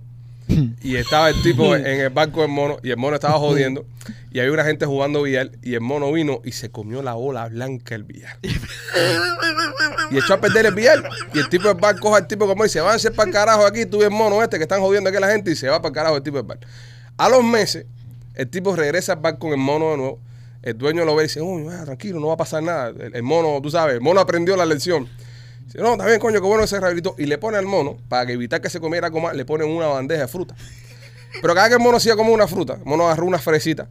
Y 0.82 0.96
estaba 0.96 1.30
el 1.30 1.42
tipo 1.42 1.74
en 1.76 2.00
el 2.00 2.10
barco 2.10 2.42
del 2.42 2.50
mono. 2.50 2.78
Y 2.82 2.90
el 2.90 2.96
mono 2.96 3.14
estaba 3.14 3.38
jodiendo. 3.38 3.86
Y 4.30 4.40
había 4.40 4.52
una 4.52 4.64
gente 4.64 4.86
jugando 4.86 5.22
billar. 5.22 5.50
Y 5.62 5.74
el 5.74 5.80
mono 5.80 6.12
vino 6.12 6.40
y 6.44 6.52
se 6.52 6.70
comió 6.70 7.02
la 7.02 7.14
bola 7.14 7.48
blanca 7.48 7.94
del 7.94 8.04
billar. 8.04 8.38
Y 10.10 10.18
echó 10.18 10.34
a 10.34 10.40
perder 10.40 10.66
el 10.66 10.74
billar. 10.74 11.02
Y 11.32 11.38
el 11.38 11.48
tipo 11.48 11.68
del 11.68 11.76
bar 11.76 11.98
coge 11.98 12.16
al 12.16 12.26
tipo 12.26 12.46
como 12.46 12.64
y 12.64 12.68
dice: 12.68 12.80
Váyanse 12.80 13.10
para 13.10 13.28
el 13.28 13.32
carajo 13.32 13.66
aquí. 13.66 13.86
Tú 13.86 14.00
y 14.00 14.04
el 14.04 14.10
mono 14.10 14.42
este 14.42 14.58
que 14.58 14.64
están 14.64 14.80
jodiendo 14.80 15.08
aquí 15.08 15.16
a 15.16 15.20
la 15.20 15.30
gente. 15.30 15.50
Y 15.50 15.56
se 15.56 15.68
va 15.68 15.78
para 15.80 15.88
el 15.88 15.94
carajo 15.94 16.16
el 16.16 16.22
tipo 16.22 16.36
del 16.36 16.46
bar. 16.46 16.58
A 17.16 17.28
los 17.28 17.44
meses, 17.44 17.86
el 18.34 18.48
tipo 18.48 18.74
regresa 18.74 19.12
al 19.12 19.20
bar 19.20 19.38
con 19.38 19.50
el 19.50 19.58
mono 19.58 19.92
de 19.92 19.96
nuevo. 19.96 20.20
El 20.62 20.78
dueño 20.78 21.04
lo 21.04 21.14
ve 21.14 21.24
y 21.24 21.26
dice, 21.26 21.42
uy, 21.42 21.66
tranquilo, 21.84 22.20
no 22.20 22.28
va 22.28 22.34
a 22.34 22.38
pasar 22.38 22.62
nada. 22.62 22.88
El, 22.88 23.14
el 23.14 23.22
mono, 23.22 23.60
tú 23.62 23.70
sabes, 23.70 23.96
el 23.96 24.00
mono 24.00 24.20
aprendió 24.20 24.56
la 24.56 24.64
lección. 24.64 25.08
Dice, 25.64 25.78
no, 25.78 25.92
está 25.92 26.06
bien, 26.06 26.18
coño, 26.20 26.40
qué 26.40 26.46
bueno 26.46 26.64
ese 26.64 26.78
rehabilitó. 26.78 27.14
Y 27.18 27.26
le 27.26 27.38
pone 27.38 27.56
al 27.58 27.66
mono, 27.66 27.96
para 28.08 28.26
que 28.26 28.32
evitar 28.32 28.60
que 28.60 28.70
se 28.70 28.80
comiera 28.80 29.10
más, 29.10 29.34
le 29.34 29.44
ponen 29.44 29.68
una 29.68 29.86
bandeja 29.86 30.22
de 30.22 30.28
fruta. 30.28 30.54
Pero 31.40 31.54
cada 31.54 31.68
que 31.68 31.74
el 31.74 31.80
mono 31.80 31.96
hacía 31.96 32.16
como 32.16 32.32
una 32.32 32.46
fruta, 32.46 32.74
el 32.74 32.84
mono 32.84 33.06
agarró 33.06 33.26
una 33.26 33.38
fresita, 33.38 33.88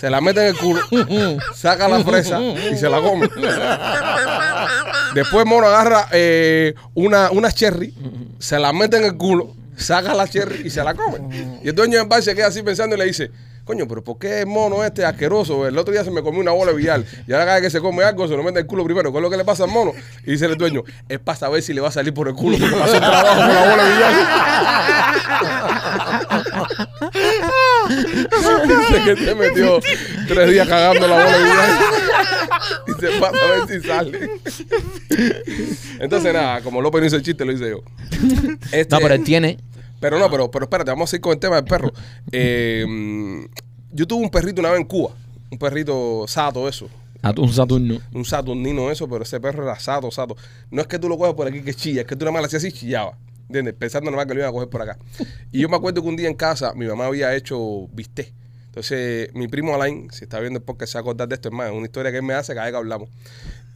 se 0.00 0.10
la 0.10 0.20
mete 0.20 0.40
en 0.40 0.46
el 0.48 0.56
culo, 0.56 0.80
saca 1.54 1.88
la 1.88 2.02
fresa 2.02 2.40
y 2.40 2.76
se 2.76 2.88
la 2.88 3.00
come. 3.00 3.28
Después 5.14 5.44
el 5.44 5.48
mono 5.48 5.66
agarra 5.66 6.08
eh, 6.12 6.74
una, 6.94 7.30
una 7.30 7.52
cherry, 7.52 7.94
se 8.38 8.58
la 8.58 8.72
mete 8.72 8.96
en 8.96 9.04
el 9.04 9.16
culo, 9.16 9.54
saca 9.76 10.14
la 10.14 10.26
cherry 10.26 10.66
y 10.66 10.70
se 10.70 10.82
la 10.82 10.94
come. 10.94 11.60
Y 11.62 11.68
el 11.68 11.74
dueño 11.74 11.98
del 11.98 12.08
bar 12.08 12.22
se 12.22 12.34
queda 12.34 12.46
así 12.48 12.62
pensando 12.62 12.96
y 12.96 12.98
le 12.98 13.04
dice, 13.04 13.30
coño, 13.64 13.88
pero 13.88 14.04
¿por 14.04 14.18
qué 14.18 14.40
el 14.40 14.46
mono 14.46 14.84
este 14.84 15.04
asqueroso? 15.04 15.66
El 15.66 15.76
otro 15.78 15.92
día 15.92 16.04
se 16.04 16.10
me 16.10 16.22
comió 16.22 16.40
una 16.40 16.52
bola 16.52 16.72
de 16.72 16.76
billar 16.78 17.02
y 17.26 17.32
ahora 17.32 17.44
cada 17.46 17.54
vez 17.60 17.64
que 17.64 17.70
se 17.70 17.80
come 17.80 18.04
algo 18.04 18.28
se 18.28 18.36
lo 18.36 18.42
mete 18.42 18.58
el 18.60 18.66
culo 18.66 18.84
primero. 18.84 19.10
¿Qué 19.10 19.18
es 19.18 19.22
lo 19.22 19.30
que 19.30 19.36
le 19.36 19.44
pasa 19.44 19.64
al 19.64 19.70
mono? 19.70 19.92
Y 20.26 20.32
dice 20.32 20.46
el 20.46 20.56
dueño, 20.56 20.82
es 21.08 21.18
para 21.18 21.38
saber 21.38 21.62
si 21.62 21.72
le 21.72 21.80
va 21.80 21.88
a 21.88 21.92
salir 21.92 22.12
por 22.12 22.28
el 22.28 22.34
culo 22.34 22.58
porque 22.58 22.76
a 22.76 22.84
hacer 22.84 23.00
trabajo 23.00 23.40
con 23.40 23.48
la 23.54 23.70
bola 23.70 23.84
de 23.84 23.92
billar. 23.94 24.12
dice 28.66 29.02
que 29.04 29.16
se 29.24 29.34
metió 29.34 29.80
tres 30.28 30.50
días 30.50 30.68
cagando 30.68 31.06
la 31.06 31.14
bola 31.24 31.38
de 31.38 31.44
billar. 31.44 31.70
Dice, 32.86 33.08
para 33.20 33.32
ver 33.32 33.68
si 33.68 33.80
sale. 33.86 34.30
Entonces, 35.98 36.32
nada, 36.32 36.60
como 36.62 36.80
López 36.80 37.00
no 37.00 37.06
hizo 37.06 37.16
el 37.16 37.22
chiste, 37.22 37.44
lo 37.44 37.52
hice 37.52 37.70
yo. 37.70 37.82
Este- 38.72 38.94
No, 38.94 39.00
pero 39.00 39.14
él 39.14 39.24
tiene. 39.24 39.58
Pero 40.00 40.18
no, 40.18 40.30
pero, 40.30 40.50
pero 40.50 40.64
espérate, 40.64 40.90
vamos 40.90 41.12
a 41.12 41.16
ir 41.16 41.22
con 41.22 41.32
el 41.32 41.38
tema 41.38 41.56
del 41.56 41.64
perro. 41.64 41.92
Eh, 42.32 42.84
yo 43.92 44.06
tuve 44.06 44.24
un 44.24 44.30
perrito 44.30 44.60
una 44.60 44.70
vez 44.70 44.80
en 44.80 44.86
Cuba, 44.86 45.10
un 45.50 45.58
perrito 45.58 46.24
sato, 46.26 46.68
eso. 46.68 46.88
Un 47.38 47.52
Saturno. 47.52 48.00
Un 48.12 48.24
saturnino 48.24 48.90
eso, 48.90 49.08
pero 49.08 49.22
ese 49.22 49.40
perro 49.40 49.62
era 49.62 49.78
sato, 49.78 50.10
sato. 50.10 50.36
No 50.70 50.82
es 50.82 50.86
que 50.86 50.98
tú 50.98 51.08
lo 51.08 51.16
coges 51.16 51.34
por 51.34 51.46
aquí 51.46 51.62
que 51.62 51.72
chilla, 51.72 52.02
es 52.02 52.06
que 52.06 52.16
tú 52.16 52.24
nada 52.24 52.32
más 52.32 52.42
le 52.42 52.46
hacías 52.46 52.64
así 52.64 52.68
y 52.68 52.78
chillaba. 52.78 53.16
¿Entiendes? 53.46 53.74
Pensando 53.74 54.10
nada 54.10 54.22
más 54.22 54.26
que 54.26 54.34
lo 54.34 54.40
iban 54.40 54.50
a 54.50 54.52
coger 54.52 54.68
por 54.68 54.82
acá. 54.82 54.98
Y 55.50 55.60
yo 55.60 55.68
me 55.68 55.76
acuerdo 55.76 56.02
que 56.02 56.08
un 56.08 56.16
día 56.16 56.28
en 56.28 56.34
casa 56.34 56.74
mi 56.74 56.86
mamá 56.86 57.06
había 57.06 57.34
hecho 57.34 57.88
bistec. 57.92 58.32
Entonces, 58.74 59.32
mi 59.34 59.46
primo 59.46 59.72
Alain, 59.72 60.10
si 60.10 60.24
está 60.24 60.40
viendo 60.40 60.58
el 60.58 60.64
podcast, 60.64 60.90
se 60.90 60.98
va 60.98 61.02
a 61.02 61.02
acordar 61.02 61.28
de 61.28 61.36
esto, 61.36 61.46
hermano. 61.46 61.70
Es 61.70 61.76
una 61.76 61.86
historia 61.86 62.10
que 62.10 62.16
él 62.16 62.24
me 62.24 62.34
hace 62.34 62.54
cada 62.54 62.66
vez 62.66 62.72
que 62.72 62.76
hablamos. 62.76 63.08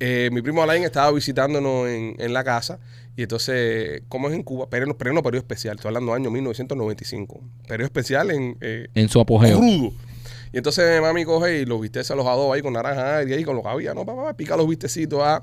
Eh, 0.00 0.28
mi 0.32 0.42
primo 0.42 0.60
Alain 0.60 0.82
estaba 0.82 1.12
visitándonos 1.12 1.86
en, 1.86 2.16
en 2.18 2.32
la 2.32 2.42
casa. 2.42 2.80
Y 3.16 3.22
entonces, 3.22 4.02
como 4.08 4.28
es 4.28 4.34
en 4.34 4.42
Cuba, 4.42 4.66
pero 4.68 4.98
pero 4.98 5.12
no 5.12 5.22
periodo 5.22 5.42
especial. 5.42 5.76
Estoy 5.76 5.90
hablando 5.90 6.10
del 6.12 6.22
año 6.22 6.32
1995. 6.32 7.40
Periodo 7.68 7.84
especial 7.86 8.32
en, 8.32 8.56
eh, 8.60 8.88
En 8.96 9.08
su 9.08 9.20
apogeo. 9.20 9.58
crudo. 9.58 9.92
Y 10.52 10.56
entonces 10.56 11.00
mami 11.00 11.24
coge 11.24 11.60
y 11.60 11.64
los 11.64 11.80
bisteces 11.80 12.08
se 12.08 12.16
los 12.16 12.26
adobos 12.26 12.56
ahí 12.56 12.62
con 12.62 12.72
naranja 12.72 13.22
y 13.22 13.32
ahí 13.32 13.44
con 13.44 13.54
lo 13.54 13.62
que 13.62 13.68
había, 13.68 13.94
¿no? 13.94 14.04
Papá, 14.04 14.36
pica 14.36 14.56
los 14.56 14.68
bistecitos, 14.68 15.20
ah. 15.22 15.42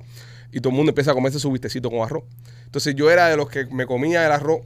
Y 0.51 0.59
todo 0.59 0.71
el 0.71 0.75
mundo 0.75 0.89
empieza 0.89 1.11
a 1.11 1.13
comerse 1.13 1.39
su 1.39 1.49
bistecito 1.49 1.89
con 1.89 1.99
arroz. 2.01 2.25
Entonces 2.65 2.93
yo 2.93 3.09
era 3.09 3.29
de 3.29 3.37
los 3.37 3.47
que 3.49 3.65
me 3.67 3.85
comía 3.85 4.25
el 4.25 4.33
arroz 4.33 4.59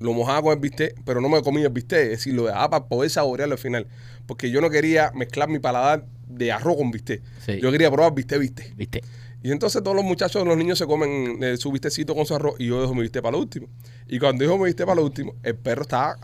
lo 0.00 0.12
mojaba 0.12 0.42
con 0.42 0.52
el 0.52 0.58
bistec, 0.58 1.00
pero 1.04 1.20
no 1.20 1.28
me 1.28 1.40
comía 1.42 1.66
el 1.66 1.72
bistec, 1.72 2.00
es 2.04 2.10
decir, 2.10 2.34
lo 2.34 2.46
dejaba 2.46 2.70
para 2.70 2.84
poder 2.86 3.10
saborearlo 3.10 3.54
al 3.54 3.58
final. 3.60 3.86
Porque 4.26 4.50
yo 4.50 4.60
no 4.60 4.68
quería 4.70 5.12
mezclar 5.14 5.48
mi 5.48 5.58
paladar 5.60 6.04
de 6.26 6.50
arroz 6.52 6.76
con 6.76 6.90
bistec. 6.90 7.22
Sí. 7.44 7.60
Yo 7.60 7.70
quería 7.70 7.90
probar 7.90 8.14
bistec, 8.14 8.38
bistec. 8.40 8.74
¿Viste? 8.76 9.02
Y 9.42 9.50
entonces 9.52 9.82
todos 9.82 9.96
los 9.96 10.04
muchachos, 10.04 10.46
los 10.46 10.56
niños 10.56 10.78
se 10.78 10.86
comen 10.86 11.42
eh, 11.42 11.56
su 11.56 11.72
bistecito 11.72 12.14
con 12.14 12.26
su 12.26 12.34
arroz 12.34 12.56
y 12.58 12.66
yo 12.66 12.80
dejo 12.80 12.94
mi 12.94 13.00
bistec 13.02 13.22
para 13.22 13.32
lo 13.32 13.38
último. 13.38 13.68
Y 14.06 14.18
cuando 14.18 14.44
dejo 14.44 14.58
mi 14.58 14.64
bistec 14.66 14.84
para 14.86 14.96
lo 14.96 15.04
último, 15.04 15.34
el 15.42 15.54
perro 15.54 15.82
estaba 15.82 16.16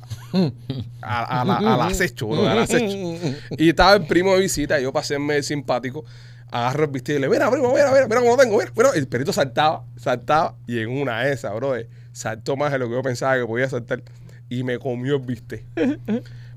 a- 1.02 1.40
a 1.40 1.44
la- 1.44 1.56
al 1.74 1.80
acecho, 1.82 2.26
bro, 2.28 2.46
al 2.48 2.58
acecho. 2.58 2.96
Y 3.58 3.68
estaba 3.70 3.94
el 3.94 4.06
primo 4.06 4.34
de 4.34 4.40
visita, 4.40 4.78
y 4.78 4.82
yo 4.82 4.92
pasé 4.92 5.18
medio 5.18 5.42
simpático, 5.42 6.04
agarro 6.50 6.84
el 6.84 6.90
bistec 6.90 7.16
y 7.16 7.20
le 7.20 7.28
mira, 7.28 7.50
primo, 7.50 7.72
mira, 7.72 7.90
mira, 7.92 8.06
mira 8.06 8.20
cómo 8.20 8.36
lo 8.36 8.42
tengo, 8.42 8.58
mira, 8.58 8.72
mira. 8.76 8.90
El 8.94 9.08
perrito 9.08 9.32
saltaba, 9.32 9.84
saltaba, 9.96 10.54
y 10.66 10.78
en 10.78 10.88
una 10.90 11.22
de 11.24 11.32
esas, 11.32 11.54
bro, 11.54 11.74
saltó 12.16 12.56
más 12.56 12.72
de 12.72 12.78
lo 12.78 12.88
que 12.88 12.94
yo 12.94 13.02
pensaba 13.02 13.36
que 13.36 13.44
podía 13.44 13.68
saltar, 13.68 14.02
y 14.48 14.64
me 14.64 14.78
comió 14.78 15.16
el 15.16 15.22
bistec. 15.22 15.64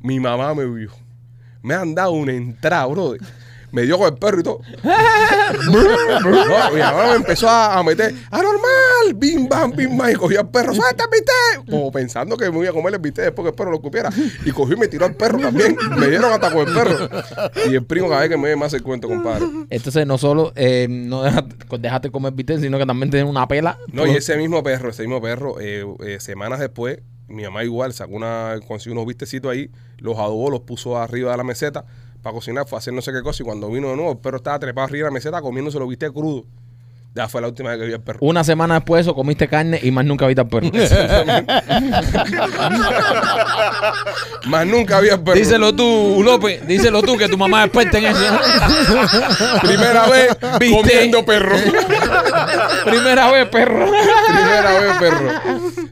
Mi 0.02 0.18
mamá 0.20 0.56
me 0.56 0.66
vio. 0.66 0.92
Me 1.62 1.74
han 1.74 1.94
dado 1.94 2.14
una 2.14 2.32
entrada, 2.32 2.86
bro. 2.86 3.16
Me 3.72 3.84
dio 3.84 3.98
con 3.98 4.12
el 4.14 4.20
perro 4.20 4.40
y 4.40 4.44
todo. 4.44 4.62
No, 5.72 6.72
mi 6.72 6.80
mamá 6.80 7.08
me 7.08 7.16
empezó 7.16 7.48
a, 7.50 7.78
a 7.78 7.84
meter, 7.84 8.14
anormal, 8.32 9.14
bim, 9.16 9.48
bam, 9.48 9.72
bim, 9.72 9.98
bam, 9.98 10.12
y 10.12 10.16
cogió 10.16 10.40
al 10.40 10.50
perro, 10.50 10.74
suelta 10.74 11.04
el 11.06 11.10
bistec. 11.10 11.70
Como 11.70 11.92
pensando 11.92 12.38
que 12.38 12.50
me 12.52 12.60
iba 12.60 12.70
a 12.70 12.74
comer 12.74 12.94
el 12.94 13.00
bistec 13.00 13.26
después 13.26 13.46
que 13.46 13.50
el 13.50 13.56
perro 13.56 13.72
lo 13.72 13.82
cupiera. 13.82 14.10
Y 14.46 14.52
cogió 14.52 14.76
y 14.76 14.80
me 14.80 14.88
tiró 14.88 15.06
al 15.06 15.16
perro 15.16 15.40
también. 15.40 15.78
Me 15.98 16.08
dieron 16.08 16.32
hasta 16.32 16.52
con 16.52 16.68
el 16.68 16.74
perro. 16.74 17.10
Y 17.70 17.76
el 17.76 17.86
primo 17.86 18.08
cada 18.10 18.22
vez 18.22 18.30
que 18.30 18.38
me 18.38 18.50
ve 18.50 18.56
más 18.56 18.74
el 18.74 18.84
cuento, 18.84 19.08
compadre. 19.08 19.46
Entonces 19.70 20.06
no 20.08 20.18
solo 20.18 20.52
eh, 20.56 20.88
no 20.90 21.24
dejaste, 21.24 21.56
dejaste 21.80 22.12
comer 22.12 22.34
bistec, 22.34 22.60
sino 22.60 22.78
que 22.78 22.86
también 22.86 23.10
tiene 23.10 23.30
una 23.30 23.48
pela. 23.48 23.78
No, 23.92 24.08
y 24.08 24.12
ese 24.12 24.38
mismo 24.38 24.64
perro, 24.64 24.90
ese 24.90 25.04
mismo 25.04 25.22
perro, 25.22 25.60
eh, 25.60 25.86
eh, 26.06 26.20
semanas 26.20 26.60
después, 26.60 27.00
mi 27.28 27.44
mamá 27.44 27.64
igual 27.64 27.94
sacó 27.94 28.16
una, 28.16 28.60
consiguió 28.68 28.94
unos 28.94 29.08
vistecitos 29.08 29.52
ahí, 29.52 29.70
los 29.98 30.18
adobó, 30.18 30.50
los 30.50 30.62
puso 30.62 30.98
arriba 30.98 31.32
de 31.32 31.38
la 31.38 31.44
meseta 31.44 31.86
para 32.22 32.34
cocinar, 32.34 32.68
fue 32.68 32.78
a 32.78 32.80
hacer 32.80 32.94
no 32.94 33.02
sé 33.02 33.12
qué 33.12 33.22
cosa, 33.22 33.44
y 33.44 33.46
cuando 33.46 33.70
vino 33.70 33.90
de 33.90 33.96
nuevo, 33.96 34.12
el 34.12 34.18
perro 34.18 34.38
estaba 34.38 34.60
trepado 34.60 34.86
arriba 34.86 35.06
de 35.06 35.12
la 35.12 35.14
meseta 35.14 35.42
comiéndose 35.42 35.80
los 35.80 35.88
bistecs 35.88 36.14
crudos. 36.14 36.46
Ya 37.16 37.28
fue 37.28 37.42
la 37.42 37.48
última 37.48 37.72
vez 37.72 37.80
que 37.80 37.86
vi 37.88 37.94
al 37.94 38.02
perro. 38.02 38.20
Una 38.22 38.44
semana 38.44 38.76
después 38.76 39.00
de 39.00 39.10
eso 39.10 39.16
comiste 39.16 39.48
carne 39.48 39.80
y 39.82 39.90
más 39.92 40.06
nunca 40.06 40.28
viste 40.28 40.42
al 40.42 40.48
perro. 40.48 40.70
Más 44.46 44.66
nunca 44.66 44.98
había 44.98 45.14
el 45.16 45.22
perro. 45.22 45.38
díselo 45.38 45.76
tú, 45.76 46.22
López, 46.24 46.66
díselo 46.66 47.02
tú 47.02 47.18
que 47.18 47.28
tu 47.28 47.38
mamá 47.38 47.62
es 47.62 47.66
experta 47.68 47.98
en 48.00 48.06
eso. 48.06 48.40
Primera 49.62 50.08
vez 50.08 50.30
¿Viste? 50.60 50.76
comiendo 50.76 51.26
perro. 51.26 51.56
Primera 52.86 53.32
vez, 53.32 53.48
perro. 53.50 53.86
Primera 54.28 54.80
vez 54.80 54.94
perro. 55.00 55.30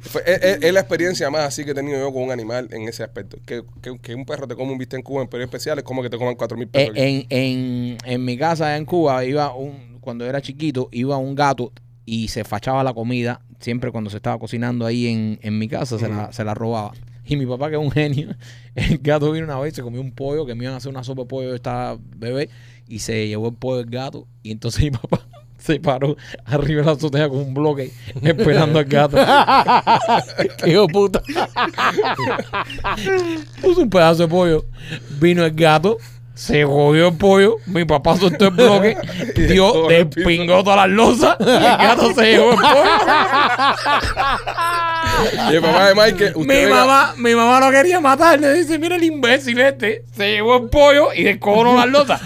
Fue- 0.02 0.24
es, 0.26 0.64
es- 0.64 0.74
la 0.74 0.80
experiencia 0.80 1.30
más 1.30 1.42
así 1.42 1.66
que 1.66 1.72
he 1.72 1.76
tenido 1.76 2.00
yo 2.00 2.14
con 2.14 2.24
un 2.24 2.32
animal 2.32 2.68
en 2.72 2.88
ese 2.88 3.04
aspecto. 3.04 3.38
Que, 3.46 3.64
que- 3.82 3.98
que 4.00 4.16
un 4.16 4.26
perro 4.26 4.48
te 4.48 4.56
come 4.56 4.72
un 4.72 4.78
bistec 4.78 5.00
en 5.00 5.04
Cuba 5.04 5.22
en 5.24 5.28
periodos 5.28 5.50
especiales, 5.50 5.84
como 5.84 6.02
que 6.02 6.10
te 6.10 6.18
coman 6.18 6.36
cuatro 6.36 6.58
mil 6.58 6.68
Eh, 6.68 6.70
perros. 6.72 6.92
aquí. 6.92 7.02
en, 7.02 7.26
en, 7.30 7.98
en 8.06 8.26
mi 8.26 8.38
casa 8.38 8.76
en 8.78 8.86
Cuba, 8.86 9.24
iba 9.26 9.54
un, 9.54 9.97
cuando 10.08 10.26
era 10.26 10.42
chiquito, 10.42 10.88
iba 10.94 11.18
un 11.18 11.36
gato 11.36 11.74
y 12.06 12.30
se 12.30 12.46
fachaba 12.46 12.82
la 12.82 12.94
comida. 12.94 13.42
Siempre 13.60 13.92
cuando 13.92 14.10
se 14.10 14.16
estaba 14.16 14.40
cocinando 14.40 14.86
ahí 14.86 15.08
en, 15.08 15.38
en 15.42 15.60
mi 15.60 15.68
casa, 15.68 16.00
se, 16.00 16.08
la, 16.08 16.32
se 16.32 16.46
la 16.46 16.54
robaba. 16.54 16.94
Y 17.26 17.36
mi 17.36 17.46
papá, 17.46 17.68
que 17.68 17.76
es 17.76 17.82
un 17.82 17.92
genio, 17.92 18.34
el 18.76 19.00
gato 19.00 19.34
vino 19.34 19.44
una 19.44 19.60
vez, 19.60 19.74
se 19.74 19.82
comió 19.82 20.00
un 20.00 20.14
pollo, 20.14 20.46
que 20.46 20.56
me 20.56 20.64
iban 20.64 20.76
a 20.76 20.78
hacer 20.78 20.90
una 20.90 21.04
sopa 21.04 21.24
de 21.24 21.28
pollo, 21.28 21.50
yo 21.50 21.56
estaba 21.56 21.98
bebé, 22.16 22.50
y 22.88 23.00
se 23.00 23.28
llevó 23.28 23.50
el 23.50 23.56
pollo 23.56 23.80
del 23.80 23.90
gato. 23.90 24.30
Y 24.44 24.52
entonces 24.52 24.82
mi 24.86 24.92
papá 24.92 25.28
se 25.58 25.78
paró 25.82 26.16
arriba 26.46 26.80
de 26.80 26.86
la 26.86 26.94
azotea 26.94 27.28
con 27.28 27.40
un 27.40 27.54
bloque 27.54 27.92
esperando 28.22 28.80
al 28.80 28.86
gato. 28.86 29.18
Qué 30.64 30.72
hijo 30.72 30.88
de 30.88 30.94
puta. 30.94 31.22
Puso 33.62 33.82
un 33.82 33.90
pedazo 33.90 34.24
de 34.24 34.30
pollo. 34.30 34.66
Vino 35.20 35.44
el 35.44 35.52
gato, 35.52 35.98
se 36.38 36.64
jodió 36.64 37.08
el 37.10 37.16
pollo. 37.16 37.58
Mi 37.66 37.84
papá 37.84 38.16
soltó 38.16 38.46
el 38.46 38.52
bloque, 38.52 38.96
dio, 39.36 39.88
despingó 39.88 40.64
todas 40.64 40.78
las 40.88 40.90
losas 40.90 41.36
y 41.40 41.44
el 41.50 41.60
gato 41.62 42.14
se 42.14 42.32
llevó 42.32 42.52
el 42.52 42.58
pollo. 42.58 42.84
Y 45.52 45.56
el 45.56 45.62
papá 45.62 45.88
de 45.90 45.96
Michael, 45.96 46.34
usted 46.36 46.40
Mi 46.54 46.66
venga- 46.66 46.76
mamá, 46.86 47.14
mi 47.18 47.34
mamá 47.36 47.60
lo 47.60 47.72
quería 47.72 48.00
matar. 48.00 48.40
Le 48.40 48.54
dice, 48.54 48.78
mira 48.78 48.96
el 48.96 49.04
imbécil 49.04 49.60
este. 49.60 50.04
Se 50.16 50.32
llevó 50.32 50.58
el 50.58 50.70
pollo 50.70 51.10
y 51.14 51.24
descojonó 51.24 51.76
las 51.76 51.88
losas. 51.88 52.22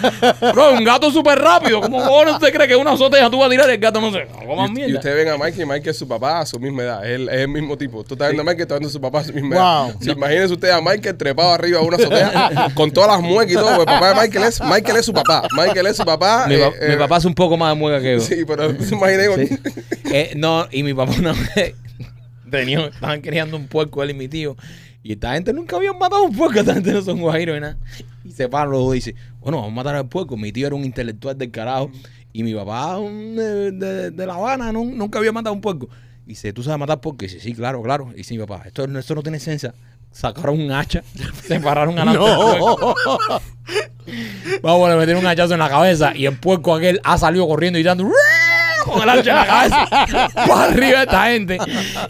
Bro, 0.52 0.72
un 0.72 0.84
gato 0.84 1.10
súper 1.10 1.38
rápido. 1.38 1.80
¿Cómo 1.80 1.98
cojones 1.98 2.34
usted 2.34 2.52
cree 2.52 2.68
que 2.68 2.76
una 2.76 2.92
azotea 2.92 3.30
tú 3.30 3.38
vas 3.38 3.46
a 3.46 3.50
tirar 3.50 3.70
el 3.70 3.78
gato 3.78 4.00
no 4.00 4.12
se... 4.12 4.26
No 4.26 4.66
Y, 4.78 4.90
y 4.90 4.94
usted 4.94 5.14
ven 5.16 5.28
a 5.28 5.38
Mike 5.38 5.62
y 5.62 5.66
Mike 5.66 5.90
es 5.90 5.98
su 5.98 6.06
papá 6.06 6.40
a 6.40 6.46
su 6.46 6.58
misma 6.60 6.82
edad. 6.82 7.04
Es 7.06 7.12
el, 7.16 7.28
es 7.28 7.40
el 7.40 7.48
mismo 7.48 7.76
tipo. 7.78 8.04
Tú 8.04 8.14
estás 8.14 8.28
viendo 8.28 8.42
a 8.42 8.44
Mike 8.44 8.60
y 8.60 8.62
estás 8.62 8.78
viendo 8.78 8.88
a 8.88 8.92
su 8.92 9.00
papá 9.00 9.20
a 9.20 9.24
su 9.24 9.32
misma 9.32 9.56
edad. 9.56 9.94
Si 10.00 10.10
imagínese 10.10 10.52
usted 10.52 10.70
a 10.70 10.80
Michael 10.82 11.16
trepado 11.16 11.52
arriba 11.52 11.80
de 11.80 11.86
una 11.86 11.96
azotea 11.96 12.68
con 12.74 12.90
todas 12.90 13.10
las 13.10 13.20
muecas 13.22 13.52
y 13.52 13.56
todo. 13.56 13.74
Pues 13.76 13.86
papá 14.10 14.20
de 14.22 14.28
Michael 14.28 14.44
es, 14.48 14.60
Michael 14.60 14.96
es 14.98 15.06
su 15.06 15.12
papá. 15.12 15.42
Michael 15.56 15.86
es 15.86 15.96
su 15.96 16.04
papá. 16.04 16.46
Mi, 16.48 16.54
eh, 16.54 16.58
pa- 16.60 16.84
eh, 16.86 16.90
mi 16.90 16.96
papá 16.96 17.16
es 17.18 17.24
un 17.24 17.34
poco 17.34 17.56
más 17.56 17.74
de 17.74 17.78
mueca 17.80 18.00
que 18.02 18.12
yo. 18.14 18.20
Sí, 18.20 18.44
pero 18.46 18.70
se 18.82 18.94
imagina 18.94 19.22
Sí. 19.36 19.58
Eh, 20.12 20.32
no, 20.36 20.66
y 20.70 20.82
mi 20.82 20.92
papá 20.94 21.12
una 21.18 21.32
vez 21.32 21.74
tenía, 22.50 22.86
estaban 22.86 23.20
criando 23.20 23.56
un 23.56 23.66
puerco 23.66 24.02
él 24.02 24.10
y 24.10 24.14
mi 24.14 24.28
tío. 24.28 24.56
Y 25.02 25.12
esta 25.12 25.32
gente 25.34 25.52
nunca 25.52 25.76
había 25.76 25.92
matado 25.92 26.22
un 26.22 26.36
puerco, 26.36 26.60
esta 26.60 26.74
gente 26.74 26.92
no 26.92 27.02
son 27.02 27.20
guajiros 27.20 27.54
ni 27.56 27.60
nada. 27.60 27.76
Y 28.24 28.30
se 28.30 28.48
paran 28.48 28.70
los 28.70 28.80
dos 28.84 28.92
y 28.92 28.98
dice, 28.98 29.14
bueno, 29.40 29.56
vamos 29.58 29.72
a 29.72 29.74
matar 29.74 29.96
al 29.96 30.08
puerco. 30.08 30.36
Mi 30.36 30.52
tío 30.52 30.66
era 30.68 30.76
un 30.76 30.84
intelectual 30.84 31.36
del 31.36 31.50
carajo. 31.50 31.90
Y 32.32 32.44
mi 32.44 32.54
papá 32.54 32.98
un, 32.98 33.34
de, 33.36 33.72
de- 33.72 34.10
de 34.10 34.26
La 34.26 34.34
Habana 34.34 34.72
nun- 34.72 34.94
nunca 34.94 35.18
había 35.18 35.32
matado 35.32 35.54
un 35.54 35.60
puerco. 35.60 35.88
Y 36.24 36.30
dice, 36.30 36.52
¿tú 36.52 36.62
sabes 36.62 36.78
matar 36.78 37.00
puerco? 37.00 37.24
Y 37.24 37.28
dice, 37.28 37.40
sí, 37.40 37.52
claro, 37.52 37.82
claro. 37.82 38.10
Y 38.12 38.18
dice 38.18 38.34
mi 38.34 38.40
papá, 38.40 38.62
esto, 38.66 38.86
no- 38.86 38.98
esto 39.00 39.14
no 39.16 39.22
tiene 39.22 39.38
esencia. 39.38 39.74
Sacaron 40.12 40.60
un 40.60 40.70
hacha, 40.70 41.02
se 41.46 41.58
pararon 41.58 41.98
a 41.98 42.04
la 42.04 42.12
Vamos, 44.62 44.88
le 44.90 44.96
metieron 44.96 45.22
un 45.24 45.28
hachazo 45.30 45.52
en 45.54 45.60
la 45.60 45.68
cabeza 45.68 46.12
y 46.14 46.26
el 46.26 46.36
puerco 46.38 46.74
aquel 46.74 47.00
ha 47.04 47.18
salido 47.18 47.46
corriendo 47.48 47.78
y 47.78 47.82
dando 47.82 48.08
con 48.84 49.00
el 49.02 49.08
hacha 49.08 49.30
en 49.30 49.36
la 49.36 49.46
cabeza 49.46 50.28
para 50.34 50.64
arriba 50.64 50.98
de 50.98 51.04
esta 51.04 51.24
gente. 51.26 51.58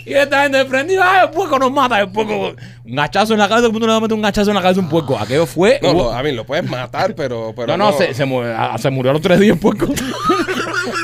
Y 0.07 0.15
esta 0.15 0.43
gente 0.45 0.65
prendida, 0.65 1.05
¡ay, 1.07 1.21
el 1.27 1.31
puerco 1.31 1.59
nos 1.59 1.71
mata! 1.71 2.01
El 2.01 2.11
puerco, 2.11 2.55
un 2.85 2.99
hachazo 2.99 3.35
en 3.35 3.41
la 3.41 3.49
cabeza, 3.49 3.69
mundo 3.69 3.87
le 3.87 3.93
va 3.93 3.99
a 3.99 4.01
meter 4.01 4.17
un 4.17 4.25
hachazo 4.25 4.51
en 4.51 4.55
la 4.57 4.63
cabeza 4.63 4.81
a 4.81 4.85
un 4.85 4.89
puerco. 4.89 5.19
Aquello 5.19 5.45
fue. 5.47 5.79
No, 5.83 5.91
hubo- 5.91 6.03
lo- 6.05 6.13
a 6.15 6.23
mí 6.23 6.33
lo 6.33 6.45
puedes 6.47 6.69
matar, 6.69 7.15
pero. 7.15 7.53
pero 7.55 7.77
no, 7.77 7.91
no, 7.91 7.93
se, 7.99 8.15
se, 8.15 8.25
murió, 8.25 8.57
a- 8.59 8.79
se 8.79 8.89
murió 8.89 9.11
a 9.11 9.13
los 9.15 9.23
tres 9.23 9.39
días 9.39 9.55
el 9.57 9.61
puerco. 9.61 9.87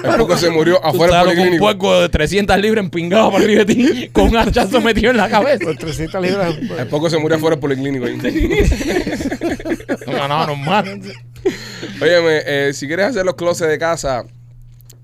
El 0.04 0.16
poco 0.16 0.36
se 0.36 0.50
murió 0.50 0.84
afuera 0.84 1.18
del 1.18 1.24
que 1.24 1.30
un 1.30 1.36
policlínico. 1.36 1.64
puerco 1.64 2.00
de 2.02 2.08
300 2.08 2.58
libras 2.58 2.84
empingado 2.84 3.30
para 3.30 3.44
arriba 3.44 3.64
de 3.64 3.74
ti 3.74 4.08
con 4.12 4.28
un 4.28 4.36
hachazo 4.36 4.80
metido 4.80 5.10
en 5.10 5.16
la 5.18 5.28
cabeza. 5.28 5.64
Por 5.64 5.76
300 5.76 6.22
libras. 6.22 6.54
El 6.78 6.86
poco 6.88 7.08
se 7.10 7.18
murió 7.18 7.36
afuera 7.36 7.56
del 7.56 7.60
policlínico. 7.60 8.06
ahí. 8.06 8.18
No, 10.06 10.28
no, 10.28 10.46
normal. 10.46 11.00
Óyeme, 12.00 12.42
eh, 12.46 12.70
si 12.74 12.86
quieres 12.86 13.06
hacer 13.06 13.24
los 13.24 13.34
closets 13.34 13.70
de 13.70 13.78
casa, 13.78 14.24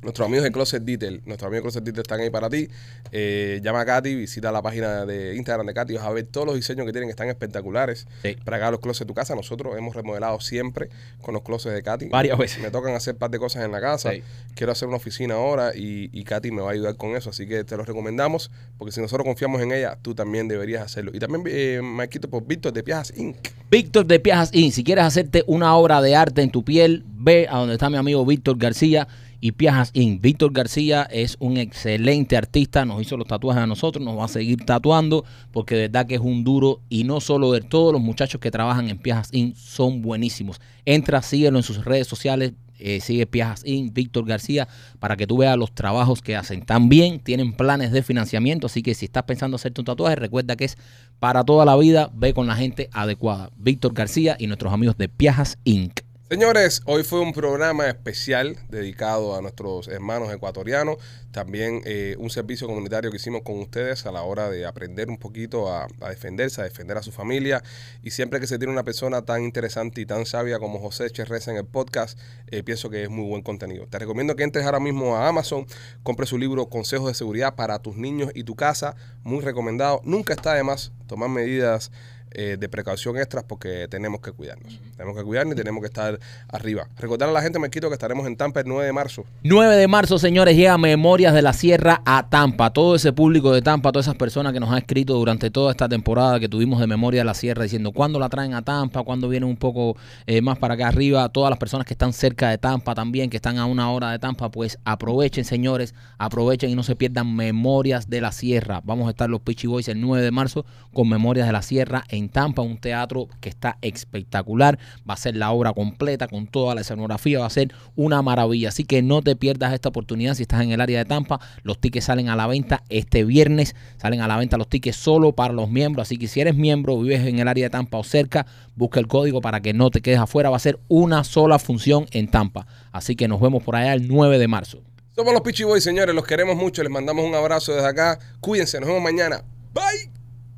nuestros 0.05 0.27
amigos 0.27 0.45
de 0.45 0.53
Closet 0.53 0.83
Detail, 0.83 1.23
nuestros 1.25 1.49
amigos 1.49 1.59
de 1.59 1.63
Closet 1.63 1.85
Detail 1.85 2.03
están 2.03 2.21
ahí 2.21 2.31
para 2.31 2.49
ti. 2.49 2.69
Eh, 3.11 3.61
llama 3.63 3.81
a 3.81 3.85
Katy, 3.85 4.15
visita 4.15 4.53
la 4.53 4.63
página 4.63 5.05
de 5.05 5.35
Instagram 5.35 5.67
de 5.67 5.75
Katy, 5.75 5.95
vas 5.95 6.05
a 6.05 6.11
ver 6.11 6.25
todos 6.27 6.47
los 6.47 6.57
diseños 6.57 6.87
que 6.87 6.93
tienen, 6.93 7.09
que 7.09 7.13
están 7.13 7.29
espectaculares. 7.29 8.07
Sí. 8.23 8.37
Para 8.45 8.59
hagas 8.59 8.73
los 8.73 8.81
closets 8.81 9.01
de 9.01 9.07
tu 9.07 9.15
casa, 9.15 9.35
nosotros 9.35 9.77
hemos 9.77 9.97
remodelado 9.97 10.39
siempre 10.41 10.91
con 11.21 11.35
los 11.35 11.43
closets 11.43 11.75
de 11.75 11.83
Katy. 11.83 12.09
Varias 12.09 12.39
veces. 12.39 12.63
Me 12.63 12.71
tocan 12.71 12.95
hacer 12.95 13.15
un 13.15 13.19
par 13.19 13.31
de 13.31 13.39
cosas 13.39 13.65
en 13.65 13.73
la 13.73 13.81
casa. 13.81 14.13
Sí. 14.13 14.23
Quiero 14.55 14.73
hacer 14.73 14.87
una 14.89 14.99
oficina 14.99 15.35
ahora 15.35 15.75
y, 15.75 16.11
y 16.13 16.25
Katy 16.25 16.51
me 16.51 16.63
va 16.63 16.69
a 16.69 16.73
ayudar 16.73 16.97
con 16.97 17.17
eso, 17.17 17.31
así 17.31 17.47
que 17.47 17.65
te 17.65 17.77
lo 17.77 17.85
recomendamos, 17.85 18.51
porque 18.79 18.93
si 18.93 19.01
nosotros 19.01 19.25
confiamos 19.25 19.61
en 19.63 19.73
ella, 19.73 19.99
tú 20.01 20.15
también 20.15 20.47
deberías 20.49 20.83
hacerlo. 20.83 21.11
Y 21.15 21.19
también, 21.19 21.43
eh, 21.49 21.81
Marquito, 21.83 22.29
por 22.29 22.47
Víctor 22.47 22.73
de 22.73 22.83
Piajas 22.83 23.13
Inc. 23.17 23.37
Víctor 23.71 24.07
de 24.07 24.21
Piajas 24.21 24.51
Inc. 24.53 24.73
Si 24.73 24.85
quieres 24.85 25.05
hacerte 25.05 25.45
una 25.47 25.75
obra 25.77 26.01
de 26.03 26.15
arte 26.15 26.43
en 26.43 26.51
tu 26.51 26.65
piel, 26.65 27.05
ve 27.17 27.47
a 27.49 27.59
donde 27.59 27.75
está 27.75 27.89
mi 27.89 27.97
amigo 27.97 28.25
Víctor 28.27 28.59
García 28.59 29.09
y 29.45 29.53
Piajas 29.53 29.91
Inc. 29.93 30.23
Víctor 30.23 30.55
García 30.55 31.03
es 31.03 31.37
un 31.39 31.59
excelente 31.59 32.35
artista, 32.35 32.87
nos 32.87 33.03
hizo 33.03 33.19
los 33.19 33.29
tatuajes 33.29 33.63
a 33.63 33.67
nosotros, 33.67 34.03
nos 34.03 34.19
va 34.19 34.25
a 34.25 34.29
seguir 34.29 34.65
tatuando 34.65 35.27
porque 35.53 35.75
de 35.75 35.81
verdad 35.83 36.07
que 36.07 36.15
es 36.15 36.23
un 36.23 36.45
duro 36.45 36.81
y 36.89 37.05
no 37.05 37.21
solo 37.21 37.53
de 37.53 37.61
todos 37.61 37.93
los 37.93 38.01
muchachos 38.01 38.41
que 38.41 38.51
trabajan 38.51 38.89
en 38.89 38.97
Piajas 38.97 39.29
Inc. 39.33 39.55
son 39.55 40.01
buenísimos. 40.01 40.63
Entra, 40.87 41.21
síguelo 41.21 41.59
en 41.59 41.63
sus 41.63 41.85
redes 41.85 42.07
sociales. 42.07 42.55
eh, 42.79 43.01
sigue 43.01 43.27
Piajas 43.27 43.67
Inc., 43.67 43.93
Víctor 43.93 44.25
García, 44.25 44.67
para 44.99 45.15
que 45.19 45.27
tú 45.27 45.37
veas 45.37 45.59
los 45.59 45.75
trabajos 45.75 46.23
que 46.23 46.37
hacen. 46.37 46.65
También 46.65 47.21
tienen 47.21 47.53
planes 47.53 47.93
de 47.93 48.03
financiamiento, 48.03 48.69
así 48.69 48.83
que 48.83 48.95
si 48.95 49.05
estás 49.05 49.25
pensando 49.25 49.57
hacerte 49.57 49.79
un 49.83 49.85
tatuaje, 49.85 50.17
recuerda 50.17 50.57
que 50.57 50.65
es 50.65 50.79
para 51.19 51.45
toda 51.45 51.67
la 51.67 51.77
vida. 51.77 52.11
Ve 52.15 52.33
con 52.33 52.47
la 52.47 52.57
gente 52.57 52.89
adecuada. 52.93 53.51
Víctor 53.59 53.93
García 53.93 54.37
y 54.39 54.47
nuestros 54.47 54.73
amigos 54.73 54.97
de 54.97 55.11
Piajas 55.11 55.59
Inc. 55.65 56.01
Señores, 56.31 56.81
hoy 56.87 57.05
fue 57.05 57.21
un 57.21 57.35
programa 57.35 57.87
especial 57.87 58.57
dedicado 58.71 59.37
a 59.37 59.43
nuestros 59.43 59.89
hermanos 59.89 60.33
ecuatorianos. 60.33 60.97
También 61.33 61.83
eh, 61.85 62.17
un 62.19 62.31
servicio 62.31 62.67
comunitario 62.67 63.11
que 63.11 63.19
hicimos 63.19 63.43
con 63.43 63.59
ustedes 63.59 64.07
a 64.07 64.11
la 64.11 64.23
hora 64.23 64.49
de 64.49 64.65
aprender 64.65 65.11
un 65.11 65.19
poquito 65.19 65.71
a, 65.71 65.87
defenderse, 66.09 66.63
a 66.63 66.65
defender 66.65 66.97
a 66.97 67.03
su 67.03 67.13
familia. 67.13 67.63
Y 68.03 68.11
siempre 68.11 68.41
que 68.41 68.47
se 68.47 68.57
tiene 68.59 68.73
una 68.73 68.85
persona 68.85 69.21
tan 69.21 69.45
interesante 69.45 70.01
y 70.01 70.07
tan 70.07 70.25
sabia 70.25 70.59
como 70.59 70.79
José 70.79 71.11
Cherreza 71.11 71.51
en 71.51 71.59
el 71.59 71.67
podcast, 71.67 72.19
eh, 72.47 72.63
pienso 72.63 72.89
que 72.89 73.03
es 73.03 73.11
muy 73.11 73.29
buen 73.29 73.43
contenido. 73.43 73.87
Te 73.87 73.99
recomiendo 73.99 74.35
que 74.35 74.45
entres 74.45 74.65
ahora 74.65 74.81
mismo 74.81 75.17
a 75.17 75.29
Amazon, 75.29 75.67
compres 76.03 76.31
su 76.31 76.39
libro 76.39 76.71
Consejos 76.71 77.09
de 77.09 77.15
Seguridad 77.15 77.55
para 77.55 77.81
tus 77.81 77.97
niños 77.99 78.31
y 78.35 78.45
tu 78.45 78.57
casa. 78.57 78.97
Muy 79.25 79.43
recomendado. 79.43 80.01
Nunca 80.05 80.33
está 80.33 80.55
de 80.55 80.63
más 80.63 80.91
tomar 81.07 81.29
medidas 81.29 81.91
eh, 82.35 82.57
de 82.59 82.69
precaución 82.69 83.17
extras 83.17 83.45
porque 83.45 83.87
tenemos 83.89 84.21
que 84.21 84.33
cuidarnos. 84.33 84.81
Tenemos 84.97 85.17
que 85.17 85.25
cuidarnos 85.25 85.55
y 85.55 85.57
tenemos 85.57 85.81
que 85.81 85.87
estar 85.87 86.19
arriba. 86.49 86.89
Recordar 86.99 87.29
a 87.29 87.33
la 87.33 87.43
gente, 87.43 87.59
Marquito, 87.59 87.89
que 87.89 87.95
estaremos 87.95 88.27
en 88.27 88.37
Tampa 88.37 88.61
el 88.61 88.67
9 88.67 88.87
de 88.87 88.93
marzo. 88.93 89.25
9 89.45 89.77
de 89.77 89.89
marzo, 89.89 90.19
señores, 90.19 90.57
llega 90.57 90.77
Memorias 90.77 91.33
de 91.33 91.43
la 91.43 91.53
Sierra 91.53 92.03
a 92.05 92.29
Tampa. 92.29 92.73
Todo 92.73 92.97
ese 92.97 93.13
público 93.13 93.53
de 93.53 93.63
Tampa, 93.63 93.93
todas 93.93 94.07
esas 94.07 94.17
personas 94.17 94.53
que 94.53 94.61
nos 94.61 94.71
han 94.71 94.79
escrito 94.79 95.15
durante 95.15 95.51
toda 95.51 95.71
esta 95.71 95.89
temporada 95.89 96.41
que 96.41 96.49
tuvimos 96.49 96.81
de 96.81 96.87
Memoria 96.87 97.21
de 97.21 97.25
la 97.25 97.35
Sierra 97.35 97.63
diciendo 97.63 97.93
cuándo 97.93 98.19
la 98.19 98.29
traen 98.29 98.55
a 98.55 98.63
Tampa, 98.63 99.03
cuándo 99.03 99.29
vienen 99.29 99.49
un 99.49 99.57
poco 99.57 99.97
eh, 100.27 100.41
más 100.41 100.59
para 100.59 100.75
acá 100.75 100.89
arriba. 100.89 101.29
Todas 101.29 101.51
las 101.51 101.59
personas 101.59 101.87
que 101.87 101.95
están 101.95 102.13
cerca 102.13 102.51
de 102.51 102.59
Tampa 102.59 102.95
también, 102.95 103.31
que 103.31 103.37
están 103.37 103.59
a 103.59 103.67
una 103.67 103.91
hora 103.91 104.11
de 104.11 104.19
Tampa, 104.19 104.51
pues 104.51 104.79
aprovechen, 104.85 105.45
señores, 105.45 105.95
aprovechen 106.19 106.71
y 106.71 106.75
no 106.75 106.83
se 106.83 106.97
pierdan 106.97 107.35
Memorias 107.35 108.11
de 108.11 108.21
la 108.21 108.33
Sierra. 108.33 108.81
Vamos 108.85 109.07
a 109.07 109.11
estar 109.11 109.31
los 109.31 109.41
Pitchy 109.41 109.67
Boys 109.67 109.89
el 109.89 110.01
9 110.01 110.25
de 110.25 110.31
marzo 110.31 110.67
con 110.93 111.09
Memorias 111.09 111.47
de 111.47 111.53
la 111.53 111.63
Sierra 111.63 112.05
en 112.09 112.24
Tampa, 112.29 112.63
un 112.63 112.79
teatro 112.79 113.29
que 113.41 113.49
está 113.49 113.79
espectacular. 113.83 114.79
Va 115.09 115.15
a 115.15 115.17
ser 115.17 115.37
la 115.37 115.51
obra 115.51 115.73
completa 115.73 116.29
con 116.29 116.47
toda 116.47 116.75
la 116.75 116.83
escenografía, 116.83 117.41
va 117.41 117.47
a 117.47 117.51
ser 117.51 117.73
una 117.97 118.23
maravilla. 118.23 118.69
Así 118.69 118.85
que 118.85 119.03
no 119.03 119.23
te 119.23 119.37
pierdas 119.37 119.73
esta 119.73 119.89
oportunidad 119.89 120.35
si 120.35 120.43
estás 120.43 120.63
en 120.63 120.71
el 120.71 120.81
área 120.81 120.99
de 120.99 121.05
Tampa. 121.05 121.41
Los 121.63 121.81
tickets 121.81 122.07
salen 122.07 122.29
a 122.29 122.37
la 122.37 122.47
venta 122.47 122.83
este 122.89 123.25
viernes, 123.25 123.75
salen 123.97 124.21
a 124.21 124.29
la 124.29 124.37
venta 124.37 124.57
los 124.57 124.69
tickets 124.69 124.97
solo 124.97 125.33
para 125.33 125.53
los 125.53 125.71
miembros. 125.71 126.09
Así 126.09 126.17
que 126.17 126.29
si 126.29 126.41
eres 126.41 126.55
miembro, 126.55 126.99
vives 127.01 127.27
en 127.27 127.39
el 127.39 127.49
área 127.49 127.67
de 127.67 127.71
Tampa 127.71 127.99
o 127.99 128.05
cerca, 128.05 128.47
busca 128.75 129.01
el 129.01 129.07
código 129.07 129.41
para 129.41 129.61
que 129.61 129.73
no 129.73 129.91
te 129.91 130.01
quedes 130.01 130.19
afuera. 130.19 130.51
Va 130.51 130.57
a 130.57 130.61
ser 130.61 130.79
una 130.89 131.25
sola 131.25 131.59
función 131.59 132.07
en 132.11 132.31
Tampa. 132.31 132.67
Así 132.93 133.17
que 133.17 133.29
nos 133.29 133.41
vemos 133.41 133.63
por 133.63 133.77
allá 133.77 133.95
el 133.95 134.09
9 134.09 134.39
de 134.39 134.49
marzo. 134.49 134.83
Somos 135.15 135.33
los 135.33 135.43
Pitchy 135.43 135.65
Boys, 135.65 135.85
señores. 135.85 136.15
Los 136.15 136.25
queremos 136.25 136.57
mucho. 136.57 136.83
Les 136.83 136.91
mandamos 136.91 137.25
un 137.25 137.35
abrazo 137.35 137.73
desde 137.73 137.87
acá. 137.87 138.19
Cuídense. 138.41 138.81
Nos 138.81 138.89
vemos 138.89 139.03
mañana. 139.03 139.45
Bye. 139.73 140.14